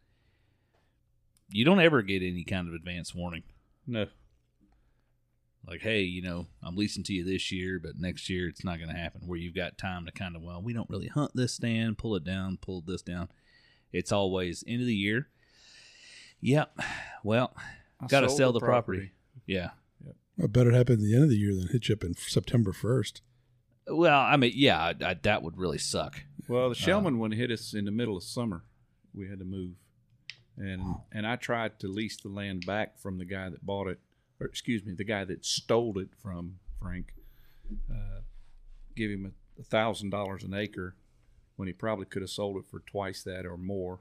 you 1.50 1.64
don't 1.64 1.80
ever 1.82 2.02
get 2.02 2.24
any 2.24 2.44
kind 2.44 2.68
of 2.68 2.74
advance 2.74 3.14
warning. 3.14 3.44
No. 3.86 4.08
Like, 5.68 5.82
hey, 5.82 6.01
you 6.01 6.22
know, 6.22 6.47
I'm 6.64 6.76
leasing 6.76 7.03
to 7.03 7.14
you 7.14 7.24
this 7.24 7.51
year, 7.51 7.80
but 7.82 7.97
next 7.97 8.30
year 8.30 8.47
it's 8.47 8.64
not 8.64 8.78
going 8.78 8.89
to 8.89 8.97
happen. 8.97 9.22
Where 9.26 9.38
you've 9.38 9.55
got 9.55 9.78
time 9.78 10.05
to 10.05 10.12
kind 10.12 10.36
of, 10.36 10.41
well, 10.41 10.62
we 10.62 10.74
don't 10.74 10.89
really 10.89 11.07
hunt 11.07 11.32
this 11.36 11.53
stand, 11.53 11.97
pull 11.97 12.16
it 12.16 12.24
down, 12.24 12.57
pull 12.59 12.82
this 12.82 13.01
down. 13.01 13.30
It's 13.93 14.12
always 14.12 14.64
end 14.68 14.82
of 14.82 14.88
the 14.88 14.95
year. 14.95 15.28
Yep. 16.41 16.80
Well, 17.24 17.55
got 18.07 18.22
to 18.22 18.30
sell 18.30 18.51
the 18.51 18.59
property. 18.59 19.12
Yeah. 19.45 19.72
I 20.41 20.47
better 20.47 20.72
happen 20.72 20.95
at 20.95 21.01
the 21.01 21.14
end 21.14 21.24
of 21.24 21.30
the 21.30 21.38
year 21.38 21.53
than 21.53 21.68
hit 21.68 21.88
you 21.88 21.93
up 21.93 22.03
in 22.03 22.16
September 22.16 22.74
first. 22.74 23.22
Well, 23.88 24.20
I 24.20 24.38
mean, 24.38 24.53
yeah, 24.55 24.80
I, 24.80 24.95
I, 25.05 25.14
that 25.22 25.43
would 25.43 25.57
really 25.57 25.78
suck. 25.78 26.24
Well, 26.47 26.70
the 26.70 26.76
uh, 26.76 26.80
Shellman 26.80 27.18
one 27.18 27.32
hit 27.32 27.51
us 27.51 27.74
in 27.74 27.86
the 27.86 27.91
middle 27.91 28.18
of 28.18 28.24
summer. 28.24 28.64
We 29.14 29.28
had 29.28 29.39
to 29.39 29.45
move, 29.45 29.74
and 30.57 30.95
and 31.12 31.28
I 31.28 31.36
tried 31.36 31.80
to 31.80 31.88
lease 31.88 32.18
the 32.18 32.30
land 32.30 32.66
back 32.66 32.97
from 32.99 33.18
the 33.18 33.26
guy 33.26 33.49
that 33.49 33.66
bought 33.66 33.88
it, 33.88 33.99
or 34.42 34.48
excuse 34.48 34.84
me, 34.84 34.94
the 34.94 35.04
guy 35.06 35.24
that 35.24 35.46
stole 35.46 35.98
it 36.00 36.10
from 36.22 36.58
Frank. 36.82 37.14
Uh, 37.89 38.22
give 38.96 39.10
him 39.12 39.34
a 39.60 39.64
thousand 39.64 40.10
dollars 40.10 40.44
an 40.44 40.54
acre 40.54 40.96
when 41.56 41.68
he 41.68 41.74
probably 41.74 42.06
could 42.06 42.22
have 42.24 42.32
sold 42.32 42.58
it 42.58 42.66
for 42.70 42.80
twice 42.80 43.22
that 43.24 43.46
or 43.46 43.56
more. 43.56 44.00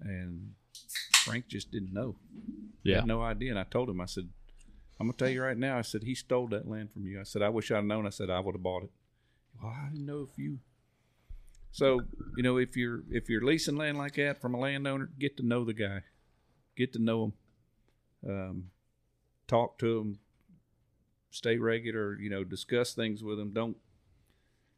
And 0.00 0.54
Frank 1.24 1.48
just 1.48 1.70
didn't 1.72 1.92
know. 1.92 2.16
He 2.84 2.90
Yeah. 2.90 2.96
had 2.98 3.06
no 3.06 3.20
idea. 3.22 3.50
And 3.50 3.58
I 3.58 3.64
told 3.64 3.90
him, 3.90 4.00
I 4.00 4.06
said, 4.06 4.28
I'm 5.00 5.08
gonna 5.08 5.16
tell 5.18 5.28
you 5.28 5.42
right 5.42 5.56
now. 5.58 5.76
I 5.76 5.82
said 5.82 6.04
he 6.04 6.14
stole 6.14 6.46
that 6.48 6.68
land 6.68 6.92
from 6.92 7.06
you. 7.06 7.20
I 7.20 7.24
said 7.24 7.42
I 7.42 7.48
wish 7.50 7.70
I'd 7.70 7.84
known. 7.84 8.06
I 8.06 8.10
said 8.10 8.30
I 8.30 8.40
would 8.40 8.54
have 8.54 8.62
bought 8.62 8.84
it. 8.84 8.90
Well, 9.60 9.72
I 9.72 9.88
didn't 9.90 10.06
know 10.06 10.22
if 10.30 10.38
you. 10.38 10.60
So 11.72 12.00
you 12.36 12.42
know 12.42 12.56
if 12.56 12.76
you're 12.76 13.02
if 13.10 13.28
you're 13.28 13.44
leasing 13.44 13.76
land 13.76 13.98
like 13.98 14.14
that 14.14 14.40
from 14.40 14.54
a 14.54 14.58
landowner, 14.58 15.10
get 15.18 15.36
to 15.38 15.42
know 15.46 15.64
the 15.64 15.74
guy, 15.74 16.02
get 16.76 16.92
to 16.94 16.98
know 16.98 17.24
him, 17.24 18.30
um, 18.30 18.70
talk 19.48 19.78
to 19.78 19.98
them, 19.98 20.18
stay 21.30 21.58
regular. 21.58 22.18
You 22.18 22.30
know, 22.30 22.44
discuss 22.44 22.94
things 22.94 23.22
with 23.22 23.38
them. 23.38 23.52
Don't. 23.52 23.76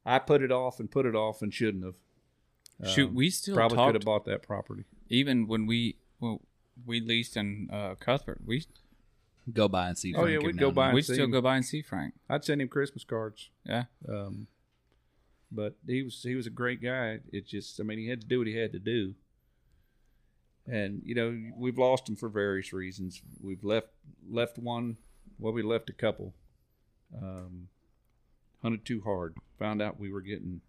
I 0.06 0.18
put 0.18 0.42
it 0.42 0.50
off 0.52 0.80
and 0.80 0.90
put 0.90 1.04
it 1.06 1.14
off 1.14 1.42
and 1.42 1.52
shouldn't 1.52 1.84
have. 1.84 1.94
Shoot, 2.88 3.08
Um, 3.10 3.14
we 3.16 3.30
still 3.30 3.56
probably 3.56 3.76
could 3.76 3.94
have 3.96 4.04
bought 4.04 4.24
that 4.26 4.42
property. 4.42 4.84
even 5.08 5.48
when 5.48 5.66
we 5.66 5.96
well, 6.20 6.40
we 6.86 7.00
leased 7.00 7.36
in 7.36 7.68
uh, 7.72 7.94
Cuthbert. 7.98 8.40
We 8.46 8.64
Go 9.52 9.66
by 9.66 9.88
and 9.88 9.96
see. 9.98 10.14
Oh, 10.14 10.26
yeah, 10.26 10.34
Frank 10.36 10.46
we'd 10.46 10.58
go 10.58 10.70
by 10.70 10.92
we 10.92 11.00
still 11.02 11.24
him. 11.24 11.30
go 11.30 11.40
by 11.40 11.56
and 11.56 11.64
see 11.64 11.80
Frank. 11.82 12.14
I'd 12.28 12.44
send 12.44 12.60
him 12.60 12.68
Christmas 12.68 13.02
cards. 13.02 13.48
Yeah, 13.64 13.84
Um, 14.08 14.46
but 15.50 15.76
he 15.86 16.02
was 16.02 16.22
he 16.22 16.34
was 16.34 16.46
a 16.46 16.50
great 16.50 16.80
guy. 16.82 17.20
It 17.32 17.46
just 17.46 17.80
I 17.80 17.82
mean 17.82 17.98
he 17.98 18.08
had 18.08 18.20
to 18.20 18.26
do 18.26 18.38
what 18.38 18.46
he 18.46 18.56
had 18.56 18.72
to 18.72 18.78
do. 18.78 19.14
And 20.70 21.00
you 21.04 21.14
know 21.14 21.36
we've 21.56 21.78
lost 21.78 22.06
them 22.06 22.16
for 22.16 22.28
various 22.28 22.72
reasons. 22.72 23.22
We've 23.40 23.64
left 23.64 23.88
left 24.30 24.58
one. 24.58 24.96
Well, 25.38 25.52
we 25.52 25.62
left 25.62 25.88
a 25.88 25.94
couple. 25.94 26.34
Um, 27.16 27.68
hunted 28.62 28.84
too 28.84 29.00
hard. 29.04 29.36
Found 29.58 29.80
out 29.80 29.98
we 29.98 30.10
were 30.12 30.20
getting 30.20 30.60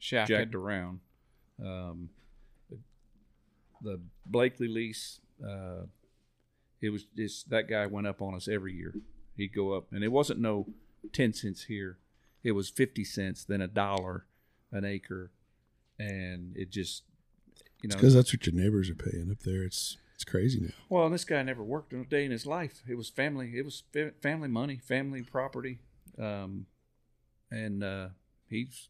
Shaq. 0.00 0.26
jacked 0.26 0.54
around. 0.54 1.00
Um, 1.62 2.08
the, 2.70 2.78
the 3.82 4.00
Blakely 4.24 4.68
lease, 4.68 5.20
uh, 5.44 5.82
it 6.80 6.90
was 6.90 7.04
just 7.16 7.50
that 7.50 7.68
guy 7.68 7.86
went 7.86 8.06
up 8.06 8.22
on 8.22 8.34
us 8.34 8.48
every 8.48 8.72
year. 8.72 8.94
He'd 9.36 9.54
go 9.54 9.74
up, 9.74 9.86
and 9.90 10.02
it 10.02 10.12
wasn't 10.12 10.40
no 10.40 10.66
ten 11.12 11.34
cents 11.34 11.64
here; 11.64 11.98
it 12.42 12.52
was 12.52 12.70
fifty 12.70 13.04
cents, 13.04 13.44
then 13.44 13.60
a 13.60 13.68
dollar 13.68 14.24
an 14.72 14.84
acre, 14.84 15.30
and 15.98 16.56
it 16.56 16.70
just, 16.70 17.02
you 17.82 17.88
know, 17.88 17.96
Because 17.96 18.14
that's 18.14 18.32
what 18.32 18.46
your 18.46 18.54
neighbors 18.54 18.90
are 18.90 18.94
paying 18.94 19.30
up 19.30 19.40
there. 19.40 19.62
It's 19.62 19.96
it's 20.14 20.24
crazy 20.24 20.60
now. 20.60 20.68
well, 20.90 21.06
and 21.06 21.14
this 21.14 21.24
guy 21.24 21.42
never 21.42 21.62
worked 21.62 21.92
a 21.94 22.04
day 22.04 22.24
in 22.26 22.30
his 22.30 22.44
life. 22.44 22.82
It 22.86 22.96
was 22.96 23.08
family. 23.08 23.52
It 23.56 23.64
was 23.64 23.84
family 24.20 24.48
money, 24.48 24.76
family 24.76 25.22
property, 25.22 25.78
um, 26.18 26.66
and 27.50 27.82
uh, 27.82 28.08
he's 28.48 28.88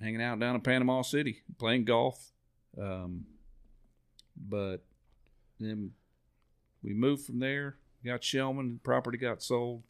hanging 0.00 0.22
out 0.22 0.38
down 0.40 0.54
in 0.54 0.60
Panama 0.62 1.02
City 1.02 1.42
playing 1.58 1.84
golf. 1.84 2.32
Um, 2.80 3.26
but 4.36 4.78
then 5.60 5.92
we 6.82 6.94
moved 6.94 7.26
from 7.26 7.40
there. 7.40 7.76
Got 8.04 8.22
Shellman. 8.22 8.82
Property 8.82 9.18
got 9.18 9.42
sold. 9.42 9.82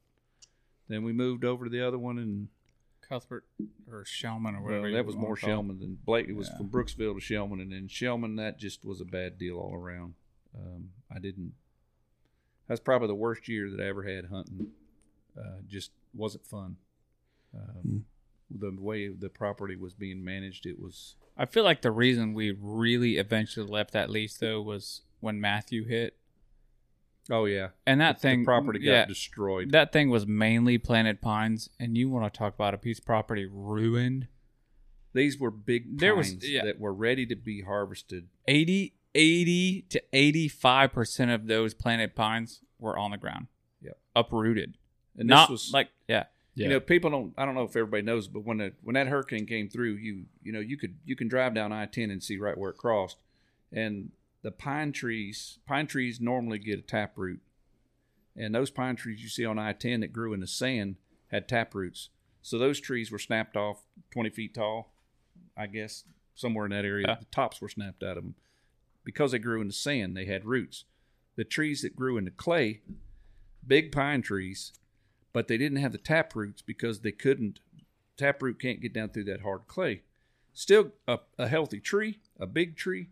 Then 0.89 1.03
we 1.03 1.13
moved 1.13 1.45
over 1.45 1.65
to 1.65 1.71
the 1.71 1.87
other 1.87 1.99
one, 1.99 2.19
and 2.19 2.49
Cuthbert 3.09 3.45
or 3.91 4.05
Shellman 4.05 4.55
or 4.59 4.63
whatever. 4.63 4.89
you 4.89 4.95
that 4.97 5.07
was 5.07 5.17
more 5.17 5.37
call 5.37 5.49
it. 5.49 5.53
Shellman 5.53 5.81
than 5.81 5.99
Blake. 6.05 6.29
It 6.29 6.35
was 6.37 6.49
Yeah. 6.49 6.59
from 6.59 6.69
Brooksville 6.71 7.15
to 7.15 7.21
Shellman, 7.21 7.61
and 7.61 7.73
then 7.73 7.89
Shellman 7.89 8.37
that 8.37 8.59
just 8.59 8.85
was 8.85 9.01
a 9.01 9.05
bad 9.05 9.39
deal 9.39 9.57
all 9.59 9.75
around. 9.75 10.15
Um, 10.57 10.91
I 11.11 11.19
didn't. 11.19 11.53
That's 12.69 12.81
probably 12.81 13.09
the 13.09 13.15
worst 13.15 13.49
year 13.49 13.71
that 13.71 13.81
I 13.81 13.87
ever 13.89 14.03
had 14.05 14.27
hunting. 14.27 14.73
Uh, 15.39 15.59
just 15.69 15.91
wasn't 16.15 16.47
fun. 16.47 16.77
Um, 17.55 18.07
The 18.51 18.71
way 18.79 19.09
the 19.09 19.29
property 19.31 19.75
was 19.75 19.95
being 19.95 20.23
managed, 20.25 20.65
it 20.67 20.79
was. 20.79 21.17
I 21.37 21.45
feel 21.47 21.65
like 21.65 21.83
the 21.83 21.91
reason 21.91 22.33
we 22.35 22.53
really 22.53 23.17
eventually 23.17 23.67
left 23.67 23.91
that 23.93 24.11
lease 24.11 24.37
though 24.37 24.63
was 24.63 25.03
when 25.21 25.41
Matthew 25.41 25.85
hit, 25.87 26.17
Oh 27.31 27.47
yeah, 27.47 27.69
and 27.87 28.01
that 28.01 28.17
the 28.17 28.21
thing 28.21 28.45
property 28.45 28.81
got 28.81 28.91
yeah, 28.91 29.05
destroyed. 29.07 29.71
That 29.73 29.93
thing 29.93 30.11
was 30.11 30.27
mainly 30.27 30.77
planted 30.79 31.21
pines, 31.23 31.71
and 31.81 31.97
you 31.97 32.11
want 32.11 32.33
to 32.33 32.37
talk 32.39 32.55
about 32.55 32.75
a 32.75 32.79
piece 32.79 32.99
of 32.99 33.07
property 33.07 33.47
ruined? 33.51 34.29
These 35.15 35.39
were 35.39 35.51
big 35.51 35.99
There 35.99 36.15
was- 36.15 36.47
yeah. 36.47 36.65
that 36.65 36.79
were 36.81 36.93
ready 36.93 37.25
to 37.27 37.37
be 37.37 37.63
harvested. 37.63 38.29
80, 38.49 38.95
80 39.15 39.83
to 39.91 40.03
eighty-five 40.13 40.93
percent 40.93 41.31
of 41.31 41.47
those 41.47 41.73
planted 41.73 42.15
pines 42.15 42.61
were 42.79 42.99
on 42.99 43.13
the 43.13 43.17
ground. 43.17 43.47
Yep. 43.81 43.99
uprooted. 44.17 44.77
And 45.17 45.29
Not 45.29 45.49
this 45.49 45.51
was 45.51 45.71
like 45.73 45.89
yeah, 46.09 46.25
Yeah. 46.55 46.65
You 46.65 46.71
know, 46.75 46.81
people 46.81 47.11
don't. 47.11 47.33
I 47.39 47.45
don't 47.45 47.55
know 47.55 47.63
if 47.63 47.71
everybody 47.77 48.03
knows, 48.03 48.27
but 48.29 48.45
when 48.45 48.59
the, 48.59 48.73
when 48.83 48.95
that 48.95 49.07
hurricane 49.07 49.47
came 49.47 49.69
through, 49.69 49.93
you 49.95 50.25
you 50.43 50.53
know 50.53 50.61
you 50.61 50.77
could 50.77 50.97
you 51.05 51.15
can 51.17 51.29
drive 51.29 51.55
down 51.55 51.73
I 51.73 51.87
ten 51.87 52.11
and 52.11 52.23
see 52.23 52.37
right 52.37 52.59
where 52.59 52.71
it 52.71 52.77
crossed, 52.77 53.19
and 53.73 54.11
the 54.45 54.53
pine 54.53 54.93
trees 54.93 55.59
pine 55.67 55.89
trees 55.89 56.21
normally 56.21 56.61
get 56.61 56.79
a 56.79 56.83
tap 56.83 57.15
root, 57.17 57.41
and 58.37 58.55
those 58.55 58.71
pine 58.71 58.95
trees 58.95 59.23
you 59.23 59.29
see 59.29 59.45
on 59.45 59.59
I 59.59 59.73
ten 59.73 60.01
that 60.01 60.13
grew 60.13 60.33
in 60.33 60.41
the 60.41 60.47
sand 60.47 60.97
had 61.33 61.49
tap 61.49 61.75
roots. 61.75 62.11
So 62.43 62.59
those 62.59 62.79
trees 62.79 63.11
were 63.11 63.19
snapped 63.19 63.57
off 63.57 63.83
twenty 64.13 64.31
feet 64.31 64.55
tall, 64.55 64.93
I 65.57 65.67
guess 65.67 66.05
somewhere 66.35 66.67
in 66.67 66.73
that 66.73 66.85
area. 66.85 67.07
Yeah. 67.09 67.17
The 67.21 67.27
tops 67.27 67.61
were 67.61 67.69
snapped 67.69 68.03
out 68.03 68.19
of 68.19 68.23
them 68.23 68.35
because 69.03 69.33
they 69.33 69.39
grew 69.39 69.61
in 69.61 69.67
the 69.69 69.73
sand. 69.73 70.17
They 70.17 70.27
had 70.27 70.45
roots. 70.45 70.85
The 71.37 71.45
trees 71.45 71.83
that 71.83 71.97
grew 71.97 72.19
in 72.19 72.27
the 72.27 72.31
clay, 72.31 72.83
big 73.67 73.93
pine 73.93 74.21
trees, 74.21 74.73
but 75.33 75.49
they 75.49 75.57
didn't 75.57 75.79
have 75.79 75.93
the 75.93 75.99
tap 75.99 76.37
roots 76.37 76.61
because 76.61 77.01
they 77.01 77.13
couldn't. 77.13 77.61
Taproot 78.17 78.61
can't 78.61 78.81
get 78.81 78.93
down 78.93 79.09
through 79.09 79.25
that 79.25 79.41
hard 79.41 79.67
clay. 79.67 80.03
Still 80.53 80.93
a, 81.09 81.19
a 81.37 81.49
healthy 81.49 81.81
tree, 81.81 82.21
a 82.39 82.47
big 82.47 82.77
tree, 82.77 83.09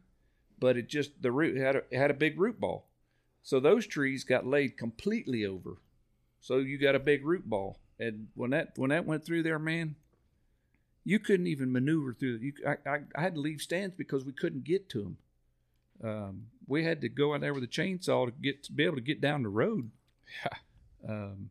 but 0.62 0.76
it 0.76 0.88
just 0.88 1.20
the 1.20 1.32
root 1.32 1.56
had 1.56 1.76
a, 1.76 1.82
had 1.96 2.10
a 2.10 2.14
big 2.14 2.38
root 2.40 2.58
ball. 2.60 2.86
So 3.42 3.58
those 3.58 3.86
trees 3.86 4.22
got 4.22 4.46
laid 4.46 4.78
completely 4.78 5.44
over. 5.44 5.78
So 6.40 6.58
you 6.58 6.78
got 6.78 6.94
a 6.94 7.00
big 7.00 7.24
root 7.26 7.48
ball, 7.50 7.78
and 7.98 8.28
when 8.34 8.50
that 8.50 8.72
when 8.76 8.90
that 8.90 9.04
went 9.04 9.24
through 9.24 9.42
there, 9.42 9.58
man, 9.58 9.96
you 11.04 11.18
couldn't 11.18 11.48
even 11.48 11.72
maneuver 11.72 12.14
through. 12.14 12.36
You, 12.36 12.52
I, 12.66 12.76
I, 12.88 12.98
I 13.16 13.20
had 13.20 13.34
to 13.34 13.40
leave 13.40 13.60
stands 13.60 13.94
because 13.96 14.24
we 14.24 14.32
couldn't 14.32 14.64
get 14.64 14.88
to 14.90 15.02
them. 15.02 15.16
Um, 16.04 16.46
we 16.66 16.84
had 16.84 17.00
to 17.02 17.08
go 17.08 17.34
out 17.34 17.40
there 17.40 17.54
with 17.54 17.64
a 17.64 17.68
chainsaw 17.68 18.26
to 18.26 18.32
get 18.32 18.62
to 18.64 18.72
be 18.72 18.84
able 18.84 18.96
to 18.96 19.02
get 19.02 19.20
down 19.20 19.42
the 19.42 19.48
road. 19.48 19.90
Um, 21.08 21.50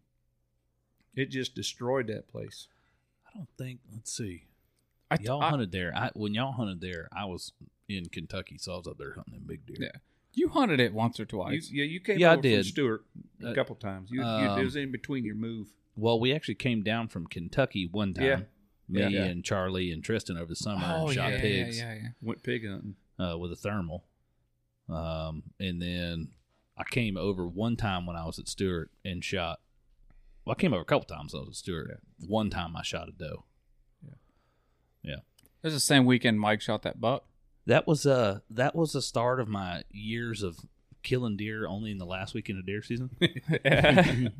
it 1.16 1.30
just 1.30 1.55
destroyed 1.55 2.07
that 2.07 2.30
place. 2.32 2.68
I 3.28 3.38
don't 3.38 3.49
think. 3.57 3.80
Let's 3.93 4.12
see. 4.16 4.45
I, 5.09 5.18
Y'all 5.20 5.41
I- 5.41 5.49
hunted 5.49 5.72
there. 5.74 5.91
I 5.95 6.09
when 6.14 6.34
y'all 6.34 6.53
hunted 6.53 6.80
there, 6.82 7.09
I 7.16 7.26
was 7.26 7.51
in 7.98 8.06
Kentucky, 8.08 8.58
so 8.58 8.74
I 8.74 8.78
was 8.78 8.88
up 8.88 8.98
there 8.98 9.14
hunting 9.14 9.34
them 9.34 9.44
big 9.48 9.66
deer. 9.66 9.78
Yeah. 9.80 10.00
you 10.34 10.50
hunted 10.50 10.80
it 10.80 10.94
once 10.94 11.20
or 11.20 11.24
You, 11.24 11.28
twice. 11.28 11.70
yeah, 11.72 11.84
you 11.84 12.00
came 12.00 12.18
Yeah, 12.20 12.30
I 12.30 12.34
over 12.34 12.42
did. 12.42 12.56
from 12.66 12.72
Stewart 12.72 13.06
a 13.44 13.50
Uh, 13.50 13.54
couple 13.54 13.76
times. 13.76 14.10
You, 14.12 14.22
you, 14.22 14.26
um, 14.28 14.60
it 14.60 14.64
was 14.64 14.76
in 14.76 14.92
between 14.92 15.26
your 15.26 15.36
move. 15.36 15.68
Well, 15.96 16.20
we 16.20 16.34
actually 16.34 16.56
came 16.56 16.84
down 16.84 17.10
from 17.10 17.28
Kentucky 17.28 17.86
one 17.92 18.14
time. 18.14 18.26
Yeah. 18.26 18.39
Me 18.88 19.02
Yeah. 19.02 19.08
Yeah. 19.10 19.24
and 19.26 19.44
Charlie 19.44 19.92
and 19.92 20.04
Tristan 20.04 20.38
over 20.38 20.48
the 20.48 20.56
summer 20.56 20.84
oh 20.86 21.08
and 21.08 21.16
yeah, 21.16 21.22
shot 21.24 21.32
yeah, 21.34 21.42
pigs 21.42 21.78
yeah, 21.80 21.94
yeah. 21.96 22.08
Went 22.22 22.44
pig 22.44 22.66
hunting. 22.68 22.96
Uh, 23.20 23.38
with 23.38 23.52
a 23.52 23.56
thermal. 23.56 24.06
Um, 24.89 25.44
and 25.60 25.82
then 25.82 26.30
I 26.78 26.84
came 26.89 27.16
over 27.18 27.48
one 27.48 27.76
time 27.78 28.06
when 28.06 28.16
I 28.16 28.26
was 28.26 28.39
at 28.39 28.48
Stewart 28.48 28.89
and 29.06 29.24
shot. 29.24 29.60
Well, 30.46 30.56
I 30.58 30.60
came 30.60 30.74
over 30.74 30.82
a 30.82 30.86
couple 30.86 31.06
times 31.06 31.34
when 31.34 31.44
I 31.44 31.46
was 31.48 31.50
at 31.50 31.56
Stewart. 31.58 32.02
One 32.26 32.50
time 32.50 32.76
I 32.76 32.82
shot 32.84 33.08
a 33.08 33.12
doe. 33.12 33.46
Yeah. 34.04 34.14
Yeah. 35.04 35.16
It 35.16 35.68
was 35.68 35.74
the 35.74 35.80
same 35.80 36.06
weekend 36.06 36.39
Mike 36.39 36.62
shot 36.62 36.82
that 36.84 37.00
buck. 37.00 37.26
That 37.66 37.88
was 37.88 38.05
a 38.05 38.41
that 38.49 38.76
was 38.76 38.93
the 38.93 39.01
start 39.01 39.39
of 39.39 39.47
my 39.47 39.84
years 39.91 40.41
of 40.43 40.57
killing 41.03 41.38
deer 41.38 41.68
only 41.68 41.91
in 41.91 41.97
the 41.97 42.05
last 42.05 42.34
weekend 42.34 42.59
of 42.59 42.66
deer 42.66 42.82
season. 42.82 43.09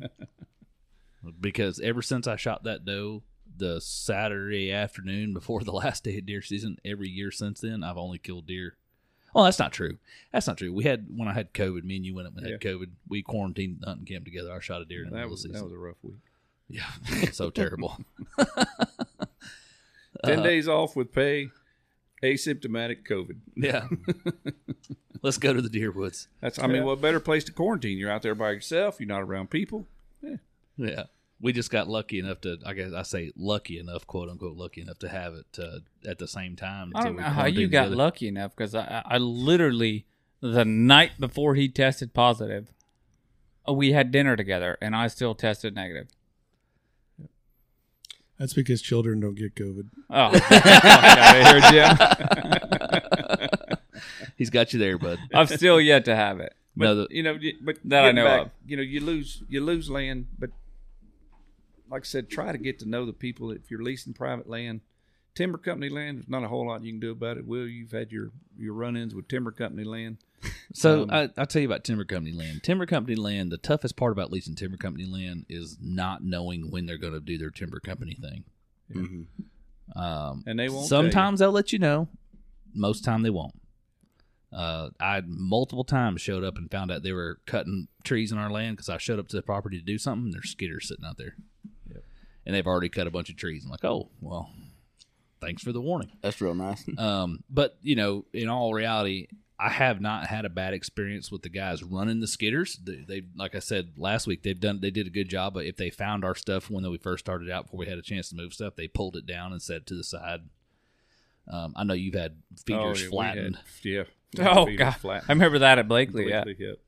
because 1.40 1.80
ever 1.80 2.02
since 2.02 2.26
I 2.26 2.36
shot 2.36 2.64
that 2.64 2.84
doe, 2.84 3.22
the 3.56 3.80
Saturday 3.80 4.72
afternoon 4.72 5.32
before 5.34 5.60
the 5.62 5.72
last 5.72 6.04
day 6.04 6.18
of 6.18 6.26
deer 6.26 6.42
season. 6.42 6.78
Every 6.84 7.08
year 7.08 7.30
since 7.30 7.60
then, 7.60 7.84
I've 7.84 7.98
only 7.98 8.18
killed 8.18 8.46
deer. 8.46 8.76
Well, 9.34 9.44
that's 9.44 9.58
not 9.58 9.72
true. 9.72 9.98
That's 10.32 10.46
not 10.46 10.58
true. 10.58 10.72
We 10.72 10.84
had 10.84 11.06
when 11.16 11.28
I 11.28 11.32
had 11.32 11.52
COVID. 11.54 11.84
Me 11.84 11.96
and 11.96 12.04
you 12.04 12.14
went 12.14 12.28
up 12.28 12.36
and 12.36 12.46
had 12.46 12.60
COVID. 12.60 12.90
We 13.08 13.22
quarantined 13.22 13.78
the 13.80 13.86
hunting 13.86 14.04
camp 14.06 14.24
together. 14.24 14.52
I 14.52 14.60
shot 14.60 14.82
a 14.82 14.84
deer 14.84 15.04
in 15.04 15.10
the 15.10 15.10
That 15.10 15.16
middle 15.22 15.30
was 15.30 15.42
that 15.44 15.62
was 15.64 15.72
a 15.72 15.78
rough 15.78 15.96
week. 16.02 16.16
yeah, 16.68 16.90
so 17.32 17.50
terrible. 17.50 17.98
Ten 20.24 20.38
Uh, 20.40 20.42
days 20.42 20.68
off 20.68 20.94
with 20.96 21.12
pay, 21.12 21.48
asymptomatic 22.22 23.06
COVID. 23.06 23.38
Yeah. 23.56 23.88
Let's 25.22 25.38
go 25.38 25.52
to 25.52 25.62
the 25.62 25.68
deer 25.68 25.92
woods. 25.92 26.28
That's 26.40 26.58
I 26.58 26.66
mean, 26.66 26.84
what 26.84 27.00
better 27.00 27.20
place 27.20 27.44
to 27.44 27.52
quarantine? 27.52 27.96
You're 27.98 28.10
out 28.10 28.22
there 28.22 28.34
by 28.34 28.50
yourself. 28.50 28.98
You're 28.98 29.08
not 29.08 29.22
around 29.22 29.50
people. 29.50 29.86
Yeah. 30.76 31.04
We 31.40 31.52
just 31.52 31.70
got 31.70 31.88
lucky 31.88 32.18
enough 32.18 32.40
to, 32.42 32.58
I 32.64 32.72
guess 32.72 32.92
I 32.92 33.02
say 33.02 33.32
lucky 33.36 33.78
enough, 33.78 34.06
quote 34.06 34.28
unquote, 34.28 34.56
lucky 34.56 34.80
enough 34.80 34.98
to 35.00 35.08
have 35.08 35.34
it 35.34 35.58
uh, 35.58 35.78
at 36.08 36.18
the 36.18 36.28
same 36.28 36.56
time. 36.56 36.92
I 36.94 37.04
don't 37.04 37.16
know 37.16 37.22
how 37.22 37.46
you 37.46 37.68
got 37.68 37.90
lucky 37.90 38.28
enough 38.28 38.54
because 38.56 38.74
I, 38.74 39.02
I 39.04 39.18
literally 39.18 40.06
the 40.40 40.64
night 40.64 41.12
before 41.18 41.54
he 41.54 41.68
tested 41.68 42.12
positive, 42.14 42.72
uh, 43.68 43.72
we 43.72 43.92
had 43.92 44.10
dinner 44.10 44.36
together 44.36 44.76
and 44.80 44.94
I 44.94 45.06
still 45.06 45.34
tested 45.34 45.74
negative. 45.74 46.08
That's 48.42 48.54
because 48.54 48.82
children 48.82 49.20
don't 49.20 49.36
get 49.36 49.54
COVID. 49.54 49.88
Oh, 50.10 50.32
fuck 50.36 50.66
outta 50.66 51.44
here, 51.48 51.60
Jim. 53.70 54.02
He's 54.36 54.50
got 54.50 54.72
you 54.72 54.80
there, 54.80 54.98
bud. 54.98 55.20
I've 55.32 55.48
still 55.48 55.80
yet 55.80 56.06
to 56.06 56.16
have 56.16 56.40
it. 56.40 56.52
But 56.74 56.84
No, 56.86 56.94
the- 56.96 57.06
you 57.10 57.22
know, 57.22 57.38
but 57.60 57.76
That 57.84 58.04
I 58.04 58.10
know 58.10 58.24
back, 58.24 58.40
of. 58.46 58.50
You 58.66 58.78
know, 58.78 58.82
you 58.82 58.98
lose 59.00 59.44
you 59.48 59.60
lose 59.60 59.88
land, 59.88 60.26
but 60.40 60.50
like 61.88 62.02
I 62.02 62.04
said, 62.04 62.30
try 62.30 62.50
to 62.50 62.58
get 62.58 62.80
to 62.80 62.88
know 62.88 63.06
the 63.06 63.12
people. 63.12 63.52
If 63.52 63.70
you're 63.70 63.80
leasing 63.80 64.12
private 64.12 64.48
land, 64.50 64.80
timber 65.34 65.58
company 65.58 65.88
land, 65.88 66.18
there's 66.18 66.28
not 66.28 66.44
a 66.44 66.48
whole 66.48 66.66
lot 66.66 66.82
you 66.84 66.92
can 66.92 67.00
do 67.00 67.10
about 67.12 67.36
it. 67.38 67.46
Will 67.46 67.66
you've 67.66 67.92
had 67.92 68.10
your 68.12 68.30
your 68.58 68.74
run-ins 68.74 69.14
with 69.14 69.28
timber 69.28 69.50
company 69.52 69.84
land? 69.84 70.18
So 70.74 71.02
Um, 71.02 71.10
I, 71.10 71.28
I'll 71.36 71.44
tell 71.46 71.60
you 71.60 71.68
about 71.68 71.84
timber 71.84 72.04
company 72.04 72.34
land. 72.34 72.62
Timber 72.62 72.86
company 72.86 73.14
land. 73.14 73.52
The 73.52 73.58
toughest 73.58 73.94
part 73.94 74.12
about 74.12 74.32
leasing 74.32 74.54
timber 74.54 74.78
company 74.78 75.04
land 75.04 75.44
is 75.50 75.76
not 75.82 76.24
knowing 76.24 76.70
when 76.70 76.86
they're 76.86 76.96
going 76.96 77.12
to 77.12 77.20
do 77.20 77.36
their 77.36 77.50
timber 77.50 77.78
company 77.78 78.14
thing. 78.14 78.44
Mhm. 78.90 79.26
Um, 79.94 80.42
And 80.46 80.58
they 80.58 80.70
won't. 80.70 80.86
sometimes 80.88 81.40
they'll 81.40 81.52
let 81.52 81.72
you 81.74 81.78
know. 81.78 82.08
Most 82.74 83.04
time 83.04 83.20
they 83.22 83.28
won't. 83.30 83.54
Uh, 84.50 84.90
I 84.98 85.22
multiple 85.26 85.84
times 85.84 86.22
showed 86.22 86.42
up 86.42 86.56
and 86.56 86.70
found 86.70 86.90
out 86.90 87.02
they 87.02 87.12
were 87.12 87.40
cutting 87.46 87.88
trees 88.02 88.32
in 88.32 88.38
our 88.38 88.50
land 88.50 88.76
because 88.78 88.88
I 88.88 88.96
showed 88.96 89.18
up 89.18 89.28
to 89.28 89.36
the 89.36 89.42
property 89.42 89.78
to 89.78 89.84
do 89.84 89.98
something. 89.98 90.26
And 90.26 90.32
there's 90.34 90.54
skidders 90.54 90.84
sitting 90.84 91.04
out 91.04 91.18
there, 91.18 91.36
and 92.46 92.54
they've 92.54 92.66
already 92.66 92.88
cut 92.88 93.06
a 93.06 93.10
bunch 93.10 93.28
of 93.28 93.36
trees. 93.36 93.64
I'm 93.64 93.70
like, 93.70 93.84
oh 93.84 94.08
well, 94.22 94.50
thanks 95.42 95.62
for 95.62 95.72
the 95.72 95.80
warning. 95.82 96.10
That's 96.22 96.40
real 96.40 96.54
nice. 96.54 96.82
Um, 96.98 97.44
but 97.50 97.76
you 97.82 97.94
know, 97.96 98.24
in 98.32 98.48
all 98.48 98.72
reality, 98.72 99.26
I 99.58 99.68
have 99.68 100.00
not 100.00 100.26
had 100.26 100.44
a 100.44 100.48
bad 100.48 100.72
experience 100.74 101.30
with 101.30 101.42
the 101.42 101.48
guys 101.50 101.82
running 101.82 102.20
the 102.20 102.26
skidders. 102.26 102.76
They, 102.82 103.04
they 103.06 103.22
like 103.36 103.54
I 103.54 103.58
said 103.58 103.92
last 103.98 104.26
week, 104.26 104.42
they've 104.42 104.58
done 104.58 104.80
they 104.80 104.90
did 104.90 105.06
a 105.06 105.10
good 105.10 105.28
job. 105.28 105.52
But 105.54 105.66
if 105.66 105.76
they 105.76 105.90
found 105.90 106.24
our 106.24 106.34
stuff 106.34 106.70
when 106.70 106.88
we 106.90 106.96
first 106.98 107.24
started 107.24 107.50
out, 107.50 107.66
before 107.66 107.78
we 107.80 107.86
had 107.86 107.98
a 107.98 108.02
chance 108.02 108.30
to 108.30 108.36
move 108.36 108.54
stuff, 108.54 108.74
they 108.76 108.88
pulled 108.88 109.16
it 109.16 109.26
down 109.26 109.52
and 109.52 109.60
set 109.60 109.76
it 109.76 109.86
to 109.86 109.94
the 109.94 110.02
side. 110.04 110.40
Um, 111.48 111.74
I 111.76 111.84
know 111.84 111.94
you've 111.94 112.14
had 112.14 112.36
Oh, 112.70 112.94
yeah, 112.94 113.08
flattened. 113.08 113.56
had- 113.56 113.64
yeah. 113.84 114.04
Oh 114.38 114.66
god, 114.76 114.92
flattened. 114.92 115.26
I 115.28 115.32
remember 115.34 115.58
that 115.58 115.78
at 115.78 115.86
Blakely. 115.88 116.28
Yeah, 116.28 116.42
Completely 116.44 116.66
hit. 116.66 116.80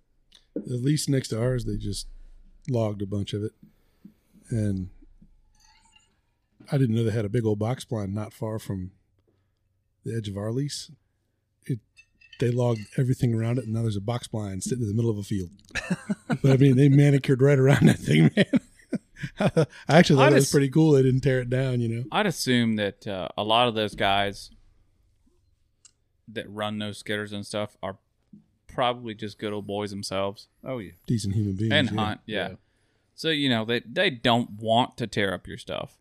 The 0.54 0.76
lease 0.76 1.08
next 1.08 1.28
to 1.28 1.40
ours, 1.40 1.64
they 1.66 1.76
just 1.76 2.06
logged 2.70 3.02
a 3.02 3.06
bunch 3.06 3.34
of 3.34 3.42
it, 3.42 3.52
and 4.50 4.88
I 6.70 6.78
didn't 6.78 6.94
know 6.94 7.04
they 7.04 7.10
had 7.10 7.24
a 7.24 7.30
big 7.30 7.44
old 7.44 7.58
box 7.58 7.84
blind 7.84 8.14
not 8.14 8.32
far 8.32 8.58
from 8.58 8.92
the 10.04 10.16
edge 10.16 10.28
of 10.28 10.36
our 10.36 10.52
lease. 10.52 10.90
It 11.66 11.80
they 12.40 12.50
logged 12.50 12.80
everything 12.96 13.34
around 13.34 13.58
it, 13.58 13.64
and 13.64 13.74
now 13.74 13.82
there's 13.82 13.96
a 13.96 14.00
box 14.00 14.28
blind 14.28 14.62
sitting 14.62 14.82
in 14.82 14.88
the 14.88 14.94
middle 14.94 15.10
of 15.10 15.18
a 15.18 15.22
field. 15.22 15.50
but 16.42 16.52
I 16.52 16.56
mean, 16.56 16.76
they 16.76 16.88
manicured 16.88 17.42
right 17.42 17.58
around 17.58 17.86
that 17.86 17.98
thing, 17.98 18.30
man. 18.36 18.46
I 19.88 19.98
actually 19.98 20.16
thought 20.16 20.26
I 20.26 20.30
that 20.30 20.36
was 20.36 20.50
pretty 20.50 20.70
cool. 20.70 20.92
They 20.92 21.02
didn't 21.02 21.20
tear 21.22 21.40
it 21.40 21.50
down, 21.50 21.80
you 21.80 21.88
know. 21.88 22.04
I'd 22.12 22.26
assume 22.26 22.76
that 22.76 23.06
uh, 23.06 23.28
a 23.36 23.44
lot 23.44 23.68
of 23.68 23.74
those 23.74 23.94
guys 23.94 24.50
that 26.28 26.48
run 26.50 26.78
those 26.78 27.02
skidders 27.02 27.32
and 27.32 27.46
stuff 27.46 27.76
are 27.82 27.98
probably 28.66 29.14
just 29.14 29.38
good 29.38 29.52
old 29.52 29.66
boys 29.66 29.90
themselves 29.90 30.48
Oh 30.64 30.78
yeah. 30.78 30.92
Decent 31.06 31.34
human 31.34 31.54
beings. 31.54 31.72
and 31.72 31.90
yeah. 31.90 31.96
hunt. 31.96 32.20
Yeah. 32.26 32.48
So 33.14 33.28
you 33.28 33.48
know 33.48 33.64
they 33.64 33.80
they 33.80 34.10
don't 34.10 34.50
want 34.58 34.96
to 34.98 35.06
tear 35.06 35.32
up 35.32 35.46
your 35.46 35.58
stuff. 35.58 35.98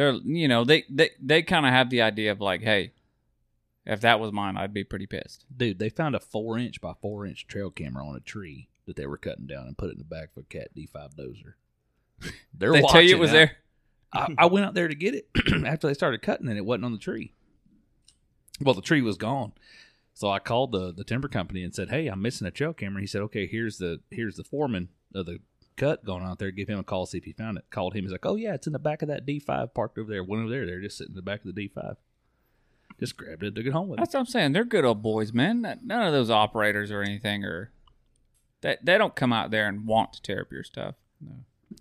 They're 0.00 0.12
you 0.12 0.48
know 0.48 0.64
they 0.64 0.84
they 0.88 1.10
they 1.20 1.42
kind 1.42 1.66
of 1.66 1.72
have 1.72 1.90
the 1.90 2.00
idea 2.00 2.32
of 2.32 2.40
like, 2.40 2.62
hey, 2.62 2.94
if 3.84 4.00
that 4.00 4.18
was 4.18 4.32
mine, 4.32 4.56
I'd 4.56 4.72
be 4.72 4.82
pretty 4.82 5.04
pissed. 5.04 5.44
Dude, 5.54 5.78
they 5.78 5.90
found 5.90 6.14
a 6.14 6.20
four 6.20 6.56
inch 6.56 6.80
by 6.80 6.94
four 7.02 7.26
inch 7.26 7.46
trail 7.46 7.70
camera 7.70 8.06
on 8.06 8.16
a 8.16 8.20
tree 8.20 8.70
that 8.86 8.96
they 8.96 9.04
were 9.04 9.18
cutting 9.18 9.46
down 9.46 9.66
and 9.66 9.76
put 9.76 9.90
it 9.90 9.92
in 9.92 9.98
the 9.98 10.04
back 10.04 10.30
of 10.34 10.42
a 10.42 10.46
Cat 10.46 10.68
D 10.74 10.86
five 10.90 11.10
dozer. 11.16 11.52
They're 12.54 12.72
they 12.72 12.80
tell 12.80 13.02
you 13.02 13.14
it 13.14 13.18
was 13.18 13.28
now. 13.28 13.34
there. 13.34 13.56
I, 14.10 14.34
I 14.38 14.46
went 14.46 14.64
out 14.64 14.72
there 14.72 14.88
to 14.88 14.94
get 14.94 15.14
it 15.14 15.28
after 15.66 15.86
they 15.86 15.92
started 15.92 16.22
cutting 16.22 16.48
and 16.48 16.56
it 16.56 16.64
wasn't 16.64 16.86
on 16.86 16.92
the 16.92 16.98
tree. 16.98 17.34
Well, 18.58 18.74
the 18.74 18.80
tree 18.80 19.02
was 19.02 19.18
gone. 19.18 19.52
So 20.14 20.30
I 20.30 20.38
called 20.38 20.72
the, 20.72 20.94
the 20.94 21.04
timber 21.04 21.28
company 21.28 21.62
and 21.62 21.74
said, 21.74 21.90
"Hey, 21.90 22.06
I'm 22.06 22.22
missing 22.22 22.46
a 22.46 22.50
trail 22.50 22.72
camera." 22.72 23.02
He 23.02 23.06
said, 23.06 23.20
"Okay, 23.20 23.46
here's 23.46 23.76
the 23.76 24.00
here's 24.10 24.36
the 24.36 24.44
foreman 24.44 24.88
of 25.14 25.26
the 25.26 25.40
cut 25.80 26.04
going 26.04 26.22
out 26.22 26.38
there. 26.38 26.50
Give 26.50 26.68
him 26.68 26.78
a 26.78 26.84
call, 26.84 27.06
see 27.06 27.18
if 27.18 27.24
he 27.24 27.32
found 27.32 27.58
it." 27.58 27.64
Called 27.70 27.94
him. 27.94 28.04
He's 28.04 28.12
like, 28.12 28.26
"Oh 28.26 28.36
yeah, 28.36 28.54
it's 28.54 28.66
in 28.66 28.72
the 28.72 28.78
back 28.78 29.02
of 29.02 29.08
that 29.08 29.26
D5 29.26 29.74
parked 29.74 29.98
over 29.98 30.10
there. 30.10 30.22
Went 30.22 30.42
over 30.42 30.50
there. 30.50 30.66
They're 30.66 30.80
just 30.80 30.98
sitting 30.98 31.12
in 31.12 31.16
the 31.16 31.22
back 31.22 31.44
of 31.44 31.54
the 31.54 31.68
D5. 31.68 31.96
Just 32.98 33.16
grabbed 33.16 33.42
it, 33.42 33.54
took 33.54 33.64
it 33.64 33.72
home 33.72 33.88
with 33.88 33.98
That's 33.98 34.12
what 34.12 34.20
I'm 34.20 34.26
saying. 34.26 34.52
They're 34.52 34.64
good 34.64 34.84
old 34.84 35.02
boys, 35.02 35.32
man. 35.32 35.62
None 35.62 36.06
of 36.06 36.12
those 36.12 36.30
operators 36.30 36.90
or 36.90 37.02
anything 37.02 37.44
are. 37.44 37.72
They 38.60 38.76
they 38.82 38.98
don't 38.98 39.16
come 39.16 39.32
out 39.32 39.50
there 39.50 39.66
and 39.68 39.86
want 39.86 40.12
to 40.12 40.22
tear 40.22 40.42
up 40.42 40.52
your 40.52 40.64
stuff. 40.64 40.96
No. 41.20 41.32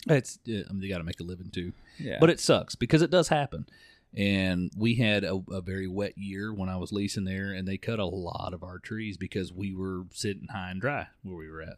It's 0.07 0.39
I 0.47 0.51
mean, 0.51 0.79
they 0.79 0.87
got 0.87 0.99
to 0.99 1.03
make 1.03 1.19
a 1.19 1.23
living 1.23 1.49
too. 1.51 1.73
Yeah, 1.97 2.17
But 2.19 2.29
it 2.29 2.39
sucks 2.39 2.75
because 2.75 3.01
it 3.01 3.11
does 3.11 3.27
happen. 3.27 3.65
And 4.15 4.71
we 4.75 4.95
had 4.95 5.23
a, 5.23 5.39
a 5.51 5.61
very 5.61 5.87
wet 5.87 6.17
year 6.17 6.53
when 6.53 6.69
I 6.69 6.77
was 6.77 6.91
leasing 6.91 7.25
there, 7.25 7.51
and 7.51 7.67
they 7.67 7.77
cut 7.77 7.99
a 7.99 8.05
lot 8.05 8.53
of 8.53 8.63
our 8.63 8.79
trees 8.79 9.17
because 9.17 9.53
we 9.53 9.75
were 9.75 10.05
sitting 10.11 10.47
high 10.51 10.71
and 10.71 10.81
dry 10.81 11.07
where 11.21 11.35
we 11.35 11.49
were 11.49 11.61
at. 11.61 11.77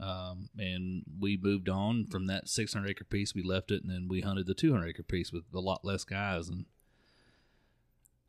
Um, 0.00 0.48
and 0.58 1.02
we 1.18 1.36
moved 1.40 1.68
on 1.68 2.06
from 2.06 2.26
that 2.26 2.48
600 2.48 2.88
acre 2.90 3.04
piece. 3.04 3.34
We 3.34 3.42
left 3.42 3.70
it, 3.70 3.82
and 3.82 3.90
then 3.90 4.06
we 4.08 4.20
hunted 4.20 4.46
the 4.46 4.54
200 4.54 4.86
acre 4.88 5.02
piece 5.02 5.32
with 5.32 5.44
a 5.54 5.60
lot 5.60 5.84
less 5.84 6.04
guys. 6.04 6.48
And 6.48 6.66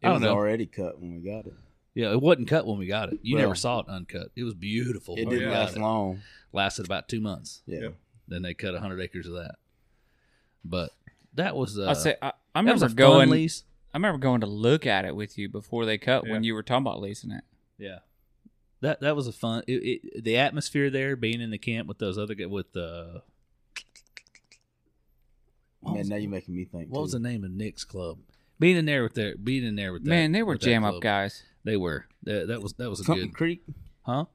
It 0.02 0.08
I 0.08 0.12
was 0.12 0.22
don't 0.22 0.30
know. 0.30 0.36
already 0.36 0.66
cut 0.66 1.00
when 1.00 1.14
we 1.16 1.22
got 1.22 1.46
it. 1.46 1.54
yeah, 1.94 2.12
it 2.12 2.22
wasn't 2.22 2.48
cut 2.48 2.66
when 2.66 2.78
we 2.78 2.88
got 2.88 3.12
it. 3.14 3.20
You 3.22 3.36
Well- 3.36 3.44
never 3.44 3.56
saw 3.56 3.80
it 3.80 3.88
uncut. 3.88 4.32
It 4.36 4.44
was 4.44 4.54
beautiful. 4.54 5.16
It 5.18 5.30
didn't 5.30 5.52
last 5.52 5.76
it. 5.76 5.80
long. 5.80 6.22
Lasted 6.54 6.86
about 6.86 7.08
two 7.10 7.20
months. 7.22 7.62
Yeah. 7.68 7.80
Yeah. 7.82 7.90
Then 8.28 8.42
they 8.42 8.54
cut 8.54 8.74
100 8.74 9.00
acres 9.02 9.28
of 9.28 9.34
that. 9.34 9.56
But 10.64 10.92
that 11.34 11.56
was 11.56 11.78
uh, 11.80 11.90
I 11.90 11.94
say 11.94 12.16
I, 12.22 12.34
I 12.56 12.62
that 12.64 12.74
was 12.74 12.82
remember 12.82 13.04
a 13.04 13.08
going. 13.08 13.30
lease. 13.30 13.64
I 13.94 13.98
remember 13.98 14.20
going 14.20 14.42
to 14.42 14.48
look 14.48 14.86
at 14.86 15.06
it 15.06 15.16
with 15.16 15.38
you 15.38 15.50
before 15.50 15.86
they 15.86 15.98
cut 15.98 16.28
when 16.28 16.44
you 16.44 16.54
were 16.54 16.62
talking 16.64 16.84
about 16.86 17.00
leasing 17.02 17.32
it. 17.32 17.44
Yeah, 17.78 18.00
that 18.82 19.02
that 19.02 19.16
was 19.16 19.28
a 19.28 19.32
fun. 19.32 19.64
It, 19.68 20.02
it, 20.04 20.24
the 20.24 20.38
atmosphere 20.38 20.90
there, 20.90 21.16
being 21.16 21.42
in 21.42 21.50
the 21.52 21.58
camp 21.58 21.88
with 21.88 21.98
those 22.00 22.18
other 22.18 22.36
gu- 22.36 22.50
with 22.50 22.76
uh, 22.78 23.20
what 25.82 25.96
Man, 25.96 26.08
now 26.10 26.16
you're 26.18 26.30
making 26.30 26.56
me 26.56 26.66
think. 26.66 26.90
what 26.90 27.02
was 27.02 27.12
the 27.14 27.20
name 27.20 27.44
of 27.44 27.52
Nick's 27.52 27.84
club? 27.84 28.20
Being 28.60 28.76
in 28.78 28.86
there 28.86 29.04
with 29.04 29.14
their 29.14 29.36
being 29.38 29.64
in 29.66 29.76
there 29.76 29.94
with 29.94 30.04
that, 30.04 30.10
Man, 30.10 30.32
they 30.34 30.44
were 30.44 30.58
jam 30.58 30.84
up 30.84 31.02
guys. 31.02 31.44
They 31.64 31.78
were. 31.78 32.06
That, 32.24 32.48
that 32.50 32.62
was 32.62 32.74
that 32.74 32.90
was 32.90 33.00
a 33.00 33.04
Something 33.04 33.28
good, 33.28 33.36
Creek? 33.36 33.62
huh? 34.04 34.26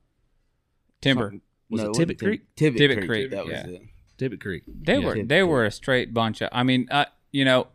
Timber. 1.01 1.25
Something- 1.25 1.41
Was 1.71 1.81
it 1.83 1.89
wasn't 1.89 1.97
Tibbet 1.97 2.19
Creek? 2.19 2.41
Tibbet, 2.57 2.79
Tibbet 2.79 2.97
Creek. 2.99 3.09
Creek, 3.09 3.31
That 3.33 3.45
was 3.45 3.53
yeah. 3.53 3.67
it. 3.67 3.83
Tibbet 4.17 4.41
Creek. 4.41 4.63
They 4.67 4.95
Yeah. 4.99 4.99
were 5.07 5.15
Tibbet 5.15 5.29
they 5.29 5.41
Creek. 5.41 5.49
were 5.51 5.65
a 5.67 5.71
straight 5.71 6.15
bunch 6.15 6.41
of. 6.41 6.49
I 6.53 6.63
mean, 6.63 6.87
uh, 6.91 7.07
you 7.33 7.45
know, 7.45 7.69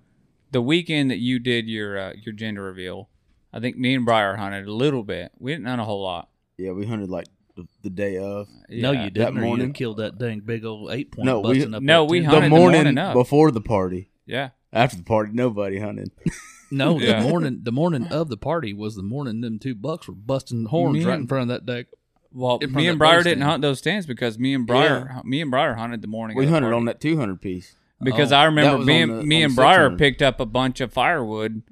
the 0.52 0.62
weekend 0.62 1.12
that 1.12 1.18
you 1.20 1.38
did 1.40 1.68
your 1.68 1.98
uh, 2.00 2.14
your 2.20 2.34
gender 2.34 2.64
reveal, 2.64 3.10
I 3.54 3.60
think 3.60 3.78
me 3.78 3.94
and 3.94 4.06
Briar 4.06 4.38
hunted 4.38 4.68
a 4.68 4.74
little 4.74 5.04
bit. 5.04 5.32
We 5.38 5.52
didn't 5.52 5.68
hunt 5.68 5.82
a 5.82 5.84
whole 5.84 6.02
lot. 6.02 6.30
Yeah, 6.60 6.72
we 6.72 6.86
hunted 6.86 7.10
like 7.10 7.28
the, 7.56 7.66
the 7.84 7.90
day 7.90 8.18
of. 8.18 8.48
No, 8.70 8.92
Yeah. 8.92 9.06
you 9.06 9.10
didn't. 9.10 9.38
or 9.38 9.40
you'd 9.42 9.46
morning? 9.48 9.68
have 9.68 9.76
killed 9.76 9.98
that 9.98 10.18
dang 10.18 10.42
big 10.42 10.66
old 10.66 10.92
eight 10.92 11.12
point. 11.12 11.26
No, 11.26 11.40
we- 11.40 11.56
busting 11.58 11.74
up 11.74 11.82
No, 11.82 12.04
that 12.06 12.12
we 12.12 12.20
tent. 12.20 12.34
hunted 12.34 12.52
the 12.52 12.56
the 12.56 12.60
morning, 12.60 12.84
morning 12.84 12.98
of. 12.98 13.14
before 13.14 13.52
the 13.52 13.62
party. 13.62 14.12
Yeah, 14.26 14.50
After 14.74 14.98
the 14.98 15.04
party, 15.04 15.32
nobody 15.34 15.80
hunted. 15.80 16.12
No, 16.72 17.00
the 17.00 17.20
morning 17.22 17.62
the 17.64 17.72
morning 17.72 18.06
of 18.10 18.30
the 18.30 18.38
party 18.38 18.74
was 18.74 18.96
the 18.96 19.02
morning 19.02 19.42
them 19.42 19.58
two 19.58 19.74
bucks 19.74 20.08
were 20.08 20.14
busting 20.14 20.66
horns 20.66 20.94
Me 21.00 21.04
right 21.04 21.14
and- 21.16 21.22
in 21.24 21.28
front 21.28 21.42
of 21.44 21.48
that 21.48 21.66
deck. 21.66 21.88
well, 22.32 22.60
In 22.60 22.70
front 22.70 22.76
me 22.76 22.86
of 22.88 22.92
and 22.92 23.02
that 23.02 23.06
Briar 23.06 23.24
didn't 23.24 23.38
stand. 23.40 23.50
hunt 23.50 23.62
those 23.64 23.80
stands 23.80 24.06
because 24.06 24.38
me 24.38 24.54
and 24.54 24.68
Briar, 24.68 25.20
me 25.26 25.42
and 25.42 25.50
Briar 25.50 25.74
hunted 25.74 26.04
the 26.04 26.08
morning. 26.08 26.38
we 26.38 26.44
of 26.44 26.50
the 26.50 26.54
hunted 26.54 26.68
party. 26.68 26.78
on 26.78 26.86
that 26.86 27.02
200 27.02 27.42
piece. 27.42 27.74
because 28.04 28.32
Oh, 28.32 28.36
I 28.36 28.42
that 28.42 28.46
remember 28.50 28.78
was 28.78 28.86
me 28.86 29.02
on 29.02 29.10
and 29.10 29.20
the- 29.22 29.24
me 29.24 29.38
on 29.38 29.42
and 29.46 29.52
the 29.54 29.56
Briar 29.56 29.78
600. 29.86 29.98
picked 29.98 30.22
up 30.22 30.40
a 30.40 30.46
bunch 30.46 30.80
of 30.80 30.94
firewood 30.94 31.64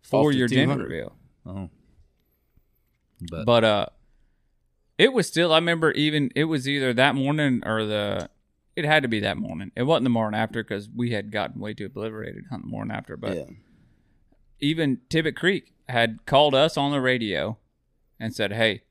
for 0.00 0.28
Off 0.28 0.32
the 0.32 0.38
your 0.38 0.48
gender 0.48 0.74
200. 0.76 0.84
reveal. 0.90 1.12
Oh, 1.44 1.70
but, 3.30 3.44
But 3.44 3.64
uh, 3.64 3.86
it 4.98 5.12
was 5.12 5.26
still. 5.26 5.52
I 5.52 5.58
remember 5.58 5.92
even 5.92 6.30
it 6.34 6.44
was 6.44 6.68
either 6.68 6.92
that 6.94 7.14
morning 7.14 7.62
or 7.64 7.84
the 7.84 8.30
it 8.74 8.84
had 8.84 9.02
to 9.02 9.08
be 9.08 9.20
that 9.20 9.38
morning. 9.38 9.72
It 9.74 9.84
wasn't 9.84 10.04
the 10.04 10.10
morning 10.10 10.38
after 10.38 10.62
because 10.62 10.88
we 10.94 11.10
had 11.10 11.32
gotten 11.32 11.60
way 11.60 11.74
too 11.74 11.86
obliterated 11.86 12.44
hunting 12.50 12.68
the 12.68 12.72
morning 12.72 12.96
after. 12.96 13.16
But 13.16 13.36
yeah. 13.36 13.44
even 14.60 15.00
Tibbet 15.08 15.36
Creek 15.36 15.72
had 15.88 16.24
called 16.26 16.54
us 16.54 16.76
on 16.76 16.92
the 16.92 17.00
radio 17.00 17.58
and 18.20 18.34
said, 18.34 18.52
"Hey, 18.52 18.82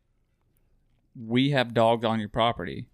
we 1.15 1.51
have 1.51 1.73
dogs 1.73 2.05
on 2.05 2.19
your 2.19 2.29
property. 2.29 2.87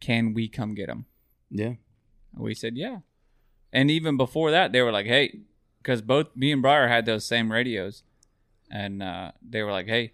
Can 0.00 0.32
we 0.32 0.48
come 0.48 0.74
get 0.74 0.86
them?" 0.86 1.06
Yeah. 1.50 1.74
And 2.34 2.42
we 2.44 2.54
said, 2.54 2.76
"Yeah." 2.76 2.98
And 3.72 3.90
even 3.90 4.16
before 4.16 4.50
that, 4.50 4.72
they 4.72 4.82
were 4.82 4.92
like, 4.92 5.06
"Hey," 5.06 5.40
because 5.82 6.02
both 6.02 6.34
me 6.34 6.50
and 6.52 6.62
Briar 6.62 6.88
had 6.88 7.06
those 7.06 7.26
same 7.26 7.52
radios, 7.52 8.02
and 8.70 9.02
uh, 9.02 9.32
they 9.42 9.62
were 9.62 9.72
like, 9.72 9.86
"Hey, 9.86 10.12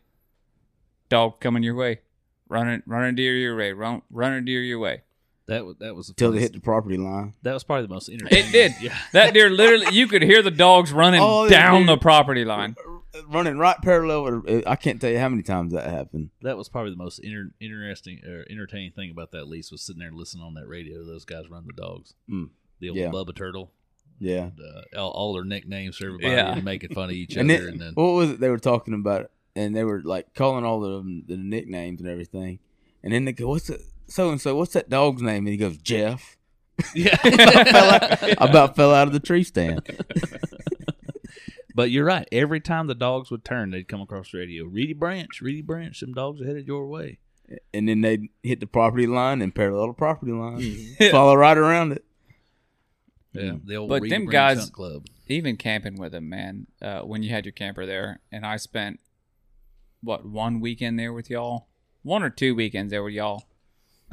dog 1.09 1.41
coming 1.41 1.63
your 1.63 1.75
way, 1.75 2.01
running, 2.49 2.83
running 2.87 3.15
deer 3.15 3.35
your 3.37 3.57
way, 3.57 3.73
run, 3.73 4.03
running 4.11 4.45
deer 4.45 4.63
your 4.63 4.79
way." 4.79 5.03
That 5.49 5.65
was 5.65 5.77
that 5.79 5.95
was 5.95 6.09
until 6.09 6.31
Till 6.31 6.33
they 6.37 6.41
hit 6.41 6.53
the 6.55 6.61
property 6.61 6.97
line. 6.97 7.35
That 7.43 7.55
was 7.55 7.63
probably 7.63 7.83
the 7.87 7.95
most 7.95 8.09
entertaining. 8.09 8.49
It 8.49 8.53
did. 8.53 8.73
Yeah. 8.81 8.97
That 9.13 9.33
deer 9.33 9.49
literally, 9.49 9.95
you 9.95 10.09
could 10.09 10.23
hear 10.23 10.43
the 10.43 10.51
dogs 10.51 10.93
running 10.93 11.21
Oh, 11.23 11.49
down 11.49 11.87
the 11.87 11.97
property 11.97 12.45
line. 12.45 12.75
Running 13.29 13.57
right 13.57 13.77
parallel 13.81 14.25
with 14.43 14.67
I 14.67 14.75
can't 14.77 15.01
tell 15.01 15.09
you 15.11 15.19
how 15.21 15.29
many 15.29 15.43
times 15.43 15.73
that 15.73 15.89
happened. 15.89 16.31
That 16.43 16.57
was 16.59 16.69
probably 16.69 16.91
the 16.91 16.97
most 16.99 17.21
inter- 17.21 17.53
interesting 17.61 18.21
or 18.27 18.45
entertaining 18.51 18.91
thing 18.93 19.11
about 19.11 19.31
that 19.33 19.47
lease 19.49 19.71
was 19.71 19.83
sitting 19.83 20.01
there 20.01 20.11
listening 20.13 20.43
on 20.45 20.55
that 20.55 20.67
radio. 20.67 21.05
Those 21.05 21.25
guys 21.25 21.45
run 21.49 21.65
the 21.67 21.73
dogs. 21.81 22.13
Mm. 22.29 22.51
The 22.81 22.89
old 22.91 22.99
Yeah. 22.99 23.09
Bubba 23.11 23.35
Turtle. 23.35 23.71
Yeah. 24.19 24.51
Uh, 24.61 24.99
all, 25.01 25.11
all 25.13 25.33
their 25.35 25.45
nicknames 25.45 25.97
for 25.97 26.07
everybody 26.07 26.35
Yeah. 26.35 26.55
and 26.55 26.65
making 26.65 26.91
fun 26.91 27.05
of 27.11 27.13
each 27.15 27.37
And, 27.37 27.51
other. 27.51 27.61
then, 27.65 27.73
and 27.75 27.81
then 27.81 27.93
what 27.95 28.13
was 28.15 28.31
it 28.33 28.41
they 28.41 28.51
were 28.51 28.59
talking 28.59 28.93
about? 28.95 29.31
And 29.57 29.75
they 29.75 29.83
were 29.83 30.03
like 30.03 30.35
calling 30.35 30.65
all 30.65 30.79
the, 30.81 31.23
the 31.27 31.37
nicknames 31.37 32.01
and 32.01 32.09
everything. 32.09 32.61
And 33.03 33.13
then 33.13 33.25
they 33.25 33.33
go, 33.33 33.49
"What's 33.49 33.67
that? 33.67 33.81
So 34.07 34.31
and 34.31 34.41
so? 34.41 34.55
What's 34.55 34.75
that 34.75 34.89
dog's 34.91 35.23
name?" 35.23 35.39
And 35.47 35.49
he 35.49 35.57
goes, 35.57 35.79
"Jeff." 35.79 36.37
yeah. 36.95 37.17
fell 37.23 37.91
out, 37.91 38.23
I 38.23 38.29
about 38.39 38.77
fell 38.77 38.95
out 38.95 39.07
of 39.09 39.13
the 39.15 39.21
tree 39.21 39.43
stand. 39.45 39.81
but 41.75 41.91
you're 41.91 42.05
right. 42.05 42.29
Every 42.33 42.61
time 42.61 42.87
the 42.87 42.95
dogs 42.95 43.31
would 43.31 43.45
turn, 43.45 43.71
they'd 43.71 43.89
come 43.89 44.01
across 44.01 44.31
the 44.33 44.39
radio. 44.39 44.65
Reedy 44.65 44.93
Branch, 44.93 45.41
Reedy 45.41 45.63
Branch, 45.63 45.99
some 45.99 46.13
dogs 46.13 46.41
are 46.41 46.47
headed 46.47 46.67
your 46.67 46.87
way. 46.87 47.19
And 47.73 47.89
then 47.89 48.01
they'd 48.01 48.29
hit 48.43 48.61
the 48.61 48.67
property 48.67 49.07
line 49.07 49.41
and 49.41 49.55
parallel 49.55 49.87
the 49.89 49.93
property 49.95 50.33
line, 50.33 50.59
Mm-hmm. 50.61 51.11
follow 51.13 51.35
right 51.35 51.57
around 51.57 51.93
it. 51.93 52.05
Yeah, 53.33 53.53
the 53.65 53.77
old 53.77 53.89
But 53.89 54.03
Reedy 54.03 54.15
them 54.15 54.25
Branch 54.27 54.59
guys- 54.59 54.71
Club. 54.71 55.07
Even 55.29 55.57
camping 55.57 55.97
with 55.97 56.13
them, 56.13 56.29
man. 56.29 56.67
Uh, 56.81 57.01
when 57.01 57.23
you 57.23 57.31
had 57.31 57.45
your 57.45 57.53
camper 57.53 57.85
there, 57.85 58.21
and 58.31 58.47
I 58.47 58.57
spent 58.59 59.01
what 60.07 60.25
one 60.25 60.61
weekend 60.61 60.99
there 60.99 61.13
with 61.13 61.29
y'all, 61.29 61.67
one 62.03 62.23
or 62.23 62.31
two 62.31 62.55
weekends 62.55 62.91
there 62.93 63.03
with 63.03 63.13
y'all 63.15 63.45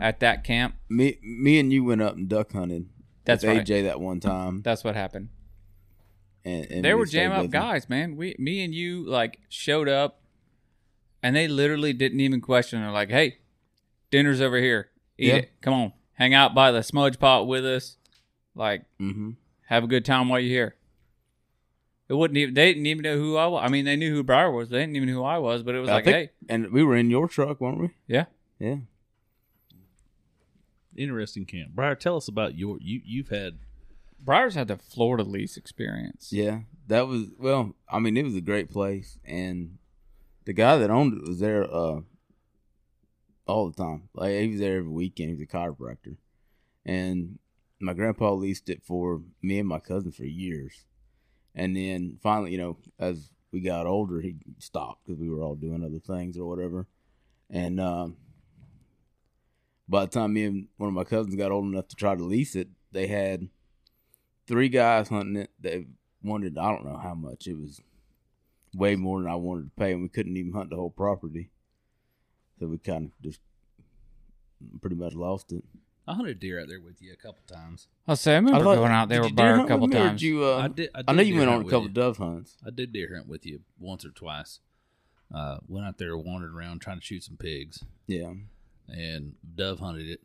at 0.02 0.20
that 0.20 0.44
camp. 0.44 0.76
Me, 0.90 1.18
me 1.22 1.60
and 1.60 1.72
you 1.72 1.84
went 1.84 2.02
up 2.02 2.16
and 2.16 2.28
duck 2.28 2.52
hunted. 2.52 2.90
That's 3.26 3.46
right. 3.46 3.66
AJ 3.66 3.84
that 3.84 4.02
one 4.02 4.20
time. 4.20 4.62
That's 4.64 4.84
what 4.84 4.96
happened. 4.96 5.30
And, 6.44 6.66
and 6.70 6.84
they 6.84 6.94
we 6.94 7.00
were 7.00 7.06
jam 7.06 7.32
up 7.32 7.50
guys, 7.52 7.88
man. 7.88 8.18
We, 8.18 8.36
me 8.38 8.64
and 8.66 8.74
you, 8.76 9.06
like 9.08 9.40
showed 9.48 9.88
up, 9.88 10.20
and 11.22 11.36
they 11.36 11.48
literally 11.48 11.94
didn't 11.94 12.20
even 12.20 12.42
question. 12.42 12.82
They're 12.82 12.92
like, 12.92 13.10
"Hey, 13.10 13.38
dinner's 14.12 14.42
over 14.42 14.58
here. 14.58 14.90
Eat 15.18 15.28
Yeah. 15.28 15.36
it. 15.36 15.52
Come 15.62 15.74
on, 15.74 15.94
hang 16.14 16.34
out 16.34 16.54
by 16.54 16.72
the 16.72 16.84
smudge 16.84 17.18
pot 17.18 17.48
with 17.48 17.66
us. 17.66 17.96
Like, 18.56 18.84
Mhm. 19.00 19.38
have 19.68 19.86
a 19.86 19.88
good 19.88 20.04
time 20.04 20.28
while 20.28 20.40
you're 20.42 20.50
here." 20.50 20.76
It 22.14 22.18
wouldn't 22.18 22.38
even. 22.38 22.54
They 22.54 22.72
didn't 22.72 22.86
even 22.86 23.02
know 23.02 23.18
who 23.18 23.38
I 23.38 23.48
was. 23.48 23.64
I 23.66 23.70
mean, 23.70 23.86
they 23.86 23.96
knew 23.96 24.14
who 24.14 24.22
Briar 24.22 24.52
was. 24.52 24.70
They 24.70 24.78
didn't 24.80 24.96
even 24.96 25.10
know 25.10 25.16
who 25.16 25.24
I 25.24 25.40
was. 25.40 25.64
But 25.64 25.74
it 25.74 25.80
was 25.80 25.90
I 25.90 25.94
like, 25.96 26.04
think- 26.04 26.16
"Hey, 26.16 26.30
And 26.48 26.72
we 26.72 26.84
were 26.84 26.96
in 26.96 27.10
your 27.10 27.28
truck, 27.28 27.60
weren't 27.60 27.80
we? 27.80 27.90
yeah." 28.08 28.26
Yeah. 28.60 28.76
Interesting 30.96 31.46
camp. 31.46 31.72
Briar, 31.74 31.96
tell 31.96 32.16
us 32.18 32.28
about 32.28 32.56
your 32.56 32.78
you 32.80 33.02
you've 33.04 33.30
had 33.30 33.58
Briar's 34.24 34.54
had 34.54 34.68
the 34.68 34.78
Florida 34.78 35.24
lease 35.24 35.58
experience. 35.58 36.32
Yeah, 36.32 36.60
that 36.88 37.08
was 37.08 37.30
well. 37.40 37.74
I 37.90 37.98
mean, 37.98 38.16
it 38.16 38.24
was 38.24 38.36
a 38.36 38.42
great 38.42 38.70
place, 38.70 39.18
and 39.26 39.80
the 40.46 40.54
guy 40.54 40.78
that 40.78 40.92
owned 40.92 41.14
it 41.18 41.28
was 41.28 41.40
there 41.40 41.64
uh, 41.64 42.02
all 43.48 43.72
the 43.72 43.76
time. 43.76 44.10
Like 44.14 44.34
he 44.40 44.50
was 44.50 44.60
there 44.60 44.78
every 44.78 44.92
weekend. 44.92 45.30
He 45.32 45.36
was 45.36 45.42
a 45.42 45.48
chiropractor, 45.48 46.18
and 46.86 47.40
my 47.80 47.94
grandpa 47.94 48.32
leased 48.34 48.70
it 48.70 48.84
for 48.84 49.24
me 49.42 49.58
and 49.58 49.68
my 49.68 49.80
cousin 49.80 50.12
for 50.12 50.26
years. 50.26 50.86
And 51.56 51.76
then 51.76 52.18
finally, 52.22 52.52
you 52.52 52.58
know, 52.58 52.78
as 53.00 53.30
we 53.52 53.62
got 53.62 53.86
older, 53.86 54.20
he 54.22 54.36
stopped 54.58 55.06
because 55.06 55.20
we 55.20 55.30
were 55.30 55.42
all 55.42 55.56
doing 55.56 55.84
other 55.84 56.00
things 56.00 56.38
or 56.38 56.46
whatever. 56.46 56.88
And 57.50 57.80
um, 57.80 58.18
by 59.88 60.06
the 60.06 60.12
time 60.12 60.34
me 60.34 60.46
and 60.46 60.68
one 60.78 60.88
of 60.88 60.94
my 60.94 61.04
cousins 61.04 61.36
got 61.36 61.52
old 61.52 61.66
enough 61.66 61.88
to 61.90 61.96
try 61.96 62.16
to 62.16 62.24
lease 62.24 62.56
it, 62.56 62.70
they 62.92 63.08
had 63.08 63.50
three 64.48 64.70
guys 64.70 65.10
hunting 65.10 65.38
it. 65.38 65.52
They 65.60 65.86
wanted 66.24 66.58
I 66.58 66.72
don't 66.72 66.86
know 66.86 66.98
how 66.98 67.14
much. 67.14 67.48
It 67.48 67.60
was 67.60 67.82
way 68.74 68.96
more 68.96 69.22
than 69.22 69.32
I 69.32 69.36
wanted 69.36 69.66
to 69.66 69.72
pay, 69.82 69.92
and 69.92 70.02
we 70.02 70.10
couldn't 70.10 70.38
even 70.38 70.54
hunt 70.54 70.72
the 70.72 70.76
whole 70.76 70.90
property. 70.90 71.50
So 72.60 72.68
we 72.68 72.78
kind 72.78 73.06
of 73.06 73.12
just 73.22 73.40
pretty 74.82 74.96
much 74.96 75.14
lost 75.14 75.52
it. 75.52 75.64
I 76.06 76.14
hunted 76.16 76.40
deer 76.40 76.60
out 76.62 76.68
there 76.68 76.82
with 76.82 77.02
you 77.02 77.14
a 77.14 77.16
couple 77.16 77.40
times. 77.48 77.88
I'll 78.08 78.16
say 78.18 78.34
I 78.34 78.36
remember 78.36 78.60
thought- 78.64 78.76
going 78.76 78.92
out 78.92 79.08
there 79.10 79.22
with 79.22 79.32
you 79.32 79.46
a 79.46 79.68
couple 79.68 79.88
with 79.88 79.92
times. 79.94 80.22
you, 80.22 80.44
uh, 80.44 80.58
I 80.58 80.68
did. 80.68 80.90
I, 80.94 81.04
I 81.08 81.14
know 81.14 81.22
you 81.22 81.38
went 81.38 81.50
on 81.50 81.62
a 81.62 81.64
couple 81.64 81.84
you. 81.84 81.90
dove 81.90 82.18
hunts. 82.18 82.58
I 82.66 82.70
did 82.72 82.92
deer 82.92 83.14
hunt 83.16 83.28
with 83.28 83.46
you 83.46 83.62
once 83.80 84.04
or 84.06 84.10
twice. 84.10 84.60
Uh, 85.34 85.58
went 85.68 85.86
out 85.88 85.98
there, 85.98 86.18
wandered 86.18 86.54
around 86.54 86.80
trying 86.82 87.00
to 87.00 87.06
shoot 87.06 87.24
some 87.24 87.38
pigs, 87.38 87.84
Yeah, 88.08 88.34
and 88.90 89.34
dove 89.56 89.80
hunted 89.80 90.10
it. 90.10 90.22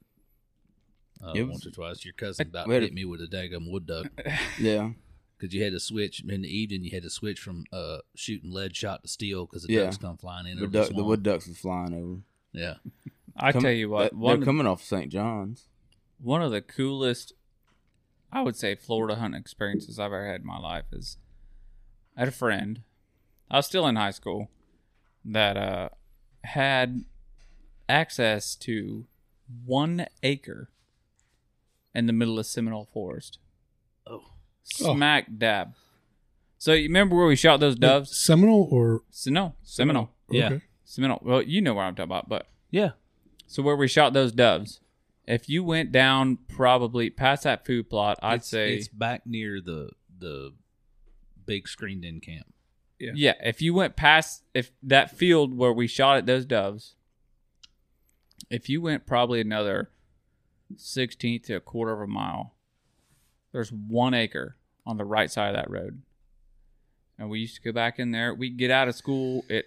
Uh, 1.22 1.32
It 1.34 1.42
was- 1.44 1.50
once 1.52 1.66
or 1.66 1.70
twice. 1.70 2.04
Your 2.04 2.14
cousin 2.14 2.48
about 2.48 2.66
We 2.68 2.74
had 2.74 2.82
a- 2.82 2.86
hit 2.86 2.94
me 2.94 3.04
with 3.04 3.20
a 3.22 3.26
daggum 3.26 3.70
wood 3.70 3.86
duck 3.86 4.06
yeah, 4.58 4.90
because 5.38 5.54
you 5.54 5.62
had 5.62 5.72
to 5.72 5.80
switch 5.80 6.22
in 6.28 6.42
the 6.42 6.48
evening. 6.48 6.82
You 6.84 6.90
had 6.90 7.04
to 7.04 7.10
switch 7.10 7.38
from 7.40 7.64
uh, 7.72 7.98
shooting 8.16 8.50
lead 8.52 8.74
shot 8.76 9.02
to 9.02 9.08
steel 9.08 9.46
because 9.46 9.62
the 9.62 9.72
Yeah. 9.74 9.84
ducks 9.84 9.96
come 9.96 10.16
flying 10.16 10.46
in. 10.46 10.56
the, 10.56 10.62
over 10.64 10.72
duck, 10.72 10.88
the, 10.88 10.94
the 10.94 11.04
wood 11.04 11.22
ducks 11.22 11.46
was 11.46 11.56
flying 11.58 11.94
over. 11.94 12.20
Yeah, 12.52 12.74
I 13.36 13.52
Come- 13.52 13.62
tell 13.62 13.72
you 13.72 13.88
what, 13.90 14.10
they- 14.12 14.16
one 14.16 14.32
they're 14.34 14.38
of, 14.42 14.44
coming 14.44 14.66
off 14.66 14.82
St. 14.82 15.10
John's. 15.12 15.68
one 16.20 16.42
of 16.42 16.50
the 16.50 16.60
coolest, 16.62 17.32
I 18.32 18.42
would 18.42 18.56
say, 18.56 18.74
Florida 18.74 19.16
hunting 19.16 19.40
experiences 19.40 19.98
I've 19.98 20.06
ever 20.06 20.26
had 20.26 20.40
in 20.42 20.46
my 20.46 20.58
life 20.58 20.86
is 20.92 21.18
I 22.16 22.20
had 22.20 22.28
a 22.28 22.32
friend. 22.32 22.82
I 23.50 23.56
was 23.58 23.66
still 23.66 23.86
in 23.86 23.96
high 23.96 24.10
school 24.10 24.48
that 25.24 25.56
uh, 25.56 25.88
had 26.44 27.04
access 27.88 28.54
to 28.56 29.06
one 29.64 30.06
acre 30.22 30.68
in 31.94 32.06
the 32.06 32.12
middle 32.12 32.38
of 32.38 32.46
Seminole 32.46 32.88
Forest. 32.92 33.38
Oh. 34.06 34.22
smack 34.64 35.26
dab. 35.38 35.74
So 36.58 36.72
you 36.72 36.88
remember 36.88 37.16
where 37.16 37.26
we 37.26 37.36
shot 37.36 37.60
those 37.60 37.76
doves? 37.76 38.14
Seminole 38.16 38.68
or 38.70 39.02
So, 39.10 39.30
no, 39.30 39.54
Seminole. 39.62 40.10
Yeah. 40.30 40.46
Okay. 40.46 40.60
Seminole. 40.88 41.20
Well, 41.22 41.42
you 41.42 41.60
know 41.60 41.74
where 41.74 41.84
I'm 41.84 41.94
talking 41.94 42.10
about, 42.10 42.30
but 42.30 42.48
yeah. 42.70 42.92
so 43.46 43.62
where 43.62 43.76
we 43.76 43.88
shot 43.88 44.14
those 44.14 44.32
doves, 44.32 44.80
if 45.26 45.46
you 45.46 45.62
went 45.62 45.92
down 45.92 46.38
probably 46.48 47.10
past 47.10 47.42
that 47.42 47.66
food 47.66 47.90
plot, 47.90 48.18
I'd 48.22 48.36
it's, 48.36 48.48
say 48.48 48.76
it's 48.76 48.88
back 48.88 49.26
near 49.26 49.60
the 49.60 49.90
the 50.18 50.54
big 51.44 51.68
screened 51.68 52.06
in 52.06 52.20
camp. 52.20 52.46
yeah. 52.98 53.12
Yeah. 53.14 53.34
If 53.44 53.60
you 53.60 53.74
went 53.74 53.96
past 53.96 54.44
if 54.54 54.72
that 54.82 55.10
field 55.10 55.54
where 55.54 55.74
we 55.74 55.86
shot 55.86 56.16
at 56.16 56.24
those 56.24 56.46
doves, 56.46 56.94
if 58.48 58.70
you 58.70 58.80
went 58.80 59.06
probably 59.06 59.42
another 59.42 59.90
sixteenth 60.78 61.42
to 61.48 61.56
a 61.56 61.60
quarter 61.60 61.92
of 61.92 62.00
a 62.00 62.06
mile, 62.06 62.54
there's 63.52 63.70
one 63.70 64.14
acre 64.14 64.56
on 64.86 64.96
the 64.96 65.04
right 65.04 65.30
side 65.30 65.50
of 65.50 65.56
that 65.56 65.70
road, 65.70 66.00
and 67.18 67.28
we 67.28 67.40
used 67.40 67.56
to 67.56 67.62
go 67.62 67.72
back 67.72 67.98
in 67.98 68.10
there. 68.10 68.32
We'd 68.32 68.56
get 68.56 68.70
out 68.70 68.88
of 68.88 68.94
school 68.94 69.44
at, 69.50 69.66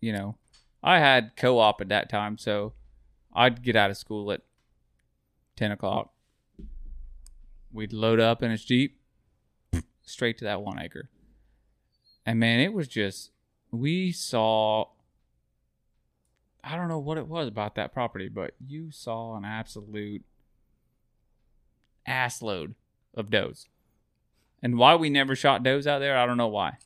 you 0.00 0.12
know, 0.12 0.36
I 0.82 0.98
had 0.98 1.36
co-op 1.36 1.80
at 1.80 1.88
that 1.88 2.08
time, 2.08 2.38
so 2.38 2.72
I'd 3.32 3.62
get 3.62 3.76
out 3.76 3.90
of 3.90 3.96
school 3.96 4.30
at 4.32 4.42
ten 5.56 5.72
o'clock. 5.72 6.12
We'd 7.72 7.92
load 7.92 8.20
up 8.20 8.42
in 8.42 8.50
his 8.50 8.64
jeep, 8.64 8.98
straight 10.02 10.38
to 10.38 10.44
that 10.44 10.62
one 10.62 10.80
acre. 10.80 11.08
And 12.24 12.38
man, 12.38 12.60
it 12.60 12.72
was 12.72 12.88
just 12.88 13.30
we 13.70 14.12
saw 14.12 14.86
I 16.62 16.76
don't 16.76 16.88
know 16.88 16.98
what 16.98 17.18
it 17.18 17.26
was 17.26 17.48
about 17.48 17.76
that 17.76 17.92
property, 17.92 18.28
but 18.28 18.54
you 18.64 18.90
saw 18.90 19.36
an 19.36 19.44
absolute 19.44 20.24
ass 22.06 22.42
load 22.42 22.74
of 23.14 23.30
does. 23.30 23.68
And 24.62 24.76
why 24.76 24.96
we 24.96 25.08
never 25.08 25.36
shot 25.36 25.62
does 25.62 25.86
out 25.86 26.00
there, 26.00 26.18
I 26.18 26.26
don't 26.26 26.36
know 26.36 26.48
why. 26.48 26.78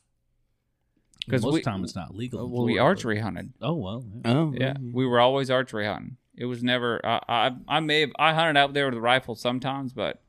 Because 1.25 1.41
Because 1.41 1.43
most 1.43 1.53
we, 1.53 1.59
of 1.59 1.63
the 1.65 1.71
time 1.71 1.83
it's 1.83 1.95
not 1.95 2.15
legal. 2.15 2.43
in 2.45 2.51
well, 2.51 2.63
we 2.65 2.73
Florida, 2.73 2.83
archery 2.83 3.19
hunted. 3.19 3.53
Oh 3.61 3.75
well. 3.75 4.03
yeah. 4.25 4.31
Oh, 4.33 4.53
Yeah, 4.57 4.73
we 4.93 5.05
were 5.05 5.19
always 5.19 5.49
archery 5.49 5.85
hunting. 5.85 6.17
It 6.35 6.45
was 6.45 6.63
never. 6.63 6.99
I 7.05 7.19
I, 7.27 7.51
I 7.67 7.79
may 7.79 8.01
have 8.01 8.11
I 8.19 8.33
hunted 8.33 8.57
out 8.59 8.73
there 8.73 8.85
with 8.87 8.97
a 8.97 9.01
rifle 9.01 9.35
sometimes, 9.35 9.93
but 9.93 10.21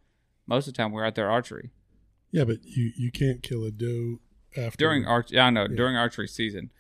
most 0.47 0.69
of 0.69 0.75
the 0.75 0.77
time 0.77 0.93
we 0.93 0.97
were 0.97 1.07
out 1.07 1.15
there 1.15 1.31
archery 1.31 1.71
Yeah, 2.31 2.45
but 2.45 2.59
you 2.65 2.93
you 2.97 3.11
can't 3.11 3.43
kill 3.43 3.65
a 3.65 3.71
doe 3.71 4.21
after 4.57 4.77
during 4.77 5.07
arch. 5.07 5.33
Yeah, 5.33 5.47
I 5.47 5.51
know 5.51 5.63
Yeah. 5.69 5.77
during 5.77 5.97
archery 5.97 6.29
season, 6.29 6.71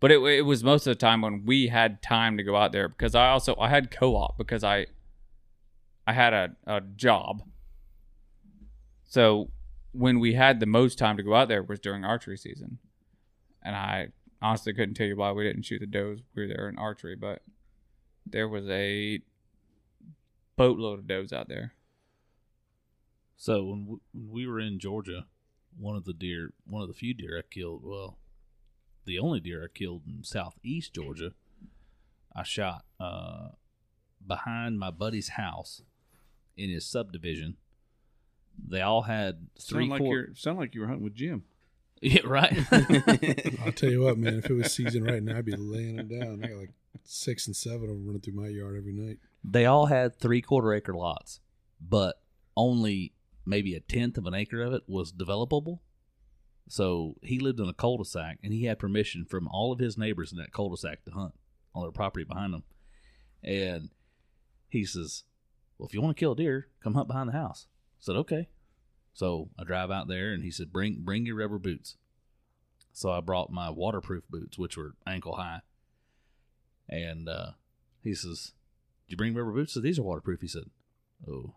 but 0.00 0.12
it 0.12 0.18
it 0.20 0.42
was 0.42 0.62
most 0.62 0.86
of 0.86 0.90
the 0.92 1.00
time 1.00 1.22
when 1.22 1.44
we 1.44 1.68
had 1.68 2.00
time 2.02 2.36
to 2.36 2.42
go 2.44 2.54
out 2.56 2.72
there 2.72 2.88
because 2.88 3.14
I 3.14 3.30
also 3.30 3.56
I 3.58 3.68
had 3.70 3.90
co 3.90 4.14
op 4.16 4.36
because 4.38 4.62
I 4.62 4.86
I 6.06 6.12
had 6.12 6.32
a, 6.32 6.56
a 6.66 6.80
job. 6.80 7.42
So 9.04 9.50
when 9.92 10.20
we 10.20 10.34
had 10.34 10.60
the 10.60 10.66
most 10.66 10.98
time 10.98 11.16
to 11.16 11.22
go 11.22 11.34
out 11.34 11.48
there 11.48 11.62
was 11.62 11.80
during 11.80 12.04
archery 12.04 12.36
season. 12.36 12.78
And 13.68 13.76
I 13.76 14.08
honestly 14.40 14.72
couldn't 14.72 14.94
tell 14.94 15.06
you 15.06 15.16
why 15.16 15.30
we 15.30 15.44
didn't 15.44 15.64
shoot 15.64 15.80
the 15.80 15.86
does. 15.86 16.20
We 16.34 16.46
were 16.46 16.48
there 16.48 16.70
in 16.70 16.78
archery, 16.78 17.14
but 17.14 17.42
there 18.24 18.48
was 18.48 18.66
a 18.66 19.20
boatload 20.56 21.00
of 21.00 21.06
does 21.06 21.34
out 21.34 21.48
there. 21.48 21.74
So 23.36 23.64
when 23.64 23.86
we, 23.86 23.96
when 24.14 24.30
we 24.30 24.46
were 24.46 24.58
in 24.58 24.78
Georgia, 24.78 25.26
one 25.78 25.96
of 25.96 26.06
the 26.06 26.14
deer, 26.14 26.54
one 26.66 26.80
of 26.80 26.88
the 26.88 26.94
few 26.94 27.12
deer 27.12 27.36
I 27.38 27.42
killed, 27.54 27.82
well, 27.84 28.16
the 29.04 29.18
only 29.18 29.38
deer 29.38 29.62
I 29.62 29.78
killed 29.78 30.04
in 30.06 30.24
southeast 30.24 30.94
Georgia, 30.94 31.32
I 32.34 32.44
shot 32.44 32.86
uh, 32.98 33.48
behind 34.26 34.78
my 34.78 34.90
buddy's 34.90 35.28
house 35.28 35.82
in 36.56 36.70
his 36.70 36.86
subdivision. 36.86 37.58
They 38.66 38.80
all 38.80 39.02
had 39.02 39.48
three 39.60 39.90
Sound 39.90 39.90
like 39.90 40.10
you're 40.10 40.34
sound 40.34 40.58
like 40.58 40.74
you 40.74 40.80
were 40.80 40.86
hunting 40.86 41.04
with 41.04 41.14
Jim. 41.14 41.44
yeah, 42.02 42.20
right. 42.24 42.56
I'll 43.64 43.72
tell 43.72 43.90
you 43.90 44.02
what, 44.02 44.18
man. 44.18 44.38
If 44.38 44.50
it 44.50 44.54
was 44.54 44.72
season 44.72 45.04
right 45.04 45.22
now, 45.22 45.38
I'd 45.38 45.44
be 45.44 45.56
laying 45.56 45.96
them 45.96 46.08
down. 46.08 46.44
I 46.44 46.48
got 46.48 46.58
like 46.58 46.72
six 47.04 47.46
and 47.46 47.56
seven 47.56 47.82
of 47.82 47.88
them 47.88 48.06
running 48.06 48.20
through 48.20 48.34
my 48.34 48.48
yard 48.48 48.76
every 48.76 48.92
night. 48.92 49.18
they 49.44 49.66
all 49.66 49.86
had 49.86 50.16
three 50.18 50.42
quarter 50.42 50.72
acre 50.72 50.94
lots, 50.94 51.40
but 51.80 52.20
only 52.56 53.14
maybe 53.46 53.74
a 53.74 53.80
tenth 53.80 54.18
of 54.18 54.26
an 54.26 54.34
acre 54.34 54.62
of 54.62 54.72
it 54.72 54.82
was 54.86 55.12
developable. 55.12 55.80
So 56.68 57.16
he 57.22 57.38
lived 57.38 57.60
in 57.60 57.68
a 57.68 57.72
cul-de-sac, 57.72 58.38
and 58.44 58.52
he 58.52 58.64
had 58.64 58.78
permission 58.78 59.24
from 59.24 59.48
all 59.48 59.72
of 59.72 59.78
his 59.78 59.96
neighbors 59.96 60.32
in 60.32 60.38
that 60.38 60.52
cul-de-sac 60.52 61.04
to 61.06 61.12
hunt 61.12 61.32
on 61.74 61.82
their 61.82 61.90
property 61.92 62.24
behind 62.24 62.52
them. 62.52 62.64
And 63.42 63.90
he 64.68 64.84
says, 64.84 65.24
"Well, 65.78 65.88
if 65.88 65.94
you 65.94 66.02
want 66.02 66.14
to 66.16 66.20
kill 66.20 66.32
a 66.32 66.36
deer, 66.36 66.68
come 66.82 66.94
hunt 66.94 67.08
behind 67.08 67.28
the 67.30 67.32
house." 67.32 67.66
I 67.70 68.00
said, 68.00 68.16
"Okay." 68.16 68.48
So 69.18 69.48
I 69.58 69.64
drive 69.64 69.90
out 69.90 70.06
there, 70.06 70.32
and 70.32 70.44
he 70.44 70.50
said, 70.52 70.72
"Bring 70.72 70.98
bring 71.00 71.26
your 71.26 71.34
rubber 71.34 71.58
boots." 71.58 71.96
So 72.92 73.10
I 73.10 73.20
brought 73.20 73.50
my 73.50 73.68
waterproof 73.68 74.22
boots, 74.30 74.56
which 74.56 74.76
were 74.76 74.94
ankle 75.08 75.34
high. 75.34 75.62
And 76.88 77.28
uh, 77.28 77.50
he 78.00 78.14
says, 78.14 78.52
"Did 79.08 79.14
you 79.14 79.16
bring 79.16 79.34
rubber 79.34 79.50
boots?" 79.50 79.72
So 79.72 79.80
these 79.80 79.98
are 79.98 80.04
waterproof. 80.04 80.40
He 80.40 80.46
said, 80.46 80.70
"Oh, 81.28 81.54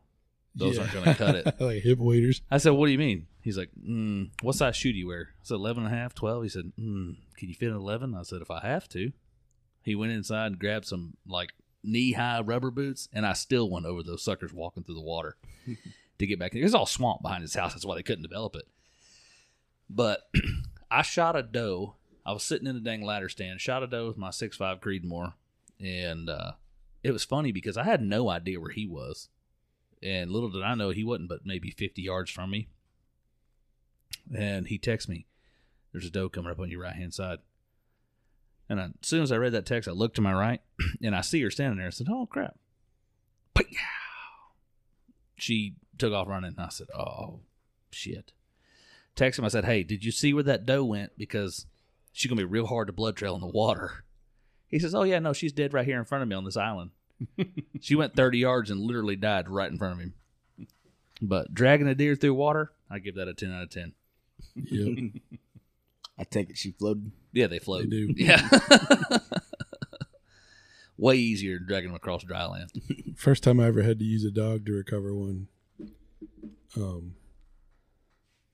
those 0.56 0.80
aren't 0.80 0.92
going 0.92 1.06
to 1.06 1.14
cut 1.14 1.36
it." 1.36 1.56
like 1.62 1.84
hip 1.84 2.00
waders. 2.00 2.42
I 2.50 2.58
said, 2.58 2.72
"What 2.72 2.88
do 2.88 2.94
you 2.94 2.98
mean?" 2.98 3.28
He's 3.42 3.60
like, 3.60 3.70
mm, 3.80 4.32
"What 4.42 4.56
size 4.56 4.76
shoe 4.76 4.92
do 4.92 4.98
you 4.98 5.06
wear?" 5.06 5.30
I 5.40 5.44
said, 5.44 5.54
11 5.54 5.86
and 5.86 5.94
a 5.94 5.96
half, 5.96 6.16
12. 6.16 6.42
He 6.42 6.50
said, 6.50 6.72
mm, 6.80 7.16
"Can 7.38 7.48
you 7.48 7.54
fit 7.54 7.70
an 7.70 7.76
11?" 7.76 8.16
I 8.16 8.24
said, 8.24 8.42
"If 8.42 8.50
I 8.50 8.62
have 8.62 8.90
to." 8.90 9.12
He 9.84 9.94
went 9.94 10.14
inside 10.14 10.48
and 10.48 10.60
grabbed 10.60 10.88
some 10.88 11.16
like 11.28 11.52
knee-high 11.84 12.42
rubber 12.42 12.72
boots, 12.72 13.08
and 13.14 13.24
I 13.24 13.34
still 13.34 13.70
went 13.70 13.86
over 13.86 14.02
those 14.02 14.24
suckers 14.24 14.52
walking 14.52 14.84
through 14.84 14.96
the 14.96 15.02
water 15.02 15.38
to 16.22 16.28
get 16.28 16.40
back. 16.40 16.54
In. 16.54 16.60
It 16.60 16.64
was 16.64 16.76
all 16.76 16.86
swamp 16.86 17.22
behind 17.22 17.42
his 17.42 17.54
house. 17.54 17.74
That's 17.74 17.86
why 17.86 17.96
they 17.96 18.04
couldn't 18.04 18.24
develop 18.24 18.56
it. 18.56 18.68
But 19.90 20.30
I 20.92 21.02
shot 21.02 21.36
a 21.36 21.44
doe. 21.44 21.96
I 22.26 22.32
was 22.32 22.44
sitting 22.44 22.68
in 22.68 22.76
the 22.76 22.82
dang 22.82 23.04
ladder 23.04 23.30
stand, 23.30 23.60
shot 23.60 23.84
a 23.84 23.88
doe 23.88 24.08
with 24.08 24.18
my 24.18 24.30
6.5 24.30 24.80
Creedmoor, 24.80 25.34
and 25.80 26.30
uh, 26.30 26.52
it 27.04 27.12
was 27.12 27.24
funny 27.24 27.52
because 27.52 27.78
I 27.78 27.84
had 27.84 28.02
no 28.02 28.30
idea 28.30 28.60
where 28.60 28.72
he 28.72 28.86
was. 28.86 29.30
And 30.04 30.32
little 30.32 30.50
did 30.50 30.64
I 30.64 30.76
know 30.76 30.90
he 30.90 31.04
wasn't 31.04 31.30
but 31.30 31.46
maybe 31.46 31.72
50 31.72 32.02
yards 32.02 32.32
from 32.32 32.52
me. 32.52 32.70
And 34.36 34.68
he 34.68 34.78
texts 34.78 35.10
me, 35.10 35.26
There's 35.92 36.06
a 36.06 36.12
doe 36.12 36.30
coming 36.30 36.52
up 36.52 36.60
on 36.60 36.70
your 36.70 36.82
right 36.82 36.96
hand 36.96 37.14
side. 37.14 37.40
And 38.70 38.80
I, 38.80 38.86
as 38.86 38.92
soon 39.02 39.24
as 39.24 39.32
I 39.32 39.38
read 39.38 39.52
that 39.54 39.66
text, 39.66 39.90
I 39.90 39.92
looked 39.92 40.16
to 40.16 40.22
my 40.22 40.34
right 40.34 40.62
and 41.04 41.16
I 41.16 41.22
see 41.22 41.42
her 41.42 41.52
standing 41.52 41.78
there. 41.78 41.88
I 41.88 41.92
said, 41.92 42.08
Oh, 42.10 42.26
crap. 42.26 42.56
She 45.42 45.74
took 46.02 46.14
off 46.14 46.28
running. 46.28 46.56
And 46.58 46.66
I 46.66 46.70
said, 46.70 46.88
Oh, 46.94 47.40
shit. 47.92 48.34
Text 49.16 49.40
him. 49.40 49.46
I 49.46 49.50
said, 49.50 49.66
Hey, 49.66 49.84
did 49.84 50.04
you 50.04 50.12
see 50.12 50.34
where 50.34 50.44
that 50.44 50.66
doe 50.66 50.84
went? 50.84 51.18
Because 51.18 51.68
she's 52.12 52.30
going 52.30 52.38
to 52.38 52.44
be 52.46 52.52
real 52.52 52.68
hard 52.68 52.88
to 52.88 52.94
blood 52.94 53.16
trail 53.16 53.36
in 53.36 53.42
the 53.42 53.48
water. 53.48 54.04
He 54.68 54.80
says, 54.80 54.94
Oh, 54.96 55.04
yeah, 55.04 55.20
no, 55.20 55.32
she's 55.32 55.54
dead 55.54 55.74
right 55.74 55.86
here 55.86 56.00
in 56.00 56.06
front 56.06 56.24
of 56.24 56.28
me 56.28 56.36
on 56.36 56.44
this 56.44 56.58
island. 56.58 56.92
she 57.82 57.96
went 57.96 58.16
30 58.16 58.40
yards 58.40 58.72
and 58.72 58.82
literally 58.82 59.16
died 59.16 59.48
right 59.48 59.72
in 59.72 59.78
front 59.78 59.94
of 59.94 60.00
him. 60.00 60.14
But 61.22 61.54
dragging 61.54 61.88
a 61.88 61.94
deer 61.94 62.16
through 62.16 62.34
water, 62.34 62.72
I 62.90 62.98
give 62.98 63.16
that 63.16 63.28
a 63.28 63.34
10 63.34 63.54
out 63.54 63.64
of 63.64 63.70
10. 63.70 63.94
Yep, 64.56 65.22
I 66.20 66.24
take 66.24 66.50
it 66.50 66.58
she 66.58 66.72
floated. 66.72 67.12
Yeah, 67.32 67.46
they 67.48 67.60
float. 67.60 67.84
they 67.84 67.90
do. 67.90 68.14
Yeah. 68.18 68.50
Way 70.98 71.16
easier 71.18 71.58
than 71.58 71.68
dragging 71.68 71.90
them 71.90 71.96
across 71.96 72.24
dry 72.24 72.46
land. 72.46 72.72
First 73.16 73.44
time 73.44 73.60
I 73.60 73.68
ever 73.68 73.82
had 73.82 73.98
to 74.00 74.06
use 74.06 74.24
a 74.24 74.30
dog 74.32 74.66
to 74.66 74.72
recover 74.74 75.16
one. 75.16 75.48
Um, 76.76 77.16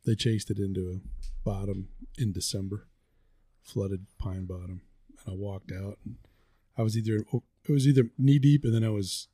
they 0.06 0.16
chased 0.16 0.50
it 0.50 0.60
into 0.60 0.90
a 0.90 1.48
bottom 1.48 1.90
in 2.18 2.32
December, 2.32 2.88
flooded 3.64 4.08
pine 4.18 4.46
bottom, 4.46 4.82
and 5.26 5.34
I 5.34 5.36
walked 5.36 5.72
out. 5.72 5.98
And 6.06 6.16
I 6.78 6.82
was 6.82 6.98
either 6.98 7.26
it 7.68 7.72
was 7.72 7.88
either 7.88 8.10
knee 8.18 8.40
deep, 8.40 8.64
and 8.64 8.74
then 8.74 8.84
I 8.84 8.90
was 8.90 9.28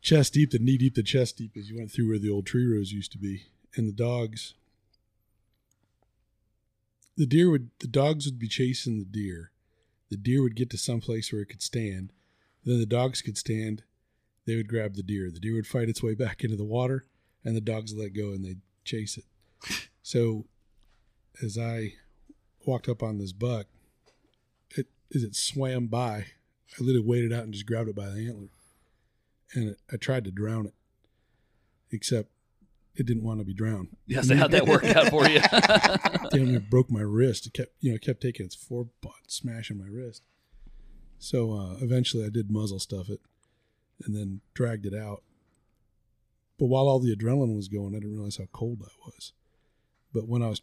chest 0.00 0.34
deep. 0.34 0.50
The 0.50 0.58
knee 0.58 0.76
deep, 0.76 0.94
the 0.94 1.02
chest 1.02 1.38
deep, 1.38 1.56
as 1.56 1.70
you 1.70 1.78
went 1.78 1.92
through 1.92 2.08
where 2.08 2.18
the 2.18 2.30
old 2.30 2.46
tree 2.46 2.66
rows 2.66 2.92
used 2.92 3.12
to 3.12 3.18
be, 3.18 3.46
and 3.76 3.88
the 3.88 3.92
dogs. 3.92 4.54
The 7.16 7.26
deer 7.26 7.50
would 7.50 7.70
the 7.78 7.86
dogs 7.86 8.26
would 8.26 8.38
be 8.38 8.48
chasing 8.48 8.98
the 8.98 9.04
deer. 9.04 9.52
The 10.10 10.16
deer 10.16 10.42
would 10.42 10.56
get 10.56 10.70
to 10.70 10.78
some 10.78 11.00
place 11.00 11.32
where 11.32 11.42
it 11.42 11.48
could 11.48 11.62
stand. 11.62 12.12
Then 12.64 12.78
the 12.78 12.86
dogs 12.86 13.22
could 13.22 13.38
stand. 13.38 13.82
They 14.46 14.56
would 14.56 14.68
grab 14.68 14.94
the 14.94 15.02
deer. 15.02 15.30
The 15.30 15.40
deer 15.40 15.54
would 15.54 15.66
fight 15.66 15.88
its 15.88 16.02
way 16.02 16.14
back 16.14 16.42
into 16.42 16.56
the 16.56 16.64
water, 16.64 17.06
and 17.44 17.56
the 17.56 17.60
dogs 17.60 17.94
let 17.94 18.14
go 18.14 18.32
and 18.32 18.44
they'd 18.44 18.60
chase 18.84 19.18
it. 19.18 19.24
So, 20.04 20.46
as 21.44 21.56
I 21.56 21.92
walked 22.66 22.88
up 22.88 23.04
on 23.04 23.18
this 23.18 23.30
buck, 23.30 23.66
it 24.70 24.88
as 25.14 25.22
it 25.22 25.36
swam 25.36 25.86
by, 25.86 26.26
I 26.76 26.80
literally 26.80 27.06
waded 27.06 27.32
out 27.32 27.44
and 27.44 27.52
just 27.52 27.66
grabbed 27.66 27.88
it 27.88 27.94
by 27.94 28.06
the 28.06 28.26
antler, 28.26 28.48
and 29.54 29.68
it, 29.70 29.80
I 29.92 29.96
tried 29.98 30.24
to 30.24 30.32
drown 30.32 30.66
it, 30.66 30.74
except 31.92 32.30
it 32.94 33.06
didn't 33.06 33.22
want 33.22 33.40
to 33.40 33.44
be 33.44 33.54
drowned. 33.54 33.96
Yeah, 34.06 34.20
so 34.22 34.36
how'd 34.36 34.50
that 34.50 34.66
work 34.66 34.84
out 34.84 35.08
for 35.08 35.26
you? 35.28 35.40
Damn 36.30 36.50
near 36.50 36.60
broke 36.60 36.90
my 36.90 37.00
wrist. 37.00 37.46
It 37.46 37.54
kept, 37.54 37.72
you 37.80 37.90
know, 37.90 37.96
it 37.96 38.02
kept 38.02 38.20
taking 38.20 38.46
its 38.46 38.56
forebutt, 38.56 39.28
smashing 39.28 39.78
my 39.78 39.86
wrist. 39.86 40.22
So 41.18 41.52
uh, 41.52 41.76
eventually, 41.80 42.24
I 42.24 42.28
did 42.28 42.50
muzzle 42.50 42.80
stuff 42.80 43.08
it, 43.08 43.20
and 44.04 44.14
then 44.14 44.40
dragged 44.54 44.84
it 44.84 44.94
out. 44.94 45.22
But 46.62 46.68
while 46.68 46.86
all 46.86 47.00
the 47.00 47.12
adrenaline 47.12 47.56
was 47.56 47.66
going, 47.66 47.92
I 47.92 47.98
didn't 47.98 48.12
realize 48.12 48.36
how 48.36 48.44
cold 48.52 48.82
I 48.84 48.92
was. 49.04 49.32
But 50.14 50.28
when 50.28 50.44
I 50.44 50.48
was 50.48 50.62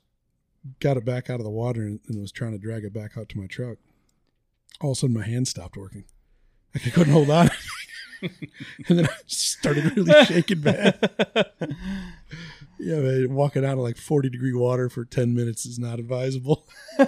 got 0.79 0.95
it 0.95 1.03
back 1.03 1.29
out 1.29 1.41
of 1.41 1.43
the 1.43 1.49
water 1.49 1.81
and, 1.81 1.99
and 2.07 2.21
was 2.21 2.31
trying 2.31 2.53
to 2.53 2.57
drag 2.57 2.85
it 2.85 2.93
back 2.93 3.17
out 3.17 3.27
to 3.27 3.37
my 3.37 3.47
truck, 3.47 3.79
all 4.79 4.91
of 4.91 4.97
a 4.97 4.99
sudden 5.01 5.13
my 5.17 5.25
hand 5.25 5.49
stopped 5.49 5.75
working. 5.75 6.05
Like 6.73 6.87
I 6.87 6.89
couldn't 6.91 7.11
hold 7.11 7.29
on. 7.29 7.49
and 8.21 8.31
then 8.97 9.07
I 9.07 9.13
started 9.27 9.93
really 9.97 10.23
shaking 10.23 10.61
bad. 10.61 11.09
Yeah, 12.81 12.99
man, 13.01 13.33
walking 13.33 13.65
out 13.65 13.73
of 13.73 13.79
like 13.79 13.97
40 13.97 14.29
degree 14.29 14.53
water 14.53 14.87
for 14.87 15.03
10 15.03 15.33
minutes 15.35 15.65
is 15.65 15.77
not 15.79 15.99
advisable. 15.99 16.65
I 16.97 17.03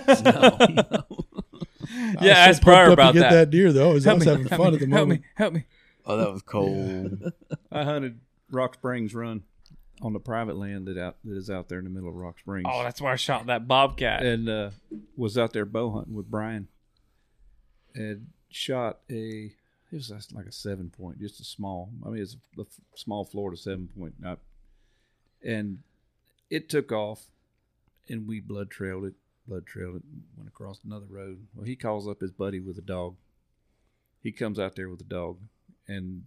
was 1.08 2.18
Yeah, 2.22 2.34
ask 2.34 2.62
pumped 2.62 2.64
Pryor 2.64 2.92
up 2.92 2.98
to 2.98 3.14
get 3.14 3.20
that. 3.22 3.32
that. 3.32 3.50
deer 3.52 3.72
though. 3.72 3.92
I 3.92 3.94
was, 3.94 4.06
I 4.06 4.14
was 4.16 4.26
having 4.26 4.48
help 4.48 4.62
fun 4.62 4.72
me, 4.72 4.76
at 4.76 4.80
the 4.82 4.88
moment. 4.88 5.24
help 5.36 5.54
me, 5.54 5.60
help 5.62 5.64
me. 5.64 5.66
Oh, 6.06 6.18
that 6.18 6.30
was 6.30 6.42
cold. 6.42 7.32
I 7.72 7.84
hunted 7.86 8.20
Rock 8.52 8.76
Springs 8.76 9.14
Run 9.14 9.44
on 10.02 10.14
the 10.14 10.20
private 10.20 10.58
land 10.58 10.88
that 10.88 10.98
out 10.98 11.18
that 11.24 11.38
is 11.38 11.50
out 11.50 11.70
there 11.70 11.80
in 11.80 11.86
the 11.86 11.92
middle 11.92 12.10
of 12.10 12.16
Rock 12.16 12.40
Springs. 12.40 12.68
Oh, 12.70 12.84
that's 12.84 13.02
where 13.02 13.14
I 13.14 13.16
shot 13.16 13.46
that 13.48 13.68
bobcat. 13.68 14.24
and 14.24 14.50
uh, 14.50 14.70
was 15.16 15.38
out 15.38 15.54
there 15.54 15.66
bow 15.66 15.92
hunting 15.92 16.14
with 16.14 16.30
Brian. 16.30 16.68
And 17.94 18.28
shot 18.50 19.00
a 19.10 19.52
it 19.92 19.96
was 19.96 20.12
like 20.34 20.46
a 20.46 20.52
seven 20.52 20.90
point, 20.90 21.20
just 21.20 21.42
a 21.42 21.44
small. 21.44 21.92
I 22.06 22.10
mean, 22.10 22.22
it's 22.22 22.38
a, 22.58 22.62
a 22.62 22.66
small 22.96 23.26
Florida 23.26 23.58
seven 23.58 23.90
point, 23.98 24.16
not. 24.20 24.40
And 25.44 25.80
it 26.50 26.70
took 26.70 26.92
off, 26.92 27.26
and 28.08 28.28
we 28.28 28.40
blood 28.40 28.70
trailed 28.70 29.06
it, 29.06 29.14
blood 29.48 29.66
trailed 29.66 29.98
it, 29.98 30.04
went 30.38 30.48
across 30.48 30.80
another 30.86 31.08
road. 31.10 31.46
Well, 31.56 31.66
he 31.66 31.76
calls 31.76 32.08
up 32.08 32.22
his 32.22 32.32
buddy 32.32 32.60
with 32.60 32.78
a 32.78 32.82
dog. 32.82 33.16
He 34.24 34.32
comes 34.32 34.60
out 34.60 34.76
there 34.76 34.88
with 34.88 35.02
a 35.02 35.06
dog, 35.06 35.40
and 35.88 36.24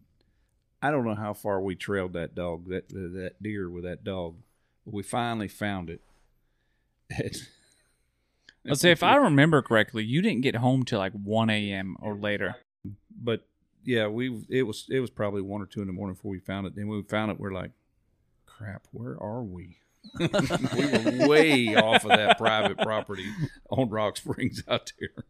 I 0.84 0.90
don't 0.90 1.06
know 1.06 1.14
how 1.14 1.32
far 1.32 1.62
we 1.62 1.76
trailed 1.76 2.12
that 2.12 2.34
dog, 2.34 2.68
that 2.68 2.90
that 2.90 3.42
deer 3.42 3.70
with 3.70 3.84
that 3.84 4.04
dog, 4.04 4.36
but 4.84 4.92
we 4.92 5.02
finally 5.02 5.48
found 5.48 5.88
it. 5.88 6.02
Let's 8.66 8.82
say 8.82 8.90
if 8.90 9.02
I 9.02 9.16
remember 9.16 9.62
correctly, 9.62 10.04
you 10.04 10.20
didn't 10.20 10.42
get 10.42 10.56
home 10.56 10.84
till 10.84 10.98
like 10.98 11.14
1 11.14 11.48
a.m. 11.48 11.96
or 12.00 12.14
later. 12.14 12.56
but 13.10 13.46
yeah, 13.82 14.08
we 14.08 14.44
it 14.50 14.64
was 14.64 14.84
it 14.90 15.00
was 15.00 15.08
probably 15.08 15.40
one 15.40 15.62
or 15.62 15.66
two 15.66 15.80
in 15.80 15.86
the 15.86 15.94
morning 15.94 16.16
before 16.16 16.32
we 16.32 16.38
found 16.38 16.66
it. 16.66 16.74
And 16.76 16.86
when 16.86 16.98
we 16.98 17.04
found 17.04 17.30
it, 17.30 17.40
we're 17.40 17.52
like, 17.52 17.70
crap, 18.44 18.86
where 18.92 19.16
are 19.18 19.42
we? 19.42 19.78
we 20.20 20.26
were 20.28 21.28
way 21.28 21.74
off 21.76 22.04
of 22.04 22.10
that 22.10 22.36
private 22.36 22.76
property 22.76 23.26
on 23.70 23.88
Rock 23.88 24.18
Springs 24.18 24.62
out 24.68 24.92
there. 25.00 25.24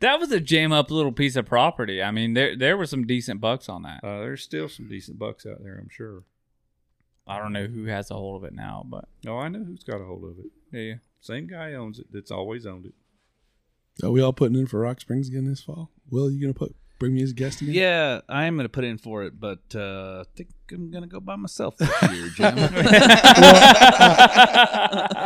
That 0.00 0.18
was 0.18 0.32
a 0.32 0.40
jam 0.40 0.72
up 0.72 0.90
little 0.90 1.12
piece 1.12 1.36
of 1.36 1.46
property. 1.46 2.02
I 2.02 2.10
mean, 2.10 2.34
there 2.34 2.56
there 2.56 2.76
were 2.76 2.86
some 2.86 3.06
decent 3.06 3.40
bucks 3.40 3.68
on 3.68 3.82
that. 3.82 4.00
Uh, 4.02 4.20
there's 4.20 4.42
still 4.42 4.68
some 4.68 4.88
decent 4.88 5.18
bucks 5.18 5.44
out 5.46 5.62
there, 5.62 5.78
I'm 5.78 5.88
sure. 5.90 6.24
I 7.26 7.38
don't 7.38 7.52
know 7.52 7.66
who 7.66 7.84
has 7.84 8.10
a 8.10 8.14
hold 8.14 8.42
of 8.42 8.48
it 8.48 8.54
now, 8.54 8.84
but 8.88 9.04
Oh, 9.26 9.36
I 9.38 9.48
know 9.48 9.62
who's 9.62 9.84
got 9.84 10.00
a 10.00 10.04
hold 10.04 10.24
of 10.24 10.38
it. 10.38 10.50
yeah. 10.72 10.94
Same 11.20 11.46
guy 11.46 11.74
owns 11.74 11.98
it. 11.98 12.06
That's 12.10 12.30
always 12.30 12.64
owned 12.66 12.86
it. 12.86 12.94
Are 14.04 14.10
we 14.10 14.22
all 14.22 14.32
putting 14.32 14.56
in 14.58 14.66
for 14.66 14.80
Rock 14.80 15.00
Springs 15.00 15.28
again 15.28 15.44
this 15.46 15.60
fall? 15.62 15.90
Will 16.10 16.30
you 16.30 16.40
gonna 16.40 16.54
put 16.54 16.74
bring 16.98 17.14
me 17.14 17.22
as 17.22 17.30
a 17.32 17.34
guest 17.34 17.60
again? 17.60 17.74
Yeah, 17.74 18.20
I 18.28 18.44
am 18.46 18.56
going 18.56 18.64
to 18.66 18.68
put 18.70 18.84
in 18.84 18.98
for 18.98 19.24
it, 19.24 19.38
but 19.40 19.60
uh, 19.74 20.20
I 20.20 20.24
think 20.36 20.50
I'm 20.70 20.90
going 20.90 21.02
to 21.02 21.08
go 21.08 21.18
by 21.18 21.34
myself 21.36 21.76
this 21.78 21.88
year, 22.12 22.28
Jim. 22.28 22.54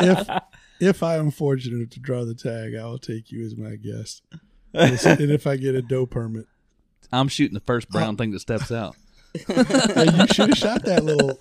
if 0.00 0.28
if 0.80 1.02
I 1.02 1.16
am 1.16 1.30
fortunate 1.30 1.90
to 1.92 2.00
draw 2.00 2.24
the 2.24 2.34
tag, 2.34 2.74
I 2.74 2.84
will 2.84 2.98
take 2.98 3.30
you 3.32 3.44
as 3.44 3.56
my 3.56 3.76
guest. 3.76 4.22
And 4.74 5.30
if 5.30 5.46
I 5.46 5.56
get 5.56 5.74
a 5.74 5.82
doe 5.82 6.06
permit, 6.06 6.46
I'm 7.12 7.28
shooting 7.28 7.54
the 7.54 7.60
first 7.60 7.88
brown 7.88 8.16
thing 8.16 8.32
that 8.32 8.40
steps 8.40 8.72
out. 8.72 8.96
hey, 9.46 10.06
you 10.16 10.26
should 10.28 10.50
have 10.50 10.58
shot 10.58 10.84
that 10.84 11.02
little. 11.04 11.36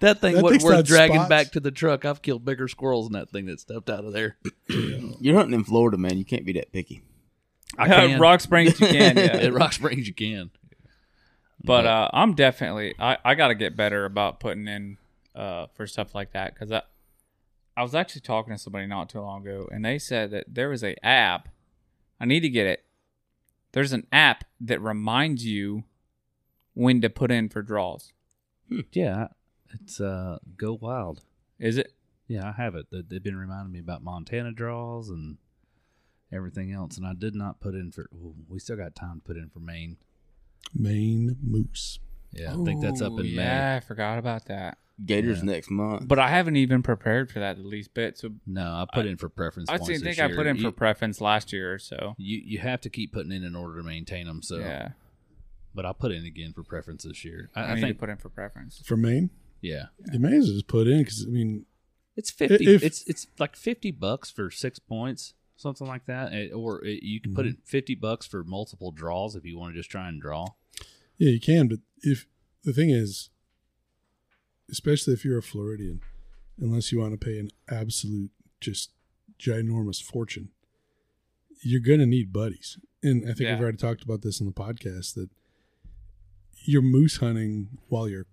That 0.00 0.20
thing, 0.20 0.36
That 0.36 0.42
what 0.42 0.52
thing's 0.52 0.64
we're 0.64 0.72
got 0.72 0.84
dragging 0.86 1.16
spots. 1.16 1.28
back 1.28 1.52
to 1.52 1.60
the 1.60 1.70
truck, 1.70 2.04
I've 2.04 2.22
killed 2.22 2.44
bigger 2.44 2.66
squirrels 2.66 3.08
than 3.08 3.20
that 3.20 3.30
thing 3.30 3.46
that 3.46 3.60
stepped 3.60 3.90
out 3.90 4.04
of 4.04 4.12
there. 4.12 4.36
You're 4.68 5.36
hunting 5.36 5.54
in 5.54 5.64
Florida, 5.64 5.98
man. 5.98 6.16
You 6.16 6.24
can't 6.24 6.46
be 6.46 6.52
that 6.54 6.72
picky. 6.72 7.02
I 7.78 7.88
can. 7.88 8.20
Rock 8.20 8.40
Springs, 8.40 8.80
you 8.80 8.86
can. 8.86 9.16
Yeah. 9.18 9.22
At 9.24 9.52
Rock 9.52 9.72
Springs, 9.74 10.06
you 10.06 10.14
can. 10.14 10.50
But 11.64 11.86
uh, 11.86 12.08
I'm 12.12 12.34
definitely 12.34 12.94
I, 12.98 13.18
I 13.24 13.34
got 13.34 13.48
to 13.48 13.54
get 13.54 13.76
better 13.76 14.04
about 14.04 14.40
putting 14.40 14.66
in 14.66 14.96
uh, 15.34 15.66
for 15.74 15.86
stuff 15.86 16.14
like 16.14 16.32
that 16.32 16.54
because 16.54 16.72
I 16.72 16.82
I 17.76 17.82
was 17.82 17.94
actually 17.94 18.22
talking 18.22 18.52
to 18.52 18.58
somebody 18.58 18.86
not 18.86 19.08
too 19.08 19.20
long 19.20 19.42
ago 19.46 19.68
and 19.70 19.84
they 19.84 19.98
said 19.98 20.30
that 20.32 20.46
there 20.48 20.72
is 20.72 20.82
a 20.82 20.96
app. 21.06 21.48
I 22.22 22.24
need 22.24 22.40
to 22.40 22.48
get 22.48 22.66
it. 22.68 22.84
There's 23.72 23.92
an 23.92 24.06
app 24.12 24.44
that 24.60 24.80
reminds 24.80 25.44
you 25.44 25.82
when 26.74 27.00
to 27.00 27.10
put 27.10 27.32
in 27.32 27.48
for 27.48 27.62
draws. 27.62 28.12
Yeah, 28.92 29.28
it's 29.74 30.00
uh, 30.00 30.38
Go 30.56 30.78
Wild. 30.80 31.24
Is 31.58 31.76
it? 31.76 31.92
Yeah, 32.28 32.48
I 32.48 32.52
have 32.52 32.76
it. 32.76 32.86
They- 32.92 33.02
They've 33.02 33.22
been 33.22 33.36
reminding 33.36 33.72
me 33.72 33.80
about 33.80 34.04
Montana 34.04 34.52
draws 34.52 35.08
and 35.10 35.38
everything 36.30 36.70
else, 36.72 36.96
and 36.96 37.04
I 37.04 37.12
did 37.18 37.34
not 37.34 37.60
put 37.60 37.74
in 37.74 37.90
for. 37.90 38.02
ooh, 38.14 38.36
we 38.48 38.60
still 38.60 38.76
got 38.76 38.94
time 38.94 39.16
to 39.16 39.22
put 39.24 39.36
in 39.36 39.48
for 39.50 39.58
Maine. 39.60 39.96
Maine 40.74 41.36
moose. 41.42 41.98
Yeah, 42.32 42.54
I 42.54 42.64
think 42.64 42.80
that's 42.80 43.02
up 43.02 43.12
Ooh, 43.12 43.18
in 43.18 43.26
Yeah, 43.26 43.74
I 43.76 43.80
forgot 43.80 44.18
about 44.18 44.46
that. 44.46 44.78
Gators 45.04 45.38
Yeah. 45.38 45.44
next 45.52 45.70
month. 45.70 46.06
But 46.06 46.18
I 46.18 46.28
haven't 46.28 46.56
even 46.56 46.82
prepared 46.82 47.30
for 47.30 47.40
that 47.40 47.56
the 47.56 47.62
least 47.62 47.92
bit. 47.94 48.18
So 48.18 48.30
No, 48.46 48.62
I 48.62 48.86
put 48.92 49.06
in 49.06 49.16
for 49.16 49.28
preference. 49.28 49.68
I 49.70 49.78
think 49.78 50.02
this 50.02 50.18
I 50.18 50.28
put 50.32 50.46
in 50.46 50.56
you, 50.56 50.62
for 50.62 50.70
preference 50.72 51.20
last 51.20 51.52
year 51.52 51.72
or 51.74 51.78
so. 51.78 52.14
You 52.18 52.40
you 52.44 52.58
have 52.58 52.80
to 52.82 52.90
keep 52.90 53.12
putting 53.12 53.32
in 53.32 53.42
in 53.42 53.56
order 53.56 53.78
to 53.78 53.82
maintain 53.82 54.26
them. 54.26 54.42
So, 54.42 54.58
yeah, 54.58 54.90
but 55.74 55.84
I'll 55.86 55.94
put 55.94 56.12
in 56.12 56.24
again 56.24 56.52
for 56.52 56.62
preference 56.62 57.04
this 57.04 57.24
year. 57.24 57.50
I, 57.54 57.60
I, 57.60 57.64
I 57.64 57.74
need 57.74 57.80
think. 57.82 57.96
to 57.96 58.00
put 58.00 58.10
in 58.10 58.16
for 58.18 58.28
preference. 58.28 58.80
For 58.84 58.96
Maine, 58.96 59.30
yeah, 59.60 59.86
you 60.12 60.18
may 60.18 60.36
as 60.36 60.44
well 60.46 60.52
just 60.54 60.66
put 60.68 60.86
in 60.86 60.98
because 60.98 61.24
I 61.26 61.30
mean, 61.30 61.66
it's 62.16 62.30
fifty. 62.30 62.66
If- 62.74 62.82
it's 62.82 63.02
it's 63.08 63.26
like 63.38 63.56
fifty 63.56 63.90
bucks 63.90 64.30
for 64.30 64.50
six 64.50 64.78
points, 64.78 65.34
something 65.56 65.86
like 65.86 66.06
that, 66.06 66.32
Eh, 66.32 66.50
or 66.52 66.84
it, 66.84 67.02
you 67.02 67.20
can 67.20 67.34
put 67.34 67.46
in 67.46 67.56
fifty 67.64 67.94
bucks 67.94 68.26
for 68.26 68.44
multiple 68.44 68.92
draws 68.92 69.34
if 69.34 69.44
you 69.44 69.58
want 69.58 69.74
to 69.74 69.80
just 69.80 69.90
try 69.90 70.08
and 70.08 70.20
draw. 70.22 70.46
yeah, 71.18 71.30
you 71.30 71.40
can. 71.40 71.66
But 71.68 71.78
if 72.02 72.26
the 72.64 72.72
thing 72.72 72.90
is, 72.90 73.30
especially 74.70 75.12
if 75.14 75.24
you're 75.24 75.38
a 75.38 75.42
Floridian, 75.42 76.00
unless 76.58 76.92
you 76.92 76.98
want 77.00 77.18
to 77.18 77.24
pay 77.24 77.38
an 77.38 77.50
absolute 77.70 78.30
just 78.60 78.90
ginormous 79.38 80.02
fortune, 80.02 80.50
you're 81.62 81.80
gonna 81.80 82.06
need 82.06 82.32
buddies. 82.32 82.78
And 83.02 83.24
I 83.24 83.28
think 83.34 83.40
Yeah. 83.40 83.54
I've 83.54 83.60
already 83.60 83.78
talked 83.78 84.02
about 84.02 84.22
this 84.22 84.40
in 84.40 84.46
the 84.46 84.52
podcast 84.52 85.14
that 85.14 85.30
you're 86.64 86.82
moose 86.82 87.16
hunting 87.16 87.78
while 87.88 88.08
you're 88.08 88.26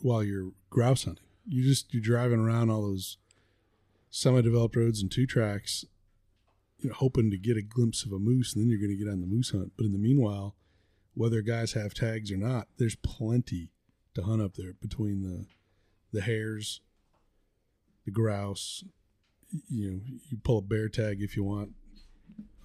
while 0.00 0.22
you're 0.22 0.52
grouse 0.70 1.04
hunting. 1.04 1.24
You 1.46 1.62
just 1.62 1.92
you're 1.94 2.02
driving 2.02 2.40
around 2.40 2.70
all 2.70 2.82
those 2.82 3.16
semi-developed 4.10 4.76
roads 4.76 5.00
and 5.02 5.10
two 5.10 5.26
tracks, 5.26 5.84
you 6.78 6.88
know, 6.88 6.94
hoping 6.94 7.30
to 7.30 7.38
get 7.38 7.56
a 7.56 7.62
glimpse 7.62 8.04
of 8.04 8.12
a 8.12 8.18
moose, 8.18 8.54
and 8.54 8.62
then 8.62 8.70
you're 8.70 8.78
going 8.78 8.96
to 8.96 8.96
get 8.96 9.10
on 9.10 9.20
the 9.20 9.26
moose 9.26 9.50
hunt. 9.50 9.72
But 9.76 9.86
in 9.86 9.92
the 9.92 9.98
meanwhile, 9.98 10.54
whether 11.14 11.42
guys 11.42 11.72
have 11.72 11.94
tags 11.94 12.30
or 12.30 12.36
not, 12.36 12.68
there's 12.78 12.94
plenty 12.96 13.70
to 14.14 14.22
hunt 14.22 14.42
up 14.42 14.54
there 14.54 14.72
between 14.80 15.22
the 15.22 15.46
the 16.12 16.22
hares, 16.24 16.80
the 18.04 18.10
grouse. 18.10 18.84
You 19.68 19.90
know, 19.90 20.00
you 20.30 20.38
pull 20.42 20.58
a 20.58 20.62
bear 20.62 20.88
tag 20.88 21.18
if 21.22 21.36
you 21.36 21.44
want. 21.44 21.72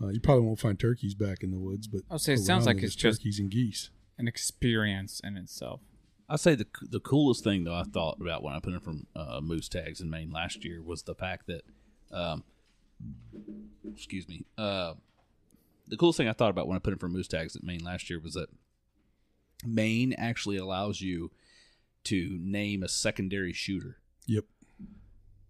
Uh, 0.01 0.07
you 0.07 0.19
probably 0.19 0.45
won't 0.45 0.59
find 0.59 0.79
turkeys 0.79 1.13
back 1.13 1.43
in 1.43 1.51
the 1.51 1.59
woods, 1.59 1.87
but 1.87 2.01
I'll 2.09 2.17
say 2.19 2.33
it 2.33 2.39
sounds 2.39 2.65
like 2.65 2.77
it's 2.77 2.81
there's 2.81 2.95
just- 2.95 3.19
turkeys 3.21 3.39
and 3.39 3.51
geese. 3.51 3.89
An 4.17 4.27
experience 4.27 5.21
in 5.23 5.37
itself. 5.37 5.81
I 6.27 6.35
say 6.35 6.53
the 6.55 6.67
the 6.81 6.99
coolest 6.99 7.43
thing 7.43 7.63
though 7.63 7.73
I 7.73 7.83
thought 7.83 8.17
about 8.21 8.43
when 8.43 8.53
I 8.53 8.59
put 8.59 8.73
in 8.73 8.79
from 8.79 9.07
uh, 9.15 9.39
moose 9.41 9.69
tags 9.69 10.01
in 10.01 10.09
Maine 10.09 10.29
last 10.29 10.63
year 10.65 10.81
was 10.81 11.03
the 11.03 11.15
fact 11.15 11.47
that, 11.47 11.63
um, 12.11 12.43
excuse 13.93 14.27
me, 14.27 14.45
uh, 14.57 14.93
the 15.87 15.97
coolest 15.97 16.17
thing 16.17 16.27
I 16.27 16.33
thought 16.33 16.49
about 16.51 16.67
when 16.67 16.75
I 16.75 16.79
put 16.79 16.93
in 16.93 16.99
for 16.99 17.07
moose 17.09 17.27
tags 17.27 17.55
at 17.55 17.63
Maine 17.63 17.83
last 17.83 18.09
year 18.09 18.19
was 18.19 18.33
that 18.33 18.49
Maine 19.65 20.13
actually 20.17 20.57
allows 20.57 21.01
you 21.01 21.31
to 22.09 22.37
name 22.41 22.83
a 22.83 22.87
secondary 22.87 23.53
shooter, 23.53 23.97
Yep. 24.27 24.45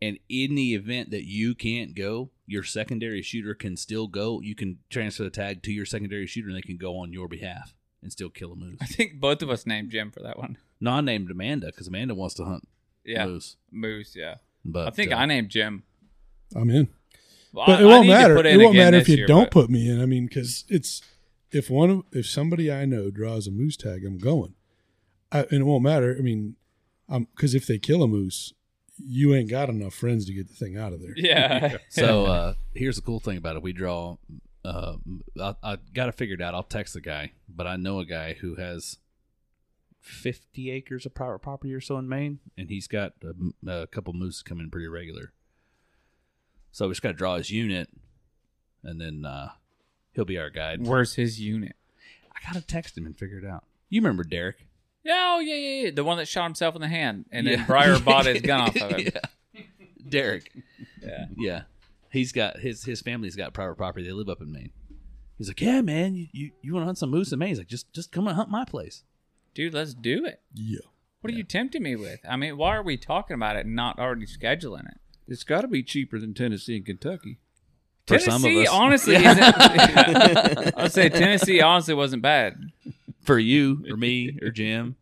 and 0.01 0.17
in 0.29 0.55
the 0.55 0.73
event 0.75 1.11
that 1.11 1.25
you 1.27 1.53
can't 1.55 1.93
go, 1.95 2.29
your 2.47 2.63
secondary 2.63 3.21
shooter 3.21 3.53
can 3.53 3.75
still 3.77 4.07
go. 4.07 4.41
You 4.41 4.55
can 4.55 4.79
transfer 4.89 5.23
the 5.23 5.29
tag 5.29 5.61
to 5.63 5.71
your 5.71 5.85
secondary 5.85 6.25
shooter, 6.27 6.47
and 6.47 6.57
they 6.57 6.61
can 6.61 6.77
go 6.77 6.97
on 6.97 7.11
your 7.13 7.27
behalf 7.27 7.73
and 8.01 8.11
still 8.11 8.29
kill 8.29 8.53
a 8.53 8.55
moose. 8.55 8.77
I 8.81 8.85
think 8.85 9.19
both 9.19 9.41
of 9.41 9.49
us 9.49 9.65
named 9.67 9.91
Jim 9.91 10.09
for 10.11 10.21
that 10.23 10.37
one. 10.39 10.57
No, 10.79 10.91
I 10.91 11.01
named 11.01 11.29
Amanda 11.29 11.67
because 11.67 11.87
Amanda 11.87 12.15
wants 12.15 12.35
to 12.35 12.45
hunt 12.45 12.67
Yeah, 13.03 13.25
moose. 13.25 13.57
Moose. 13.71 14.15
Yeah, 14.15 14.35
But 14.63 14.87
I 14.87 14.91
think 14.91 15.11
uh, 15.11 15.15
I 15.17 15.25
named 15.25 15.49
Jim. 15.49 15.83
I'm 16.55 16.69
in. 16.69 16.87
Well, 17.51 17.65
but 17.67 17.79
I- 17.79 17.81
it 17.81 17.85
won't 17.85 18.07
matter. 18.07 18.37
It 18.45 18.57
won't 18.57 18.75
matter 18.77 18.97
if 18.97 19.09
you 19.09 19.17
year, 19.17 19.27
don't 19.27 19.45
but- 19.45 19.51
put 19.51 19.69
me 19.69 19.89
in. 19.89 20.01
I 20.01 20.05
mean, 20.05 20.27
because 20.27 20.63
it's 20.69 21.01
if 21.51 21.69
one 21.69 21.89
of 21.89 22.03
if 22.13 22.25
somebody 22.27 22.71
I 22.71 22.85
know 22.85 23.09
draws 23.11 23.47
a 23.47 23.51
moose 23.51 23.75
tag, 23.75 24.05
I'm 24.05 24.17
going. 24.17 24.53
I, 25.31 25.39
and 25.51 25.61
it 25.61 25.63
won't 25.63 25.83
matter. 25.83 26.15
I 26.17 26.21
mean, 26.21 26.55
um, 27.07 27.27
because 27.35 27.53
if 27.55 27.67
they 27.67 27.77
kill 27.77 28.03
a 28.03 28.07
moose, 28.07 28.53
you 28.97 29.33
ain't 29.33 29.49
got 29.49 29.69
enough 29.69 29.93
friends 29.93 30.25
to 30.25 30.33
get 30.33 30.47
the 30.47 30.53
thing 30.53 30.77
out 30.77 30.93
of 30.93 31.01
there. 31.01 31.13
Yeah. 31.15 31.77
So 31.89 32.25
uh, 32.25 32.53
here's 32.73 32.95
the 32.97 33.01
cool 33.01 33.19
thing 33.19 33.37
about 33.37 33.55
it: 33.55 33.61
we 33.61 33.73
draw. 33.73 34.17
Uh, 34.63 34.97
I, 35.41 35.55
I 35.63 35.77
got 35.93 36.07
to 36.07 36.11
figure 36.11 36.35
it 36.35 36.41
out. 36.41 36.53
I'll 36.53 36.63
text 36.63 36.93
the 36.93 37.01
guy, 37.01 37.31
but 37.47 37.65
I 37.65 37.77
know 37.77 37.99
a 37.99 38.05
guy 38.05 38.33
who 38.33 38.55
has 38.55 38.97
50 40.01 40.69
acres 40.71 41.05
of 41.05 41.13
private 41.13 41.39
property 41.39 41.73
or 41.73 41.81
so 41.81 41.97
in 41.97 42.09
Maine, 42.09 42.39
and 42.57 42.69
he's 42.69 42.87
got 42.87 43.13
a, 43.23 43.71
a 43.71 43.87
couple 43.87 44.13
moose 44.13 44.41
coming 44.41 44.69
pretty 44.69 44.87
regular. 44.87 45.31
So 46.71 46.87
we 46.87 46.91
just 46.91 47.01
got 47.01 47.09
to 47.09 47.15
draw 47.15 47.37
his 47.37 47.49
unit, 47.49 47.89
and 48.83 48.99
then 48.99 49.25
uh, 49.25 49.49
he'll 50.13 50.25
be 50.25 50.37
our 50.37 50.49
guide. 50.49 50.85
Where's 50.85 51.15
his 51.15 51.39
unit? 51.39 51.75
I 52.35 52.53
gotta 52.53 52.65
text 52.65 52.97
him 52.97 53.05
and 53.05 53.17
figure 53.17 53.39
it 53.39 53.45
out. 53.45 53.63
You 53.89 54.01
remember 54.01 54.23
Derek? 54.23 54.65
Yeah, 55.03 55.33
oh 55.35 55.39
yeah, 55.39 55.55
yeah, 55.55 55.83
yeah. 55.85 55.91
The 55.91 56.03
one 56.03 56.17
that 56.17 56.27
shot 56.27 56.43
himself 56.43 56.75
in 56.75 56.81
the 56.81 56.87
hand, 56.87 57.25
and 57.31 57.47
then 57.47 57.59
Yeah. 57.59 57.65
Briar 57.65 57.99
bought 58.05 58.25
his 58.25 58.41
gun 58.41 58.61
off 58.61 58.75
of 58.75 58.91
him. 58.91 59.11
Yeah. 59.55 59.65
Derek. 60.07 60.51
Yeah. 61.01 61.25
Yeah. 61.37 61.61
He's 62.11 62.31
got 62.31 62.59
his 62.59 62.83
his 62.83 63.01
family's 63.01 63.35
got 63.35 63.53
private 63.53 63.75
property. 63.75 64.05
They 64.05 64.11
live 64.11 64.29
up 64.29 64.41
in 64.41 64.51
Maine. 64.51 64.71
He's 65.37 65.47
like, 65.47 65.61
Yeah, 65.61 65.81
man, 65.81 66.15
you, 66.15 66.27
you, 66.31 66.51
you 66.61 66.73
wanna 66.73 66.85
hunt 66.85 66.97
some 66.97 67.09
moose 67.11 67.31
in 67.31 67.39
Maine? 67.39 67.49
He's 67.49 67.57
like, 67.59 67.67
just 67.67 67.91
just 67.93 68.11
come 68.11 68.27
and 68.27 68.35
hunt 68.35 68.49
my 68.49 68.65
place. 68.65 69.03
Dude, 69.53 69.73
let's 69.73 69.93
do 69.93 70.25
it. 70.25 70.41
Yeah. 70.53 70.79
What 71.21 71.33
are 71.33 71.35
you 71.35 71.43
tempting 71.43 71.83
me 71.83 71.95
with? 71.95 72.19
I 72.27 72.37
mean, 72.37 72.57
why 72.57 72.75
are 72.75 72.83
we 72.83 72.95
talking 72.97 73.35
about 73.35 73.55
it 73.57 73.65
and 73.65 73.75
not 73.75 73.99
already 73.99 74.25
scheduling 74.25 74.87
it? 74.87 74.97
It's 75.27 75.43
got 75.43 75.61
to 75.61 75.67
be 75.67 75.83
cheaper 75.83 76.17
than 76.17 76.33
Tennessee 76.33 76.77
and 76.77 76.85
Kentucky. 76.85 77.39
For 78.07 78.17
Tennessee, 78.17 78.31
some 78.31 78.45
of 78.45 78.63
us. 78.63 78.69
honestly, 78.71 79.15
isn't. 79.17 80.77
I'd 80.77 80.91
say 80.91 81.09
Tennessee 81.09 81.61
honestly 81.61 81.93
wasn't 81.93 82.21
bad. 82.23 82.57
For 83.21 83.37
you 83.37 83.85
or 83.89 83.97
me 83.97 84.39
or 84.41 84.49
Jim. 84.49 84.95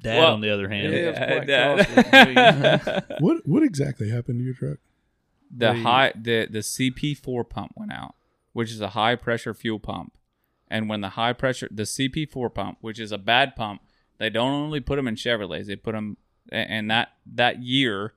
Dad 0.00 0.18
Well, 0.18 0.34
on 0.34 0.40
the 0.40 0.50
other 0.50 0.68
hand. 0.68 0.92
Yeah, 0.92 3.00
What 3.20 3.46
what 3.46 3.62
exactly 3.62 4.10
happened 4.10 4.40
to 4.40 4.44
your 4.44 4.54
truck? 4.54 4.78
the 5.50 5.72
high 5.72 6.12
the 6.14 6.46
the 6.50 6.58
CP4 6.58 7.48
pump 7.48 7.72
went 7.74 7.92
out, 7.92 8.14
which 8.52 8.70
is 8.70 8.80
a 8.80 8.88
high 8.88 9.16
pressure 9.16 9.54
fuel 9.54 9.78
pump. 9.78 10.12
And 10.70 10.88
when 10.88 11.00
the 11.00 11.10
high 11.10 11.32
pressure 11.32 11.68
the 11.70 11.84
CP4 11.84 12.52
pump, 12.52 12.78
which 12.82 13.00
is 13.00 13.12
a 13.12 13.18
bad 13.18 13.56
pump, 13.56 13.80
they 14.18 14.30
don't 14.30 14.52
only 14.52 14.80
put 14.80 14.96
them 14.96 15.08
in 15.08 15.14
Chevrolets, 15.16 15.66
they 15.66 15.76
put 15.76 15.92
them 15.92 16.16
and 16.50 16.90
that 16.90 17.08
that 17.26 17.62
year 17.62 18.14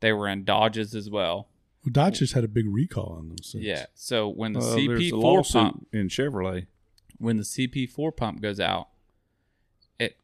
they 0.00 0.12
were 0.12 0.28
in 0.28 0.44
Dodges 0.44 0.94
as 0.94 1.08
well. 1.08 1.48
Well, 1.84 1.92
Dodge 1.92 2.18
just 2.18 2.32
had 2.32 2.44
a 2.44 2.48
big 2.48 2.66
recall 2.68 3.14
on 3.18 3.28
those 3.28 3.50
things. 3.52 3.64
Yeah. 3.64 3.86
So 3.94 4.28
when 4.28 4.52
the 4.52 4.60
Uh, 4.60 4.74
there's 4.74 4.78
a 4.78 5.12
CP4 5.12 5.22
lawsuit 5.22 5.62
pump 5.62 5.86
in 5.92 6.08
Chevrolet. 6.08 6.66
When 7.24 7.36
the 7.36 7.42
CP4 7.42 8.16
pump 8.16 8.40
goes 8.42 8.60
out, 8.60 8.88
it 9.98 10.16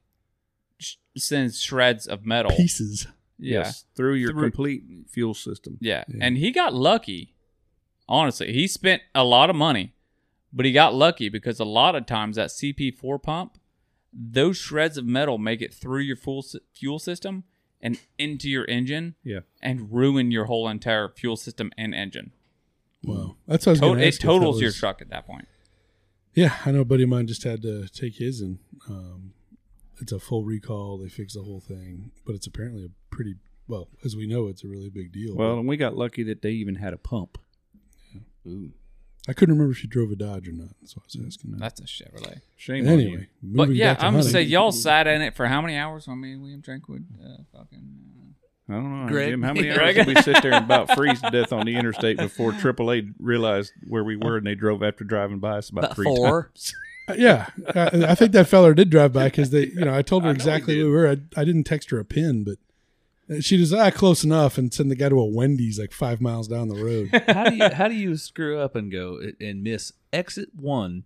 sh- 0.79 0.97
sends 1.17 1.61
shreds 1.61 2.07
of 2.07 2.25
metal. 2.27 2.53
Pieces. 2.57 3.07
Yeah. 3.39 3.61
Yes, 3.61 3.87
through 3.97 4.15
your 4.15 4.33
Through- 4.33 4.51
complete 4.51 4.83
fuel 5.09 5.33
system. 5.35 5.79
Yeah. 5.81 6.05
Yeah. 6.09 6.19
And 6.27 6.37
he 6.37 6.51
got 6.51 6.75
lucky 6.75 7.35
Honestly, 8.09 8.53
he 8.53 8.67
spent 8.67 9.03
a 9.15 9.23
lot 9.23 9.51
of 9.51 9.55
money, 9.55 9.95
but 10.53 10.67
he 10.67 10.73
got 10.73 10.93
lucky 10.93 11.29
because 11.29 11.61
a 11.61 11.65
lot 11.65 11.95
of 11.95 12.07
times 12.07 12.35
that 12.35 12.51
CP4 12.51 13.23
pump, 13.23 13.57
those 14.13 14.57
shreds 14.57 14.99
of 14.99 15.07
metal 15.07 15.39
make 15.39 15.63
it 15.63 15.73
through 15.73 16.01
your 16.01 16.17
fuel 16.17 16.43
sy- 16.43 16.59
fuel 16.75 16.99
system 16.99 17.45
and 17.81 18.01
into 18.19 18.51
your 18.51 18.65
engine 18.69 19.15
Yeah. 19.23 19.41
and 19.63 19.93
ruin 19.93 20.33
your 20.33 20.47
whole 20.47 20.67
entire 20.69 21.09
fuel 21.09 21.37
system 21.37 21.71
and 21.79 21.95
engine. 21.95 22.33
Wow, 23.05 23.37
that's 23.47 23.65
what 23.65 23.71
I 23.71 23.73
was 23.75 23.79
To- 23.81 23.87
going 23.87 23.99
to 23.99 24.05
it 24.05 24.09
ask. 24.09 24.15
if 24.17 24.21
that 24.23 24.27
totals 24.27 24.61
your 24.61 24.69
was- 24.71 24.77
truck 24.77 25.01
at 25.01 25.09
that 25.11 25.25
point. 25.25 25.47
Yeah, 26.35 26.57
I 26.65 26.71
know 26.71 26.81
a 26.81 26.85
buddy 26.85 27.03
of 27.03 27.09
mine 27.09 27.27
just 27.27 27.43
had 27.43 27.63
to 27.63 27.89
take 27.89 28.17
his 28.17 28.41
and 28.41 28.59
um, 28.89 29.33
it's 30.01 30.13
a 30.13 30.21
full 30.21 30.45
recall. 30.45 30.99
They 30.99 31.09
fixed 31.09 31.37
the 31.37 31.43
whole 31.43 31.61
thing, 31.61 32.13
but 32.25 32.35
it's 32.35 32.47
apparently 32.47 32.85
a 32.85 33.15
pretty 33.15 33.37
well, 33.69 33.89
as 34.05 34.17
we 34.17 34.27
know, 34.27 34.49
it's 34.49 34.65
a 34.65 34.69
really 34.69 34.91
big 34.91 35.13
deal. 35.13 35.37
Well, 35.37 35.59
and 35.59 35.69
we 35.69 35.77
got 35.77 35.97
lucky 35.97 36.23
that 36.25 36.43
they 36.43 36.51
even 36.51 36.77
had 36.77 36.93
a 36.93 36.99
pump. 36.99 37.39
Ooh. 38.47 38.73
I 39.29 39.33
couldn't 39.33 39.55
remember 39.55 39.73
if 39.73 39.79
she 39.79 39.87
drove 39.87 40.11
a 40.11 40.17
Dodge 40.17 40.49
or 40.49 40.53
not. 40.53 40.71
That's 40.81 40.97
why 40.97 41.03
I 41.03 41.07
was 41.07 41.27
asking. 41.27 41.53
That. 41.53 41.61
That's 41.61 41.81
a 41.81 41.85
Chevrolet. 41.85 42.41
Shame 42.57 42.87
on 42.87 42.95
Anyway, 42.95 43.29
you. 43.43 43.57
But 43.57 43.71
yeah, 43.71 43.95
I'm 43.99 44.15
gonna 44.15 44.23
say 44.23 44.43
y'all 44.43 44.73
sat 44.73 45.07
in 45.07 45.21
it 45.21 45.37
for 45.37 45.47
how 45.47 45.61
many 45.61 45.77
hours? 45.77 46.09
I 46.09 46.15
mean, 46.15 46.41
William 46.41 46.61
Drinkwood, 46.61 47.05
uh, 47.23 47.43
fucking. 47.53 48.35
I 48.71 48.75
don't 48.75 49.03
know, 49.07 49.09
Greg. 49.13 49.31
Jim. 49.31 49.43
How 49.43 49.53
many 49.53 49.71
hours 49.79 49.95
did 49.95 50.07
we 50.07 50.15
sit 50.17 50.43
there 50.43 50.53
and 50.55 50.65
about 50.65 50.95
freeze 50.95 51.21
to 51.23 51.31
death 51.31 51.53
on 51.53 51.67
the 51.67 51.75
interstate 51.77 52.17
before 52.19 52.53
AAA 52.53 53.15
realized 53.19 53.73
where 53.87 54.05
we 54.05 54.17
were 54.17 54.37
and 54.37 54.47
they 54.47 54.55
drove 54.55 54.83
after 54.83 55.05
driving 55.05 55.39
by 55.41 55.59
us 55.59 55.71
about, 55.71 55.85
About 55.85 55.97
three 55.97 56.05
four. 56.07 56.43
times? 56.45 56.75
Uh, 57.09 57.15
yeah, 57.19 57.47
I, 57.75 58.11
I 58.11 58.15
think 58.15 58.31
that 58.33 58.47
feller 58.47 58.73
did 58.73 58.89
drive 58.91 59.13
by 59.13 59.25
because 59.25 59.51
they, 59.51 59.67
you 59.69 59.85
know, 59.87 59.93
I 59.97 60.03
told 60.03 60.23
her 60.23 60.29
I 60.29 60.33
exactly 60.33 60.77
where 60.77 60.85
we 60.87 60.93
were. 60.93 61.09
I, 61.09 61.41
I 61.41 61.45
didn't 61.45 61.65
text 61.65 61.91
her 61.91 61.99
a 61.99 62.05
pin, 62.05 62.45
but 62.45 62.59
uh, 63.35 63.41
she 63.41 63.59
was 63.59 63.73
ah 63.73 63.91
close 63.91 64.23
enough 64.23 64.59
and 64.59 64.73
send 64.73 64.93
the 64.93 64.95
guy 64.95 65.09
to 65.09 65.19
a 65.19 65.25
Wendy's 65.25 65.77
like 65.79 65.93
five 65.93 66.21
miles 66.21 66.47
down 66.47 66.69
the 66.69 66.77
road. 66.77 67.23
how 67.35 67.45
do 67.51 67.57
you 67.57 67.69
how 67.71 67.89
do 67.89 67.95
you 67.95 68.17
screw 68.17 68.61
up 68.61 68.77
and 68.77 68.93
go 68.93 69.19
and 69.41 69.65
miss 69.65 69.93
exit 70.13 70.51
one 70.55 71.05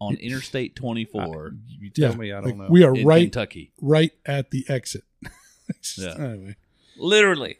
on 0.00 0.14
Interstate 0.16 0.76
24 0.76 1.54
You 1.80 1.90
tell 1.90 2.10
yeah, 2.12 2.16
me, 2.16 2.30
I 2.32 2.40
don't 2.40 2.44
like, 2.50 2.56
know. 2.58 2.66
we 2.70 2.84
are 2.84 2.94
in 2.94 3.04
right, 3.06 3.22
Kentucky? 3.22 3.72
right 3.80 4.12
at 4.26 4.50
the 4.52 4.64
exit. 4.68 5.02
Just- 5.80 5.98
Yeah. 5.98 6.14
Anyway, 6.24 6.56
Literally. 7.02 7.58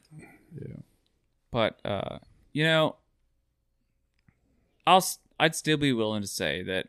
Yeah. 0.55 0.77
But 1.51 1.81
uh, 1.85 2.19
you 2.53 2.63
know, 2.63 2.97
I'll 4.87 5.05
I'd 5.39 5.57
still 5.57 5.77
be 5.77 5.93
willing 5.93 6.23
to 6.23 6.29
say 6.29 6.63
that 6.63 6.89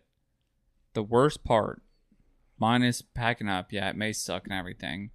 the 0.93 1.01
worst 1.01 1.43
part, 1.43 1.81
minus 2.59 3.01
packing 3.01 3.49
up, 3.49 3.73
yeah, 3.73 3.89
it 3.89 3.95
may 3.95 4.13
suck 4.13 4.43
and 4.43 4.53
everything. 4.53 5.09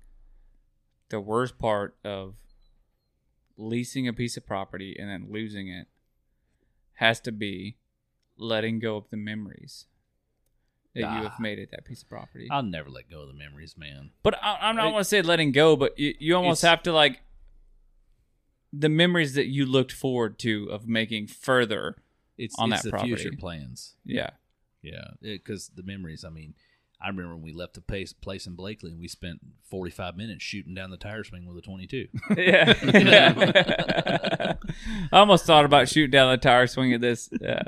The 1.11 1.21
worst 1.21 1.59
part 1.59 1.97
of 2.05 2.35
leasing 3.57 4.09
a 4.09 4.13
piece 4.13 4.37
of 4.37 4.45
property 4.45 4.97
and 4.99 5.09
then 5.09 5.29
losing 5.31 5.69
it 5.69 5.87
has 6.95 7.21
to 7.21 7.33
be 7.33 7.77
letting 8.37 8.81
go 8.81 8.97
of 8.97 9.11
the 9.11 9.17
memories 9.17 9.87
that 10.95 11.01
you 11.01 11.23
have 11.23 11.39
made 11.39 11.61
at 11.61 11.71
that 11.71 11.85
piece 11.85 12.03
of 12.03 12.09
property. 12.09 12.49
I'll 12.51 12.63
never 12.63 12.91
let 12.91 13.09
go 13.09 13.23
of 13.23 13.29
the 13.29 13.35
memories, 13.35 13.77
man. 13.77 14.11
But 14.25 14.43
I, 14.43 14.59
I'm 14.63 14.75
not 14.75 14.93
want 14.93 15.05
to 15.05 15.09
say 15.09 15.23
letting 15.23 15.53
go, 15.53 15.77
but 15.77 15.97
you, 15.99 16.15
you 16.19 16.35
almost 16.35 16.63
have 16.63 16.83
to 16.85 16.93
like 16.93 17.21
the 18.73 18.89
memories 18.89 19.35
that 19.35 19.47
you 19.47 19.65
looked 19.67 19.93
forward 19.93 20.39
to 20.41 20.69
of 20.71 20.87
making 20.89 21.27
further. 21.29 21.97
It's 22.37 22.55
On 22.59 22.73
it's 22.73 22.83
that 22.83 22.93
the 22.93 22.99
future 22.99 23.33
plans. 23.39 23.95
Yeah, 24.05 24.31
Yeah, 24.83 25.09
because 25.21 25.71
the 25.75 25.83
memories. 25.83 26.25
I 26.25 26.29
mean, 26.31 26.55
I 27.01 27.09
remember 27.09 27.35
when 27.35 27.43
we 27.45 27.53
left 27.53 27.75
the 27.75 27.81
place, 27.81 28.13
place 28.13 28.47
in 28.47 28.55
Blakely 28.55 28.91
and 28.93 29.01
we 29.01 29.09
spent 29.09 29.41
45 29.71 30.17
minutes 30.17 30.43
shooting 30.45 30.75
down 30.75 30.91
the 30.91 30.97
tire 30.97 31.25
swing 31.25 31.47
with 31.47 31.57
a 31.59 31.63
22. 31.63 32.09
yeah. 32.37 32.75
I 35.13 35.19
almost 35.19 35.47
thought 35.47 35.65
about 35.65 35.89
shooting 35.89 36.11
down 36.11 36.31
the 36.31 36.37
tire 36.39 36.67
swing 36.67 36.93
at 36.93 37.01
this. 37.01 37.29
Yeah, 37.41 37.63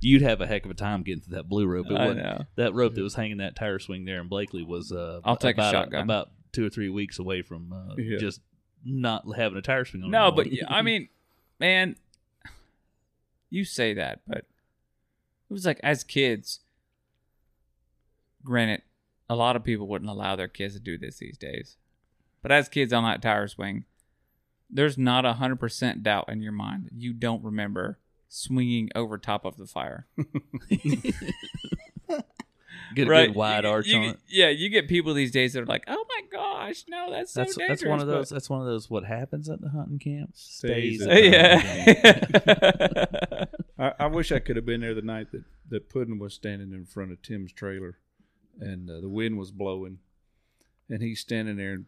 You'd 0.00 0.22
have 0.22 0.40
a 0.40 0.46
heck 0.46 0.64
of 0.64 0.70
a 0.70 0.74
time 0.74 1.02
getting 1.02 1.22
to 1.24 1.30
that 1.30 1.48
blue 1.48 1.66
rope. 1.66 1.86
It 1.90 1.94
I 1.98 2.12
know. 2.12 2.44
That 2.56 2.74
rope 2.74 2.94
that 2.94 3.02
was 3.02 3.14
hanging 3.14 3.38
that 3.38 3.56
tire 3.56 3.78
swing 3.78 4.04
there 4.04 4.20
in 4.20 4.28
Blakely 4.28 4.62
was. 4.62 4.92
Uh, 4.92 5.20
I'll 5.24 5.36
take 5.36 5.56
a 5.56 5.60
about 5.60 5.72
shotgun. 5.72 6.02
about 6.02 6.30
two 6.52 6.66
or 6.66 6.70
three 6.70 6.88
weeks 6.88 7.18
away 7.18 7.42
from 7.42 7.72
uh, 7.72 7.94
Yeah. 7.96 8.18
just 8.18 8.40
not 8.84 9.24
having 9.36 9.58
a 9.58 9.62
tire 9.62 9.84
swing 9.84 10.02
on. 10.02 10.10
No, 10.10 10.30
but 10.30 10.52
yeah, 10.52 10.64
I 10.68 10.82
mean, 10.88 11.08
man, 11.58 11.96
you 13.50 13.64
say 13.64 13.94
that, 13.94 14.20
but 14.26 14.38
it 14.38 14.46
was 15.50 15.66
like 15.66 15.80
as 15.82 16.04
kids. 16.04 16.60
Granted, 18.42 18.82
a 19.28 19.34
lot 19.34 19.56
of 19.56 19.64
people 19.64 19.86
wouldn't 19.88 20.10
allow 20.10 20.36
their 20.36 20.48
kids 20.48 20.74
to 20.74 20.80
do 20.80 20.98
this 20.98 21.16
these 21.16 21.38
days, 21.38 21.76
but 22.42 22.52
as 22.52 22.68
kids 22.68 22.92
on 22.92 23.04
that 23.04 23.22
tire 23.22 23.48
swing, 23.48 23.84
there's 24.68 24.98
not 24.98 25.24
a 25.24 25.34
hundred 25.34 25.56
percent 25.56 26.02
doubt 26.02 26.28
in 26.28 26.42
your 26.42 26.52
mind 26.52 26.86
that 26.86 26.94
you 26.94 27.12
don't 27.12 27.42
remember 27.42 27.98
swinging 28.28 28.90
over 28.94 29.16
top 29.16 29.44
of 29.44 29.56
the 29.56 29.66
fire. 29.66 30.06
get 32.94 33.06
a 33.08 33.10
right? 33.10 33.26
good 33.28 33.36
wide 33.36 33.64
You- 33.64 33.70
arch 33.70 33.86
you 33.86 33.96
on 33.98 34.04
it. 34.10 34.18
Yeah, 34.28 34.48
you 34.48 34.68
get 34.68 34.88
people 34.88 35.14
these 35.14 35.30
days 35.30 35.52
that 35.54 35.62
are 35.62 35.66
like, 35.66 35.84
"Oh 35.88 36.04
my 36.08 36.20
gosh, 36.30 36.84
no, 36.88 37.10
that's 37.10 37.32
so 37.32 37.40
That's 37.40 37.56
dangerous." 37.56 37.80
that's 37.80 37.88
one 37.88 38.00
of 38.00 38.06
those. 38.06 38.28
That's 38.30 38.48
one 38.50 38.60
of 38.60 38.66
those. 38.66 38.88
What 38.90 39.04
happens 39.04 39.48
at 39.48 39.60
the 39.60 39.70
hunting 39.70 39.98
camp 39.98 40.30
Stays 40.34 41.02
stays. 41.02 41.02
at 41.02 41.10
at 41.10 41.84
the 41.84 42.10
the 42.42 42.44
hunting 42.44 42.44
camp. 42.44 43.08
yeah. 43.26 43.44
I, 43.98 44.04
I 44.04 44.06
wish 44.06 44.30
I 44.32 44.38
could 44.38 44.56
have 44.56 44.64
been 44.66 44.80
there 44.80 44.94
the 44.94 45.02
night 45.02 45.32
that, 45.32 45.42
that 45.68 45.88
Puddin 45.90 46.18
was 46.18 46.32
standing 46.34 46.72
in 46.72 46.84
front 46.86 47.10
of 47.12 47.20
Tim's 47.22 47.52
trailer 47.52 47.98
and 48.60 48.88
uh, 48.88 49.00
the 49.00 49.08
wind 49.08 49.36
was 49.36 49.50
blowing 49.50 49.98
and 50.88 51.02
he's 51.02 51.18
standing 51.20 51.56
there 51.56 51.72
and 51.72 51.86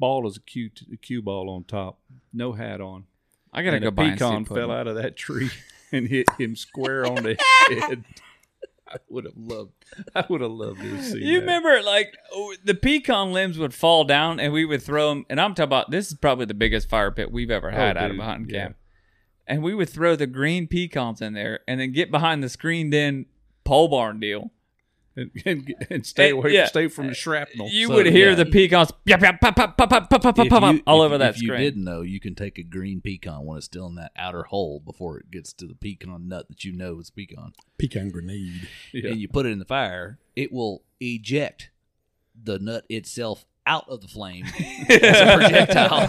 ball 0.00 0.26
is 0.26 0.36
a 0.36 0.40
cue, 0.40 0.70
a 0.92 0.96
cue 0.96 1.22
ball 1.22 1.48
on 1.48 1.62
top, 1.64 2.00
no 2.32 2.52
hat 2.52 2.80
on. 2.80 3.04
I 3.52 3.62
gotta 3.62 3.76
and 3.76 3.82
go 3.84 3.88
a 3.88 3.92
buy 3.92 4.10
pecan 4.10 4.44
fell 4.44 4.72
out 4.72 4.88
of 4.88 4.96
that 4.96 5.16
tree 5.16 5.50
and 5.92 6.08
hit 6.08 6.26
him 6.38 6.56
square 6.56 7.06
on 7.06 7.22
the 7.22 7.36
head. 7.68 8.04
I 8.94 8.98
would 9.08 9.24
have 9.24 9.36
loved. 9.36 9.72
I 10.14 10.24
would 10.28 10.40
have 10.40 10.50
loved 10.52 10.80
to 10.80 10.88
have 10.96 11.04
seen 11.04 11.22
You 11.22 11.34
that. 11.34 11.40
remember, 11.40 11.82
like 11.82 12.14
oh, 12.32 12.54
the 12.64 12.74
pecan 12.74 13.32
limbs 13.32 13.58
would 13.58 13.74
fall 13.74 14.04
down, 14.04 14.38
and 14.40 14.52
we 14.52 14.64
would 14.64 14.82
throw 14.82 15.08
them. 15.10 15.26
And 15.28 15.40
I'm 15.40 15.50
talking 15.54 15.64
about 15.64 15.90
this 15.90 16.08
is 16.08 16.14
probably 16.14 16.44
the 16.46 16.54
biggest 16.54 16.88
fire 16.88 17.10
pit 17.10 17.32
we've 17.32 17.50
ever 17.50 17.70
oh, 17.72 17.74
had 17.74 17.96
Oh, 17.96 18.00
out 18.00 18.10
of 18.10 18.18
a 18.18 18.22
hunting 18.22 18.48
yeah. 18.54 18.62
camp. 18.62 18.76
And 19.46 19.62
we 19.62 19.74
would 19.74 19.90
throw 19.90 20.16
the 20.16 20.26
green 20.26 20.66
pecans 20.68 21.20
in 21.20 21.34
there, 21.34 21.60
and 21.68 21.80
then 21.80 21.92
get 21.92 22.10
behind 22.10 22.42
the 22.42 22.48
screened-in 22.48 23.26
pole 23.64 23.88
barn 23.88 24.18
deal. 24.20 24.50
And, 25.16 25.30
and, 25.46 25.74
and 25.90 26.06
stay 26.06 26.30
away, 26.30 26.52
yeah. 26.52 26.66
stay 26.66 26.88
from 26.88 27.06
the 27.08 27.14
shrapnel. 27.14 27.68
You 27.70 27.88
So, 27.88 27.94
would 27.94 28.06
hear 28.06 28.30
yeah. 28.30 28.34
the 28.36 28.46
pecans 28.46 28.90
yap, 29.04 29.22
yap, 29.22 29.40
pop, 29.40 29.56
pop, 29.56 29.76
pop, 29.76 29.88
pop, 29.90 30.10
pop, 30.10 30.22
pop, 30.22 30.38
If 30.38 30.48
pop, 30.50 30.74
you- 30.74 30.82
all 30.86 31.02
if- 31.02 31.06
over 31.06 31.18
that 31.18 31.36
If 31.36 31.42
you 31.42 31.56
didn't 31.56 31.84
know, 31.84 32.02
you 32.02 32.20
can 32.20 32.34
take 32.34 32.58
a 32.58 32.62
green 32.62 33.00
pecan 33.00 33.44
when 33.44 33.56
it's 33.58 33.66
still 33.66 33.86
in 33.86 33.94
that 33.96 34.12
outer 34.16 34.44
hole 34.44 34.80
before 34.80 35.18
it 35.18 35.30
gets 35.30 35.52
to 35.54 35.66
the 35.66 35.74
pecan 35.74 36.28
nut 36.28 36.48
that 36.48 36.64
you 36.64 36.72
know 36.72 36.98
is 37.00 37.10
pecan, 37.10 37.52
pecan 37.78 38.10
grenade. 38.10 38.68
Yeah. 38.92 39.10
and 39.10 39.20
you 39.20 39.28
put 39.28 39.46
it 39.46 39.50
in 39.50 39.58
the 39.58 39.64
fire. 39.64 40.18
It 40.36 40.52
will 40.52 40.82
eject 41.00 41.70
the 42.42 42.58
nut 42.58 42.84
itself 42.88 43.44
out 43.66 43.88
of 43.88 44.00
the 44.02 44.08
flame 44.08 44.44
as 44.90 45.20
a 45.20 45.36
projectile. 45.38 46.08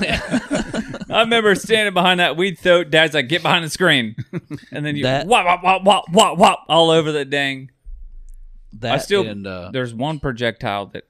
I 1.10 1.22
remember 1.22 1.56
standing 1.56 1.94
behind 1.94 2.19
that 2.19 2.36
weed 2.36 2.57
throw. 2.60 2.84
Dad's 2.84 3.14
like, 3.14 3.30
"Get 3.30 3.44
behind 3.44 3.64
the 3.64 3.69
screen," 3.69 4.15
and 4.72 4.86
then 4.86 4.95
you 4.98 5.03
That- 5.03 5.27
wop 5.27 5.45
wop 5.45 5.64
wop 5.64 5.84
wop 5.84 6.06
wop 6.11 6.38
wop 6.38 6.65
all 6.68 6.90
over 6.90 7.11
the 7.11 7.23
dang. 7.23 7.69
That 8.80 8.93
I 8.95 8.97
still 8.97 9.27
and 9.27 9.45
uh, 9.47 9.69
there's 9.72 9.93
one 9.93 10.19
projectile 10.19 10.88
that 10.88 11.03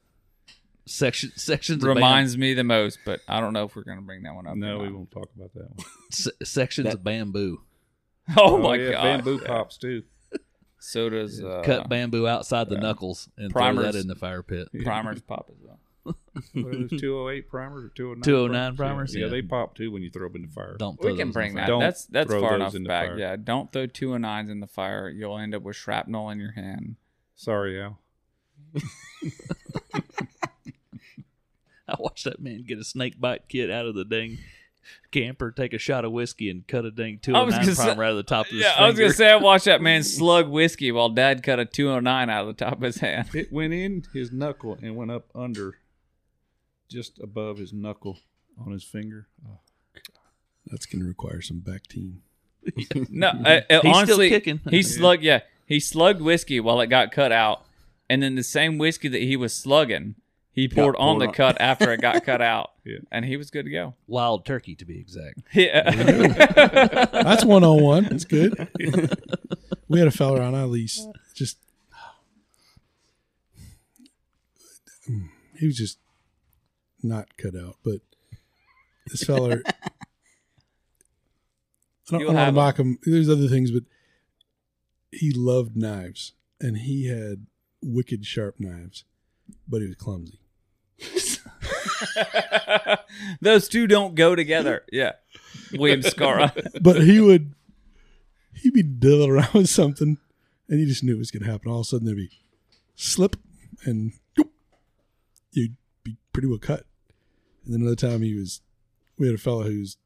section 0.86 1.32
sections 1.36 1.84
of 1.84 1.88
reminds 1.96 2.38
me 2.38 2.54
the 2.54 2.64
most, 2.64 3.00
but 3.06 3.20
I 3.28 3.40
don't 3.40 3.54
know 3.54 3.64
if 3.66 3.76
we're 3.76 3.84
gonna 3.84 4.02
bring 4.02 4.24
that 4.24 4.36
one 4.36 4.48
up. 4.48 4.56
no, 4.56 4.80
we 4.80 4.92
won't 4.92 5.12
talk 5.12 5.30
about 5.36 5.54
that 5.54 5.64
one. 5.70 5.76
bam- 5.78 5.86
se- 6.12 6.32
sections 6.44 6.94
of 6.94 7.04
bamboo. 7.04 7.62
Oh, 8.38 8.58
my 8.58 8.76
yeah, 8.76 8.92
god! 8.94 9.04
bamboo 9.04 9.40
pops 9.40 9.78
too. 9.78 10.02
So 10.80 11.10
does 11.10 11.44
uh, 11.44 11.62
Cut 11.64 11.90
bamboo 11.90 12.28
outside 12.28 12.70
the 12.70 12.78
knuckles 12.78 13.30
and 13.38 13.52
throw 13.52 13.62
Primers. 13.62 13.94
that 13.94 14.00
in 14.02 14.08
the 14.08 14.16
fire 14.16 14.42
pit. 14.42 14.68
primers 14.84 15.22
pop 15.22 15.48
as 15.52 15.58
well. 15.64 15.80
What 16.54 16.74
are 16.76 16.88
those 16.88 17.00
208 17.00 17.48
primers 17.50 17.86
or 17.86 17.90
209? 17.90 18.22
209 18.24 18.76
primers, 18.76 19.16
Yeah, 19.16 19.26
yeah. 19.26 19.32
they 19.32 19.42
pop 19.44 19.76
too 19.76 19.92
when 19.92 20.02
you 20.04 20.10
throw 20.10 20.28
them 20.28 20.38
in 20.38 20.42
the 20.44 20.54
fire. 20.54 20.76
Don't 20.78 21.00
throw 21.00 21.12
We 21.12 21.18
can 21.18 21.32
bring 21.32 21.54
that. 21.56 21.68
Don't 21.68 21.80
that's 21.80 22.06
that's 22.08 22.32
far 22.32 22.56
enough 22.56 22.74
back. 22.86 23.08
fire. 23.10 23.18
Yeah, 23.20 23.36
don't 23.36 23.72
throw 23.72 23.86
two 23.86 24.14
and 24.14 24.24
nines 24.24 24.50
in 24.50 24.60
the 24.60 24.68
fire. 24.68 25.08
You'll 25.08 25.38
end 25.38 25.54
up 25.56 25.62
with 25.64 25.76
shrapnel 25.76 26.30
in 26.32 26.40
your 26.40 26.52
hand. 26.52 26.96
Sorry, 27.36 27.82
Al. 27.82 28.00
I 31.88 31.96
watched 32.00 32.24
that 32.26 32.40
man 32.42 32.64
get 32.68 32.80
a 32.80 32.84
snake 32.84 33.20
bite 33.20 33.48
kit 33.48 33.70
out 33.70 33.86
of 33.86 33.94
the 33.96 34.04
dang 34.06 34.40
camper, 35.12 35.52
take 35.52 35.74
a 35.74 35.78
shot 35.78 36.04
of 36.04 36.12
whiskey, 36.12 36.50
and 36.50 36.66
cut 36.68 36.84
a 36.86 36.92
dang 36.92 37.20
I 37.34 37.44
was 37.44 37.54
209 37.54 37.62
gonna 37.62 37.76
say- 37.76 37.84
primer 37.86 38.04
out 38.04 38.12
of 38.12 38.18
the 38.18 38.24
top 38.24 38.46
of 38.48 38.52
his 38.54 38.62
Yeah, 38.62 38.74
I 38.78 38.88
was 38.88 38.98
gonna 38.98 39.14
say 39.14 39.30
I 39.32 39.36
watched 39.36 39.66
that 39.66 39.82
man 39.82 40.04
slug 40.04 40.50
whiskey 40.50 40.92
while 40.92 41.10
Dad 41.10 41.44
cut 41.44 41.60
a 41.60 41.66
two 41.66 41.88
hundred 41.90 42.02
nine 42.02 42.30
out 42.30 42.48
of 42.48 42.58
the 42.58 42.66
top 42.66 42.74
of 42.78 42.82
his 42.82 42.98
hand. 42.98 43.30
It 43.36 43.52
went 43.52 43.74
in 43.74 44.04
his 44.14 44.32
knuckle 44.32 44.78
and 44.82 44.96
went 44.96 45.12
up 45.12 45.28
under, 45.36 45.78
just 46.90 47.20
above 47.20 47.58
his 47.60 47.72
knuckle 47.72 48.20
on 48.64 48.72
his 48.72 48.84
finger. 48.84 49.28
Oh, 49.48 49.60
That's 50.68 50.86
going 50.88 51.02
to 51.02 51.08
require 51.08 51.42
some 51.42 51.62
Bactine. 51.62 52.18
No, 53.12 53.28
uh, 53.28 53.62
uh, 53.70 53.80
still 53.80 53.94
honestly, 53.94 54.30
kicking. 54.30 54.60
he 54.72 54.82
slugged. 54.82 55.22
Yeah, 55.22 55.42
he 55.66 55.80
slugged 55.80 56.22
whiskey 56.22 56.60
while 56.60 56.80
it 56.82 56.88
got 56.88 57.12
cut 57.12 57.32
out, 57.32 57.66
and 58.10 58.22
then 58.24 58.36
the 58.36 58.44
same 58.44 58.78
whiskey 58.78 59.08
that 59.08 59.22
he 59.22 59.36
was 59.36 59.54
slugging, 59.54 60.16
He 60.52 60.68
poured 60.68 60.96
on 60.98 61.20
the 61.20 61.28
on- 61.28 61.34
cut 61.34 61.60
after 61.60 61.92
it 61.92 62.02
got 62.02 62.24
cut 62.24 62.42
out, 62.54 62.72
Yeah. 62.86 63.00
and 63.12 63.26
he 63.26 63.36
was 63.38 63.50
good 63.50 63.66
to 63.66 63.72
go. 63.72 63.96
Wild 64.08 64.46
turkey, 64.46 64.76
to 64.76 64.86
be 64.86 65.00
exact. 65.00 65.40
Yeah. 65.54 65.90
That's 67.12 67.44
one 67.46 67.64
on 67.64 67.82
one. 67.82 68.06
It's 68.06 68.26
good. 68.26 68.68
we 69.88 70.00
had 70.00 70.08
a 70.08 70.12
fella 70.12 70.42
on 70.42 70.54
our 70.56 70.68
lease. 70.68 71.06
Just 71.36 71.58
he 75.60 75.68
was 75.68 75.78
just 75.78 76.00
not 77.04 77.38
cut 77.38 77.56
out, 77.56 77.78
but 77.84 78.00
this 79.08 79.24
fella. 79.24 79.58
I 82.12 82.18
don't, 82.18 82.22
I 82.22 82.24
don't 82.26 82.34
want 82.36 82.48
to 82.48 82.52
mock 82.52 82.78
him. 82.80 82.98
There's 83.04 83.30
other 83.30 83.48
things, 83.48 83.72
but 83.72 83.84
he 85.20 85.32
loved 85.32 85.76
knives, 85.76 86.34
and 86.60 86.78
he 86.78 87.08
had 87.08 87.46
wicked 87.82 88.26
sharp 88.26 88.56
knives, 88.60 89.04
but 89.68 89.82
he 89.82 89.88
was 89.88 89.96
clumsy. 89.96 90.40
Those 93.42 93.68
two 93.68 93.88
don't 93.88 94.16
go 94.16 94.36
together. 94.36 94.84
Yeah. 94.92 95.14
William 95.74 96.02
Scarra. 96.02 96.52
but 96.82 97.02
he 97.02 97.20
would 97.20 97.54
he'd 98.54 98.74
be 98.74 98.84
diddling 98.84 99.32
around 99.32 99.54
with 99.54 99.70
something 99.70 100.18
and 100.70 100.80
he 100.80 100.86
just 100.86 101.04
knew 101.04 101.16
it 101.16 101.20
was 101.20 101.32
gonna 101.32 101.52
happen 101.52 101.70
all 101.70 101.80
of 101.80 101.86
a 101.86 101.90
sudden 101.90 102.06
there'd 102.06 102.18
be 102.18 102.30
slip 102.96 103.36
and 103.84 104.14
you'd 105.52 105.76
be 106.04 106.16
pretty 106.32 106.48
well 106.48 106.58
cut 106.58 106.86
and 107.66 107.74
then 107.74 107.82
another 107.82 107.96
time 107.96 108.22
he 108.22 108.34
was 108.34 108.62
we 109.18 109.28
had 109.28 109.36
a 109.36 109.40
fellow 109.40 109.64
who's 109.64 109.98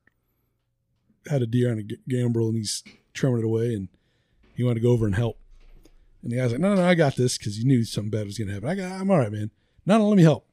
had 1.29 1.41
a 1.41 1.47
deer 1.47 1.71
on 1.71 1.77
a 1.79 1.83
g- 1.83 1.97
gambrel 2.07 2.47
and 2.47 2.57
he's 2.57 2.83
trimming 3.13 3.39
it 3.39 3.45
away 3.45 3.73
and 3.73 3.89
he 4.59 4.65
wanted 4.65 4.75
to 4.75 4.81
go 4.81 4.91
over 4.91 5.05
and 5.05 5.15
help. 5.15 5.39
And 6.21 6.33
the 6.33 6.35
guy's 6.35 6.51
like 6.51 6.59
no 6.59 6.75
no, 6.75 6.81
no 6.81 6.87
i 6.87 6.93
got 6.93 7.15
this 7.15 7.37
because 7.37 7.55
he 7.55 7.63
knew 7.63 7.85
something 7.85 8.11
bad 8.11 8.25
was 8.25 8.37
gonna 8.37 8.51
happen. 8.51 8.67
I 8.67 8.75
got 8.75 8.91
i'm 8.91 9.09
all 9.09 9.17
right 9.17 9.31
man. 9.31 9.51
No 9.85 9.97
no 9.97 10.09
let 10.09 10.17
me 10.17 10.23
help. 10.23 10.45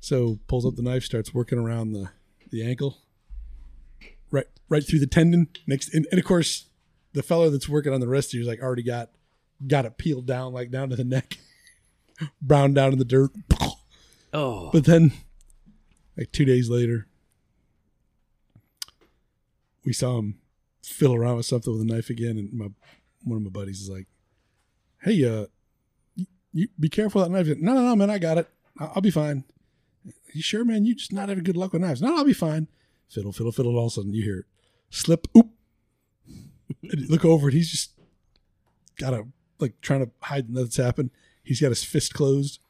So 0.00 0.38
pulls 0.48 0.66
up 0.66 0.76
the 0.76 0.82
knife 0.82 1.02
starts 1.02 1.32
working 1.32 1.58
around 1.58 1.92
the 1.92 2.10
the 2.50 2.62
ankle. 2.62 2.98
Right 4.30 4.44
right 4.68 4.86
through 4.86 4.98
the 4.98 5.06
tendon 5.06 5.48
next 5.66 5.94
and, 5.94 6.06
and 6.10 6.18
of 6.18 6.26
course 6.26 6.66
the 7.14 7.22
fellow 7.22 7.48
that's 7.48 7.70
working 7.70 7.94
on 7.94 8.00
the 8.00 8.08
wrist 8.08 8.34
is 8.34 8.46
like 8.46 8.60
already 8.60 8.82
got 8.82 9.08
got 9.66 9.86
it 9.86 9.96
peeled 9.96 10.26
down 10.26 10.52
like 10.52 10.70
down 10.70 10.90
to 10.90 10.96
the 10.96 11.04
neck. 11.04 11.38
Brown 12.42 12.74
down 12.74 12.92
in 12.92 12.98
the 12.98 13.06
dirt. 13.06 13.30
Oh, 14.34 14.68
but 14.74 14.84
then 14.84 15.12
like 16.18 16.32
two 16.32 16.44
days 16.44 16.68
later 16.68 17.06
we 19.86 19.94
saw 19.94 20.18
him 20.18 20.38
fiddle 20.82 21.16
around 21.16 21.36
with 21.38 21.46
something 21.46 21.72
with 21.72 21.80
a 21.80 21.86
knife 21.86 22.10
again 22.10 22.36
and 22.36 22.52
my 22.52 22.68
one 23.24 23.36
of 23.36 23.42
my 23.42 23.50
buddies 23.50 23.80
is 23.80 23.88
like 23.88 24.06
hey 25.02 25.24
uh 25.24 25.46
you, 26.14 26.26
you 26.52 26.68
be 26.78 26.88
careful 26.88 27.20
with 27.20 27.30
that 27.30 27.36
knife 27.36 27.58
no 27.60 27.74
no 27.74 27.82
no 27.82 27.96
man 27.96 28.10
i 28.10 28.18
got 28.18 28.38
it. 28.38 28.48
I'll, 28.78 28.92
I'll 28.96 29.02
be 29.02 29.10
fine. 29.10 29.44
You 30.32 30.42
sure 30.42 30.64
man? 30.64 30.84
You 30.84 30.94
just 30.94 31.12
not 31.12 31.28
having 31.28 31.44
good 31.44 31.56
luck 31.56 31.72
with 31.72 31.82
knives. 31.82 32.02
No 32.02 32.16
i'll 32.16 32.24
be 32.24 32.32
fine. 32.32 32.68
Fiddle 33.08 33.32
fiddle 33.32 33.52
fiddle 33.52 33.76
all 33.76 33.86
of 33.86 33.92
a 33.92 33.94
sudden 33.94 34.14
you 34.14 34.22
hear 34.22 34.38
it 34.40 34.46
slip 34.90 35.26
oop. 35.36 35.48
And 36.82 37.00
you 37.00 37.08
look 37.08 37.24
over 37.24 37.48
and 37.48 37.54
he's 37.54 37.70
just 37.70 37.92
got 38.98 39.12
a 39.12 39.24
like 39.58 39.80
trying 39.82 40.04
to 40.04 40.10
hide 40.20 40.52
that's 40.52 40.76
happened. 40.76 41.10
He's 41.44 41.60
got 41.60 41.68
his 41.68 41.84
fist 41.84 42.14
closed 42.14 42.60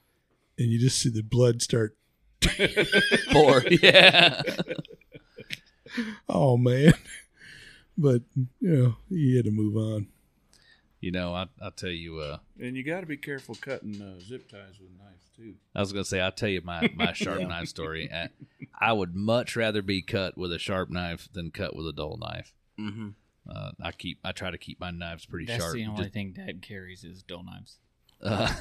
and 0.58 0.68
you 0.68 0.78
just 0.78 0.98
see 0.98 1.08
the 1.08 1.22
blood 1.22 1.62
start 1.62 1.96
Pour. 3.30 3.62
Yeah. 3.70 4.42
oh 6.28 6.56
man. 6.56 6.92
But 7.96 8.22
you 8.34 8.48
know 8.60 8.96
he 9.08 9.36
had 9.36 9.44
to 9.44 9.50
move 9.50 9.76
on 9.76 10.08
You 11.02 11.10
know, 11.10 11.34
I 11.34 11.46
I 11.60 11.70
tell 11.76 11.90
you, 11.90 12.18
uh, 12.20 12.38
And 12.60 12.76
you 12.76 12.84
got 12.84 13.00
to 13.00 13.06
be 13.06 13.16
careful 13.16 13.54
cutting 13.56 14.00
uh, 14.00 14.20
zip 14.20 14.48
ties 14.48 14.78
with 14.80 14.90
knives 14.98 15.28
too. 15.36 15.54
I 15.74 15.80
was 15.80 15.92
gonna 15.92 16.04
say 16.04 16.20
I'll 16.20 16.30
tell 16.32 16.48
you 16.48 16.60
my 16.64 16.88
my 16.94 17.12
sharp 17.22 17.40
Yeah. 17.40 17.48
knife 17.48 17.66
story. 17.68 18.08
I, 18.14 18.28
I 18.80 18.92
would 18.92 19.14
much 19.14 19.56
rather 19.56 19.82
be 19.82 20.00
cut 20.00 20.38
with 20.38 20.52
a 20.52 20.58
sharp 20.60 20.90
knife 20.90 21.28
than 21.32 21.50
cut 21.50 21.74
with 21.76 21.86
a 21.88 21.92
dull 21.92 22.16
knife. 22.18 22.54
Mm-hmm. 22.80 23.08
Uh, 23.50 23.72
I 23.82 23.90
keep 23.90 24.20
I 24.24 24.30
try 24.30 24.52
to 24.52 24.58
keep 24.58 24.78
my 24.78 24.92
knives 24.92 25.26
pretty 25.26 25.46
That's 25.46 25.60
sharp. 25.62 25.74
the 25.74 25.86
only 25.86 26.02
Just- 26.04 26.14
thing 26.14 26.32
Dad 26.34 26.62
carries 26.62 27.02
is 27.02 27.22
dull 27.24 27.42
knives. 27.42 27.78
uh, 28.22 28.54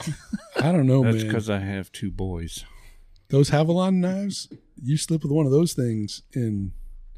i 0.56 0.72
don't 0.72 0.88
know 0.88 1.04
That's 1.04 1.18
man 1.18 1.28
because 1.28 1.48
I 1.48 1.60
have 1.60 1.92
two 1.92 2.10
boys. 2.10 2.66
those 3.30 3.52
Havalon 3.52 3.98
knives 3.98 4.50
you 4.82 4.98
slip 4.98 5.22
with 5.22 5.32
one 5.32 5.46
of 5.46 5.52
those 5.52 5.74
things 5.74 6.24
and 6.34 6.72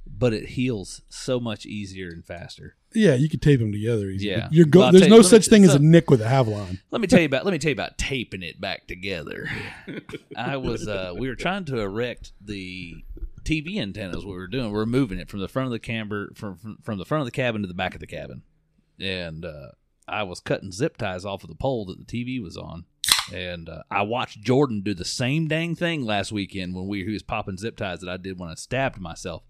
but 0.05 0.33
it 0.33 0.49
heals 0.49 1.01
so 1.09 1.39
much 1.39 1.65
easier 1.65 2.09
and 2.09 2.25
faster. 2.25 2.75
yeah 2.93 3.13
you 3.15 3.27
could 3.29 3.41
tape 3.41 3.59
them 3.59 3.71
together 3.71 4.09
easy, 4.09 4.27
Yeah. 4.27 4.47
you're 4.51 4.65
go- 4.65 4.79
Well, 4.81 4.91
there's 4.91 5.03
tell 5.03 5.09
no 5.09 5.15
you, 5.17 5.21
let 5.23 5.31
me- 5.31 5.37
such 5.39 5.47
thing 5.49 5.63
as 5.63 5.73
a 5.75 5.79
nick 5.79 6.09
with 6.09 6.21
a 6.21 6.25
Havalon 6.25 6.79
Let 6.91 7.01
me 7.01 7.07
tell 7.07 7.19
you 7.19 7.25
about 7.25 7.45
let 7.45 7.51
me 7.51 7.57
tell 7.57 7.69
you 7.69 7.73
about 7.75 7.97
taping 7.97 8.43
it 8.43 8.59
back 8.61 8.87
together. 8.87 9.49
I 10.37 10.57
was 10.57 10.87
uh 10.87 11.13
we 11.17 11.27
were 11.27 11.35
trying 11.35 11.65
to 11.65 11.79
erect 11.79 12.33
the 12.41 12.95
TV 13.43 13.77
antennas 13.79 14.17
What 14.25 14.27
we 14.33 14.37
were 14.37 14.47
doing. 14.47 14.71
We 14.71 14.79
are 14.79 14.85
moving 14.85 15.19
it 15.19 15.29
from 15.29 15.39
the 15.41 15.47
front 15.49 15.65
of 15.67 15.71
the 15.71 15.79
camber 15.79 16.31
from 16.35 16.55
from, 16.57 16.77
from 16.83 16.97
the 16.97 17.05
front 17.05 17.21
of 17.21 17.25
the 17.25 17.31
cabin 17.31 17.61
to 17.61 17.67
the 17.67 17.73
back 17.73 17.93
of 17.93 17.99
the 17.99 18.07
cabin. 18.07 18.43
And 18.99 19.43
uh 19.45 19.69
I 20.07 20.23
was 20.23 20.39
cutting 20.41 20.71
zip 20.71 20.97
ties 20.97 21.23
off 21.25 21.43
of 21.43 21.49
the 21.49 21.55
pole 21.55 21.85
that 21.85 21.97
the 21.97 22.05
TV 22.05 22.41
was 22.43 22.57
on. 22.57 22.85
And 23.33 23.69
uh, 23.69 23.83
I 23.89 24.01
watched 24.01 24.41
Jordan 24.41 24.81
do 24.83 24.93
the 24.93 25.05
same 25.05 25.47
dang 25.47 25.75
thing 25.75 26.03
last 26.05 26.33
weekend 26.33 26.75
when 26.75 26.87
we 26.87 27.05
he 27.05 27.13
was 27.13 27.23
popping 27.23 27.57
zip 27.57 27.77
ties 27.77 28.01
that 28.01 28.09
I 28.09 28.17
did 28.17 28.37
when 28.37 28.49
I 28.49 28.55
stabbed 28.55 28.99
myself. 28.99 29.43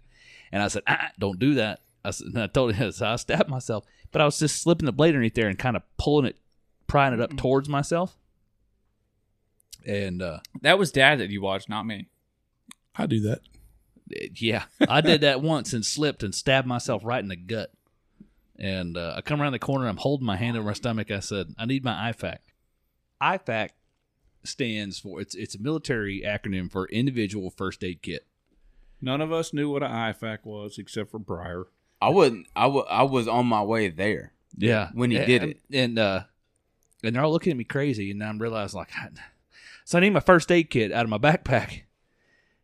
And 0.54 0.62
I 0.62 0.68
said, 0.68 0.84
ah, 0.86 1.10
"Don't 1.18 1.38
do 1.38 1.54
that." 1.54 1.80
I, 2.04 2.12
said, 2.12 2.28
and 2.34 2.42
I 2.42 2.46
told 2.46 2.74
him 2.74 2.92
so 2.92 3.06
I 3.06 3.16
stabbed 3.16 3.50
myself, 3.50 3.84
but 4.12 4.22
I 4.22 4.24
was 4.24 4.38
just 4.38 4.62
slipping 4.62 4.86
the 4.86 4.92
blade 4.92 5.10
underneath 5.10 5.34
there 5.34 5.48
and 5.48 5.58
kind 5.58 5.76
of 5.76 5.82
pulling 5.98 6.26
it, 6.26 6.38
prying 6.86 7.12
it 7.12 7.20
up 7.20 7.36
towards 7.36 7.68
myself. 7.68 8.16
And 9.86 10.22
uh, 10.22 10.38
That 10.62 10.78
was 10.78 10.90
Dad 10.92 11.18
that 11.18 11.28
you 11.28 11.42
watched, 11.42 11.68
not 11.68 11.84
me. 11.84 12.08
i 12.96 13.04
do 13.04 13.20
that 13.20 13.40
yeah, 14.34 14.64
I 14.88 15.00
did 15.00 15.22
that 15.22 15.40
once 15.42 15.72
and 15.72 15.84
slipped 15.84 16.22
and 16.22 16.34
stabbed 16.34 16.66
myself 16.66 17.02
right 17.04 17.22
in 17.22 17.28
the 17.28 17.36
gut. 17.36 17.72
And 18.58 18.96
uh, 18.96 19.14
I 19.16 19.20
come 19.20 19.42
around 19.42 19.52
the 19.52 19.58
corner, 19.58 19.88
I'm 19.88 19.96
holding 19.96 20.26
my 20.26 20.36
hand 20.36 20.56
over 20.56 20.66
my 20.66 20.74
stomach. 20.74 21.10
I 21.10 21.20
said, 21.20 21.54
"I 21.58 21.66
need 21.66 21.84
my 21.84 22.12
IFAK." 22.12 22.38
IFAK 23.20 23.70
stands 24.44 24.98
for 24.98 25.20
it's 25.20 25.34
it's 25.34 25.54
a 25.56 25.60
military 25.60 26.22
acronym 26.24 26.70
for 26.70 26.86
Individual 26.88 27.50
First 27.50 27.82
Aid 27.82 28.02
Kit. 28.02 28.26
None 29.00 29.20
of 29.20 29.32
us 29.32 29.52
knew 29.52 29.70
what 29.70 29.82
an 29.82 29.90
IFAK 29.90 30.38
was 30.44 30.78
except 30.78 31.10
for 31.10 31.18
Briar. 31.18 31.64
I 32.00 32.08
wouldn't. 32.10 32.46
I 32.56 32.66
wa- 32.66 32.86
I 32.88 33.02
was 33.02 33.28
on 33.28 33.46
my 33.46 33.62
way 33.62 33.88
there. 33.88 34.32
Yeah, 34.56 34.90
When 34.94 35.10
he 35.10 35.16
and, 35.16 35.26
did 35.26 35.42
it. 35.42 35.60
and 35.72 35.98
uh, 35.98 36.24
and 37.02 37.14
they're 37.16 37.24
all 37.24 37.32
looking 37.32 37.50
at 37.50 37.56
me 37.56 37.64
crazy, 37.64 38.10
and 38.10 38.22
I'm 38.22 38.38
realizing 38.40 38.78
like, 38.78 38.90
so 39.84 39.98
I 39.98 40.00
need 40.00 40.10
my 40.10 40.20
first 40.20 40.50
aid 40.52 40.70
kit 40.70 40.92
out 40.92 41.04
of 41.04 41.10
my 41.10 41.18
backpack, 41.18 41.82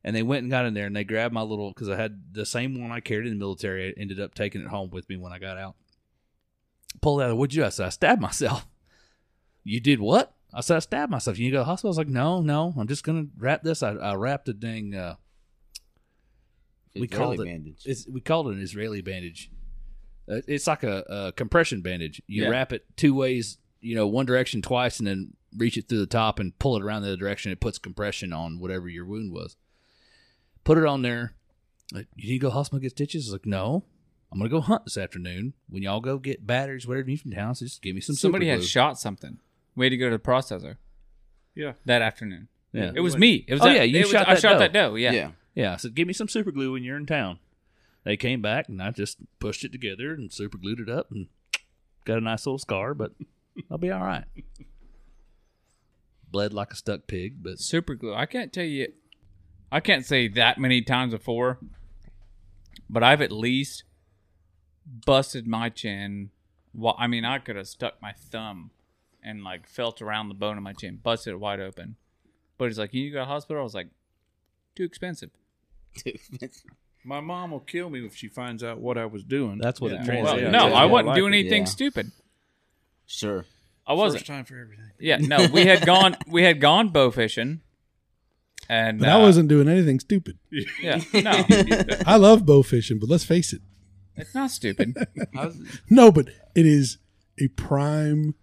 and 0.05 0.15
they 0.15 0.23
went 0.23 0.43
and 0.43 0.51
got 0.51 0.67
in 0.67 0.75
there, 0.75 0.87
and 0.87 0.95
they 0.95 1.05
grabbed 1.05 1.35
my 1.35 1.43
little 1.43 1.71
because 1.71 1.89
I 1.89 1.97
had 1.97 2.33
the 2.33 2.47
same 2.47 2.81
one 2.81 2.93
I 2.93 3.01
carried 3.01 3.27
in 3.27 3.33
the 3.33 3.39
military. 3.39 3.89
I 3.89 4.01
ended 4.01 4.21
up 4.21 4.35
taking 4.35 4.61
it 4.61 4.69
home 4.69 4.91
with 4.91 5.09
me 5.09 5.17
when 5.17 5.33
I 5.33 5.39
got 5.41 5.59
out. 5.59 5.75
Pulled 7.01 7.21
it 7.23 7.25
out. 7.25 7.37
What'd 7.37 7.55
you? 7.55 7.63
do? 7.63 7.67
I 7.67 7.71
said 7.71 7.87
I 7.87 7.91
stabbed 7.91 8.21
myself. 8.23 8.67
You 9.65 9.81
did 9.81 10.01
what? 10.01 10.33
I 10.55 10.61
said 10.63 10.77
I 10.77 10.81
stabbed 10.81 11.11
myself. 11.13 11.39
You 11.39 11.45
need 11.47 11.51
to 11.51 11.57
go 11.57 11.59
to 11.61 11.65
the 11.65 11.71
hospital. 11.71 11.89
I 11.89 11.93
was 11.93 11.99
like, 11.99 12.09
no, 12.09 12.41
no, 12.41 12.73
I'm 12.79 12.89
just 12.89 13.05
gonna 13.05 13.27
wrap 13.37 13.63
this. 13.63 13.83
I, 13.83 13.91
I 13.93 14.15
wrapped 14.15 14.49
a 14.49 14.53
dang. 14.55 14.95
Uh, 14.95 15.17
we 16.95 17.03
Israeli 17.03 17.09
called 17.37 17.41
it. 17.41 17.45
bandage. 17.51 17.83
It's, 17.85 18.07
we 18.09 18.21
called 18.21 18.49
it 18.49 18.55
an 18.55 18.61
Israeli 18.63 19.01
bandage. 19.03 19.51
Uh, 20.31 20.41
It's 20.47 20.67
like 20.67 20.83
a, 20.83 21.05
a 21.09 21.33
compression 21.33 21.81
bandage. 21.83 22.21
You 22.27 22.45
Yeah. 22.45 22.49
wrap 22.51 22.73
it 22.73 22.85
two 22.97 23.15
ways, 23.15 23.59
you 23.81 23.95
know, 23.95 24.07
one 24.07 24.27
direction 24.27 24.63
twice, 24.63 24.99
and 24.99 25.07
then 25.07 25.35
reach 25.57 25.77
it 25.77 25.89
through 25.89 25.99
the 25.99 26.07
top 26.07 26.39
and 26.39 26.57
pull 26.59 26.77
it 26.77 26.83
around 26.83 27.03
the 27.03 27.09
other 27.09 27.17
direction. 27.17 27.51
It 27.53 27.61
puts 27.61 27.79
compression 27.79 28.33
on 28.33 28.59
whatever 28.61 28.89
your 28.89 29.05
wound 29.05 29.33
was. 29.33 29.57
Put 30.65 30.79
it 30.79 30.85
on 30.87 31.03
there. 31.03 31.35
Like, 31.93 32.07
you 32.15 32.29
need 32.33 32.39
to 32.39 32.43
go 32.43 32.49
to 32.49 32.55
hospital 32.55 32.77
and 32.77 32.83
get 32.83 32.91
stitches? 32.93 33.25
I 33.25 33.29
was 33.29 33.33
like, 33.33 33.47
no. 33.47 33.85
I'm 34.33 34.39
gonna 34.39 34.49
go 34.49 34.61
hunt 34.61 34.85
this 34.85 34.97
afternoon. 34.97 35.55
When 35.69 35.83
y'all 35.83 36.01
go 36.01 36.19
get 36.19 36.47
batteries, 36.47 36.87
whatever 36.87 37.09
you 37.09 37.15
need 37.15 37.21
from 37.21 37.33
town, 37.33 37.57
so 37.57 37.65
just 37.67 37.83
give 37.83 37.97
me 37.97 38.01
some. 38.01 38.15
Somebody 38.15 38.47
super 38.47 38.61
had 38.61 38.65
shot 38.65 38.97
something. 39.01 39.39
We 39.75 39.87
had 39.87 39.91
to 39.91 39.97
go 39.97 40.09
to 40.09 40.17
the 40.19 40.23
processor 40.23 40.77
Yeah. 41.57 41.73
that 41.87 42.01
afternoon. 42.01 42.47
Yeah, 42.73 42.93
It 42.95 43.01
was 43.01 43.19
me. 43.19 43.45
It 43.49 43.55
was 43.55 43.63
Oh, 43.63 43.65
that- 43.65 43.75
yeah, 43.75 43.83
you 43.83 43.97
it 43.99 44.03
was- 44.03 44.13
shot 44.13 44.29
I 44.29 44.35
shot 44.37 44.53
doe. 44.53 44.59
that 44.61 44.73
doe. 44.73 44.95
Yeah. 44.95 45.11
yeah. 45.11 45.31
Yeah, 45.61 45.75
I 45.75 45.77
said, 45.77 45.95
give 45.95 46.09
me 46.09 46.15
some 46.15 46.27
super 46.27 46.51
glue 46.51 46.73
when 46.73 46.85
you're 46.85 46.97
in 46.97 47.05
town. 47.05 47.39
They 48.05 48.17
came 48.17 48.41
back 48.41 48.71
and 48.71 48.83
I 48.83 48.93
just 48.93 49.19
pushed 49.41 49.63
it 49.63 49.73
together 49.73 50.15
and 50.15 50.33
super 50.33 50.57
glued 50.57 50.81
it 50.81 50.89
up 50.89 51.11
and 51.11 51.27
got 52.07 52.17
a 52.17 52.23
nice 52.23 52.47
little 52.47 52.59
scar, 52.59 52.95
but 52.95 53.13
I'll 53.71 53.77
be 53.77 53.91
all 53.91 54.01
right. 54.01 54.25
Bled 56.31 56.55
like 56.55 56.73
a 56.73 56.77
stuck 56.77 57.07
pig, 57.07 57.43
but 57.43 57.59
Super 57.59 57.95
glue. 57.95 58.15
I 58.15 58.25
can't 58.25 58.55
tell 58.55 58.65
you. 58.65 58.91
I 59.71 59.81
can't 59.81 60.07
say 60.07 60.29
that 60.29 60.57
many 60.57 60.81
times 60.81 61.13
before, 61.13 61.59
but 62.89 63.03
I've 63.03 63.21
at 63.21 63.31
least 63.31 63.85
busted 64.87 65.47
my 65.47 65.69
chin. 65.69 66.31
Well, 66.73 66.97
I 66.99 67.07
mean, 67.07 67.27
I 67.27 67.39
could 67.39 67.57
have 67.57 67.69
stuck 67.69 68.01
my 68.01 68.13
thumb 68.13 68.71
and 69.23 69.45
like 69.45 69.69
felt 69.69 70.01
around 70.01 70.29
the 70.29 70.35
bone 70.35 70.57
of 70.57 70.63
my 70.63 70.73
chin, 70.73 71.01
busted 71.03 71.35
it 71.35 71.37
wide 71.37 71.61
open. 71.61 71.97
But 72.57 72.69
he's 72.69 72.79
like, 72.79 72.95
"You 72.95 73.03
need 73.03 73.09
to 73.11 73.13
go 73.13 73.19
to 73.19 73.25
the 73.25 73.27
hospital." 73.27 73.61
I 73.61 73.65
was 73.65 73.75
like, 73.75 73.91
"Too 74.75 74.85
expensive." 74.85 75.31
My 77.05 77.21
mom 77.21 77.51
will 77.53 77.61
kill 77.61 77.89
me 77.91 78.05
if 78.05 78.15
she 78.15 78.29
finds 78.29 78.63
out 78.63 78.79
what 78.79 78.99
I 78.99 79.07
was 79.07 79.25
doing. 79.25 79.59
that's 79.59 79.81
what 79.81 79.91
Yeah. 79.93 79.97
it 79.97 79.99
Well, 80.01 80.07
translates. 80.07 80.43
yeah, 80.43 80.51
no, 80.51 80.69
yeah, 80.69 80.75
I 80.75 80.85
wasn't 80.85 81.09
like 81.09 81.17
doing 81.17 81.33
anything 81.35 81.63
Yeah. 81.63 81.69
stupid. 81.69 82.13
Sure. 83.07 83.47
I 83.87 83.95
wasn't. 83.95 84.21
First 84.21 84.27
time 84.29 84.45
for 84.45 84.59
everything. 84.61 84.91
Yeah, 85.01 85.17
no, 85.17 85.47
we 85.53 85.65
had 85.67 85.85
gone 85.87 86.17
we 86.29 86.43
had 86.43 86.61
gone 86.61 86.91
bow 86.91 87.11
fishing 87.11 87.61
and 88.69 89.01
But 89.01 89.09
uh, 89.09 89.19
I 89.19 89.23
wasn't 89.23 89.49
doing 89.49 89.69
anything 89.69 89.99
stupid. 89.99 90.39
Yeah, 90.81 91.01
no, 91.15 91.45
I 92.07 92.17
love 92.17 92.45
bow 92.47 92.63
fishing, 92.63 92.99
but 93.01 93.09
let's 93.09 93.25
face 93.25 93.53
it. 93.53 93.63
it's 94.17 94.35
not 94.35 94.51
stupid. 94.51 94.95
No, 95.91 96.13
but 96.13 96.29
it 96.55 96.67
is 96.67 96.99
a 97.41 97.49
prime. 97.49 98.35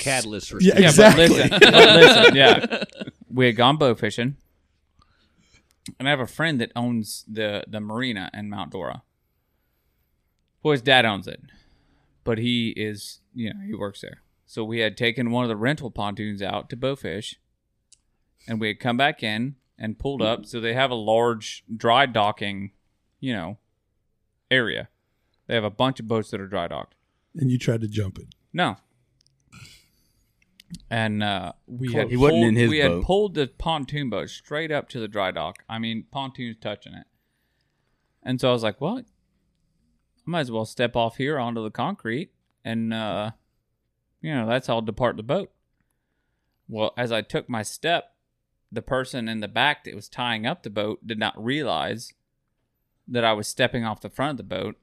Catalyst 0.00 0.50
for 0.50 0.60
Yeah, 0.60 0.78
Yeah, 0.78 0.88
exactly. 0.88 1.28
but 1.28 1.36
listen, 1.36 1.58
but 1.60 1.96
listen, 2.00 2.36
yeah. 2.36 2.84
We 3.30 3.46
had 3.46 3.56
gone 3.56 3.76
bow 3.76 3.94
fishing, 3.94 4.36
and 5.98 6.08
I 6.08 6.10
have 6.10 6.20
a 6.20 6.26
friend 6.26 6.60
that 6.60 6.72
owns 6.74 7.24
the 7.28 7.64
the 7.68 7.80
marina 7.80 8.30
in 8.34 8.48
Mount 8.50 8.72
Dora. 8.72 9.02
Well, 10.62 10.72
his 10.72 10.82
dad 10.82 11.04
owns 11.04 11.26
it, 11.26 11.42
but 12.24 12.38
he 12.38 12.70
is, 12.70 13.20
you 13.34 13.52
know, 13.52 13.60
he 13.66 13.74
works 13.74 14.00
there. 14.00 14.22
So 14.46 14.64
we 14.64 14.78
had 14.78 14.96
taken 14.96 15.30
one 15.30 15.44
of 15.44 15.48
the 15.48 15.56
rental 15.56 15.90
pontoons 15.90 16.42
out 16.42 16.70
to 16.70 16.76
bowfish, 16.76 17.34
and 18.48 18.60
we 18.60 18.68
had 18.68 18.80
come 18.80 18.96
back 18.96 19.22
in 19.22 19.56
and 19.78 19.98
pulled 19.98 20.22
up. 20.22 20.46
So 20.46 20.60
they 20.60 20.74
have 20.74 20.90
a 20.90 20.96
large 20.96 21.64
dry 21.74 22.06
docking, 22.06 22.72
you 23.20 23.34
know, 23.34 23.58
area. 24.50 24.88
They 25.46 25.54
have 25.54 25.64
a 25.64 25.70
bunch 25.70 26.00
of 26.00 26.08
boats 26.08 26.30
that 26.30 26.40
are 26.40 26.46
dry 26.46 26.68
docked. 26.68 26.94
And 27.34 27.50
you 27.50 27.58
tried 27.58 27.80
to 27.82 27.88
jump 27.88 28.18
it. 28.18 28.28
No. 28.52 28.76
And 30.90 31.22
uh, 31.22 31.52
we 31.66 31.92
had 31.92 32.08
He 32.10 32.16
wasn't 32.16 32.40
pulled- 32.42 32.48
in 32.48 32.56
his 32.56 32.70
we 32.70 32.78
had 32.78 33.02
pulled 33.02 33.34
the 33.34 33.46
pontoon 33.46 34.10
boat 34.10 34.28
straight 34.30 34.70
up 34.70 34.88
to 34.90 35.00
the 35.00 35.08
dry 35.08 35.30
dock. 35.30 35.62
I 35.68 35.78
mean, 35.78 36.04
pontoons 36.10 36.56
touching 36.60 36.94
it. 36.94 37.06
And 38.22 38.40
so 38.40 38.48
I 38.48 38.52
was 38.52 38.62
like, 38.62 38.80
"Well, 38.80 38.98
I 38.98 39.02
might 40.24 40.40
as 40.40 40.50
well 40.50 40.64
step 40.64 40.96
off 40.96 41.16
here 41.18 41.38
onto 41.38 41.62
the 41.62 41.70
concrete, 41.70 42.30
and 42.64 42.92
uh, 42.94 43.32
you 44.22 44.34
know 44.34 44.46
that's 44.46 44.66
how 44.66 44.76
I'll 44.76 44.82
depart 44.82 45.16
the 45.16 45.22
boat." 45.22 45.50
Well, 46.68 46.94
as 46.96 47.12
I 47.12 47.20
took 47.20 47.48
my 47.48 47.62
step, 47.62 48.14
the 48.72 48.80
person 48.82 49.28
in 49.28 49.40
the 49.40 49.48
back 49.48 49.84
that 49.84 49.94
was 49.94 50.08
tying 50.08 50.46
up 50.46 50.62
the 50.62 50.70
boat 50.70 51.06
did 51.06 51.18
not 51.18 51.42
realize 51.42 52.14
that 53.06 53.24
I 53.24 53.34
was 53.34 53.46
stepping 53.46 53.84
off 53.84 54.00
the 54.00 54.08
front 54.08 54.30
of 54.32 54.36
the 54.48 54.56
boat, 54.56 54.76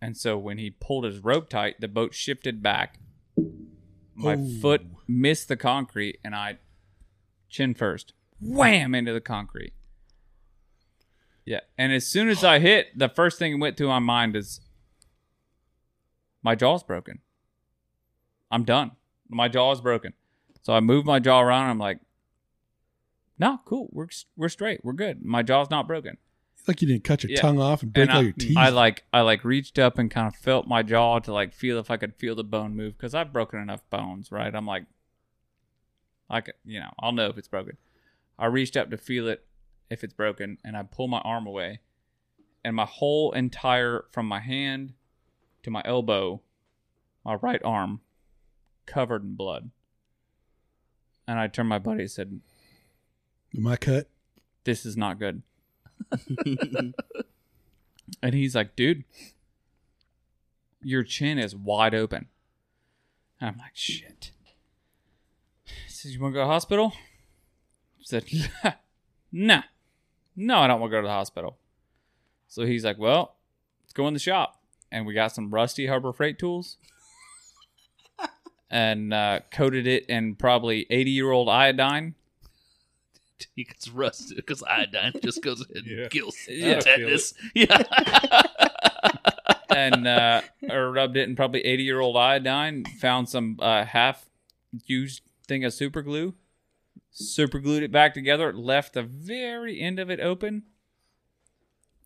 and 0.00 0.16
so 0.16 0.38
when 0.38 0.56
he 0.56 0.70
pulled 0.70 1.04
his 1.04 1.18
rope 1.18 1.50
tight, 1.50 1.80
the 1.80 1.88
boat 1.88 2.14
shifted 2.14 2.62
back. 2.62 2.98
My 4.14 4.36
Oh. 4.36 4.48
foot 4.62 4.86
missed 5.06 5.48
the 5.48 5.56
concrete, 5.56 6.18
and 6.24 6.34
I 6.34 6.58
chin 7.48 7.74
first, 7.74 8.12
wham 8.40 8.94
into 8.94 9.12
the 9.12 9.20
concrete. 9.20 9.72
Yeah, 11.44 11.60
and 11.76 11.92
as 11.92 12.06
soon 12.06 12.28
as 12.28 12.42
I 12.42 12.58
hit, 12.58 12.98
the 12.98 13.08
first 13.08 13.38
thing 13.38 13.52
that 13.52 13.58
went 13.58 13.76
through 13.76 13.88
my 13.88 13.98
mind 13.98 14.34
is 14.34 14.60
my 16.42 16.54
jaw's 16.54 16.82
broken. 16.82 17.20
I'm 18.50 18.64
done. 18.64 18.92
My 19.28 19.48
jaw 19.48 19.72
is 19.72 19.80
broken. 19.80 20.12
So 20.62 20.72
I 20.72 20.80
move 20.80 21.04
my 21.04 21.18
jaw 21.18 21.40
around. 21.40 21.64
And 21.64 21.70
I'm 21.72 21.78
like, 21.78 21.98
no, 23.38 23.60
cool. 23.64 23.88
We're 23.90 24.08
we're 24.36 24.48
straight. 24.48 24.80
We're 24.84 24.92
good. 24.92 25.24
My 25.24 25.42
jaw's 25.42 25.70
not 25.70 25.88
broken. 25.88 26.18
Like 26.66 26.80
you 26.80 26.88
didn't 26.88 27.04
cut 27.04 27.22
your 27.22 27.32
Yeah. 27.32 27.40
tongue 27.40 27.60
off 27.60 27.82
and 27.82 27.92
break 27.92 28.02
And 28.04 28.10
all 28.12 28.18
I, 28.20 28.22
your 28.22 28.32
teeth. 28.32 28.56
I 28.56 28.68
like 28.70 29.04
I 29.12 29.20
like 29.20 29.44
reached 29.44 29.78
up 29.78 29.98
and 29.98 30.10
kind 30.10 30.26
of 30.26 30.34
felt 30.34 30.66
my 30.66 30.82
jaw 30.82 31.18
to 31.20 31.32
like 31.32 31.52
feel 31.52 31.78
if 31.78 31.90
I 31.90 31.96
could 31.98 32.14
feel 32.14 32.34
the 32.34 32.44
bone 32.44 32.74
move 32.74 32.96
because 32.96 33.14
I've 33.14 33.32
broken 33.32 33.60
enough 33.60 33.82
bones, 33.90 34.32
right? 34.32 34.54
I'm 34.54 34.66
like, 34.66 34.84
I 36.30 36.40
could, 36.40 36.54
you 36.64 36.80
know, 36.80 36.90
I'll 36.98 37.12
know 37.12 37.28
if 37.28 37.36
it's 37.36 37.48
broken. 37.48 37.76
I 38.38 38.46
reached 38.46 38.76
up 38.76 38.90
to 38.90 38.96
feel 38.96 39.28
it 39.28 39.46
if 39.90 40.02
it's 40.02 40.14
broken, 40.14 40.56
and 40.64 40.76
I 40.76 40.82
pull 40.82 41.06
my 41.06 41.18
arm 41.18 41.46
away, 41.46 41.80
and 42.64 42.74
my 42.74 42.86
whole 42.86 43.30
entire 43.32 44.06
from 44.10 44.26
my 44.26 44.40
hand 44.40 44.94
to 45.62 45.70
my 45.70 45.82
elbow, 45.84 46.40
my 47.24 47.34
right 47.34 47.62
arm, 47.62 48.00
covered 48.86 49.22
in 49.22 49.34
blood. 49.34 49.70
And 51.28 51.38
I 51.38 51.46
turned 51.46 51.68
my 51.68 51.78
buddy 51.78 52.02
and 52.02 52.10
said, 52.10 52.40
Am 53.56 53.66
I 53.66 53.76
cut? 53.76 54.08
this 54.64 54.84
is 54.86 54.96
not 54.96 55.18
good. 55.18 55.42
and 58.22 58.34
he's 58.34 58.54
like, 58.54 58.76
dude, 58.76 59.04
your 60.82 61.02
chin 61.02 61.38
is 61.38 61.54
wide 61.54 61.94
open. 61.94 62.26
And 63.40 63.50
I'm 63.50 63.58
like, 63.58 63.74
shit. 63.74 64.30
He 65.64 65.72
says, 65.88 66.14
you 66.14 66.20
want 66.20 66.34
to 66.34 66.36
go 66.36 66.42
to 66.42 66.46
the 66.46 66.52
hospital? 66.52 66.92
I 66.94 68.02
said, 68.02 68.24
no. 69.32 69.62
No, 70.36 70.58
I 70.58 70.66
don't 70.66 70.80
want 70.80 70.90
to 70.90 70.96
go 70.96 71.00
to 71.00 71.06
the 71.06 71.12
hospital. 71.12 71.58
So 72.48 72.66
he's 72.66 72.84
like, 72.84 72.98
well, 72.98 73.36
let's 73.82 73.92
go 73.92 74.06
in 74.08 74.14
the 74.14 74.20
shop. 74.20 74.60
And 74.90 75.06
we 75.06 75.14
got 75.14 75.32
some 75.32 75.52
rusty 75.52 75.86
Harbor 75.86 76.12
Freight 76.12 76.38
tools 76.38 76.76
and 78.70 79.12
uh, 79.12 79.40
coated 79.52 79.86
it 79.86 80.06
in 80.06 80.36
probably 80.36 80.86
80 80.90 81.10
year 81.10 81.30
old 81.30 81.48
iodine. 81.48 82.14
He 83.56 83.64
gets 83.64 83.88
rusted 83.88 84.36
because 84.36 84.62
iodine 84.62 85.12
just 85.22 85.42
goes 85.42 85.60
ahead 85.60 85.76
and 85.86 85.98
Yeah. 85.98 86.08
kills 86.08 86.36
Yeah. 86.48 86.74
the 86.76 86.82
tetanus. 86.82 87.34
Yeah. 87.54 87.82
and 89.74 90.06
uh, 90.06 90.42
rubbed 90.72 91.16
it 91.16 91.28
in 91.28 91.36
probably 91.36 91.60
80 91.64 91.82
year 91.82 92.00
old 92.00 92.16
iodine. 92.16 92.84
Found 93.00 93.28
some 93.28 93.58
uh, 93.60 93.84
half 93.84 94.28
used 94.86 95.22
thing 95.46 95.64
of 95.64 95.72
super 95.74 96.02
glue, 96.02 96.34
super 97.10 97.58
glued 97.58 97.82
it 97.82 97.92
back 97.92 98.14
together. 98.14 98.52
Left 98.52 98.94
the 98.94 99.02
very 99.02 99.80
end 99.80 99.98
of 99.98 100.10
it 100.10 100.20
open. 100.20 100.64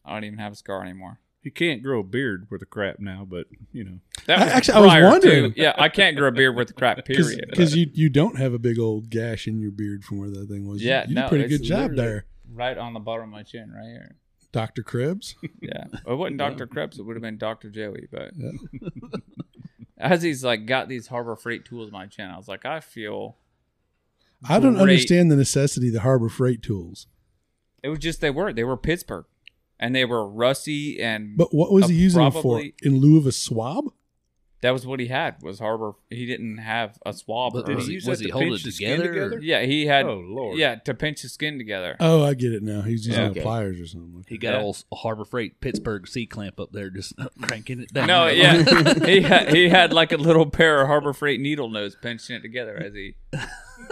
I 0.05 0.15
don't 0.15 0.25
even 0.25 0.39
have 0.39 0.53
a 0.53 0.57
scar 0.57 0.83
anymore. 0.83 1.21
You 1.43 1.53
can't 1.53 1.83
grow 1.83 2.01
a 2.01 2.05
beard 2.05 2.49
with 2.51 2.63
a 2.63 2.67
crap 2.67 2.99
now, 2.99 3.27
but 3.29 3.47
you 3.73 3.85
know. 3.85 3.99
That 4.27 4.39
I- 4.41 4.47
actually, 4.51 4.75
I 4.75 4.81
was 4.81 4.89
prior 4.91 5.01
to- 5.03 5.09
wondering. 5.09 5.55
yeah, 5.57 5.75
I 5.79 5.89
can't 5.89 6.17
grow 6.17 6.29
a 6.29 6.33
beard 6.33 6.57
with 6.57 6.71
a 6.71 6.73
crap. 6.75 7.05
Period. 7.07 7.47
Because 7.49 7.77
you, 7.77 7.89
you 7.95 8.09
don't 8.11 8.37
have 8.39 8.53
a 8.53 8.59
big 8.59 8.79
old 8.79 9.09
gash 9.09 9.47
in 9.47 9.59
your 9.61 9.71
beard 9.71 10.05
from 10.05 10.19
where 10.19 10.31
that 10.31 10.49
thing 10.49 10.67
was. 10.69 10.83
Yeah, 10.83 11.03
you, 11.03 11.07
did 11.09 11.15
no, 11.15 11.27
a 11.27 11.29
pretty 11.29 11.49
good 11.49 11.63
job 11.63 11.95
there, 11.95 12.27
right 12.53 12.77
on 12.77 12.93
the 12.93 13.01
bottom 13.01 13.25
of 13.25 13.31
my 13.31 13.43
chin, 13.45 13.73
right 13.73 13.85
here. 13.87 14.17
Doctor 14.53 14.83
Krebs. 14.83 15.35
Yeah, 15.61 15.85
well, 16.05 16.15
it 16.15 16.19
wasn't 16.19 16.39
Doctor 16.39 16.67
Krebs. 16.67 16.99
It 16.99 17.03
would 17.03 17.15
have 17.17 17.23
been 17.23 17.37
Doctor 17.39 17.69
Joey. 17.71 18.09
But 18.11 18.33
Yeah. 18.37 18.51
as 19.97 20.23
he's 20.23 20.45
like 20.45 20.67
got 20.67 20.89
these 20.89 21.07
Harbor 21.09 21.37
Freight 21.37 21.65
tools 21.65 21.89
in 21.89 21.93
my 21.93 22.07
chin, 22.07 22.31
I 22.31 22.37
was 22.37 22.49
like, 22.49 22.65
I 22.65 22.81
feel 22.81 23.37
I 24.49 24.59
don't 24.61 24.75
Great. 24.75 24.83
understand 24.83 25.31
the 25.31 25.37
necessity 25.37 25.89
of 25.89 25.95
the 25.95 26.01
Harbor 26.01 26.29
Freight 26.29 26.63
tools. 26.63 27.07
It 27.83 27.89
was 27.91 27.99
just 27.99 28.21
they 28.21 28.31
were 28.31 28.53
they 28.53 28.65
were 28.65 28.77
Pittsburgh, 28.77 29.27
and 29.81 29.95
they 29.95 30.05
were 30.05 30.27
rusty 30.29 31.01
and. 31.01 31.37
But 31.37 31.55
what 31.55 31.73
was 31.73 31.89
he 31.89 31.97
using 31.97 32.23
them 32.23 32.33
for? 32.33 32.41
probably- 32.43 32.75
In 32.83 32.99
lieu 32.99 33.17
of 33.19 33.27
a 33.27 33.33
swab? 33.33 33.85
that 34.61 34.73
was 34.73 34.85
what 34.85 34.99
he 34.99 35.07
had 35.07 35.37
was 35.41 35.61
Harbor. 35.61 35.93
He 36.11 36.27
didn't 36.27 36.59
have 36.59 36.99
a 37.07 37.13
swab. 37.13 37.53
But 37.53 37.69
or- 37.69 37.77
was 37.77 37.85
he 37.87 37.91
he, 37.93 37.95
use 37.95 38.07
was 38.07 38.19
that 38.19 38.25
he 38.25 38.31
to 38.31 38.33
holding 38.33 38.49
pinch 38.51 38.63
it 38.63 38.65
the 38.65 38.73
skin 38.73 39.01
together? 39.01 39.15
together? 39.31 39.41
yeah, 39.41 39.63
he 39.63 39.87
had. 39.87 40.05
Oh 40.05 40.19
Lord. 40.19 40.59
Yeah, 40.59 40.75
to 40.75 40.95
pinch 40.95 41.23
his 41.23 41.33
skin 41.33 41.59
together. 41.59 41.95
Oh, 42.01 42.25
I 42.25 42.35
get 42.35 42.53
it 42.53 42.65
now. 42.65 42.83
He's 42.83 43.07
using 43.07 43.23
Yeah. 43.23 43.29
the 43.29 43.33
Okay. 43.35 43.43
pliers 43.43 43.81
or 43.81 43.87
something. 43.87 44.25
He 44.27 44.37
got 44.37 44.55
Yeah. 44.55 44.59
a 44.59 44.63
old 44.65 44.83
Harbor 44.93 45.25
Freight 45.25 45.61
Pittsburgh 45.61 46.09
C 46.09 46.27
clamp 46.27 46.59
up 46.59 46.73
there, 46.73 46.91
just 46.91 47.13
cranking 47.43 47.79
it 47.81 47.93
down. 47.95 48.09
No, 48.09 48.27
yeah, 48.29 48.65
he 49.07 49.21
had, 49.21 49.55
he 49.55 49.69
had 49.69 49.93
like 49.93 50.11
a 50.11 50.17
little 50.17 50.51
pair 50.51 50.81
of 50.81 50.89
Harbor 50.89 51.13
Freight 51.13 51.41
needle 51.41 51.69
nose 51.71 51.95
pinching 52.03 52.35
it 52.35 52.41
together 52.43 52.77
as 52.77 52.95
he 52.95 53.15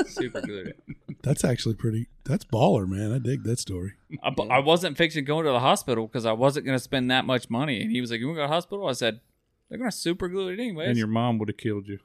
super 0.06 0.40
glued 0.40 0.68
it. 0.68 0.80
That's 1.22 1.44
actually 1.44 1.74
pretty. 1.74 2.08
That's 2.24 2.44
baller, 2.44 2.86
man. 2.88 3.12
I 3.12 3.18
dig 3.18 3.42
that 3.44 3.58
story. 3.58 3.94
I, 4.22 4.34
I 4.50 4.58
wasn't 4.60 4.96
fixing 4.96 5.24
going 5.24 5.44
to 5.44 5.50
the 5.50 5.60
hospital 5.60 6.06
because 6.06 6.26
I 6.26 6.32
wasn't 6.32 6.66
going 6.66 6.76
to 6.76 6.82
spend 6.82 7.10
that 7.10 7.24
much 7.24 7.50
money. 7.50 7.80
And 7.82 7.90
he 7.90 8.00
was 8.00 8.10
like, 8.10 8.20
"You 8.20 8.26
want 8.26 8.36
to 8.36 8.40
go 8.40 8.44
to 8.44 8.48
the 8.48 8.54
hospital?" 8.54 8.86
I 8.88 8.92
said, 8.92 9.20
"They're 9.68 9.78
going 9.78 9.90
to 9.90 9.96
super 9.96 10.28
glue 10.28 10.48
it 10.48 10.60
anyways." 10.60 10.88
And 10.88 10.98
your 10.98 11.08
mom 11.08 11.38
would 11.38 11.48
have 11.48 11.56
killed 11.56 11.88
you. 11.88 11.98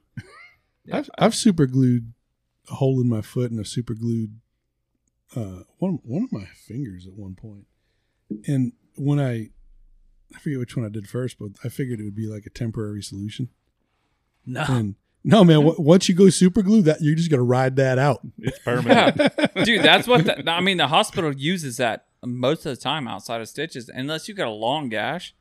I've, 0.91 1.09
I've 1.18 1.35
super 1.35 1.68
glued 1.68 2.13
a 2.69 2.76
hole 2.76 2.99
in 3.01 3.09
my 3.09 3.22
foot 3.22 3.51
and 3.51 3.59
I 3.59 3.63
super 3.63 3.93
glued 3.93 4.39
uh, 5.35 5.63
one 5.77 5.99
one 6.03 6.23
of 6.23 6.31
my 6.31 6.45
fingers 6.45 7.05
at 7.05 7.13
one 7.13 7.35
point. 7.35 7.65
And 8.47 8.73
when 8.95 9.19
I, 9.19 9.49
I 10.35 10.39
forget 10.39 10.59
which 10.59 10.76
one 10.76 10.85
I 10.85 10.89
did 10.89 11.07
first, 11.07 11.38
but 11.38 11.51
I 11.63 11.69
figured 11.69 11.99
it 11.99 12.03
would 12.03 12.15
be 12.15 12.27
like 12.27 12.45
a 12.45 12.49
temporary 12.49 13.01
solution. 13.03 13.49
no. 14.45 14.63
And 14.68 14.95
no, 15.23 15.43
man, 15.43 15.57
w- 15.57 15.76
once 15.80 16.10
you 16.10 16.15
go 16.15 16.30
super 16.30 16.61
glue, 16.61 16.81
that 16.84 17.02
you're 17.02 17.15
just 17.15 17.30
gonna 17.30 17.43
ride 17.43 17.76
that 17.76 17.99
out. 17.99 18.22
It's 18.39 18.57
permanent. 18.60 19.18
Yeah. 19.19 19.64
dude 19.64 19.84
that's 19.84 20.07
what 20.07 20.26
the, 20.26 20.49
i 20.49 20.60
mean 20.61 20.77
the 20.77 20.88
hospital 20.88 21.31
uses 21.35 21.77
that 21.77 22.06
most 22.26 22.65
of 22.65 22.76
the 22.76 22.81
time 22.81 23.07
outside 23.07 23.41
of 23.41 23.48
stitches 23.49 23.89
unless 23.89 24.27
you 24.27 24.34
got 24.34 24.48
a 24.48 24.52
long 24.52 24.89
gash 24.89 25.35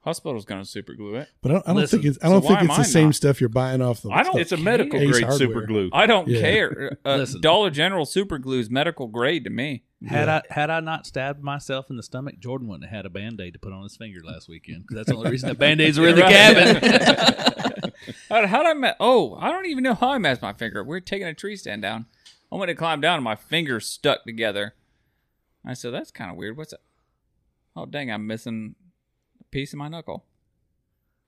hospital's 0.00 0.44
gonna 0.44 0.64
super 0.64 0.94
glue 0.94 1.16
it 1.16 1.28
But 1.42 1.50
I 1.50 1.54
don't, 1.54 1.64
I 1.64 1.70
don't 1.72 1.76
Listen, 1.82 1.98
think 2.02 2.10
it's. 2.16 2.24
I 2.24 2.28
don't 2.28 2.40
think 2.42 2.60
it's 2.62 2.76
the 2.76 2.80
I 2.82 2.84
same 2.84 3.04
not? 3.06 3.14
stuff 3.14 3.40
you're 3.40 3.48
buying 3.48 3.82
off 3.82 4.02
the. 4.02 4.10
I 4.10 4.22
don't- 4.22 4.38
it's 4.38 4.52
a 4.52 4.56
medical 4.56 4.98
Ace 4.98 5.10
grade 5.10 5.24
Hardware. 5.24 5.38
super 5.48 5.62
glue. 5.66 5.90
i 5.92 6.06
don't 6.06 6.28
Yeah. 6.28 6.40
care 6.40 6.98
uh, 7.04 7.26
dollar 7.40 7.70
general 7.70 8.04
super 8.06 8.38
glue 8.38 8.58
is 8.60 8.70
medical 8.70 9.06
grade 9.08 9.44
to 9.44 9.50
me 9.50 9.82
Had 10.06 10.28
I 10.28 10.42
had 10.50 10.70
I 10.70 10.78
not 10.80 11.06
stabbed 11.06 11.42
myself 11.42 11.90
in 11.90 11.96
the 11.96 12.02
stomach, 12.04 12.38
Jordan 12.38 12.68
wouldn't 12.68 12.88
have 12.88 12.96
had 12.98 13.06
a 13.06 13.10
band 13.10 13.40
aid 13.40 13.54
to 13.54 13.58
put 13.58 13.72
on 13.72 13.82
his 13.82 13.96
finger 13.96 14.20
last 14.22 14.48
weekend. 14.48 14.86
'cause 14.86 14.94
that's 14.94 15.08
the 15.08 15.16
only 15.16 15.30
reason 15.32 15.48
the 15.48 15.54
band 15.56 15.80
aids 15.80 15.98
were 15.98 16.08
in 16.08 16.14
the 16.14 16.22
Right. 16.22 16.30
cabin. 16.32 17.92
how, 18.28 18.46
how'd 18.46 18.66
i 18.66 18.74
met 18.74 18.96
oh 19.00 19.34
i 19.40 19.50
don't 19.50 19.66
even 19.66 19.82
know 19.82 19.94
how 19.94 20.10
i 20.10 20.18
messed 20.18 20.40
my 20.42 20.52
finger. 20.52 20.84
We 20.84 20.96
are 20.96 21.00
taking 21.00 21.26
a 21.26 21.34
tree 21.34 21.56
stand 21.56 21.82
down. 21.82 22.06
I 22.52 22.56
went 22.56 22.68
to 22.68 22.74
climb 22.76 23.00
down 23.00 23.16
and 23.16 23.24
my 23.24 23.34
fingers 23.36 23.86
stuck 23.86 24.24
together. 24.24 24.74
I 25.66 25.74
said 25.74 25.92
that's 25.92 26.10
kind 26.12 26.30
of 26.30 26.36
weird. 26.36 26.56
What's 26.56 26.70
that 26.70 26.80
oh 27.76 27.86
dang 27.86 28.10
i'm 28.12 28.26
missing 28.26 28.76
a 29.40 29.44
piece 29.44 29.72
of 29.72 29.78
my 29.80 29.88
knuckle. 29.88 30.24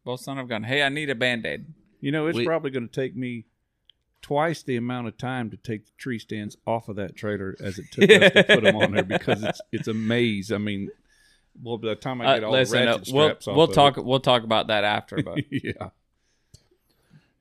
Well 0.04 0.16
son 0.16 0.38
of 0.38 0.46
a 0.46 0.48
gun 0.48 0.62
hey 0.62 0.82
i 0.84 0.88
need 0.88 1.10
a 1.10 1.14
band-aid. 1.16 1.66
You 2.00 2.12
know, 2.12 2.28
it's 2.28 2.36
We- 2.38 2.46
probably 2.46 2.70
going 2.70 2.88
to 2.88 2.94
take 2.94 3.16
me 3.16 3.46
twice 4.22 4.62
the 4.62 4.76
amount 4.76 5.08
of 5.08 5.16
time 5.16 5.50
to 5.50 5.56
take 5.56 5.86
the 5.86 5.92
tree 5.98 6.18
stands 6.18 6.56
off 6.66 6.88
of 6.88 6.96
that 6.96 7.16
trailer 7.16 7.56
as 7.60 7.78
it 7.78 7.86
took 7.90 8.10
us 8.10 8.32
to 8.32 8.44
put 8.44 8.64
them 8.64 8.76
on 8.76 8.92
there 8.92 9.04
because 9.04 9.42
it's 9.42 9.60
it's 9.72 9.88
a 9.88 9.94
maze. 9.94 10.52
I 10.52 10.58
mean, 10.58 10.90
well, 11.62 11.78
by 11.78 11.88
the 11.88 11.94
time 11.96 12.20
I 12.20 12.26
Uh, 12.26 12.34
get 12.34 12.44
all 12.44 12.52
listen, 12.52 12.78
the 12.84 12.90
uh, 12.90 12.96
ratchet 12.96 13.14
we'll 13.14 13.26
straps 13.28 13.48
off 13.48 13.56
we'll 13.56 13.64
of 13.66 13.72
talk 13.74 13.98
it- 13.98 14.04
we'll 14.04 14.20
talk 14.20 14.42
about 14.44 14.66
that 14.68 14.84
after. 14.84 15.22
But 15.22 15.38
yeah, 15.50 15.90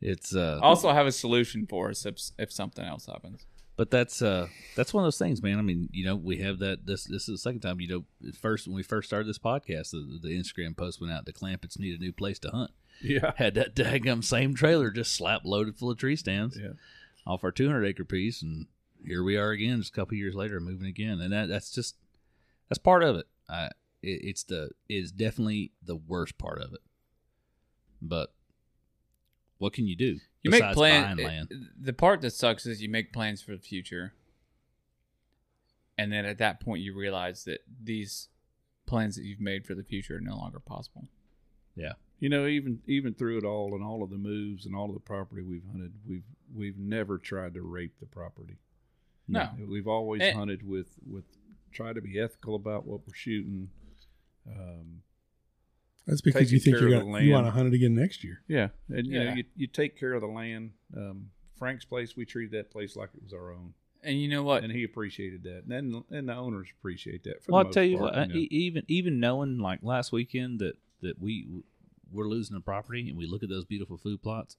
It's 0.01 0.33
uh, 0.35 0.59
also 0.61 0.91
have 0.91 1.07
a 1.07 1.11
solution 1.11 1.67
for 1.67 1.89
us 1.89 2.05
if 2.05 2.15
if 2.37 2.51
something 2.51 2.85
else 2.85 3.05
happens. 3.05 3.45
But 3.75 3.91
that's 3.91 4.21
uh 4.21 4.47
that's 4.75 4.93
one 4.93 5.03
of 5.03 5.05
those 5.05 5.17
things, 5.17 5.41
man. 5.41 5.57
I 5.57 5.61
mean, 5.61 5.89
you 5.93 6.03
know, 6.05 6.15
we 6.15 6.37
have 6.39 6.59
that. 6.59 6.85
This 6.85 7.05
this 7.05 7.23
is 7.29 7.35
the 7.35 7.37
second 7.37 7.61
time. 7.61 7.79
You 7.79 8.05
know, 8.21 8.31
first 8.41 8.67
when 8.67 8.75
we 8.75 8.83
first 8.83 9.07
started 9.07 9.27
this 9.27 9.39
podcast, 9.39 9.91
the, 9.91 10.19
the 10.21 10.29
Instagram 10.37 10.75
post 10.75 10.99
went 10.99 11.13
out. 11.13 11.25
The 11.25 11.31
Clampetts 11.33 11.79
need 11.79 11.97
a 11.97 12.03
new 12.03 12.11
place 12.11 12.39
to 12.39 12.49
hunt. 12.49 12.71
Yeah, 13.01 13.33
Had 13.37 13.55
that 13.55 13.75
daggum 13.75 14.23
same 14.23 14.53
trailer 14.53 14.91
just 14.91 15.15
slap 15.15 15.41
loaded 15.45 15.77
full 15.77 15.91
of 15.91 15.97
tree 15.97 16.15
stands 16.15 16.57
yeah. 16.57 16.73
off 17.25 17.43
our 17.43 17.51
200 17.51 17.85
acre 17.85 18.05
piece, 18.05 18.41
and 18.41 18.67
here 19.05 19.23
we 19.23 19.37
are 19.37 19.51
again, 19.51 19.79
just 19.79 19.91
a 19.91 19.95
couple 19.95 20.15
years 20.15 20.35
later, 20.35 20.59
moving 20.59 20.87
again. 20.87 21.19
And 21.19 21.31
that 21.33 21.47
that's 21.47 21.71
just 21.71 21.95
that's 22.67 22.79
part 22.79 23.03
of 23.03 23.15
it. 23.15 23.27
I 23.49 23.65
it, 24.01 24.21
it's 24.23 24.43
the 24.43 24.71
it's 24.87 25.11
definitely 25.11 25.71
the 25.83 25.95
worst 25.95 26.37
part 26.37 26.61
of 26.61 26.73
it. 26.73 26.81
But 28.01 28.33
what 29.57 29.73
can 29.73 29.87
you 29.87 29.95
do? 29.95 30.19
You 30.41 30.51
make 30.51 30.63
plans. 30.73 31.19
The 31.79 31.93
part 31.93 32.21
that 32.21 32.31
sucks 32.31 32.65
is 32.65 32.81
you 32.81 32.89
make 32.89 33.11
plans 33.11 33.41
for 33.41 33.51
the 33.51 33.61
future, 33.61 34.13
and 35.97 36.11
then 36.11 36.25
at 36.25 36.37
that 36.37 36.59
point 36.61 36.81
you 36.81 36.95
realize 36.95 37.43
that 37.43 37.59
these 37.83 38.29
plans 38.85 39.15
that 39.15 39.23
you've 39.23 39.41
made 39.41 39.65
for 39.65 39.75
the 39.75 39.83
future 39.83 40.17
are 40.17 40.21
no 40.21 40.35
longer 40.35 40.59
possible. 40.59 41.07
Yeah. 41.75 41.93
You 42.19 42.29
know, 42.29 42.47
even 42.47 42.81
even 42.87 43.13
through 43.13 43.37
it 43.37 43.43
all 43.45 43.73
and 43.75 43.83
all 43.83 44.03
of 44.03 44.09
the 44.09 44.17
moves 44.17 44.65
and 44.65 44.75
all 44.75 44.87
of 44.89 44.93
the 44.93 44.99
property 44.99 45.41
we've 45.41 45.65
hunted, 45.71 45.93
we've 46.07 46.23
we've 46.53 46.77
never 46.77 47.17
tried 47.17 47.53
to 47.53 47.61
rape 47.61 47.93
the 47.99 48.05
property. 48.05 48.57
No. 49.27 49.49
We've 49.67 49.87
always 49.87 50.21
Eh. 50.21 50.33
hunted 50.33 50.67
with 50.67 50.97
with 51.05 51.23
try 51.71 51.93
to 51.93 52.01
be 52.01 52.19
ethical 52.19 52.55
about 52.55 52.85
what 52.85 53.01
we're 53.07 53.13
shooting. 53.13 53.69
Um, 54.49 55.01
That's 56.07 56.21
because 56.21 56.51
you 56.51 56.59
think 56.59 56.79
you're 56.79 56.89
gonna, 56.89 57.21
you 57.21 57.31
want 57.31 57.45
to 57.47 57.51
hunt 57.51 57.67
it 57.67 57.73
again 57.75 57.93
next 57.95 58.23
year. 58.23 58.41
yeah, 58.47 58.69
and 58.89 59.05
you 59.07 59.23
know 59.23 59.33
you, 59.35 59.43
you 59.55 59.67
take 59.67 59.97
care 59.97 60.13
of 60.13 60.21
the 60.21 60.27
land. 60.27 60.71
Um, 60.97 61.29
Frank's 61.57 61.85
place, 61.85 62.15
we 62.17 62.25
treated 62.25 62.51
that 62.57 62.71
place 62.71 62.95
like 62.95 63.09
it 63.15 63.21
was 63.21 63.33
our 63.33 63.51
own, 63.51 63.73
And 64.01 64.19
you 64.19 64.27
know 64.29 64.43
what? 64.43 64.63
and 64.63 64.71
he 64.73 64.83
appreciated 64.83 65.43
that, 65.43 65.63
and 65.67 65.71
then, 65.93 66.03
and 66.09 66.27
the 66.29 66.33
owners 66.35 66.67
appreciate 66.79 67.23
that. 67.25 67.43
For 67.43 67.51
Well, 67.51 67.63
the 67.63 67.67
I'll 67.67 67.73
tell 67.73 67.83
you 67.83 67.97
part, 67.97 68.13
what. 68.13 68.17
uh, 68.17 68.25
know. 68.25 68.35
e- 68.35 68.47
Even 68.49 68.83
even 68.87 69.19
knowing 69.19 69.57
like 69.59 69.79
last 69.83 70.11
weekend 70.11 70.59
that 70.59 70.73
that 71.01 71.21
we 71.21 71.47
we're 72.11 72.27
losing 72.27 72.55
the 72.55 72.61
property 72.61 73.09
and 73.09 73.17
we 73.17 73.25
look 73.27 73.43
at 73.43 73.49
those 73.49 73.65
beautiful 73.65 73.97
food 73.97 74.21
plots. 74.21 74.57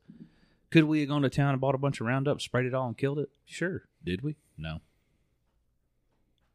Could 0.71 0.85
we 0.85 1.01
have 1.01 1.09
gone 1.09 1.23
to 1.23 1.31
town 1.31 1.51
and 1.53 1.61
bought 1.61 1.75
a 1.75 1.79
bunch 1.79 2.01
of 2.01 2.07
Roundup, 2.07 2.41
sprayed 2.41 2.67
it 2.67 2.75
all, 2.75 2.87
and 2.87 2.97
killed 2.97 3.19
it? 3.19 3.29
Sure. 3.45 3.83
Did 4.05 4.23
we? 4.23 4.37
No. 4.57 4.81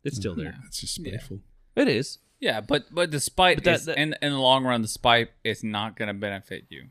It's 0.03 0.17
still 0.17 0.35
there. 0.35 0.55
It's 0.67 0.79
just 0.81 0.95
spiteful. 0.95 1.39
It 1.75 1.87
is. 1.87 2.19
Yeah, 2.39 2.61
but 2.61 2.85
but 2.93 3.11
the 3.11 3.19
spite 3.19 3.57
But 3.57 3.63
that- 3.65 3.75
is, 3.75 3.85
that- 3.85 3.97
in 3.97 4.15
in 4.21 4.31
the 4.33 4.39
long 4.39 4.63
run, 4.65 4.81
the 4.81 4.87
spite 4.87 5.29
is 5.43 5.63
not 5.63 5.95
going 5.97 6.07
to 6.07 6.13
benefit 6.13 6.65
you. 6.69 6.85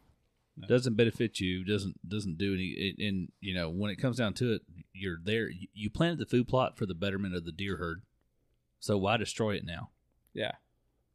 Doesn't 0.69 0.95
benefit 0.97 1.41
you. 1.41 1.65
Doesn't 1.65 2.09
doesn't 2.09 2.39
do 2.39 2.55
any. 2.55 2.67
It, 2.69 2.99
and 3.05 3.31
you 3.41 3.55
know 3.55 3.69
when 3.71 3.91
it 3.91 3.97
comes 3.97 4.17
down 4.19 4.35
to 4.35 4.53
it, 4.55 4.63
you're 4.93 5.19
there. 5.23 5.49
You, 5.49 5.69
you 5.75 5.91
planted 5.91 6.19
the 6.19 6.27
food 6.27 6.47
plot 6.49 6.77
for 6.77 6.87
the 6.87 6.95
betterment 6.95 7.35
of 7.35 7.45
the 7.45 7.53
deer 7.53 7.77
herd. 7.77 8.03
So 8.81 8.97
why 8.99 9.17
destroy 9.17 9.55
it 9.57 9.65
now? 9.65 9.91
Yeah, 10.33 10.53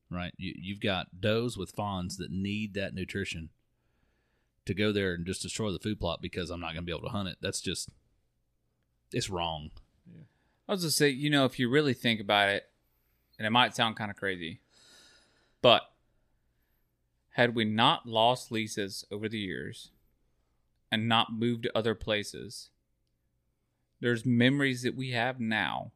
right? 0.10 0.34
You, 0.38 0.54
you've 0.56 0.82
got 0.82 1.22
does 1.22 1.58
with 1.58 1.72
fawns 1.72 2.18
that 2.18 2.32
need 2.32 2.74
that 2.74 2.94
nutrition 2.94 3.50
to 4.66 4.74
go 4.74 4.92
there 4.92 5.14
and 5.14 5.26
just 5.26 5.42
destroy 5.42 5.72
the 5.72 5.80
food 5.80 6.00
plot 6.00 6.22
because 6.22 6.50
I'm 6.50 6.60
not 6.60 6.74
going 6.74 6.84
to 6.84 6.86
be 6.86 6.92
able 6.92 7.08
to 7.08 7.14
hunt 7.14 7.30
it. 7.30 7.38
That's 7.42 7.62
just, 7.62 7.90
it's 9.12 9.30
wrong. 9.30 9.72
I 10.68 10.74
was 10.74 10.84
just 10.84 10.98
say, 10.98 11.10
you 11.10 11.30
know, 11.30 11.46
if 11.46 11.58
you 11.58 11.70
really 11.70 11.94
think 11.94 12.20
about 12.20 12.50
it, 12.50 12.66
and 13.38 13.48
it 13.48 13.52
might 13.52 13.76
sound 13.76 13.96
kind 13.96 14.12
of 14.12 14.18
crazy, 14.18 14.60
but 15.62 15.84
had 17.32 17.56
we 17.56 17.66
not 17.66 18.06
lost 18.06 18.52
leases 18.52 19.06
over 19.10 19.30
the 19.30 19.40
years 19.40 19.92
and 20.92 21.08
not 21.08 21.34
moved 21.34 21.64
to 21.64 21.78
other 21.78 21.96
places, 21.96 22.70
there's 24.02 24.26
memories 24.26 24.84
that 24.84 24.96
we 24.96 25.12
have 25.12 25.40
now 25.40 25.92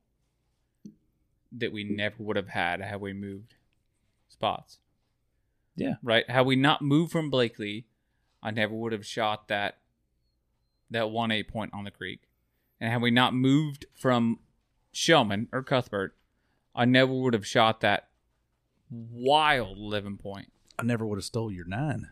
that 1.52 1.72
we 1.72 1.84
never 1.84 2.16
would 2.18 2.36
have 2.36 2.50
had 2.50 2.82
had 2.82 3.00
we 3.00 3.14
moved 3.14 3.56
spots. 4.44 4.80
Yeah. 5.76 5.96
Right? 6.04 6.30
Had 6.30 6.46
we 6.46 6.56
not 6.56 6.82
moved 6.82 7.12
from 7.12 7.30
Blakely, 7.30 7.86
I 8.42 8.52
never 8.52 8.74
would 8.76 8.92
have 8.92 9.06
shot 9.06 9.48
that 9.48 9.78
that 10.92 11.10
one 11.10 11.32
eight 11.32 11.48
point 11.48 11.72
on 11.74 11.86
the 11.86 11.92
creek. 11.92 12.28
And 12.80 12.92
had 12.92 13.02
we 13.02 13.10
not 13.12 13.34
moved 13.34 13.86
from 13.96 14.40
Shellman 14.94 15.48
or 15.52 15.64
Cuthbert, 15.64 16.16
I 16.76 16.86
never 16.86 17.14
would 17.14 17.34
have 17.34 17.48
shot 17.48 17.80
that 17.82 18.10
wild 18.92 19.78
eleven 19.78 20.18
point. 20.18 20.52
I 20.78 20.84
never 20.84 21.06
would 21.06 21.18
have 21.18 21.24
stole 21.26 21.52
your 21.52 21.66
nine. 21.66 22.10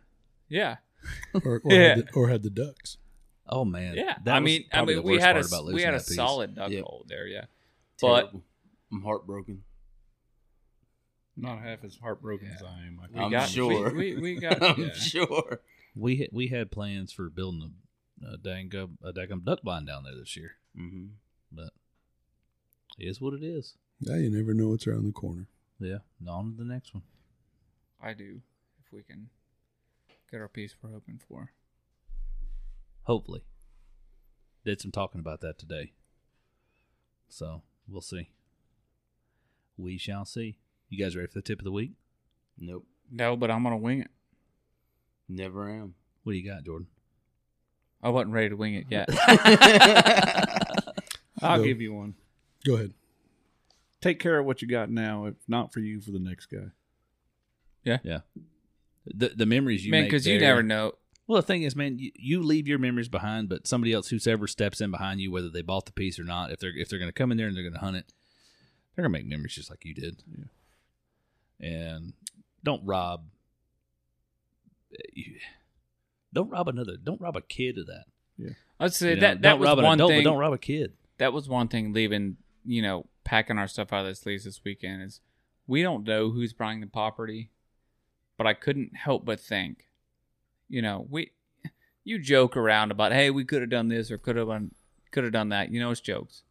Yeah. 0.49 0.77
Or, 1.33 1.61
or, 1.65 1.73
Yeah. 1.73 1.95
had 1.95 1.97
the, 1.97 2.07
or 2.15 2.29
had 2.29 2.43
the 2.43 2.49
ducks. 2.51 2.97
Oh 3.49 3.65
man. 3.65 3.95
Yeah. 3.95 4.15
That 4.23 4.35
I 4.35 4.39
was 4.39 4.45
mean 4.45 4.65
I 4.71 4.85
mean 4.85 5.01
we 5.03 5.19
had 5.19 5.35
a 5.35 5.43
we 5.73 5.81
had 5.81 5.95
a 5.95 5.97
that 5.97 6.07
piece. 6.07 6.15
solid 6.15 6.55
duck 6.55 6.69
Yep. 6.69 6.83
hole 6.83 7.05
there, 7.09 7.25
yeah. 7.27 7.45
But 7.99 8.21
Terrible. 8.21 8.43
I'm 8.93 9.01
heartbroken. 9.01 9.63
Not 11.37 11.61
half 11.61 11.83
as 11.83 11.95
heartbroken 11.97 12.47
as 12.53 12.61
I 12.61 12.85
am. 12.87 12.99
I 13.01 13.07
We 13.17 13.23
I'm 13.25 13.31
got 13.31 13.49
sure. 13.49 13.91
we, 13.91 14.15
we, 14.15 14.21
we 14.21 14.35
got 14.39 14.61
I'm 14.61 14.79
yeah. 14.81 14.93
sure. 14.93 15.61
We 15.95 16.17
had, 16.17 16.29
we 16.31 16.47
had 16.47 16.71
plans 16.71 17.11
for 17.11 17.29
building 17.29 17.73
a, 18.23 18.33
a 18.33 18.37
dang 18.37 18.71
a 19.03 19.11
dang 19.13 19.41
duck 19.43 19.61
blind 19.63 19.87
down 19.87 20.03
there 20.03 20.15
this 20.15 20.35
year, 20.37 20.51
hmm 20.75 21.05
but 21.51 21.71
it 22.97 23.05
is 23.07 23.19
what 23.19 23.33
it 23.33 23.43
is. 23.43 23.75
Yeah, 23.99 24.15
you 24.17 24.29
never 24.29 24.53
know 24.53 24.69
what's 24.69 24.87
around 24.87 25.05
the 25.05 25.11
corner. 25.11 25.47
Yeah. 25.79 25.97
On 26.27 26.51
to 26.51 26.57
the 26.57 26.63
next 26.63 26.93
one. 26.93 27.03
I 28.01 28.13
do. 28.13 28.41
If 28.85 28.91
we 28.93 29.03
can 29.03 29.29
get 30.31 30.39
our 30.41 30.47
piece 30.47 30.75
we're 30.81 30.91
hoping 30.91 31.19
for. 31.27 31.51
Hopefully. 33.03 33.43
Did 34.63 34.79
some 34.79 34.91
talking 34.91 35.19
about 35.19 35.41
that 35.41 35.57
today. 35.59 35.91
So 37.29 37.63
we'll 37.87 38.01
see. 38.01 38.29
We 39.77 39.97
shall 39.97 40.25
see. 40.25 40.57
You 40.91 41.03
guys 41.03 41.15
ready 41.15 41.27
for 41.27 41.39
the 41.39 41.41
tip 41.41 41.59
of 41.59 41.63
the 41.63 41.71
week? 41.71 41.93
Nope. 42.59 42.85
No, 43.09 43.35
but 43.37 43.49
I'm 43.49 43.63
gonna 43.63 43.77
wing 43.77 44.01
it. 44.01 44.11
Never 45.29 45.69
am. 45.69 45.95
What 46.23 46.33
do 46.33 46.37
you 46.37 46.45
got, 46.47 46.63
Jordan? 46.65 46.87
I 48.03 48.09
wasn't 48.09 48.33
ready 48.33 48.49
to 48.49 48.55
wing 48.55 48.73
it 48.75 48.87
yet. 48.89 49.07
I'll 51.41 51.59
Go. 51.59 51.63
give 51.63 51.81
you 51.81 51.93
one. 51.93 52.15
Go 52.65 52.75
ahead. 52.75 52.93
Take 54.01 54.19
care 54.19 54.37
of 54.37 54.45
what 54.45 54.61
you 54.61 54.67
got 54.67 54.89
now. 54.91 55.25
If 55.25 55.35
not 55.47 55.71
for 55.71 55.79
you, 55.79 56.01
for 56.01 56.11
the 56.11 56.19
next 56.19 56.47
guy. 56.47 56.71
Yeah. 57.83 57.99
Yeah. 58.03 58.19
The 59.05 59.29
the 59.29 59.45
memories 59.45 59.85
you 59.85 59.91
Man, 59.91 60.01
make 60.01 60.11
because 60.11 60.27
you 60.27 60.39
never 60.39 60.61
know. 60.61 60.93
Well, 61.25 61.39
the 61.41 61.47
thing 61.47 61.63
is, 61.63 61.75
man, 61.75 61.97
you, 61.97 62.11
you 62.15 62.43
leave 62.43 62.67
your 62.67 62.79
memories 62.79 63.07
behind, 63.07 63.47
but 63.47 63.65
somebody 63.65 63.93
else, 63.93 64.09
who's 64.09 64.27
ever 64.27 64.47
steps 64.47 64.81
in 64.81 64.91
behind 64.91 65.21
you, 65.21 65.31
whether 65.31 65.49
they 65.49 65.61
bought 65.61 65.85
the 65.85 65.93
piece 65.93 66.19
or 66.19 66.25
not, 66.25 66.51
if 66.51 66.59
they're 66.59 66.75
if 66.75 66.89
they're 66.89 66.99
going 66.99 67.07
to 67.07 67.13
come 67.13 67.31
in 67.31 67.37
there 67.37 67.47
and 67.47 67.55
they're 67.55 67.63
going 67.63 67.73
to 67.73 67.79
hunt 67.79 67.95
it, 67.95 68.11
they're 68.95 69.03
going 69.03 69.13
to 69.13 69.17
make 69.19 69.27
memories 69.27 69.55
just 69.55 69.69
like 69.69 69.85
you 69.85 69.93
did. 69.93 70.23
Yeah. 70.29 70.45
And 71.61 72.13
don't 72.63 72.83
rob. 72.85 73.23
Don't 76.33 76.49
rob 76.49 76.67
another. 76.67 76.97
Don't 76.97 77.19
rob 77.21 77.35
a 77.35 77.41
kid 77.41 77.77
of 77.77 77.87
that. 77.87 78.05
Yeah. 78.37 78.51
I'd 78.79 78.93
say 78.93 79.09
You 79.11 79.15
know, 79.15 79.21
that 79.21 79.41
that 79.41 79.49
don't 79.51 79.59
was 79.59 79.67
rob 79.67 79.77
an 79.79 79.83
one 79.85 79.97
adult, 79.97 80.11
thing. 80.11 80.23
don't 80.23 80.37
rob 80.37 80.53
a 80.53 80.57
kid. 80.57 80.93
that 81.17 81.33
was 81.33 81.47
one 81.47 81.67
thing 81.67 81.93
leaving, 81.93 82.37
you 82.65 82.81
know, 82.81 83.05
packing 83.23 83.57
our 83.57 83.67
stuff 83.67 83.93
out 83.93 84.01
of 84.01 84.07
this 84.07 84.25
lease 84.25 84.45
this 84.45 84.61
weekend 84.63 85.03
is 85.03 85.19
we 85.67 85.83
don't 85.83 86.03
know 86.05 86.31
who's 86.31 86.53
buying 86.53 86.79
the 86.79 86.87
property, 86.87 87.51
but 88.37 88.47
I 88.47 88.53
couldn't 88.53 88.95
help 88.95 89.25
but 89.25 89.39
think, 89.39 89.85
you 90.69 90.81
know, 90.81 91.05
we 91.09 91.31
you 92.03 92.17
joke 92.17 92.57
around 92.57 92.91
about, 92.91 93.11
hey, 93.11 93.29
we 93.29 93.43
could 93.45 93.61
have 93.61 93.69
done 93.69 93.89
this 93.89 94.09
or 94.09 94.17
could 94.17 94.35
have 94.35 94.47
done 94.47 94.71
could 95.11 95.23
have 95.23 95.33
done 95.33 95.49
that. 95.49 95.71
You 95.71 95.79
know, 95.79 95.91
it's 95.91 95.99
jokes. 96.01 96.43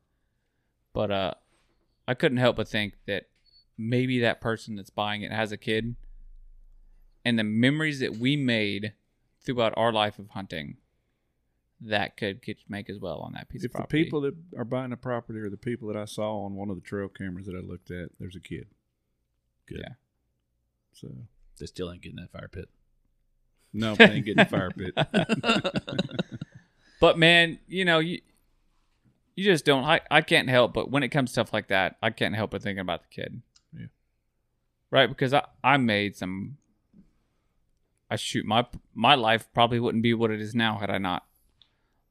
But 0.93 1.11
uh 1.11 1.35
I 2.07 2.15
couldn't 2.15 2.39
help 2.39 2.57
but 2.57 2.69
think 2.69 2.95
that 3.07 3.24
maybe 3.81 4.20
that 4.20 4.40
person 4.40 4.77
that's 4.77 4.90
buying 4.90 5.23
it 5.23 5.32
has 5.32 5.52
a 5.52 5.57
kid 5.57 5.97
and 7.24 7.39
the 7.39 7.44
memories 7.44 8.01
that 8.01 8.16
we 8.16 8.36
made 8.36 8.93
throughout 9.43 9.73
our 9.77 9.93
life 9.93 10.19
of 10.19 10.28
hunting 10.31 10.77
that 11.81 12.16
could 12.16 12.43
get 12.43 12.59
make 12.69 12.90
as 12.90 12.98
well 12.98 13.20
on 13.20 13.32
that 13.32 13.48
piece 13.48 13.65
If 13.65 13.70
of 13.70 13.73
property. 13.73 14.01
If 14.01 14.05
the 14.05 14.05
people 14.05 14.20
that 14.20 14.35
are 14.59 14.65
buying 14.66 14.90
the 14.90 14.97
property 14.98 15.39
are 15.40 15.48
the 15.48 15.57
people 15.57 15.89
that 15.89 15.97
I 15.97 16.05
saw 16.05 16.44
on 16.44 16.55
one 16.55 16.69
of 16.69 16.77
the 16.77 16.82
trail 16.82 17.09
cameras 17.09 17.47
that 17.47 17.57
I 17.57 17.61
looked 17.61 17.90
at, 17.90 18.11
there's 18.19 18.36
a 18.36 18.40
kid. 18.40 18.66
Good. 19.66 19.78
Yeah. 19.81 19.94
So 20.93 21.09
They 21.59 21.65
still 21.66 21.90
ain't 21.90 22.02
getting 22.02 22.16
that 22.20 22.31
fire 22.32 22.48
pit. 22.52 22.69
no, 23.73 23.94
they 23.97 24.05
ain't 24.05 24.27
getting 24.27 24.44
the 24.44 24.44
fire 24.44 24.70
pit. 24.70 24.94
But 27.01 27.19
man, 27.19 27.59
you 27.66 27.86
know, 27.86 27.98
you 27.98 28.20
you 29.36 29.44
just 29.44 29.65
don't 29.65 29.85
I, 29.85 30.01
I 30.11 30.20
can't 30.20 30.51
help 30.51 30.74
but 30.74 30.90
when 30.90 31.02
it 31.02 31.09
comes 31.09 31.31
to 31.31 31.32
stuff 31.32 31.52
like 31.52 31.69
that, 31.69 31.97
I 32.02 32.11
can't 32.11 32.35
help 32.35 32.51
but 32.51 32.62
thinking 32.62 32.81
about 32.81 33.01
the 33.02 33.09
kid. 33.09 33.40
Yeah. 34.93 34.99
Right? 35.01 35.09
Because 35.09 35.33
I, 35.35 35.45
I 35.62 35.77
made 35.77 36.17
some 36.17 36.57
I 38.11 38.17
shoot 38.17 38.45
my 38.45 38.67
my 38.95 39.15
life 39.15 39.49
probably 39.55 39.79
wouldn't 39.81 40.03
be 40.03 40.15
what 40.15 40.31
it 40.31 40.41
is 40.41 40.55
now 40.55 40.79
had 40.79 40.91
I 40.91 40.99
not 40.99 41.27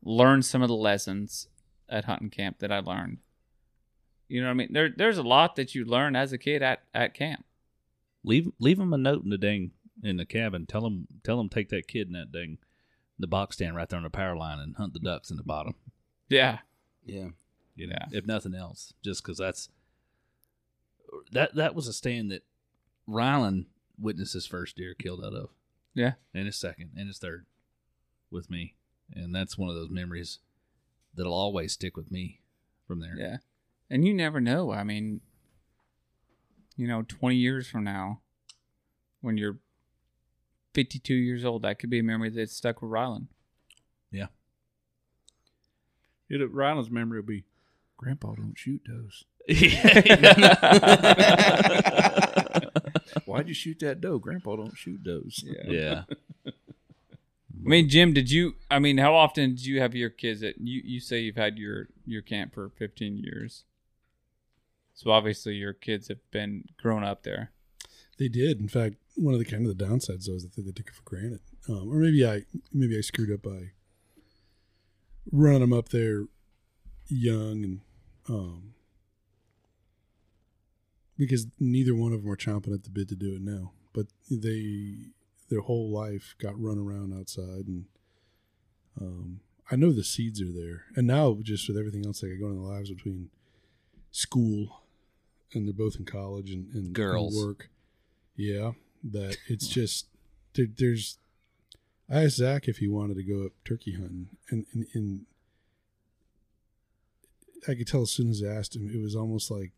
learned 0.04 0.46
some 0.46 0.62
of 0.62 0.70
the 0.70 0.76
lessons 0.76 1.48
at 1.90 2.06
hunting 2.06 2.30
camp 2.30 2.60
that 2.60 2.72
I 2.72 2.80
learned. 2.80 3.18
You 4.30 4.42
know 4.42 4.48
what 4.48 4.52
I 4.52 4.56
mean? 4.56 4.74
There, 4.74 4.90
there's 4.96 5.18
a 5.18 5.24
lot 5.24 5.56
that 5.56 5.74
you 5.76 5.84
learn 5.84 6.16
as 6.16 6.32
a 6.32 6.38
kid 6.38 6.62
at, 6.62 6.84
at 6.94 7.14
camp. 7.16 7.44
Leave 8.24 8.50
leave 8.60 8.78
them 8.78 8.94
a 8.94 8.98
note 8.98 9.24
in 9.24 9.30
the 9.30 9.38
dang 9.38 9.72
in 10.04 10.18
the 10.18 10.26
cabin. 10.26 10.66
Tell 10.66 10.82
them 10.82 11.08
tell 11.24 11.38
them 11.38 11.50
take 11.50 11.70
that 11.70 11.88
kid 11.88 12.08
in 12.08 12.14
that 12.14 12.32
ding, 12.32 12.60
the 13.18 13.28
box 13.28 13.56
stand 13.58 13.76
right 13.76 13.90
there 13.90 13.98
on 13.98 14.04
the 14.04 14.10
power 14.10 14.36
line 14.38 14.60
and 14.60 14.76
hunt 14.76 14.94
the 14.94 15.00
ducks 15.00 15.32
in 15.32 15.38
the 15.38 15.44
bottom. 15.44 15.76
Yeah. 16.30 16.60
Yeah. 17.06 17.30
You 17.76 17.88
know, 17.88 17.96
Yeah. 18.00 18.18
if 18.20 18.26
nothing 18.26 18.54
else, 18.56 18.94
just 19.04 19.24
because 19.24 19.38
that's 19.38 19.68
that 21.32 21.56
that 21.56 21.76
was 21.76 21.88
a 21.88 21.94
stand 21.94 22.32
that 22.32 22.44
Rylan 23.10 23.66
witnessed 24.00 24.34
his 24.34 24.46
first 24.46 24.78
deer 24.78 24.94
killed 24.94 25.24
out 25.24 25.34
of, 25.34 25.50
Yeah. 25.94 26.14
and 26.34 26.46
his 26.46 26.58
second, 26.58 26.92
and 26.96 27.08
his 27.08 27.18
third, 27.18 27.46
with 28.32 28.50
me, 28.50 28.76
and 29.14 29.34
that's 29.34 29.58
one 29.58 29.70
of 29.70 29.76
those 29.76 29.90
memories 29.90 30.40
that'll 31.16 31.34
always 31.34 31.74
stick 31.74 31.98
with 31.98 32.12
me 32.12 32.42
from 32.88 33.00
there. 33.00 33.16
Yeah. 33.18 33.38
And 33.90 34.06
you 34.06 34.14
never 34.14 34.40
know. 34.40 34.72
I 34.72 34.84
mean, 34.84 35.22
you 36.78 36.88
know, 36.88 37.04
20 37.08 37.36
years 37.36 37.68
from 37.68 37.84
now, 37.84 38.22
when 39.22 39.38
you're 39.38 39.58
52 40.76 41.14
years 41.16 41.44
old, 41.44 41.64
that 41.64 41.80
could 41.80 41.90
be 41.90 42.00
a 42.00 42.04
memory 42.04 42.30
that's 42.30 42.56
stuck 42.56 42.82
with 42.82 42.92
Rylan. 42.92 43.28
Yeah. 44.12 44.28
It, 46.30 46.38
Ryland's 46.54 46.92
memory 46.92 47.20
will 47.20 47.28
be, 47.28 47.46
Grandpa 47.98 48.36
don't 48.36 48.58
shoot 48.58 48.82
those. 48.88 49.26
Why'd 53.30 53.48
you 53.48 53.54
shoot 53.54 53.80
that 53.80 54.02
doe? 54.02 54.20
Grandpa 54.20 54.56
don't 54.56 54.78
shoot 54.78 55.02
those. 55.04 55.44
yeah. 55.66 56.04
I 56.46 57.68
mean, 57.68 57.90
Jim, 57.90 58.14
did 58.14 58.32
you? 58.32 58.56
I 58.72 58.80
mean, 58.80 58.98
how 58.98 59.14
often 59.14 59.50
did 59.50 59.66
you 59.66 59.82
have 59.82 59.94
your 59.94 60.10
kids 60.10 60.42
at? 60.44 60.60
You 60.60 60.82
you 60.84 61.00
say 61.00 61.20
you've 61.20 61.36
had 61.36 61.58
your 61.58 61.90
your 62.06 62.22
camp 62.22 62.54
for 62.54 62.70
15 62.70 63.18
years, 63.18 63.66
so 64.94 65.12
obviously 65.12 65.56
your 65.56 65.74
kids 65.74 66.08
have 66.08 66.20
been 66.32 66.66
grown 66.82 67.04
up 67.04 67.24
there. 67.24 67.52
They 68.18 68.30
did. 68.30 68.60
In 68.60 68.70
fact, 68.70 68.96
one 69.16 69.34
of 69.34 69.40
the 69.40 69.46
kind 69.46 69.68
of 69.68 69.78
the 69.78 69.84
downsides 69.84 70.26
though 70.26 70.36
is 70.36 70.44
that 70.44 70.56
they 70.56 70.72
took 70.72 70.88
it 70.88 70.94
for 70.94 71.04
granted, 71.04 71.42
um, 71.68 71.90
or 71.92 71.98
maybe 71.98 72.26
I 72.26 72.44
maybe 72.72 72.98
I 72.98 73.02
screwed 73.02 73.32
up 73.32 73.42
by 73.42 73.72
running 75.32 75.62
them 75.62 75.74
up 75.74 75.90
there 75.90 76.26
young 77.08 77.64
and 77.64 77.82
um, 78.30 78.74
because 81.20 81.46
neither 81.60 81.94
one 81.94 82.14
of 82.14 82.24
them 82.24 82.32
are 82.32 82.38
chomping 82.38 82.74
at 82.74 82.86
the 82.86 82.90
bit 82.90 83.10
to 83.10 83.16
do 83.16 83.36
it 83.36 83.42
now. 83.42 83.74
But 83.94 84.08
they 84.32 85.12
their 85.50 85.62
whole 85.62 85.92
life 85.92 86.36
got 86.40 86.60
run 86.60 86.80
around 86.80 87.14
outside, 87.14 87.68
and 87.68 87.86
um, 89.00 89.42
I 89.70 89.76
know 89.76 89.92
the 89.92 90.04
seeds 90.04 90.42
are 90.42 90.52
there. 90.52 90.86
And 90.96 91.06
now 91.06 91.38
just 91.42 91.68
with 91.68 91.78
everything 91.78 92.06
else 92.06 92.22
that 92.22 92.30
got 92.30 92.40
going 92.40 92.58
in 92.58 92.64
their 92.64 92.74
lives 92.74 92.90
between 92.90 93.30
school 94.12 94.82
and 95.54 95.68
they're 95.68 95.74
both 95.74 95.98
in 95.98 96.06
college 96.06 96.52
and, 96.52 96.74
and 96.74 96.96
and 97.28 97.48
work. 97.48 97.70
Yeah, 98.36 98.72
that 99.04 99.38
it's 99.48 99.68
just 99.68 100.08
there, 100.54 100.68
there's. 100.74 101.18
I 102.10 102.24
asked 102.24 102.38
Zach 102.38 102.68
if 102.68 102.78
he 102.78 102.88
wanted 102.88 103.18
to 103.18 103.24
go 103.24 103.46
up 103.46 103.52
turkey 103.66 103.92
hunting, 103.92 104.30
and, 104.50 104.66
and, 104.74 104.88
and 104.96 105.26
I 107.68 107.76
could 107.76 107.88
tell 107.88 108.02
as 108.02 108.12
soon 108.12 108.32
as 108.32 108.42
I 108.42 108.48
asked 108.48 108.76
him, 108.76 108.90
it 108.92 109.00
was 109.00 109.16
almost 109.16 109.52
like 109.52 109.74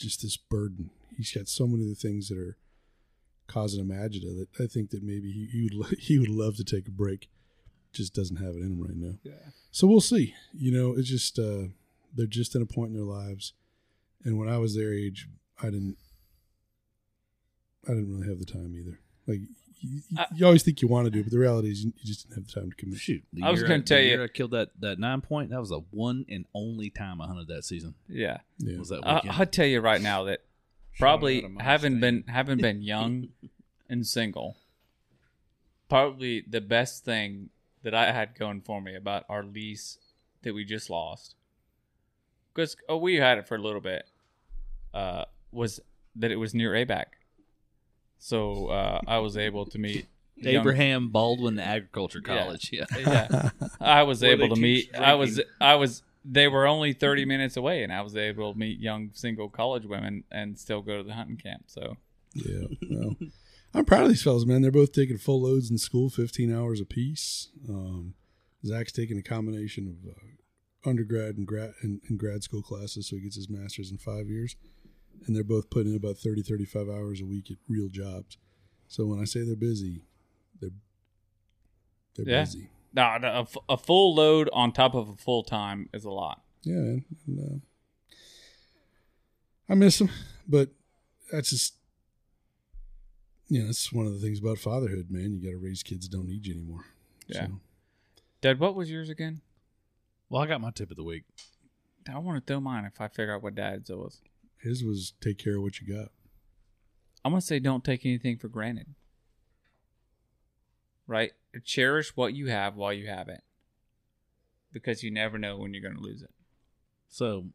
just 0.00 0.22
this 0.22 0.36
burden. 0.36 0.90
He's 1.16 1.32
got 1.32 1.48
so 1.48 1.66
many 1.66 1.84
of 1.84 1.90
the 1.90 1.94
things 1.94 2.28
that 2.28 2.38
are 2.38 2.56
causing 3.46 3.80
him 3.80 3.88
agita 3.88 4.36
that 4.38 4.48
I 4.62 4.66
think 4.66 4.90
that 4.90 5.02
maybe 5.02 5.30
he, 5.32 5.46
he 5.46 5.62
would 5.62 5.98
he 5.98 6.18
would 6.18 6.30
love 6.30 6.56
to 6.56 6.64
take 6.64 6.88
a 6.88 6.92
break, 6.92 7.28
just 7.92 8.14
doesn't 8.14 8.36
have 8.36 8.54
it 8.54 8.62
in 8.62 8.72
him 8.72 8.82
right 8.82 8.96
now. 8.96 9.18
Yeah. 9.22 9.50
So 9.70 9.86
we'll 9.86 10.00
see. 10.00 10.34
You 10.52 10.72
know, 10.72 10.94
it's 10.96 11.08
just 11.08 11.38
uh, 11.38 11.68
they're 12.14 12.26
just 12.26 12.54
in 12.54 12.62
a 12.62 12.66
point 12.66 12.90
in 12.90 12.96
their 12.96 13.04
lives, 13.04 13.52
and 14.24 14.38
when 14.38 14.48
I 14.48 14.58
was 14.58 14.74
their 14.74 14.92
age, 14.92 15.28
I 15.62 15.66
didn't 15.66 15.96
I 17.86 17.92
didn't 17.92 18.12
really 18.14 18.28
have 18.28 18.38
the 18.38 18.46
time 18.46 18.74
either. 18.76 19.00
Like 19.26 19.40
you, 19.80 20.00
I- 20.16 20.26
you 20.34 20.46
always 20.46 20.62
think 20.62 20.82
you 20.82 20.88
want 20.88 21.06
to 21.06 21.10
do, 21.10 21.22
but 21.22 21.32
the 21.32 21.38
reality 21.38 21.70
is 21.70 21.84
you, 21.84 21.92
you 21.98 22.04
just 22.06 22.28
didn't 22.28 22.36
have 22.42 22.46
the 22.52 22.60
time 22.60 22.70
to 22.70 22.76
commit. 22.76 22.98
Shoot, 22.98 23.22
the 23.32 23.42
I 23.44 23.50
was 23.50 23.62
gonna 23.62 23.78
the 23.78 23.84
tell 23.84 23.98
you- 24.00 24.08
year 24.08 24.24
I 24.24 24.28
killed 24.28 24.50
that 24.52 24.70
that 24.80 24.98
nine 24.98 25.20
point. 25.20 25.50
That 25.50 25.60
was 25.60 25.70
the 25.70 25.80
one 25.90 26.24
and 26.28 26.44
only 26.54 26.90
time 26.90 27.20
I 27.20 27.26
hunted 27.26 27.48
that 27.48 27.64
season. 27.64 27.94
Yeah, 28.08 28.38
Yeah. 28.58 28.78
Was 28.78 28.88
that 28.90 29.00
I, 29.04 29.14
weekend? 29.16 29.32
I'll 29.34 29.46
tell 29.46 29.66
you 29.66 29.80
right 29.80 30.00
now 30.00 30.24
that 30.24 30.40
probably 30.98 31.38
out 31.38 31.44
of 31.46 31.50
my 31.52 31.62
having 31.62 31.92
state. 31.94 32.00
been 32.00 32.24
having 32.28 32.58
been 32.62 32.82
young 32.82 33.28
and 33.88 34.06
single, 34.06 34.56
probably 35.88 36.44
the 36.48 36.60
best 36.60 37.04
thing 37.04 37.50
that 37.82 37.94
I 37.94 38.12
had 38.12 38.34
going 38.38 38.60
for 38.60 38.80
me 38.80 38.94
about 38.94 39.24
our 39.28 39.42
lease 39.42 39.98
that 40.42 40.54
we 40.54 40.64
just 40.64 40.90
lost, 40.90 41.34
because 42.54 42.76
oh, 42.88 42.96
we 42.98 43.16
had 43.16 43.38
it 43.38 43.48
for 43.48 43.54
a 43.56 43.58
little 43.62 43.80
bit, 43.80 44.04
uh, 44.94 45.24
was 45.52 45.80
that 46.16 46.30
it 46.30 46.36
was 46.36 46.54
near 46.54 46.72
ABAC, 46.72 47.04
so 48.20 48.68
uh, 48.68 49.00
I 49.08 49.18
was 49.18 49.36
able 49.36 49.66
to 49.66 49.78
meet 49.78 50.06
young- 50.36 50.60
Abraham 50.60 51.08
Baldwin 51.08 51.58
Agriculture 51.58 52.20
Yeah. 52.24 52.38
College. 52.42 52.70
Yeah. 52.72 52.84
yeah, 52.96 53.50
I 53.80 54.04
was 54.04 54.22
Where 54.22 54.30
able 54.32 54.48
they 54.50 54.54
to 54.54 54.60
meet. 54.60 54.82
teach 54.92 54.94
I 54.94 55.14
was. 55.14 55.34
drinking. 55.34 55.52
I 55.60 55.74
was. 55.74 56.02
They 56.24 56.46
were 56.48 56.66
only 56.66 56.92
thirty 56.92 57.24
minutes 57.24 57.56
away, 57.56 57.82
and 57.82 57.90
I 57.92 58.02
was 58.02 58.14
able 58.14 58.52
to 58.52 58.58
meet 58.58 58.78
young 58.78 59.10
single 59.14 59.48
college 59.48 59.86
women 59.86 60.24
and 60.30 60.56
still 60.58 60.82
go 60.82 60.98
to 60.98 61.02
the 61.02 61.14
hunting 61.14 61.38
camp. 61.38 61.64
So 61.66 61.96
Yeah. 62.34 62.66
Well, 62.90 63.16
I'm 63.74 63.84
proud 63.86 64.02
of 64.02 64.08
these 64.10 64.22
fellas, 64.22 64.44
man. 64.44 64.62
They're 64.62 64.70
both 64.70 64.92
taking 64.92 65.16
full 65.16 65.42
loads 65.42 65.70
in 65.70 65.78
school, 65.78 66.10
15 66.10 66.54
hours 66.54 66.80
apiece. 66.80 67.48
Um, 67.68 68.14
Zach's 68.66 68.92
taking 68.92 69.16
a 69.16 69.22
combination 69.22 69.86
of 69.88 70.10
uh, 70.10 70.88
undergrad 70.90 71.36
and 71.36 71.46
grad 71.46 71.72
and, 71.80 72.00
and 72.08 72.18
grad 72.18 72.42
school 72.42 72.62
classes, 72.62 73.08
so 73.08 73.16
he 73.16 73.22
gets 73.22 73.36
his 73.36 73.48
master's 73.48 73.90
in 73.90 73.96
five 73.98 74.28
years. 74.28 74.56
And 75.26 75.36
they're 75.36 75.44
both 75.44 75.70
putting 75.70 75.90
in 75.92 75.96
about 75.96 76.16
30, 76.18 76.42
35 76.42 76.88
hours 76.88 77.20
a 77.20 77.26
week 77.26 77.50
at 77.50 77.56
real 77.68 77.88
jobs. 77.88 78.38
So 78.88 79.06
when 79.06 79.20
I 79.20 79.24
say 79.24 79.42
they're 79.44 79.54
busy, 79.56 80.02
they're 80.60 80.70
they're 82.16 82.28
Yeah. 82.28 82.40
busy. 82.44 82.70
no, 82.92 83.18
no, 83.18 83.28
a, 83.28 83.40
f- 83.42 83.56
a 83.68 83.76
full 83.76 84.14
load 84.14 84.48
on 84.52 84.72
top 84.72 84.94
of 84.94 85.08
a 85.08 85.14
full 85.16 85.42
time 85.44 85.88
is 85.94 86.04
a 86.04 86.10
lot. 86.10 86.42
Yeah, 86.62 86.74
man. 86.74 87.04
And, 87.26 87.38
uh, 87.40 88.12
I 89.68 89.74
miss 89.76 89.98
them, 89.98 90.10
but 90.48 90.70
that's 91.30 91.50
just 91.50 91.74
you 93.48 93.60
know 93.60 93.66
that's 93.66 93.92
one 93.92 94.06
of 94.06 94.12
the 94.12 94.18
things 94.18 94.40
about 94.40 94.58
fatherhood, 94.58 95.06
man. 95.10 95.32
You 95.32 95.40
got 95.44 95.50
to 95.58 95.64
raise 95.64 95.82
kids 95.82 96.08
that 96.08 96.16
don't 96.16 96.26
need 96.28 96.46
you 96.46 96.54
anymore. 96.54 96.86
Yeah. 97.28 97.46
So, 97.46 97.52
Dad, 98.40 98.58
what 98.58 98.74
was 98.74 98.90
yours 98.90 99.08
again? 99.08 99.40
Well, 100.28 100.42
I 100.42 100.46
got 100.46 100.60
my 100.60 100.70
tip 100.72 100.90
of 100.90 100.96
the 100.96 101.04
week. 101.04 101.24
I 102.12 102.18
want 102.18 102.44
to 102.44 102.52
throw 102.52 102.60
mine 102.60 102.84
if 102.84 103.00
I 103.00 103.06
figure 103.08 103.34
out 103.34 103.42
what 103.42 103.54
Dad's 103.54 103.90
was. 103.90 104.20
His 104.62 104.84
was 104.84 105.14
take 105.20 105.38
care 105.38 105.56
of 105.56 105.62
what 105.62 105.80
you 105.80 105.86
got. 105.86 106.08
I'm 107.24 107.32
gonna 107.32 107.40
say 107.40 107.58
don't 107.58 107.84
take 107.84 108.04
anything 108.06 108.38
for 108.38 108.48
granted. 108.48 108.94
Right? 111.06 111.32
Cherish 111.64 112.16
what 112.16 112.34
you 112.34 112.48
have 112.48 112.76
while 112.76 112.92
you 112.92 113.08
have 113.08 113.28
it, 113.28 113.42
because 114.72 115.02
you 115.02 115.10
never 115.10 115.38
know 115.38 115.58
when 115.58 115.74
you're 115.74 115.82
gonna 115.82 116.00
lose 116.00 116.22
it. 116.22 116.30
So, 117.08 117.46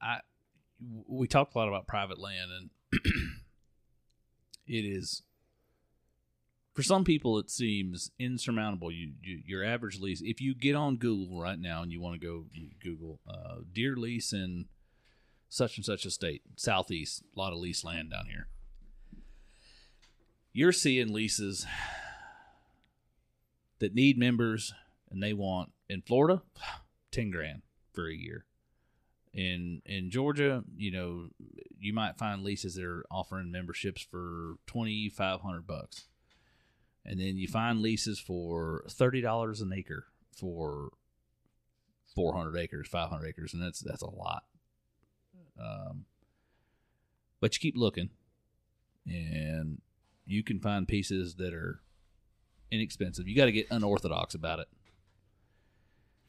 I 0.00 0.20
we 1.06 1.26
talked 1.26 1.54
a 1.54 1.58
lot 1.58 1.68
about 1.68 1.86
private 1.86 2.18
land, 2.18 2.50
and 2.50 2.70
it 4.66 4.84
is 4.84 5.22
for 6.78 6.84
some 6.84 7.02
people 7.02 7.40
it 7.40 7.50
seems 7.50 8.12
insurmountable. 8.20 8.92
You, 8.92 9.10
you 9.20 9.42
your 9.44 9.64
average 9.64 9.98
lease. 9.98 10.22
If 10.24 10.40
you 10.40 10.54
get 10.54 10.76
on 10.76 10.94
Google 10.94 11.42
right 11.42 11.58
now 11.58 11.82
and 11.82 11.90
you 11.90 12.00
want 12.00 12.20
to 12.20 12.24
go 12.24 12.44
Google 12.80 13.18
uh, 13.28 13.62
deer 13.72 13.96
lease 13.96 14.32
in 14.32 14.66
such 15.48 15.76
and 15.76 15.84
such 15.84 16.04
a 16.04 16.10
state, 16.12 16.42
southeast, 16.54 17.24
a 17.34 17.36
lot 17.36 17.52
of 17.52 17.58
lease 17.58 17.82
land 17.82 18.12
down 18.12 18.26
here. 18.26 18.46
You're 20.52 20.70
seeing 20.70 21.12
leases 21.12 21.66
that 23.80 23.92
need 23.92 24.16
members 24.16 24.72
and 25.10 25.20
they 25.20 25.32
want 25.32 25.72
in 25.88 26.02
Florida, 26.02 26.42
ten 27.10 27.32
grand 27.32 27.62
for 27.92 28.06
a 28.06 28.14
year. 28.14 28.44
In 29.34 29.82
in 29.84 30.12
Georgia, 30.12 30.62
you 30.76 30.92
know, 30.92 31.30
you 31.76 31.92
might 31.92 32.18
find 32.18 32.44
leases 32.44 32.76
that 32.76 32.84
are 32.84 33.04
offering 33.10 33.50
memberships 33.50 34.00
for 34.00 34.58
twenty 34.68 35.08
five 35.08 35.40
hundred 35.40 35.66
bucks, 35.66 36.06
and 37.08 37.18
then 37.18 37.36
you 37.38 37.48
find 37.48 37.80
leases 37.80 38.20
for 38.20 38.84
thirty 38.88 39.20
dollars 39.20 39.60
an 39.62 39.72
acre 39.72 40.04
for 40.30 40.90
four 42.14 42.34
hundred 42.34 42.56
acres, 42.58 42.86
five 42.86 43.08
hundred 43.08 43.28
acres, 43.28 43.52
and 43.54 43.62
that's 43.62 43.80
that's 43.80 44.02
a 44.02 44.10
lot. 44.10 44.44
Um, 45.60 46.04
but 47.40 47.54
you 47.54 47.60
keep 47.60 47.76
looking, 47.76 48.10
and 49.06 49.80
you 50.26 50.44
can 50.44 50.60
find 50.60 50.86
pieces 50.86 51.36
that 51.36 51.54
are 51.54 51.80
inexpensive. 52.70 53.26
You 53.26 53.34
got 53.34 53.46
to 53.46 53.52
get 53.52 53.66
unorthodox 53.70 54.34
about 54.34 54.60
it. 54.60 54.68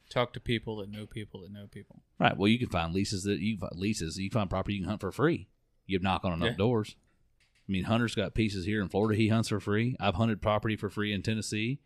Talk 0.09 0.33
to 0.33 0.39
people 0.39 0.77
that 0.77 0.89
know 0.89 1.05
people 1.05 1.41
that 1.41 1.51
know 1.51 1.67
people. 1.69 2.01
Right. 2.17 2.35
Well, 2.35 2.47
you 2.47 2.57
can 2.57 2.69
find 2.69 2.93
leases 2.93 3.23
that 3.23 3.39
you 3.39 3.57
find 3.57 3.75
leases. 3.75 4.17
You 4.17 4.29
find 4.31 4.49
property 4.49 4.75
you 4.75 4.81
can 4.81 4.89
hunt 4.89 5.01
for 5.01 5.11
free. 5.11 5.47
You 5.85 5.99
knock 5.99 6.25
on 6.25 6.33
enough 6.33 6.51
Yeah. 6.51 6.55
doors. 6.57 6.95
I 7.69 7.71
mean, 7.71 7.83
Hunter's 7.83 8.15
got 8.15 8.33
pieces 8.33 8.65
here 8.65 8.81
in 8.81 8.89
Florida. 8.89 9.15
He 9.15 9.27
hunts 9.27 9.49
for 9.49 9.59
free. 9.59 9.95
I've 9.99 10.15
hunted 10.15 10.41
property 10.41 10.75
for 10.75 10.89
free 10.89 11.13
in 11.13 11.21
Tennessee. 11.21 11.79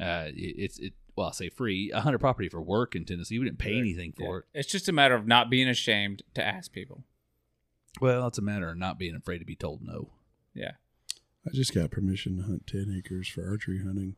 Uh, 0.00 0.24
it, 0.28 0.54
it's 0.58 0.78
it. 0.80 0.94
Well, 1.14 1.28
I 1.28 1.32
say 1.32 1.48
free. 1.48 1.92
I 1.94 2.00
hunted 2.00 2.18
property 2.18 2.48
for 2.48 2.60
work 2.60 2.96
in 2.96 3.04
Tennessee. 3.04 3.38
We 3.38 3.44
didn't 3.44 3.58
pay 3.58 3.78
anything 3.78 4.12
for 4.18 4.38
it. 4.40 4.44
It's 4.52 4.68
just 4.70 4.88
a 4.88 4.92
matter 4.92 5.14
of 5.14 5.26
not 5.26 5.48
being 5.48 5.68
ashamed 5.68 6.22
to 6.34 6.44
ask 6.44 6.72
people. 6.72 7.04
Well, 8.00 8.26
it's 8.26 8.38
a 8.38 8.42
matter 8.42 8.68
of 8.70 8.78
not 8.78 8.98
being 8.98 9.14
afraid 9.14 9.38
to 9.38 9.44
be 9.44 9.54
told 9.54 9.82
no. 9.82 10.10
Yeah. 10.54 10.72
I 11.46 11.50
just 11.52 11.74
got 11.74 11.90
permission 11.90 12.38
to 12.38 12.42
hunt 12.44 12.66
10 12.66 12.92
acres 12.98 13.28
for 13.28 13.46
archery 13.48 13.82
hunting 13.84 14.16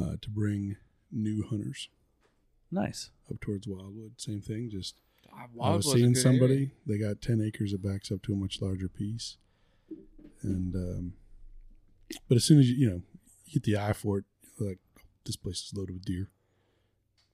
uh, 0.00 0.16
to 0.22 0.30
bring 0.30 0.76
new 1.10 1.44
hunters 1.48 1.88
Nice. 2.70 3.10
up 3.30 3.40
towards 3.40 3.66
Wildwood. 3.66 4.12
Same 4.18 4.40
thing. 4.40 4.70
Just 4.70 5.00
I 5.60 5.74
was 5.74 5.90
seeing 5.90 6.14
somebody, 6.14 6.54
area. 6.54 6.68
they 6.86 6.98
got 6.98 7.20
10 7.20 7.40
acres 7.42 7.72
that 7.72 7.82
backs 7.82 8.10
up 8.12 8.22
to 8.22 8.32
a 8.32 8.36
much 8.36 8.62
larger 8.62 8.88
piece. 8.88 9.36
And, 10.42 10.74
um, 10.74 11.12
but 12.28 12.36
as 12.36 12.44
soon 12.44 12.58
as 12.58 12.68
you, 12.68 12.76
you 12.76 12.90
know, 12.90 13.02
you 13.46 13.60
get 13.60 13.62
the 13.64 13.76
eye 13.78 13.92
for 13.92 14.18
it, 14.18 14.24
you're 14.58 14.68
like, 14.70 14.78
this 15.24 15.36
place 15.36 15.62
is 15.62 15.72
loaded 15.74 15.94
with 15.94 16.04
deer. 16.04 16.28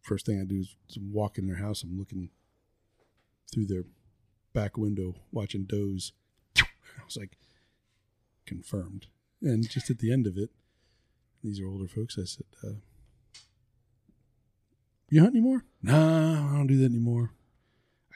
First 0.02 0.26
thing 0.26 0.40
I 0.40 0.44
do 0.44 0.60
is 0.60 0.76
walk 0.98 1.38
in 1.38 1.46
their 1.46 1.56
house. 1.56 1.82
I'm 1.82 1.98
looking 1.98 2.30
through 3.52 3.66
their 3.66 3.84
back 4.52 4.76
window, 4.76 5.14
watching 5.32 5.64
does. 5.64 6.12
I 6.58 6.64
was 7.04 7.16
like, 7.16 7.36
confirmed. 8.46 9.06
And 9.42 9.68
just 9.68 9.90
at 9.90 9.98
the 9.98 10.12
end 10.12 10.26
of 10.26 10.36
it, 10.36 10.50
these 11.42 11.60
are 11.60 11.66
older 11.66 11.86
folks. 11.86 12.18
I 12.18 12.24
said, 12.24 12.46
uh, 12.66 12.76
"You 15.10 15.20
hunt 15.20 15.34
anymore?" 15.34 15.64
Nah, 15.82 16.52
I 16.52 16.56
don't 16.56 16.66
do 16.66 16.78
that 16.78 16.86
anymore. 16.86 17.32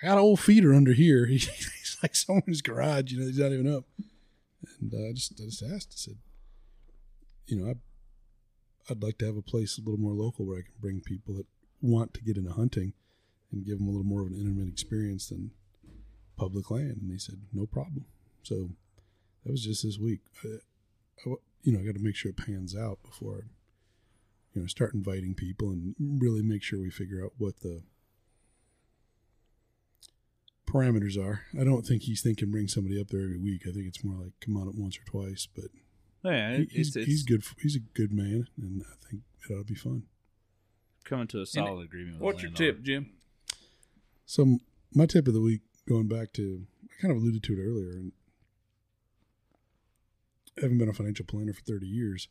I 0.03 0.07
got 0.07 0.15
an 0.15 0.25
old 0.25 0.41
feeder 0.41 0.73
under 0.73 0.95
here. 0.95 1.27
He's 1.27 1.99
like 2.03 2.15
someone's 2.15 2.63
garage. 2.63 3.13
You 3.13 3.21
know, 3.21 3.27
he's 3.27 3.39
not 3.39 3.53
even 3.53 3.73
up. 3.73 3.85
And 4.81 4.93
uh, 4.93 5.09
I 5.09 5.13
just, 5.13 5.41
I 5.41 5.45
just 5.45 5.63
asked. 5.63 5.93
I 5.93 5.97
said, 5.97 6.17
"You 7.47 7.57
know, 7.57 7.71
I, 7.71 7.75
I'd 8.91 9.03
like 9.03 9.19
to 9.19 9.27
have 9.27 9.37
a 9.37 9.43
place 9.43 9.79
a 9.79 9.83
little 9.83 10.01
more 10.01 10.15
local 10.15 10.47
where 10.47 10.59
I 10.59 10.63
can 10.63 10.75
bring 10.81 11.01
people 11.01 11.35
that 11.35 11.47
want 11.81 12.15
to 12.15 12.23
get 12.23 12.37
into 12.37 12.53
hunting 12.53 12.93
and 13.53 13.65
give 13.65 13.79
them 13.79 13.87
a 13.87 13.91
little 13.91 14.05
more 14.05 14.23
of 14.23 14.29
an 14.29 14.35
intimate 14.35 14.69
experience 14.69 15.29
than 15.29 15.53
public 16.37 16.71
land." 16.71 16.99
And 17.01 17.11
they 17.11 17.19
said, 17.19 17.41
"No 17.53 17.67
problem." 17.67 18.07
So 18.43 18.71
that 19.45 19.53
was 19.53 19.65
just 19.65 19.85
this 19.85 19.99
week. 19.99 20.21
I, 20.45 20.49
I, 21.27 21.35
you 21.63 21.73
know, 21.73 21.81
I 21.81 21.85
got 21.85 21.95
to 21.95 22.03
make 22.03 22.17
sure 22.17 22.31
it 22.31 22.37
pans 22.37 22.77
out 22.77 22.99
before, 23.03 23.47
you 24.55 24.63
know, 24.63 24.67
start 24.67 24.95
inviting 24.95 25.35
people 25.35 25.71
and 25.71 25.95
really 25.99 26.43
make 26.43 26.63
sure 26.63 26.81
we 26.81 26.91
figure 26.91 27.25
out 27.25 27.33
what 27.39 27.61
the 27.61 27.83
parameters 30.69 31.17
are. 31.19 31.43
I 31.59 31.65
don't 31.65 31.87
think 31.87 32.03
he's 32.03 32.23
thinking 32.23 32.51
bring 32.51 32.69
somebody 32.69 33.01
up 33.01 33.09
there 33.09 33.23
every 33.25 33.39
week. 33.39 33.63
I 33.67 33.73
think 33.73 33.87
it's 33.87 34.05
more 34.05 34.17
like 34.23 34.33
come 34.45 34.57
on 34.57 34.69
up 34.69 34.75
once 34.77 34.97
or 34.99 35.05
twice. 35.05 35.49
But 35.55 35.67
oh, 36.25 36.31
Yeah, 36.31 36.57
he- 36.59 36.69
he's, 36.71 36.89
it's, 36.89 36.97
it's 36.97 37.07
he's 37.07 37.23
good. 37.25 37.43
He's 37.61 37.77
a 37.77 37.81
good 37.81 38.13
man, 38.13 38.49
and 38.61 38.83
I 38.83 38.95
think 39.09 39.23
it 39.49 39.53
ought 39.53 39.59
to 39.59 39.65
be 39.65 39.75
fun. 39.75 40.05
coming 41.05 41.27
to 41.29 41.41
a 41.43 41.47
solid 41.47 41.85
agreement. 41.87 42.21
What's 42.21 42.39
the 42.39 42.43
your 42.43 42.51
landowner. 42.51 42.73
tip, 42.73 42.83
Jim? 42.83 43.11
So 44.27 44.59
my 44.95 45.07
tip 45.07 45.27
of 45.27 45.35
the 45.35 45.41
week, 45.41 45.63
going 45.89 46.07
back 46.09 46.33
to, 46.35 46.67
I 46.85 47.01
kind 47.01 47.13
of 47.17 47.23
alluded 47.23 47.43
to 47.45 47.53
it 47.55 47.59
earlier, 47.63 47.93
and 47.93 48.13
I 50.59 50.63
haven't 50.63 50.79
been 50.79 50.89
a 50.89 50.93
financial 50.93 51.25
planner 51.25 51.53
for 51.53 51.63
30 51.63 51.87
years. 51.87 52.29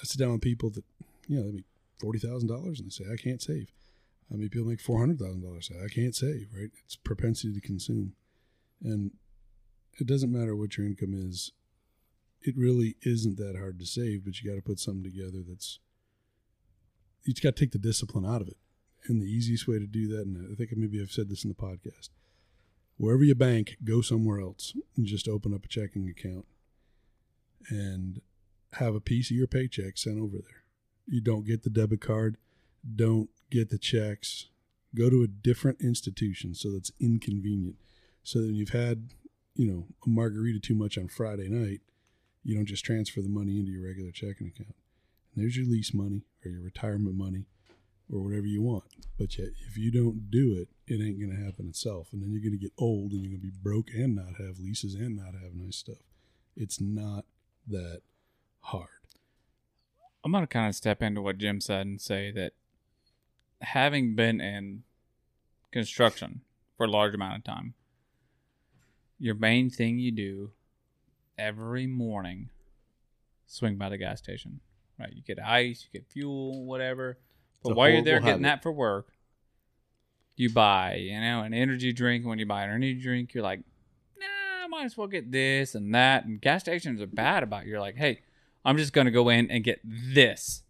I 0.00 0.04
sit 0.04 0.18
down 0.18 0.32
with 0.32 0.42
people 0.42 0.70
that, 0.70 0.84
you 1.26 1.36
know, 1.38 1.44
they 1.46 1.52
make 1.52 1.64
forty 2.00 2.18
thousand 2.18 2.48
dollars, 2.48 2.78
and 2.78 2.86
they 2.86 2.90
say 2.90 3.04
I 3.10 3.16
can't 3.16 3.40
save. 3.42 3.72
I 4.32 4.36
mean, 4.36 4.48
people 4.48 4.68
make 4.68 4.80
four 4.80 4.98
hundred 4.98 5.18
thousand 5.18 5.42
dollars. 5.42 5.70
I 5.72 5.88
can't 5.88 6.14
save. 6.14 6.48
Right? 6.52 6.70
It's 6.84 6.96
propensity 6.96 7.54
to 7.54 7.60
consume, 7.60 8.14
and 8.82 9.12
it 9.98 10.06
doesn't 10.06 10.32
matter 10.32 10.56
what 10.56 10.76
your 10.76 10.86
income 10.86 11.14
is. 11.14 11.52
It 12.42 12.56
really 12.56 12.96
isn't 13.02 13.38
that 13.38 13.56
hard 13.56 13.78
to 13.78 13.86
save, 13.86 14.24
but 14.24 14.40
you 14.40 14.50
got 14.50 14.56
to 14.56 14.62
put 14.62 14.78
something 14.78 15.04
together 15.04 15.42
that's. 15.46 15.78
You 17.24 17.34
got 17.34 17.56
to 17.56 17.64
take 17.64 17.72
the 17.72 17.78
discipline 17.78 18.24
out 18.24 18.40
of 18.40 18.48
it. 18.48 18.56
And 19.08 19.20
the 19.20 19.26
easiest 19.26 19.68
way 19.68 19.78
to 19.78 19.86
do 19.86 20.08
that, 20.08 20.26
and 20.26 20.48
I 20.50 20.54
think 20.54 20.70
maybe 20.76 21.00
I've 21.00 21.12
said 21.12 21.28
this 21.28 21.44
in 21.44 21.48
the 21.48 21.54
podcast, 21.54 22.10
wherever 22.96 23.24
you 23.24 23.34
bank, 23.34 23.76
go 23.84 24.00
somewhere 24.00 24.40
else 24.40 24.74
and 24.96 25.06
just 25.06 25.28
open 25.28 25.54
up 25.54 25.64
a 25.64 25.68
checking 25.68 26.08
account 26.08 26.46
and 27.68 28.20
have 28.74 28.94
a 28.94 29.00
piece 29.00 29.30
of 29.30 29.36
your 29.36 29.46
paycheck 29.46 29.98
sent 29.98 30.18
over 30.18 30.38
there. 30.38 30.64
You 31.06 31.20
don't 31.20 31.46
get 31.46 31.62
the 31.62 31.70
debit 31.70 32.00
card, 32.00 32.36
don't 32.94 33.30
get 33.50 33.70
the 33.70 33.78
checks. 33.78 34.46
Go 34.94 35.10
to 35.10 35.22
a 35.22 35.26
different 35.26 35.80
institution 35.80 36.54
so 36.54 36.70
that's 36.70 36.92
inconvenient. 37.00 37.76
So 38.22 38.40
then 38.40 38.54
you've 38.54 38.70
had, 38.70 39.10
you 39.54 39.66
know, 39.70 39.86
a 40.04 40.08
margarita 40.08 40.60
too 40.60 40.74
much 40.74 40.96
on 40.98 41.08
Friday 41.08 41.48
night, 41.48 41.80
you 42.42 42.54
don't 42.54 42.66
just 42.66 42.84
transfer 42.84 43.20
the 43.20 43.28
money 43.28 43.58
into 43.58 43.72
your 43.72 43.86
regular 43.86 44.10
checking 44.10 44.48
account. 44.48 44.74
And 45.34 45.42
there's 45.44 45.56
your 45.56 45.66
lease 45.66 45.92
money 45.92 46.22
or 46.44 46.50
your 46.50 46.62
retirement 46.62 47.16
money 47.16 47.46
or 48.12 48.22
whatever 48.22 48.46
you 48.46 48.62
want. 48.62 48.84
But 49.18 49.36
yet, 49.36 49.48
if 49.68 49.76
you 49.76 49.90
don't 49.90 50.30
do 50.30 50.56
it, 50.56 50.68
it 50.86 51.02
ain't 51.02 51.18
going 51.18 51.36
to 51.36 51.44
happen 51.44 51.68
itself. 51.68 52.08
And 52.12 52.22
then 52.22 52.30
you're 52.30 52.42
going 52.42 52.58
to 52.58 52.58
get 52.58 52.72
old 52.78 53.12
and 53.12 53.22
you're 53.22 53.32
going 53.32 53.40
to 53.40 53.46
be 53.46 53.62
broke 53.62 53.88
and 53.94 54.14
not 54.14 54.36
have 54.38 54.58
leases 54.58 54.94
and 54.94 55.16
not 55.16 55.34
have 55.34 55.54
nice 55.54 55.76
stuff. 55.76 56.02
It's 56.56 56.80
not 56.80 57.24
that 57.68 58.02
hard. 58.60 58.88
I'm 60.24 60.32
going 60.32 60.42
to 60.42 60.48
kind 60.48 60.68
of 60.68 60.74
step 60.74 61.02
into 61.02 61.22
what 61.22 61.38
Jim 61.38 61.60
said 61.60 61.86
and 61.86 62.00
say 62.00 62.30
that 62.32 62.52
having 63.60 64.14
been 64.14 64.40
in 64.40 64.82
construction 65.72 66.42
for 66.76 66.86
a 66.86 66.90
large 66.90 67.14
amount 67.14 67.38
of 67.38 67.44
time, 67.44 67.74
your 69.18 69.34
main 69.34 69.70
thing 69.70 69.98
you 69.98 70.12
do 70.12 70.50
every 71.38 71.86
morning 71.86 72.50
swing 73.46 73.76
by 73.76 73.88
the 73.88 73.96
gas 73.96 74.18
station. 74.18 74.60
Right? 74.98 75.12
You 75.12 75.22
get 75.22 75.38
ice, 75.42 75.84
you 75.84 76.00
get 76.00 76.08
fuel, 76.10 76.64
whatever. 76.64 77.18
But 77.62 77.70
It's 77.70 77.76
while 77.76 77.90
you're 77.90 78.02
there 78.02 78.20
getting 78.20 78.28
habit. 78.28 78.42
that 78.42 78.62
for 78.62 78.72
work, 78.72 79.08
you 80.36 80.52
buy, 80.52 80.94
you 80.94 81.20
know, 81.20 81.42
an 81.42 81.52
energy 81.54 81.92
drink. 81.92 82.24
When 82.26 82.38
you 82.38 82.46
buy 82.46 82.64
an 82.64 82.70
energy 82.70 82.94
drink, 82.94 83.34
you're 83.34 83.42
like, 83.44 83.60
nah, 84.18 84.64
I 84.64 84.66
might 84.68 84.84
as 84.84 84.96
well 84.96 85.06
get 85.06 85.30
this 85.32 85.74
and 85.74 85.94
that. 85.94 86.24
And 86.24 86.40
gas 86.40 86.62
stations 86.62 87.00
are 87.00 87.06
bad 87.06 87.42
about 87.42 87.64
it. 87.64 87.68
You're 87.68 87.80
like, 87.80 87.96
hey, 87.96 88.20
I'm 88.64 88.76
just 88.76 88.92
going 88.92 89.06
to 89.06 89.10
go 89.10 89.28
in 89.28 89.50
and 89.50 89.62
get 89.64 89.80
this. 89.84 90.62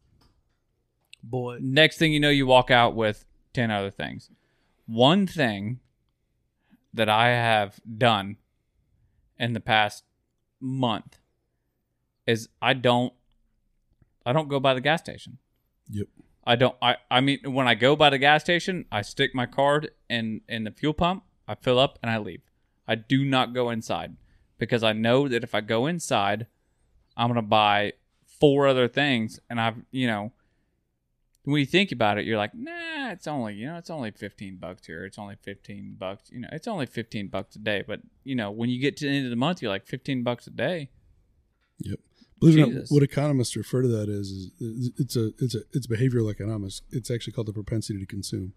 Boy, 1.28 1.58
Next 1.60 1.98
thing 1.98 2.12
you 2.12 2.20
know, 2.20 2.30
you 2.30 2.46
walk 2.46 2.70
out 2.70 2.94
with 2.94 3.24
10 3.52 3.70
other 3.70 3.90
things. 3.90 4.30
One 4.86 5.26
thing 5.26 5.80
that 6.94 7.08
I 7.08 7.28
have 7.28 7.80
done 7.98 8.36
in 9.38 9.52
the 9.52 9.60
past 9.60 10.04
month 10.60 11.18
is 12.26 12.48
I 12.62 12.74
don't 12.74 13.12
I 14.24 14.32
don't 14.32 14.48
go 14.48 14.58
by 14.58 14.74
the 14.74 14.80
gas 14.80 15.00
station. 15.00 15.38
Yep. 15.90 16.06
I 16.44 16.56
don't 16.56 16.76
I 16.80 16.96
I 17.10 17.20
mean 17.20 17.40
when 17.44 17.66
I 17.66 17.74
go 17.74 17.96
by 17.96 18.10
the 18.10 18.18
gas 18.18 18.42
station, 18.42 18.86
I 18.90 19.02
stick 19.02 19.34
my 19.34 19.46
card 19.46 19.90
in 20.08 20.42
in 20.48 20.64
the 20.64 20.70
fuel 20.70 20.94
pump, 20.94 21.24
I 21.48 21.56
fill 21.56 21.78
up 21.78 21.98
and 22.02 22.10
I 22.10 22.18
leave. 22.18 22.42
I 22.86 22.94
do 22.94 23.24
not 23.24 23.52
go 23.52 23.70
inside 23.70 24.16
because 24.58 24.82
I 24.82 24.92
know 24.92 25.28
that 25.28 25.42
if 25.42 25.54
I 25.54 25.60
go 25.60 25.86
inside, 25.86 26.46
I'm 27.16 27.28
going 27.28 27.36
to 27.36 27.42
buy 27.42 27.94
four 28.24 28.66
other 28.66 28.88
things 28.88 29.40
and 29.48 29.60
I've, 29.60 29.76
you 29.90 30.06
know, 30.06 30.32
when 31.52 31.60
you 31.60 31.66
think 31.66 31.92
about 31.92 32.18
it, 32.18 32.24
you're 32.24 32.36
like, 32.36 32.54
nah, 32.54 33.10
it's 33.10 33.26
only, 33.26 33.54
you 33.54 33.66
know, 33.66 33.76
it's 33.76 33.90
only 33.90 34.10
15 34.10 34.56
bucks 34.56 34.86
here. 34.86 35.04
It's 35.04 35.18
only 35.18 35.36
15 35.42 35.96
bucks, 35.98 36.30
you 36.32 36.40
know, 36.40 36.48
it's 36.52 36.66
only 36.66 36.86
15 36.86 37.28
bucks 37.28 37.54
a 37.56 37.60
day. 37.60 37.84
But, 37.86 38.00
you 38.24 38.34
know, 38.34 38.50
when 38.50 38.68
you 38.68 38.80
get 38.80 38.96
to 38.98 39.06
the 39.06 39.16
end 39.16 39.26
of 39.26 39.30
the 39.30 39.36
month, 39.36 39.62
you're 39.62 39.70
like 39.70 39.86
15 39.86 40.22
bucks 40.22 40.46
a 40.46 40.50
day. 40.50 40.90
Yep. 41.78 42.00
Believe 42.40 42.58
it 42.58 42.62
or 42.62 42.66
not, 42.66 42.84
what 42.88 43.02
economists 43.02 43.56
refer 43.56 43.82
to 43.82 43.88
that 43.88 44.08
as 44.08 44.28
is 44.28 44.50
it's 44.98 45.16
a 45.16 45.32
it's 45.38 45.54
a 45.54 45.60
it's 45.72 45.86
behavioral 45.86 46.30
economics. 46.30 46.82
It's 46.90 47.10
actually 47.10 47.32
called 47.32 47.46
the 47.46 47.52
propensity 47.54 47.98
to 47.98 48.04
consume. 48.04 48.52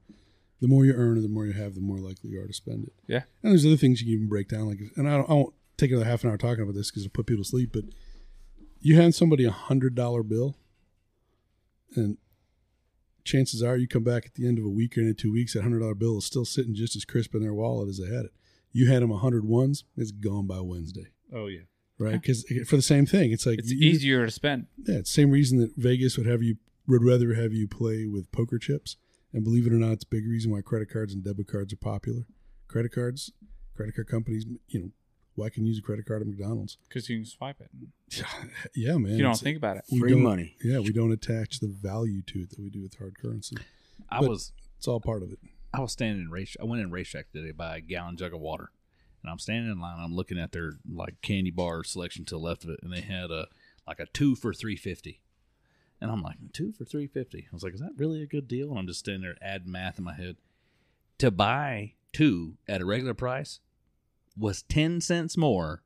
The 0.60 0.68
more 0.68 0.84
you 0.84 0.94
earn, 0.94 1.22
the 1.22 1.30
more 1.30 1.45
you 1.45 1.53
have, 1.53 1.76
the 1.76 1.82
more 1.82 1.98
likely 1.98 2.32
you 2.32 2.41
are 2.41 2.48
to 2.48 2.53
spend 2.53 2.86
it. 2.88 2.94
Yeah. 3.07 3.22
And 3.41 3.53
there's 3.53 3.66
other 3.66 3.78
things 3.78 4.02
you 4.02 4.07
can 4.07 4.16
even 4.16 4.28
break 4.28 4.49
down, 4.49 4.68
like 4.68 4.80
and 4.98 5.07
I, 5.07 5.16
don't, 5.16 5.30
I 5.30 5.34
won't 5.34 5.53
take 5.78 5.91
another 5.91 6.06
half 6.06 6.26
an 6.26 6.30
hour 6.30 6.38
talking 6.38 6.64
about 6.64 6.76
this 6.76 6.91
because 6.91 7.06
it'll 7.06 7.14
put 7.14 7.28
people 7.28 7.44
to 7.45 7.49
sleep. 7.49 7.72
But 7.72 7.86
you 8.82 8.98
hand 8.98 9.16
somebody 9.16 9.45
a 9.45 9.52
hundred 9.52 9.95
dollar 9.95 10.24
bill, 10.24 10.57
and 11.95 12.18
chances 13.23 13.61
are 13.63 13.77
you 13.77 13.87
come 13.87 14.03
back 14.03 14.25
at 14.25 14.33
the 14.35 14.47
end 14.47 14.57
of 14.59 14.65
a 14.65 14.69
week 14.69 14.97
or 14.97 15.01
in 15.01 15.13
two 15.15 15.31
weeks, 15.31 15.53
that 15.53 15.61
hundred 15.63 15.79
dollar 15.79 15.95
bill 15.95 16.17
is 16.17 16.25
still 16.25 16.45
sitting 16.45 16.73
just 16.75 16.95
as 16.95 17.05
crisp 17.05 17.33
in 17.35 17.41
their 17.41 17.53
wallet 17.53 17.89
as 17.89 17.97
they 17.99 18.07
had 18.13 18.25
it. 18.25 18.33
You 18.71 18.87
had 18.91 19.01
them 19.01 19.11
a 19.11 19.17
hundred 19.17 19.45
ones, 19.45 19.83
it's 19.97 20.11
gone 20.11 20.45
by 20.47 20.59
Wednesday, 20.61 21.07
Oh 21.33 21.47
yeah. 21.47 21.61
right? 21.97 22.13
Because 22.21 22.45
eh, 22.51 22.63
for 22.65 22.75
the 22.75 22.81
same 22.81 23.05
thing, 23.05 23.31
it's 23.31 23.45
like 23.45 23.59
It's 23.59 23.71
you- 23.71 23.89
easier 23.89 24.25
to 24.25 24.31
spend. 24.31 24.67
yeah, 24.85 25.01
same 25.03 25.31
reason 25.31 25.59
that 25.59 25.75
Vegas 25.75 26.17
would 26.17 26.27
have 26.27 26.41
you 26.43 26.57
would 26.87 27.03
rather 27.03 27.33
have 27.35 27.53
you 27.53 27.67
play 27.67 28.05
with 28.07 28.31
poker 28.31 28.57
chips. 28.57 28.97
And 29.31 29.43
believe 29.43 29.67
it 29.67 29.73
or 29.73 29.77
not, 29.77 29.91
it's 29.91 30.03
a 30.03 30.07
big 30.07 30.27
reason 30.27 30.51
why 30.51 30.61
credit 30.61 30.89
cards 30.91 31.13
and 31.13 31.23
debit 31.23 31.47
cards 31.47 31.71
are 31.71 31.77
popular. 31.77 32.25
Credit 32.67 32.91
cards, 32.91 33.31
credit 33.75 33.93
card 33.95 34.07
companies, 34.07 34.45
you 34.69 34.79
know, 34.79 34.89
why 35.40 35.49
can 35.49 35.64
you 35.64 35.70
use 35.70 35.80
a 35.80 35.82
credit 35.82 36.06
card 36.06 36.22
at 36.22 36.28
McDonald's? 36.28 36.78
Because 36.88 37.10
you 37.10 37.18
can 37.18 37.26
swipe 37.26 37.61
it. 37.61 37.70
Yeah, 38.76 38.98
man. 38.98 39.14
you 39.18 39.24
don't 39.24 39.38
think 39.40 39.57
about 39.57 39.78
it. 39.78 39.84
we 39.91 39.99
Free 39.99 40.11
don't- 40.11 40.24
money. 40.24 40.56
Yeah, 40.64 40.80
we 40.80 40.91
don't 40.91 41.11
attach 41.11 41.60
the 41.60 41.68
value 41.68 42.22
to 42.24 42.40
it 42.41 42.49
that 42.52 42.60
we 42.60 42.70
do 42.70 42.82
with 42.82 42.98
hard 42.98 43.18
currency. 43.20 43.56
I 44.10 44.20
But- 44.22 44.30
was 44.30 44.52
It's 44.78 44.88
all 44.88 44.99
part 44.99 45.24
of 45.24 45.32
it. 45.32 45.40
I 45.74 45.80
was 45.82 45.91
standing 45.91 46.24
in 46.26 46.32
race. 46.32 46.56
I 46.60 46.66
went 46.66 46.82
in 46.82 46.90
RaceTrac 46.90 47.26
today 47.34 47.49
to 47.49 47.53
buy 47.53 47.78
a 47.78 47.82
gallon 47.82 48.18
jug 48.18 48.34
of 48.34 48.40
water, 48.40 48.72
and 49.22 49.30
I'm 49.32 49.38
standing 49.40 49.72
in 49.72 49.80
line. 49.80 49.99
I'm 49.99 50.16
looking 50.16 50.40
at 50.40 50.52
their 50.52 50.74
like 50.91 51.22
candy 51.22 51.52
bar 51.52 51.84
selection 51.84 52.26
to 52.26 52.36
the 52.36 52.40
left 52.40 52.64
of 52.64 52.72
it, 52.72 52.80
and 52.82 52.91
they 52.91 53.02
had 53.02 53.30
a 53.30 53.48
like 53.88 53.99
a 53.99 54.07
two 54.07 54.36
for 54.36 54.52
three 54.53 54.76
fifty. 54.76 55.22
And 56.02 56.10
I'm 56.10 56.22
like, 56.24 56.38
two 56.53 56.72
for 56.72 56.86
three 56.86 57.06
fifty. 57.07 57.48
I 57.52 57.53
was 57.53 57.61
like, 57.61 57.74
is 57.76 57.82
that 57.82 57.91
really 57.98 58.24
a 58.24 58.26
good 58.26 58.48
deal? 58.48 58.70
And 58.72 58.80
I'm 58.80 58.88
just 58.88 58.99
standing 59.02 59.22
there 59.22 59.36
adding 59.41 59.72
math 59.72 59.99
in 59.99 60.06
my 60.06 60.16
head. 60.16 60.38
To 61.20 61.30
buy 61.30 61.94
two 62.14 62.56
at 62.68 62.82
a 62.82 62.86
regular 62.86 63.14
price 63.14 63.60
was 64.38 64.61
ten 64.64 65.01
cents 65.01 65.35
more 65.38 65.84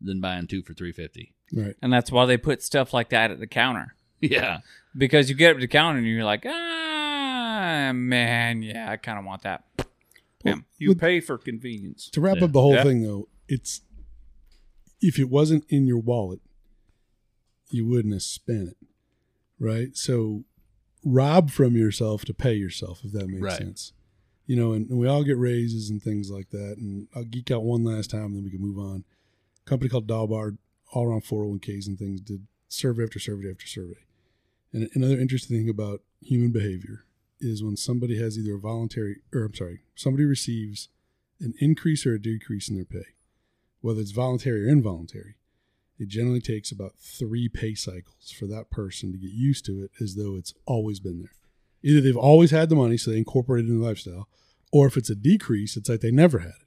than 0.00 0.20
buying 0.20 0.46
two 0.46 0.62
for 0.62 0.74
three 0.74 0.92
fifty. 0.92 1.34
Right. 1.52 1.74
And 1.82 1.92
that's 1.92 2.10
why 2.10 2.26
they 2.26 2.36
put 2.36 2.62
stuff 2.62 2.92
like 2.92 3.10
that 3.10 3.30
at 3.30 3.38
the 3.38 3.46
counter. 3.46 3.94
Yeah. 4.20 4.60
Because 4.96 5.28
you 5.30 5.36
get 5.36 5.50
up 5.52 5.56
to 5.56 5.60
the 5.60 5.68
counter 5.68 5.98
and 5.98 6.06
you're 6.06 6.24
like, 6.24 6.44
ah, 6.46 7.92
man, 7.94 8.62
yeah, 8.62 8.90
I 8.90 8.96
kind 8.96 9.18
of 9.18 9.24
want 9.24 9.42
that. 9.42 9.64
Bam. 10.42 10.64
You 10.78 10.94
pay 10.94 11.20
for 11.20 11.38
convenience. 11.38 12.08
To 12.10 12.20
wrap 12.20 12.38
Yeah. 12.38 12.44
up 12.44 12.52
the 12.52 12.60
whole 12.60 12.74
Yeah. 12.74 12.82
thing, 12.82 13.02
though, 13.02 13.28
it's 13.48 13.82
if 15.00 15.18
it 15.18 15.28
wasn't 15.28 15.64
in 15.68 15.86
your 15.86 15.98
wallet, 15.98 16.40
you 17.70 17.86
wouldn't 17.86 18.14
have 18.14 18.22
spent 18.22 18.68
it, 18.70 18.76
right? 19.58 19.96
So 19.96 20.44
rob 21.04 21.50
from 21.50 21.76
yourself 21.76 22.24
to 22.24 22.34
pay 22.34 22.54
yourself, 22.54 23.02
if 23.04 23.12
that 23.12 23.28
makes 23.28 23.42
Right. 23.42 23.58
sense. 23.58 23.92
You 24.46 24.56
know, 24.56 24.72
and, 24.72 24.88
and 24.88 24.98
we 24.98 25.08
all 25.08 25.24
get 25.24 25.38
raises 25.38 25.90
and 25.90 26.02
things 26.02 26.30
like 26.30 26.50
that. 26.50 26.76
And 26.78 27.08
I'll 27.14 27.24
geek 27.24 27.50
out 27.50 27.64
one 27.64 27.84
last 27.84 28.10
time, 28.10 28.26
and 28.26 28.36
then 28.36 28.44
we 28.44 28.50
can 28.50 28.60
move 28.60 28.78
on. 28.78 29.04
A 29.64 29.68
company 29.68 29.88
called 29.88 30.06
Dalbar, 30.06 30.56
all 30.92 31.04
around 31.04 31.24
401ks 31.24 31.86
and 31.86 31.98
things, 31.98 32.20
did 32.20 32.46
survey 32.68 33.04
after 33.04 33.18
survey 33.18 33.50
after 33.50 33.66
survey. 33.66 33.98
And 34.72 34.88
another 34.94 35.18
interesting 35.18 35.56
thing 35.56 35.68
about 35.68 36.02
human 36.20 36.52
behavior 36.52 37.04
is 37.40 37.62
when 37.62 37.76
somebody 37.76 38.18
has 38.18 38.38
either 38.38 38.54
a 38.56 38.60
voluntary, 38.60 39.20
or 39.32 39.44
I'm 39.44 39.54
sorry, 39.54 39.80
somebody 39.94 40.24
receives 40.24 40.88
an 41.40 41.54
increase 41.60 42.06
or 42.06 42.14
a 42.14 42.22
decrease 42.22 42.68
in 42.68 42.76
their 42.76 42.84
pay, 42.84 43.14
whether 43.80 44.00
it's 44.00 44.10
voluntary 44.10 44.66
or 44.66 44.68
involuntary, 44.68 45.34
it 45.98 46.08
generally 46.08 46.40
takes 46.40 46.70
about 46.70 46.94
three 46.98 47.48
pay 47.48 47.74
cycles 47.74 48.30
for 48.30 48.46
that 48.46 48.70
person 48.70 49.12
to 49.12 49.18
get 49.18 49.32
used 49.32 49.64
to 49.66 49.82
it 49.82 49.90
as 50.00 50.14
though 50.14 50.36
it's 50.36 50.54
always 50.66 51.00
been 51.00 51.20
there. 51.20 51.30
Either 51.86 52.00
they've 52.00 52.16
always 52.16 52.50
had 52.50 52.68
the 52.68 52.74
money, 52.74 52.96
so 52.96 53.12
they 53.12 53.18
incorporate 53.18 53.64
it 53.64 53.68
in 53.68 53.78
the 53.78 53.86
lifestyle, 53.86 54.28
or 54.72 54.88
if 54.88 54.96
it's 54.96 55.08
a 55.08 55.14
decrease, 55.14 55.76
it's 55.76 55.88
like 55.88 56.00
they 56.00 56.10
never 56.10 56.40
had 56.40 56.48
it. 56.48 56.66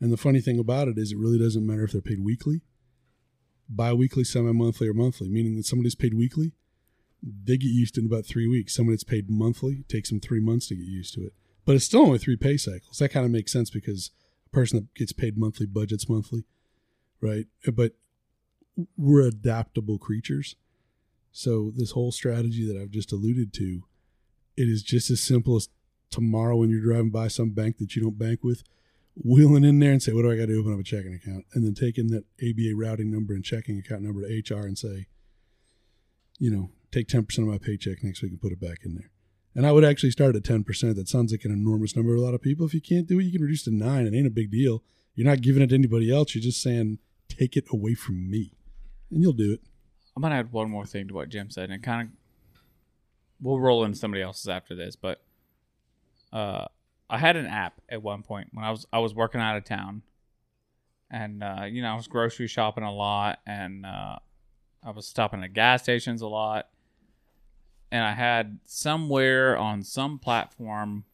And 0.00 0.10
the 0.10 0.16
funny 0.16 0.40
thing 0.40 0.58
about 0.58 0.88
it 0.88 0.96
is, 0.96 1.12
it 1.12 1.18
really 1.18 1.38
doesn't 1.38 1.66
matter 1.66 1.84
if 1.84 1.92
they're 1.92 2.00
paid 2.00 2.24
weekly, 2.24 2.62
bi 3.68 3.92
weekly, 3.92 4.24
semi 4.24 4.52
monthly, 4.52 4.88
or 4.88 4.94
monthly, 4.94 5.28
meaning 5.28 5.56
that 5.56 5.66
somebody's 5.66 5.94
paid 5.94 6.14
weekly, 6.14 6.52
they 7.22 7.58
get 7.58 7.68
used 7.68 7.94
to 7.94 8.00
in 8.00 8.06
about 8.06 8.24
three 8.24 8.48
weeks. 8.48 8.74
Someone 8.74 8.94
that's 8.94 9.04
paid 9.04 9.28
monthly 9.28 9.84
takes 9.86 10.08
them 10.08 10.18
three 10.18 10.40
months 10.40 10.68
to 10.68 10.76
get 10.76 10.86
used 10.86 11.12
to 11.14 11.26
it. 11.26 11.34
But 11.66 11.76
it's 11.76 11.84
still 11.84 12.00
only 12.00 12.18
three 12.18 12.36
pay 12.36 12.56
cycles. 12.56 12.96
That 12.98 13.10
kind 13.10 13.26
of 13.26 13.32
makes 13.32 13.52
sense 13.52 13.68
because 13.68 14.12
a 14.46 14.50
person 14.50 14.78
that 14.78 14.94
gets 14.94 15.12
paid 15.12 15.36
monthly 15.36 15.66
budgets 15.66 16.08
monthly, 16.08 16.44
right? 17.20 17.46
But 17.70 17.92
we're 18.96 19.26
adaptable 19.26 19.98
creatures. 19.98 20.56
So 21.32 21.70
this 21.76 21.90
whole 21.90 22.12
strategy 22.12 22.66
that 22.66 22.80
I've 22.80 22.90
just 22.90 23.12
alluded 23.12 23.52
to, 23.54 23.84
it 24.56 24.68
is 24.68 24.82
just 24.82 25.10
as 25.10 25.20
simple 25.20 25.56
as 25.56 25.68
tomorrow 26.10 26.56
when 26.56 26.70
you're 26.70 26.80
driving 26.82 27.10
by 27.10 27.28
some 27.28 27.50
bank 27.50 27.78
that 27.78 27.96
you 27.96 28.02
don't 28.02 28.18
bank 28.18 28.44
with, 28.44 28.62
wheeling 29.16 29.64
in 29.64 29.78
there 29.78 29.92
and 29.92 30.02
say, 30.02 30.12
"What 30.12 30.22
do 30.22 30.30
I 30.30 30.36
got 30.36 30.46
to 30.46 30.58
open 30.58 30.72
up 30.72 30.80
a 30.80 30.84
checking 30.84 31.14
account?" 31.14 31.44
And 31.54 31.64
then 31.64 31.74
taking 31.74 32.08
that 32.08 32.24
ABA 32.40 32.74
routing 32.76 33.10
number 33.10 33.34
and 33.34 33.44
checking 33.44 33.78
account 33.78 34.02
number 34.02 34.22
to 34.22 34.28
HR 34.28 34.66
and 34.66 34.78
say, 34.78 35.06
you 36.38 36.50
know, 36.50 36.70
take 36.92 37.08
ten 37.08 37.24
percent 37.24 37.46
of 37.46 37.52
my 37.52 37.58
paycheck 37.58 38.02
next 38.02 38.22
week 38.22 38.32
and 38.32 38.40
put 38.40 38.52
it 38.52 38.60
back 38.60 38.78
in 38.84 38.94
there. 38.94 39.10
And 39.56 39.66
I 39.66 39.72
would 39.72 39.84
actually 39.84 40.10
start 40.10 40.36
at 40.36 40.44
ten 40.44 40.64
percent. 40.64 40.96
That 40.96 41.08
sounds 41.08 41.32
like 41.32 41.44
an 41.44 41.52
enormous 41.52 41.96
number 41.96 42.14
to 42.14 42.20
a 42.20 42.24
lot 42.24 42.34
of 42.34 42.42
people. 42.42 42.66
If 42.66 42.74
you 42.74 42.80
can't 42.80 43.06
do 43.06 43.20
it, 43.20 43.24
you 43.24 43.32
can 43.32 43.42
reduce 43.42 43.64
to 43.64 43.74
nine. 43.74 44.06
It 44.06 44.14
ain't 44.14 44.26
a 44.26 44.30
big 44.30 44.50
deal. 44.50 44.82
You're 45.14 45.26
not 45.26 45.42
giving 45.42 45.62
it 45.62 45.68
to 45.68 45.74
anybody 45.74 46.12
else. 46.12 46.34
You're 46.34 46.42
just 46.42 46.60
saying, 46.60 46.98
take 47.28 47.56
it 47.56 47.66
away 47.70 47.94
from 47.94 48.28
me, 48.28 48.52
and 49.10 49.22
you'll 49.22 49.32
do 49.32 49.52
it. 49.52 49.60
I'm 50.16 50.22
gonna 50.22 50.36
add 50.36 50.52
one 50.52 50.70
more 50.70 50.86
thing 50.86 51.08
to 51.08 51.14
what 51.14 51.28
Jim 51.28 51.50
said, 51.50 51.70
and 51.70 51.82
kind 51.82 52.08
of 52.08 52.14
we'll 53.40 53.60
roll 53.60 53.84
in 53.84 53.94
somebody 53.94 54.22
else's 54.22 54.48
after 54.48 54.74
this. 54.74 54.96
But 54.96 55.22
uh, 56.32 56.66
I 57.08 57.18
had 57.18 57.36
an 57.36 57.46
app 57.46 57.80
at 57.88 58.02
one 58.02 58.22
point 58.22 58.48
when 58.52 58.64
I 58.64 58.70
was 58.70 58.86
I 58.92 58.98
was 58.98 59.14
working 59.14 59.40
out 59.40 59.56
of 59.56 59.64
town, 59.64 60.02
and 61.10 61.42
uh, 61.42 61.64
you 61.68 61.82
know 61.82 61.92
I 61.92 61.96
was 61.96 62.08
grocery 62.08 62.48
shopping 62.48 62.84
a 62.84 62.92
lot, 62.92 63.40
and 63.46 63.86
uh, 63.86 64.16
I 64.82 64.90
was 64.90 65.06
stopping 65.06 65.42
at 65.42 65.52
gas 65.52 65.82
stations 65.82 66.22
a 66.22 66.26
lot, 66.26 66.68
and 67.92 68.02
I 68.04 68.12
had 68.12 68.58
somewhere 68.64 69.56
on 69.56 69.82
some 69.82 70.18
platform, 70.18 71.04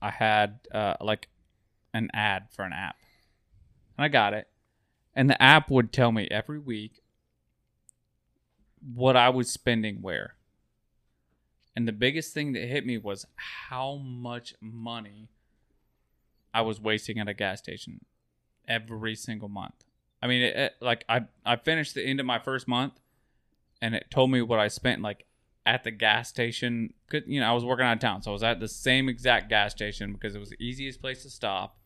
I 0.00 0.10
had 0.10 0.60
uh, 0.72 0.94
like 1.00 1.28
an 1.94 2.10
ad 2.12 2.46
for 2.50 2.64
an 2.64 2.72
app, 2.72 2.96
and 3.96 4.04
I 4.04 4.08
got 4.08 4.34
it, 4.34 4.48
and 5.14 5.28
the 5.30 5.40
app 5.40 5.70
would 5.70 5.92
tell 5.92 6.10
me 6.10 6.26
every 6.30 6.58
week 6.58 7.02
what 8.94 9.16
I 9.16 9.28
was 9.28 9.50
spending 9.50 10.02
where. 10.02 10.34
And 11.74 11.88
the 11.88 11.92
biggest 11.92 12.34
thing 12.34 12.52
that 12.52 12.62
hit 12.68 12.84
me 12.84 12.98
was 12.98 13.26
how 13.36 13.96
much 13.96 14.54
money 14.60 15.28
I 16.52 16.60
was 16.60 16.80
wasting 16.80 17.18
at 17.18 17.28
a 17.28 17.34
gas 17.34 17.58
station 17.60 18.04
every 18.68 19.14
single 19.14 19.48
month. 19.48 19.74
I 20.22 20.26
mean, 20.26 20.42
it, 20.42 20.56
it- 20.56 20.74
like 20.80 21.04
I 21.08 21.22
I 21.44 21.56
finished 21.56 21.94
the 21.94 22.04
end 22.04 22.20
of 22.20 22.26
my 22.26 22.38
first 22.38 22.68
month, 22.68 22.94
and 23.80 23.94
it 23.94 24.06
told 24.10 24.30
me 24.30 24.42
what 24.42 24.58
I 24.58 24.68
spent 24.68 25.00
like 25.02 25.24
at 25.64 25.82
the 25.84 25.90
gas 25.90 26.28
station. 26.28 26.92
Could 27.08 27.24
you 27.26 27.40
know 27.40 27.48
I 27.48 27.52
was 27.52 27.64
working 27.64 27.86
out 27.86 27.94
of 27.94 28.00
town, 28.00 28.20
so 28.22 28.30
I 28.30 28.34
was 28.34 28.42
at 28.42 28.60
the 28.60 28.68
same 28.68 29.08
exact 29.08 29.48
gas 29.48 29.72
station 29.72 30.12
because 30.12 30.34
it 30.34 30.38
was 30.38 30.50
the 30.50 30.62
easiest 30.62 31.00
place 31.00 31.22
to 31.22 31.30
stop 31.30 31.78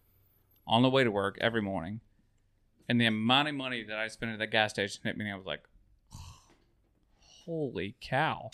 on 0.67 0.83
the 0.83 0.91
way 0.91 1.05
to 1.05 1.11
work 1.13 1.39
every 1.41 1.63
morning. 1.63 2.01
And 2.89 3.01
the 3.01 3.07
amount 3.07 3.49
of 3.49 3.55
money 3.55 3.85
that 3.85 3.99
I 3.99 4.09
spent 4.09 4.33
at 4.33 4.39
the 4.41 4.47
gas 4.49 4.71
station 4.73 5.01
hit 5.05 5.17
me, 5.17 5.25
and 5.27 5.35
I 5.35 5.37
was 5.37 5.47
like, 5.47 5.63
holy 7.47 7.95
cow. 8.01 8.51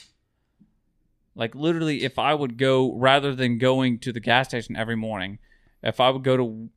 Like 1.34 1.54
literally, 1.54 2.04
if 2.04 2.18
I 2.18 2.34
would 2.34 2.56
go 2.58 2.92
rather 2.94 3.34
than 3.34 3.58
going 3.58 3.98
to 4.00 4.12
the 4.12 4.20
gas 4.20 4.48
station 4.48 4.76
every 4.76 4.96
morning, 4.96 5.38
if 5.82 5.98
I 6.00 6.10
would 6.10 6.22
go 6.24 6.36
to 6.36 6.68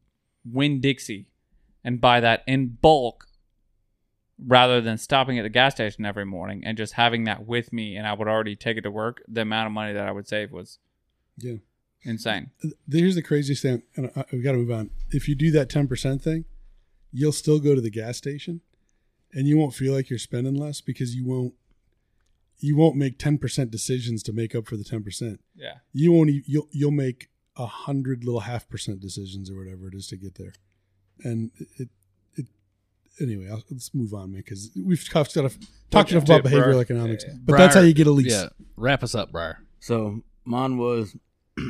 Winn 0.50 0.80
Dixie 0.82 1.28
and 1.84 2.00
buy 2.00 2.20
that 2.22 2.44
in 2.48 2.78
bulk 2.82 3.28
rather 4.44 4.82
than 4.82 4.98
stopping 4.98 5.40
at 5.40 5.44
the 5.44 5.50
gas 5.50 5.74
station 5.76 6.06
every 6.06 6.26
morning 6.26 6.64
and 6.66 6.78
just 6.78 6.94
having 6.94 7.24
that 7.26 7.46
with 7.46 7.72
me 7.72 7.96
and 7.96 8.06
I 8.06 8.14
would 8.14 8.28
already 8.28 8.56
take 8.56 8.78
it 8.78 8.82
to 8.82 8.92
work, 8.92 9.22
the 9.28 9.42
amount 9.42 9.68
of 9.68 9.74
money 9.74 9.94
that 9.94 10.08
I 10.08 10.12
would 10.12 10.28
save 10.28 10.52
was 10.52 10.80
Yeah. 11.38 11.56
insane. 12.04 12.52
Here's 12.90 13.16
the 13.16 13.22
craziest 13.22 13.62
thing, 13.62 13.84
and 13.96 14.12
I, 14.16 14.26
we 14.32 14.42
got 14.42 14.52
to 14.54 14.58
move 14.58 14.72
on. 14.72 14.90
If 15.12 15.28
you 15.30 15.36
do 15.36 15.52
that 15.52 15.70
ten 15.70 15.88
percent 15.88 16.22
thing, 16.22 16.46
you'll 17.12 17.32
still 17.32 17.60
go 17.60 17.76
to 17.76 17.82
the 17.82 17.90
gas 17.90 18.18
station, 18.18 18.62
and 19.34 19.48
you 19.48 19.58
won't 19.58 19.74
feel 19.74 19.94
like 19.94 20.10
you're 20.10 20.20
spending 20.20 20.56
less 20.56 20.82
because 20.82 21.16
you 21.16 21.26
won't. 21.26 21.54
You 22.60 22.76
won't 22.78 22.96
make 22.96 23.18
ten 23.20 23.38
percent 23.38 23.72
decisions 23.72 24.24
to 24.24 24.34
make 24.34 24.56
up 24.56 24.68
for 24.68 24.78
the 24.78 24.84
ten 24.84 25.04
percent. 25.04 25.42
Yeah. 25.56 25.76
You 25.94 26.12
won't. 26.12 26.30
e- 26.30 26.44
You'll 26.46 26.68
you'll 26.72 26.92
make 26.92 27.30
a 27.58 27.66
hundred 27.66 28.24
little 28.24 28.42
half 28.42 28.68
percent 28.70 29.00
decisions 29.00 29.50
or 29.50 29.58
whatever 29.58 29.88
it 29.88 29.94
is 29.96 30.08
to 30.08 30.18
get 30.18 30.36
there, 30.36 30.54
and 31.24 31.52
it. 31.78 31.90
it 32.36 32.46
Anyway, 33.22 33.48
I'll, 33.50 33.64
let's 33.72 33.94
move 33.94 34.14
on, 34.14 34.34
man, 34.34 34.42
because 34.42 34.72
we've 34.76 35.08
talked, 35.10 35.34
talked 35.34 35.58
What's 35.92 36.12
your 36.12 36.18
enough 36.20 36.24
about 36.40 36.44
tip, 36.44 36.52
Briar? 36.52 36.74
behavioral 36.74 36.82
economics. 36.82 37.24
But 37.46 37.58
that's 37.58 37.76
how 37.76 37.82
you 37.82 37.94
get 37.94 38.08
a 38.08 38.12
lease. 38.12 38.34
Yeah. 38.34 38.50
Wrap 38.76 39.04
us 39.04 39.16
up, 39.16 39.32
Briar. 39.32 39.60
So 39.80 40.22
mine 40.44 40.78
was 40.78 41.16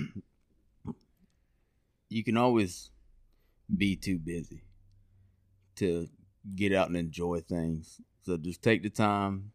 you 2.10 2.24
can 2.24 2.38
always 2.38 2.90
be 3.76 3.96
too 3.96 4.18
busy 4.18 4.64
to 5.76 6.08
get 6.56 6.74
out 6.74 6.88
and 6.88 6.98
enjoy 6.98 7.42
things. 7.42 8.00
So 8.24 8.38
just 8.38 8.62
take 8.64 8.82
the 8.84 8.90
time, 8.90 9.52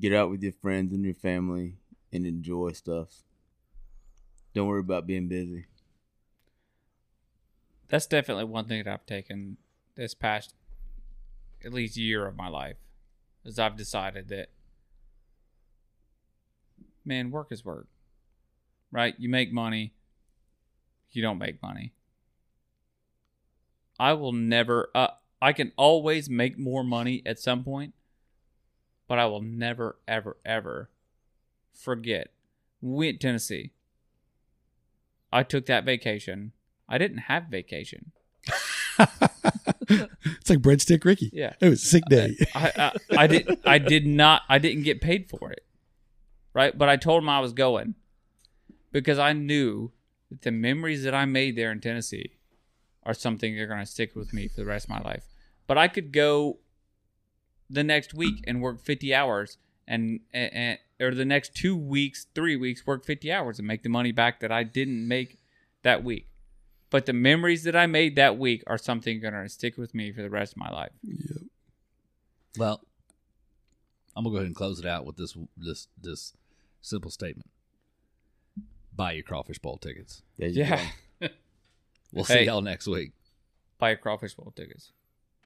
get 0.00 0.12
out 0.12 0.30
with 0.30 0.42
your 0.42 0.52
friends 0.52 0.92
and 0.92 1.04
your 1.04 1.14
family 1.14 1.74
and 2.12 2.26
enjoy 2.26 2.72
stuff. 2.72 3.22
Don't 4.54 4.66
worry 4.66 4.80
about 4.80 5.06
being 5.06 5.28
busy. 5.28 5.66
That's 7.88 8.06
definitely 8.06 8.44
one 8.44 8.66
thing 8.66 8.82
that 8.84 8.92
I've 8.92 9.06
taken 9.06 9.56
this 9.96 10.14
past 10.14 10.54
at 11.64 11.72
least 11.72 11.96
year 11.96 12.26
of 12.26 12.36
my 12.36 12.48
life 12.48 12.76
is 13.44 13.58
I've 13.58 13.76
decided 13.76 14.28
that 14.28 14.48
man, 17.04 17.30
work 17.30 17.48
is 17.50 17.64
work. 17.64 17.86
Right? 18.92 19.14
You 19.18 19.28
make 19.28 19.52
money, 19.52 19.92
you 21.12 21.22
don't 21.22 21.38
make 21.38 21.62
money. 21.62 21.92
I 23.98 24.14
will 24.14 24.32
never 24.32 24.90
uh, 24.94 25.08
I 25.42 25.52
can 25.52 25.72
always 25.76 26.28
make 26.28 26.58
more 26.58 26.84
money 26.84 27.22
at 27.24 27.38
some 27.38 27.64
point, 27.64 27.94
but 29.10 29.18
I 29.18 29.26
will 29.26 29.42
never 29.42 29.98
ever 30.06 30.36
ever 30.46 30.88
forget. 31.74 32.28
Went 32.80 33.20
Tennessee. 33.20 33.72
I 35.32 35.42
took 35.42 35.66
that 35.66 35.84
vacation. 35.84 36.52
I 36.88 36.96
didn't 36.96 37.18
have 37.18 37.46
vacation. 37.50 38.12
it's 39.00 40.48
like 40.48 40.60
breadstick 40.60 41.04
Ricky. 41.04 41.28
Yeah. 41.32 41.54
It 41.60 41.68
was 41.68 41.82
a 41.82 41.86
sick 41.86 42.04
day. 42.08 42.36
I, 42.54 42.72
I 42.76 43.22
I 43.24 43.26
did 43.26 43.58
I 43.66 43.78
did 43.78 44.06
not 44.06 44.42
I 44.48 44.60
didn't 44.60 44.84
get 44.84 45.00
paid 45.00 45.28
for 45.28 45.50
it. 45.50 45.64
Right? 46.54 46.78
But 46.78 46.88
I 46.88 46.96
told 46.96 47.24
him 47.24 47.28
I 47.28 47.40
was 47.40 47.52
going 47.52 47.96
because 48.92 49.18
I 49.18 49.32
knew 49.32 49.90
that 50.30 50.42
the 50.42 50.52
memories 50.52 51.02
that 51.02 51.16
I 51.16 51.24
made 51.24 51.56
there 51.56 51.72
in 51.72 51.80
Tennessee 51.80 52.38
are 53.02 53.14
something 53.14 53.56
that 53.56 53.62
are 53.62 53.66
going 53.66 53.80
to 53.80 53.86
stick 53.86 54.14
with 54.14 54.32
me 54.32 54.46
for 54.46 54.60
the 54.60 54.66
rest 54.66 54.84
of 54.84 54.90
my 54.90 55.00
life. 55.00 55.24
But 55.66 55.78
I 55.78 55.88
could 55.88 56.12
go 56.12 56.58
the 57.70 57.84
next 57.84 58.12
week 58.14 58.42
and 58.46 58.60
work 58.60 58.80
50 58.80 59.14
hours 59.14 59.56
and, 59.86 60.20
and, 60.32 60.52
and 60.52 60.78
or 61.00 61.14
the 61.14 61.24
next 61.24 61.54
two 61.54 61.76
weeks, 61.76 62.26
three 62.34 62.56
weeks, 62.56 62.86
work 62.86 63.04
50 63.04 63.32
hours 63.32 63.58
and 63.58 63.66
make 63.68 63.82
the 63.82 63.88
money 63.88 64.12
back 64.12 64.40
that 64.40 64.50
I 64.52 64.64
didn't 64.64 65.06
make 65.06 65.38
that 65.82 66.02
week. 66.04 66.26
But 66.90 67.06
the 67.06 67.12
memories 67.12 67.62
that 67.64 67.76
I 67.76 67.86
made 67.86 68.16
that 68.16 68.36
week 68.36 68.64
are 68.66 68.76
something 68.76 69.20
going 69.20 69.32
to 69.34 69.48
stick 69.48 69.78
with 69.78 69.94
me 69.94 70.12
for 70.12 70.22
the 70.22 70.28
rest 70.30 70.52
of 70.54 70.56
my 70.58 70.70
life. 70.70 70.90
Yep. 71.04 71.42
Well, 72.58 72.80
I'm 74.16 74.24
gonna 74.24 74.32
go 74.34 74.36
ahead 74.38 74.46
and 74.48 74.56
close 74.56 74.80
it 74.80 74.86
out 74.86 75.06
with 75.06 75.16
this 75.16 75.36
this 75.56 75.86
this 76.02 76.32
simple 76.82 77.12
statement: 77.12 77.48
Buy 78.94 79.12
your 79.12 79.22
crawfish 79.22 79.60
bowl 79.60 79.78
tickets. 79.78 80.22
There 80.36 80.48
you 80.48 80.64
Yeah. 80.64 80.84
go. 81.20 81.28
We'll 82.12 82.24
Hey. 82.24 82.40
see 82.40 82.46
y'all 82.46 82.60
next 82.60 82.88
week. 82.88 83.12
Buy 83.78 83.90
your 83.90 83.98
crawfish 83.98 84.34
bowl 84.34 84.52
tickets. 84.56 84.90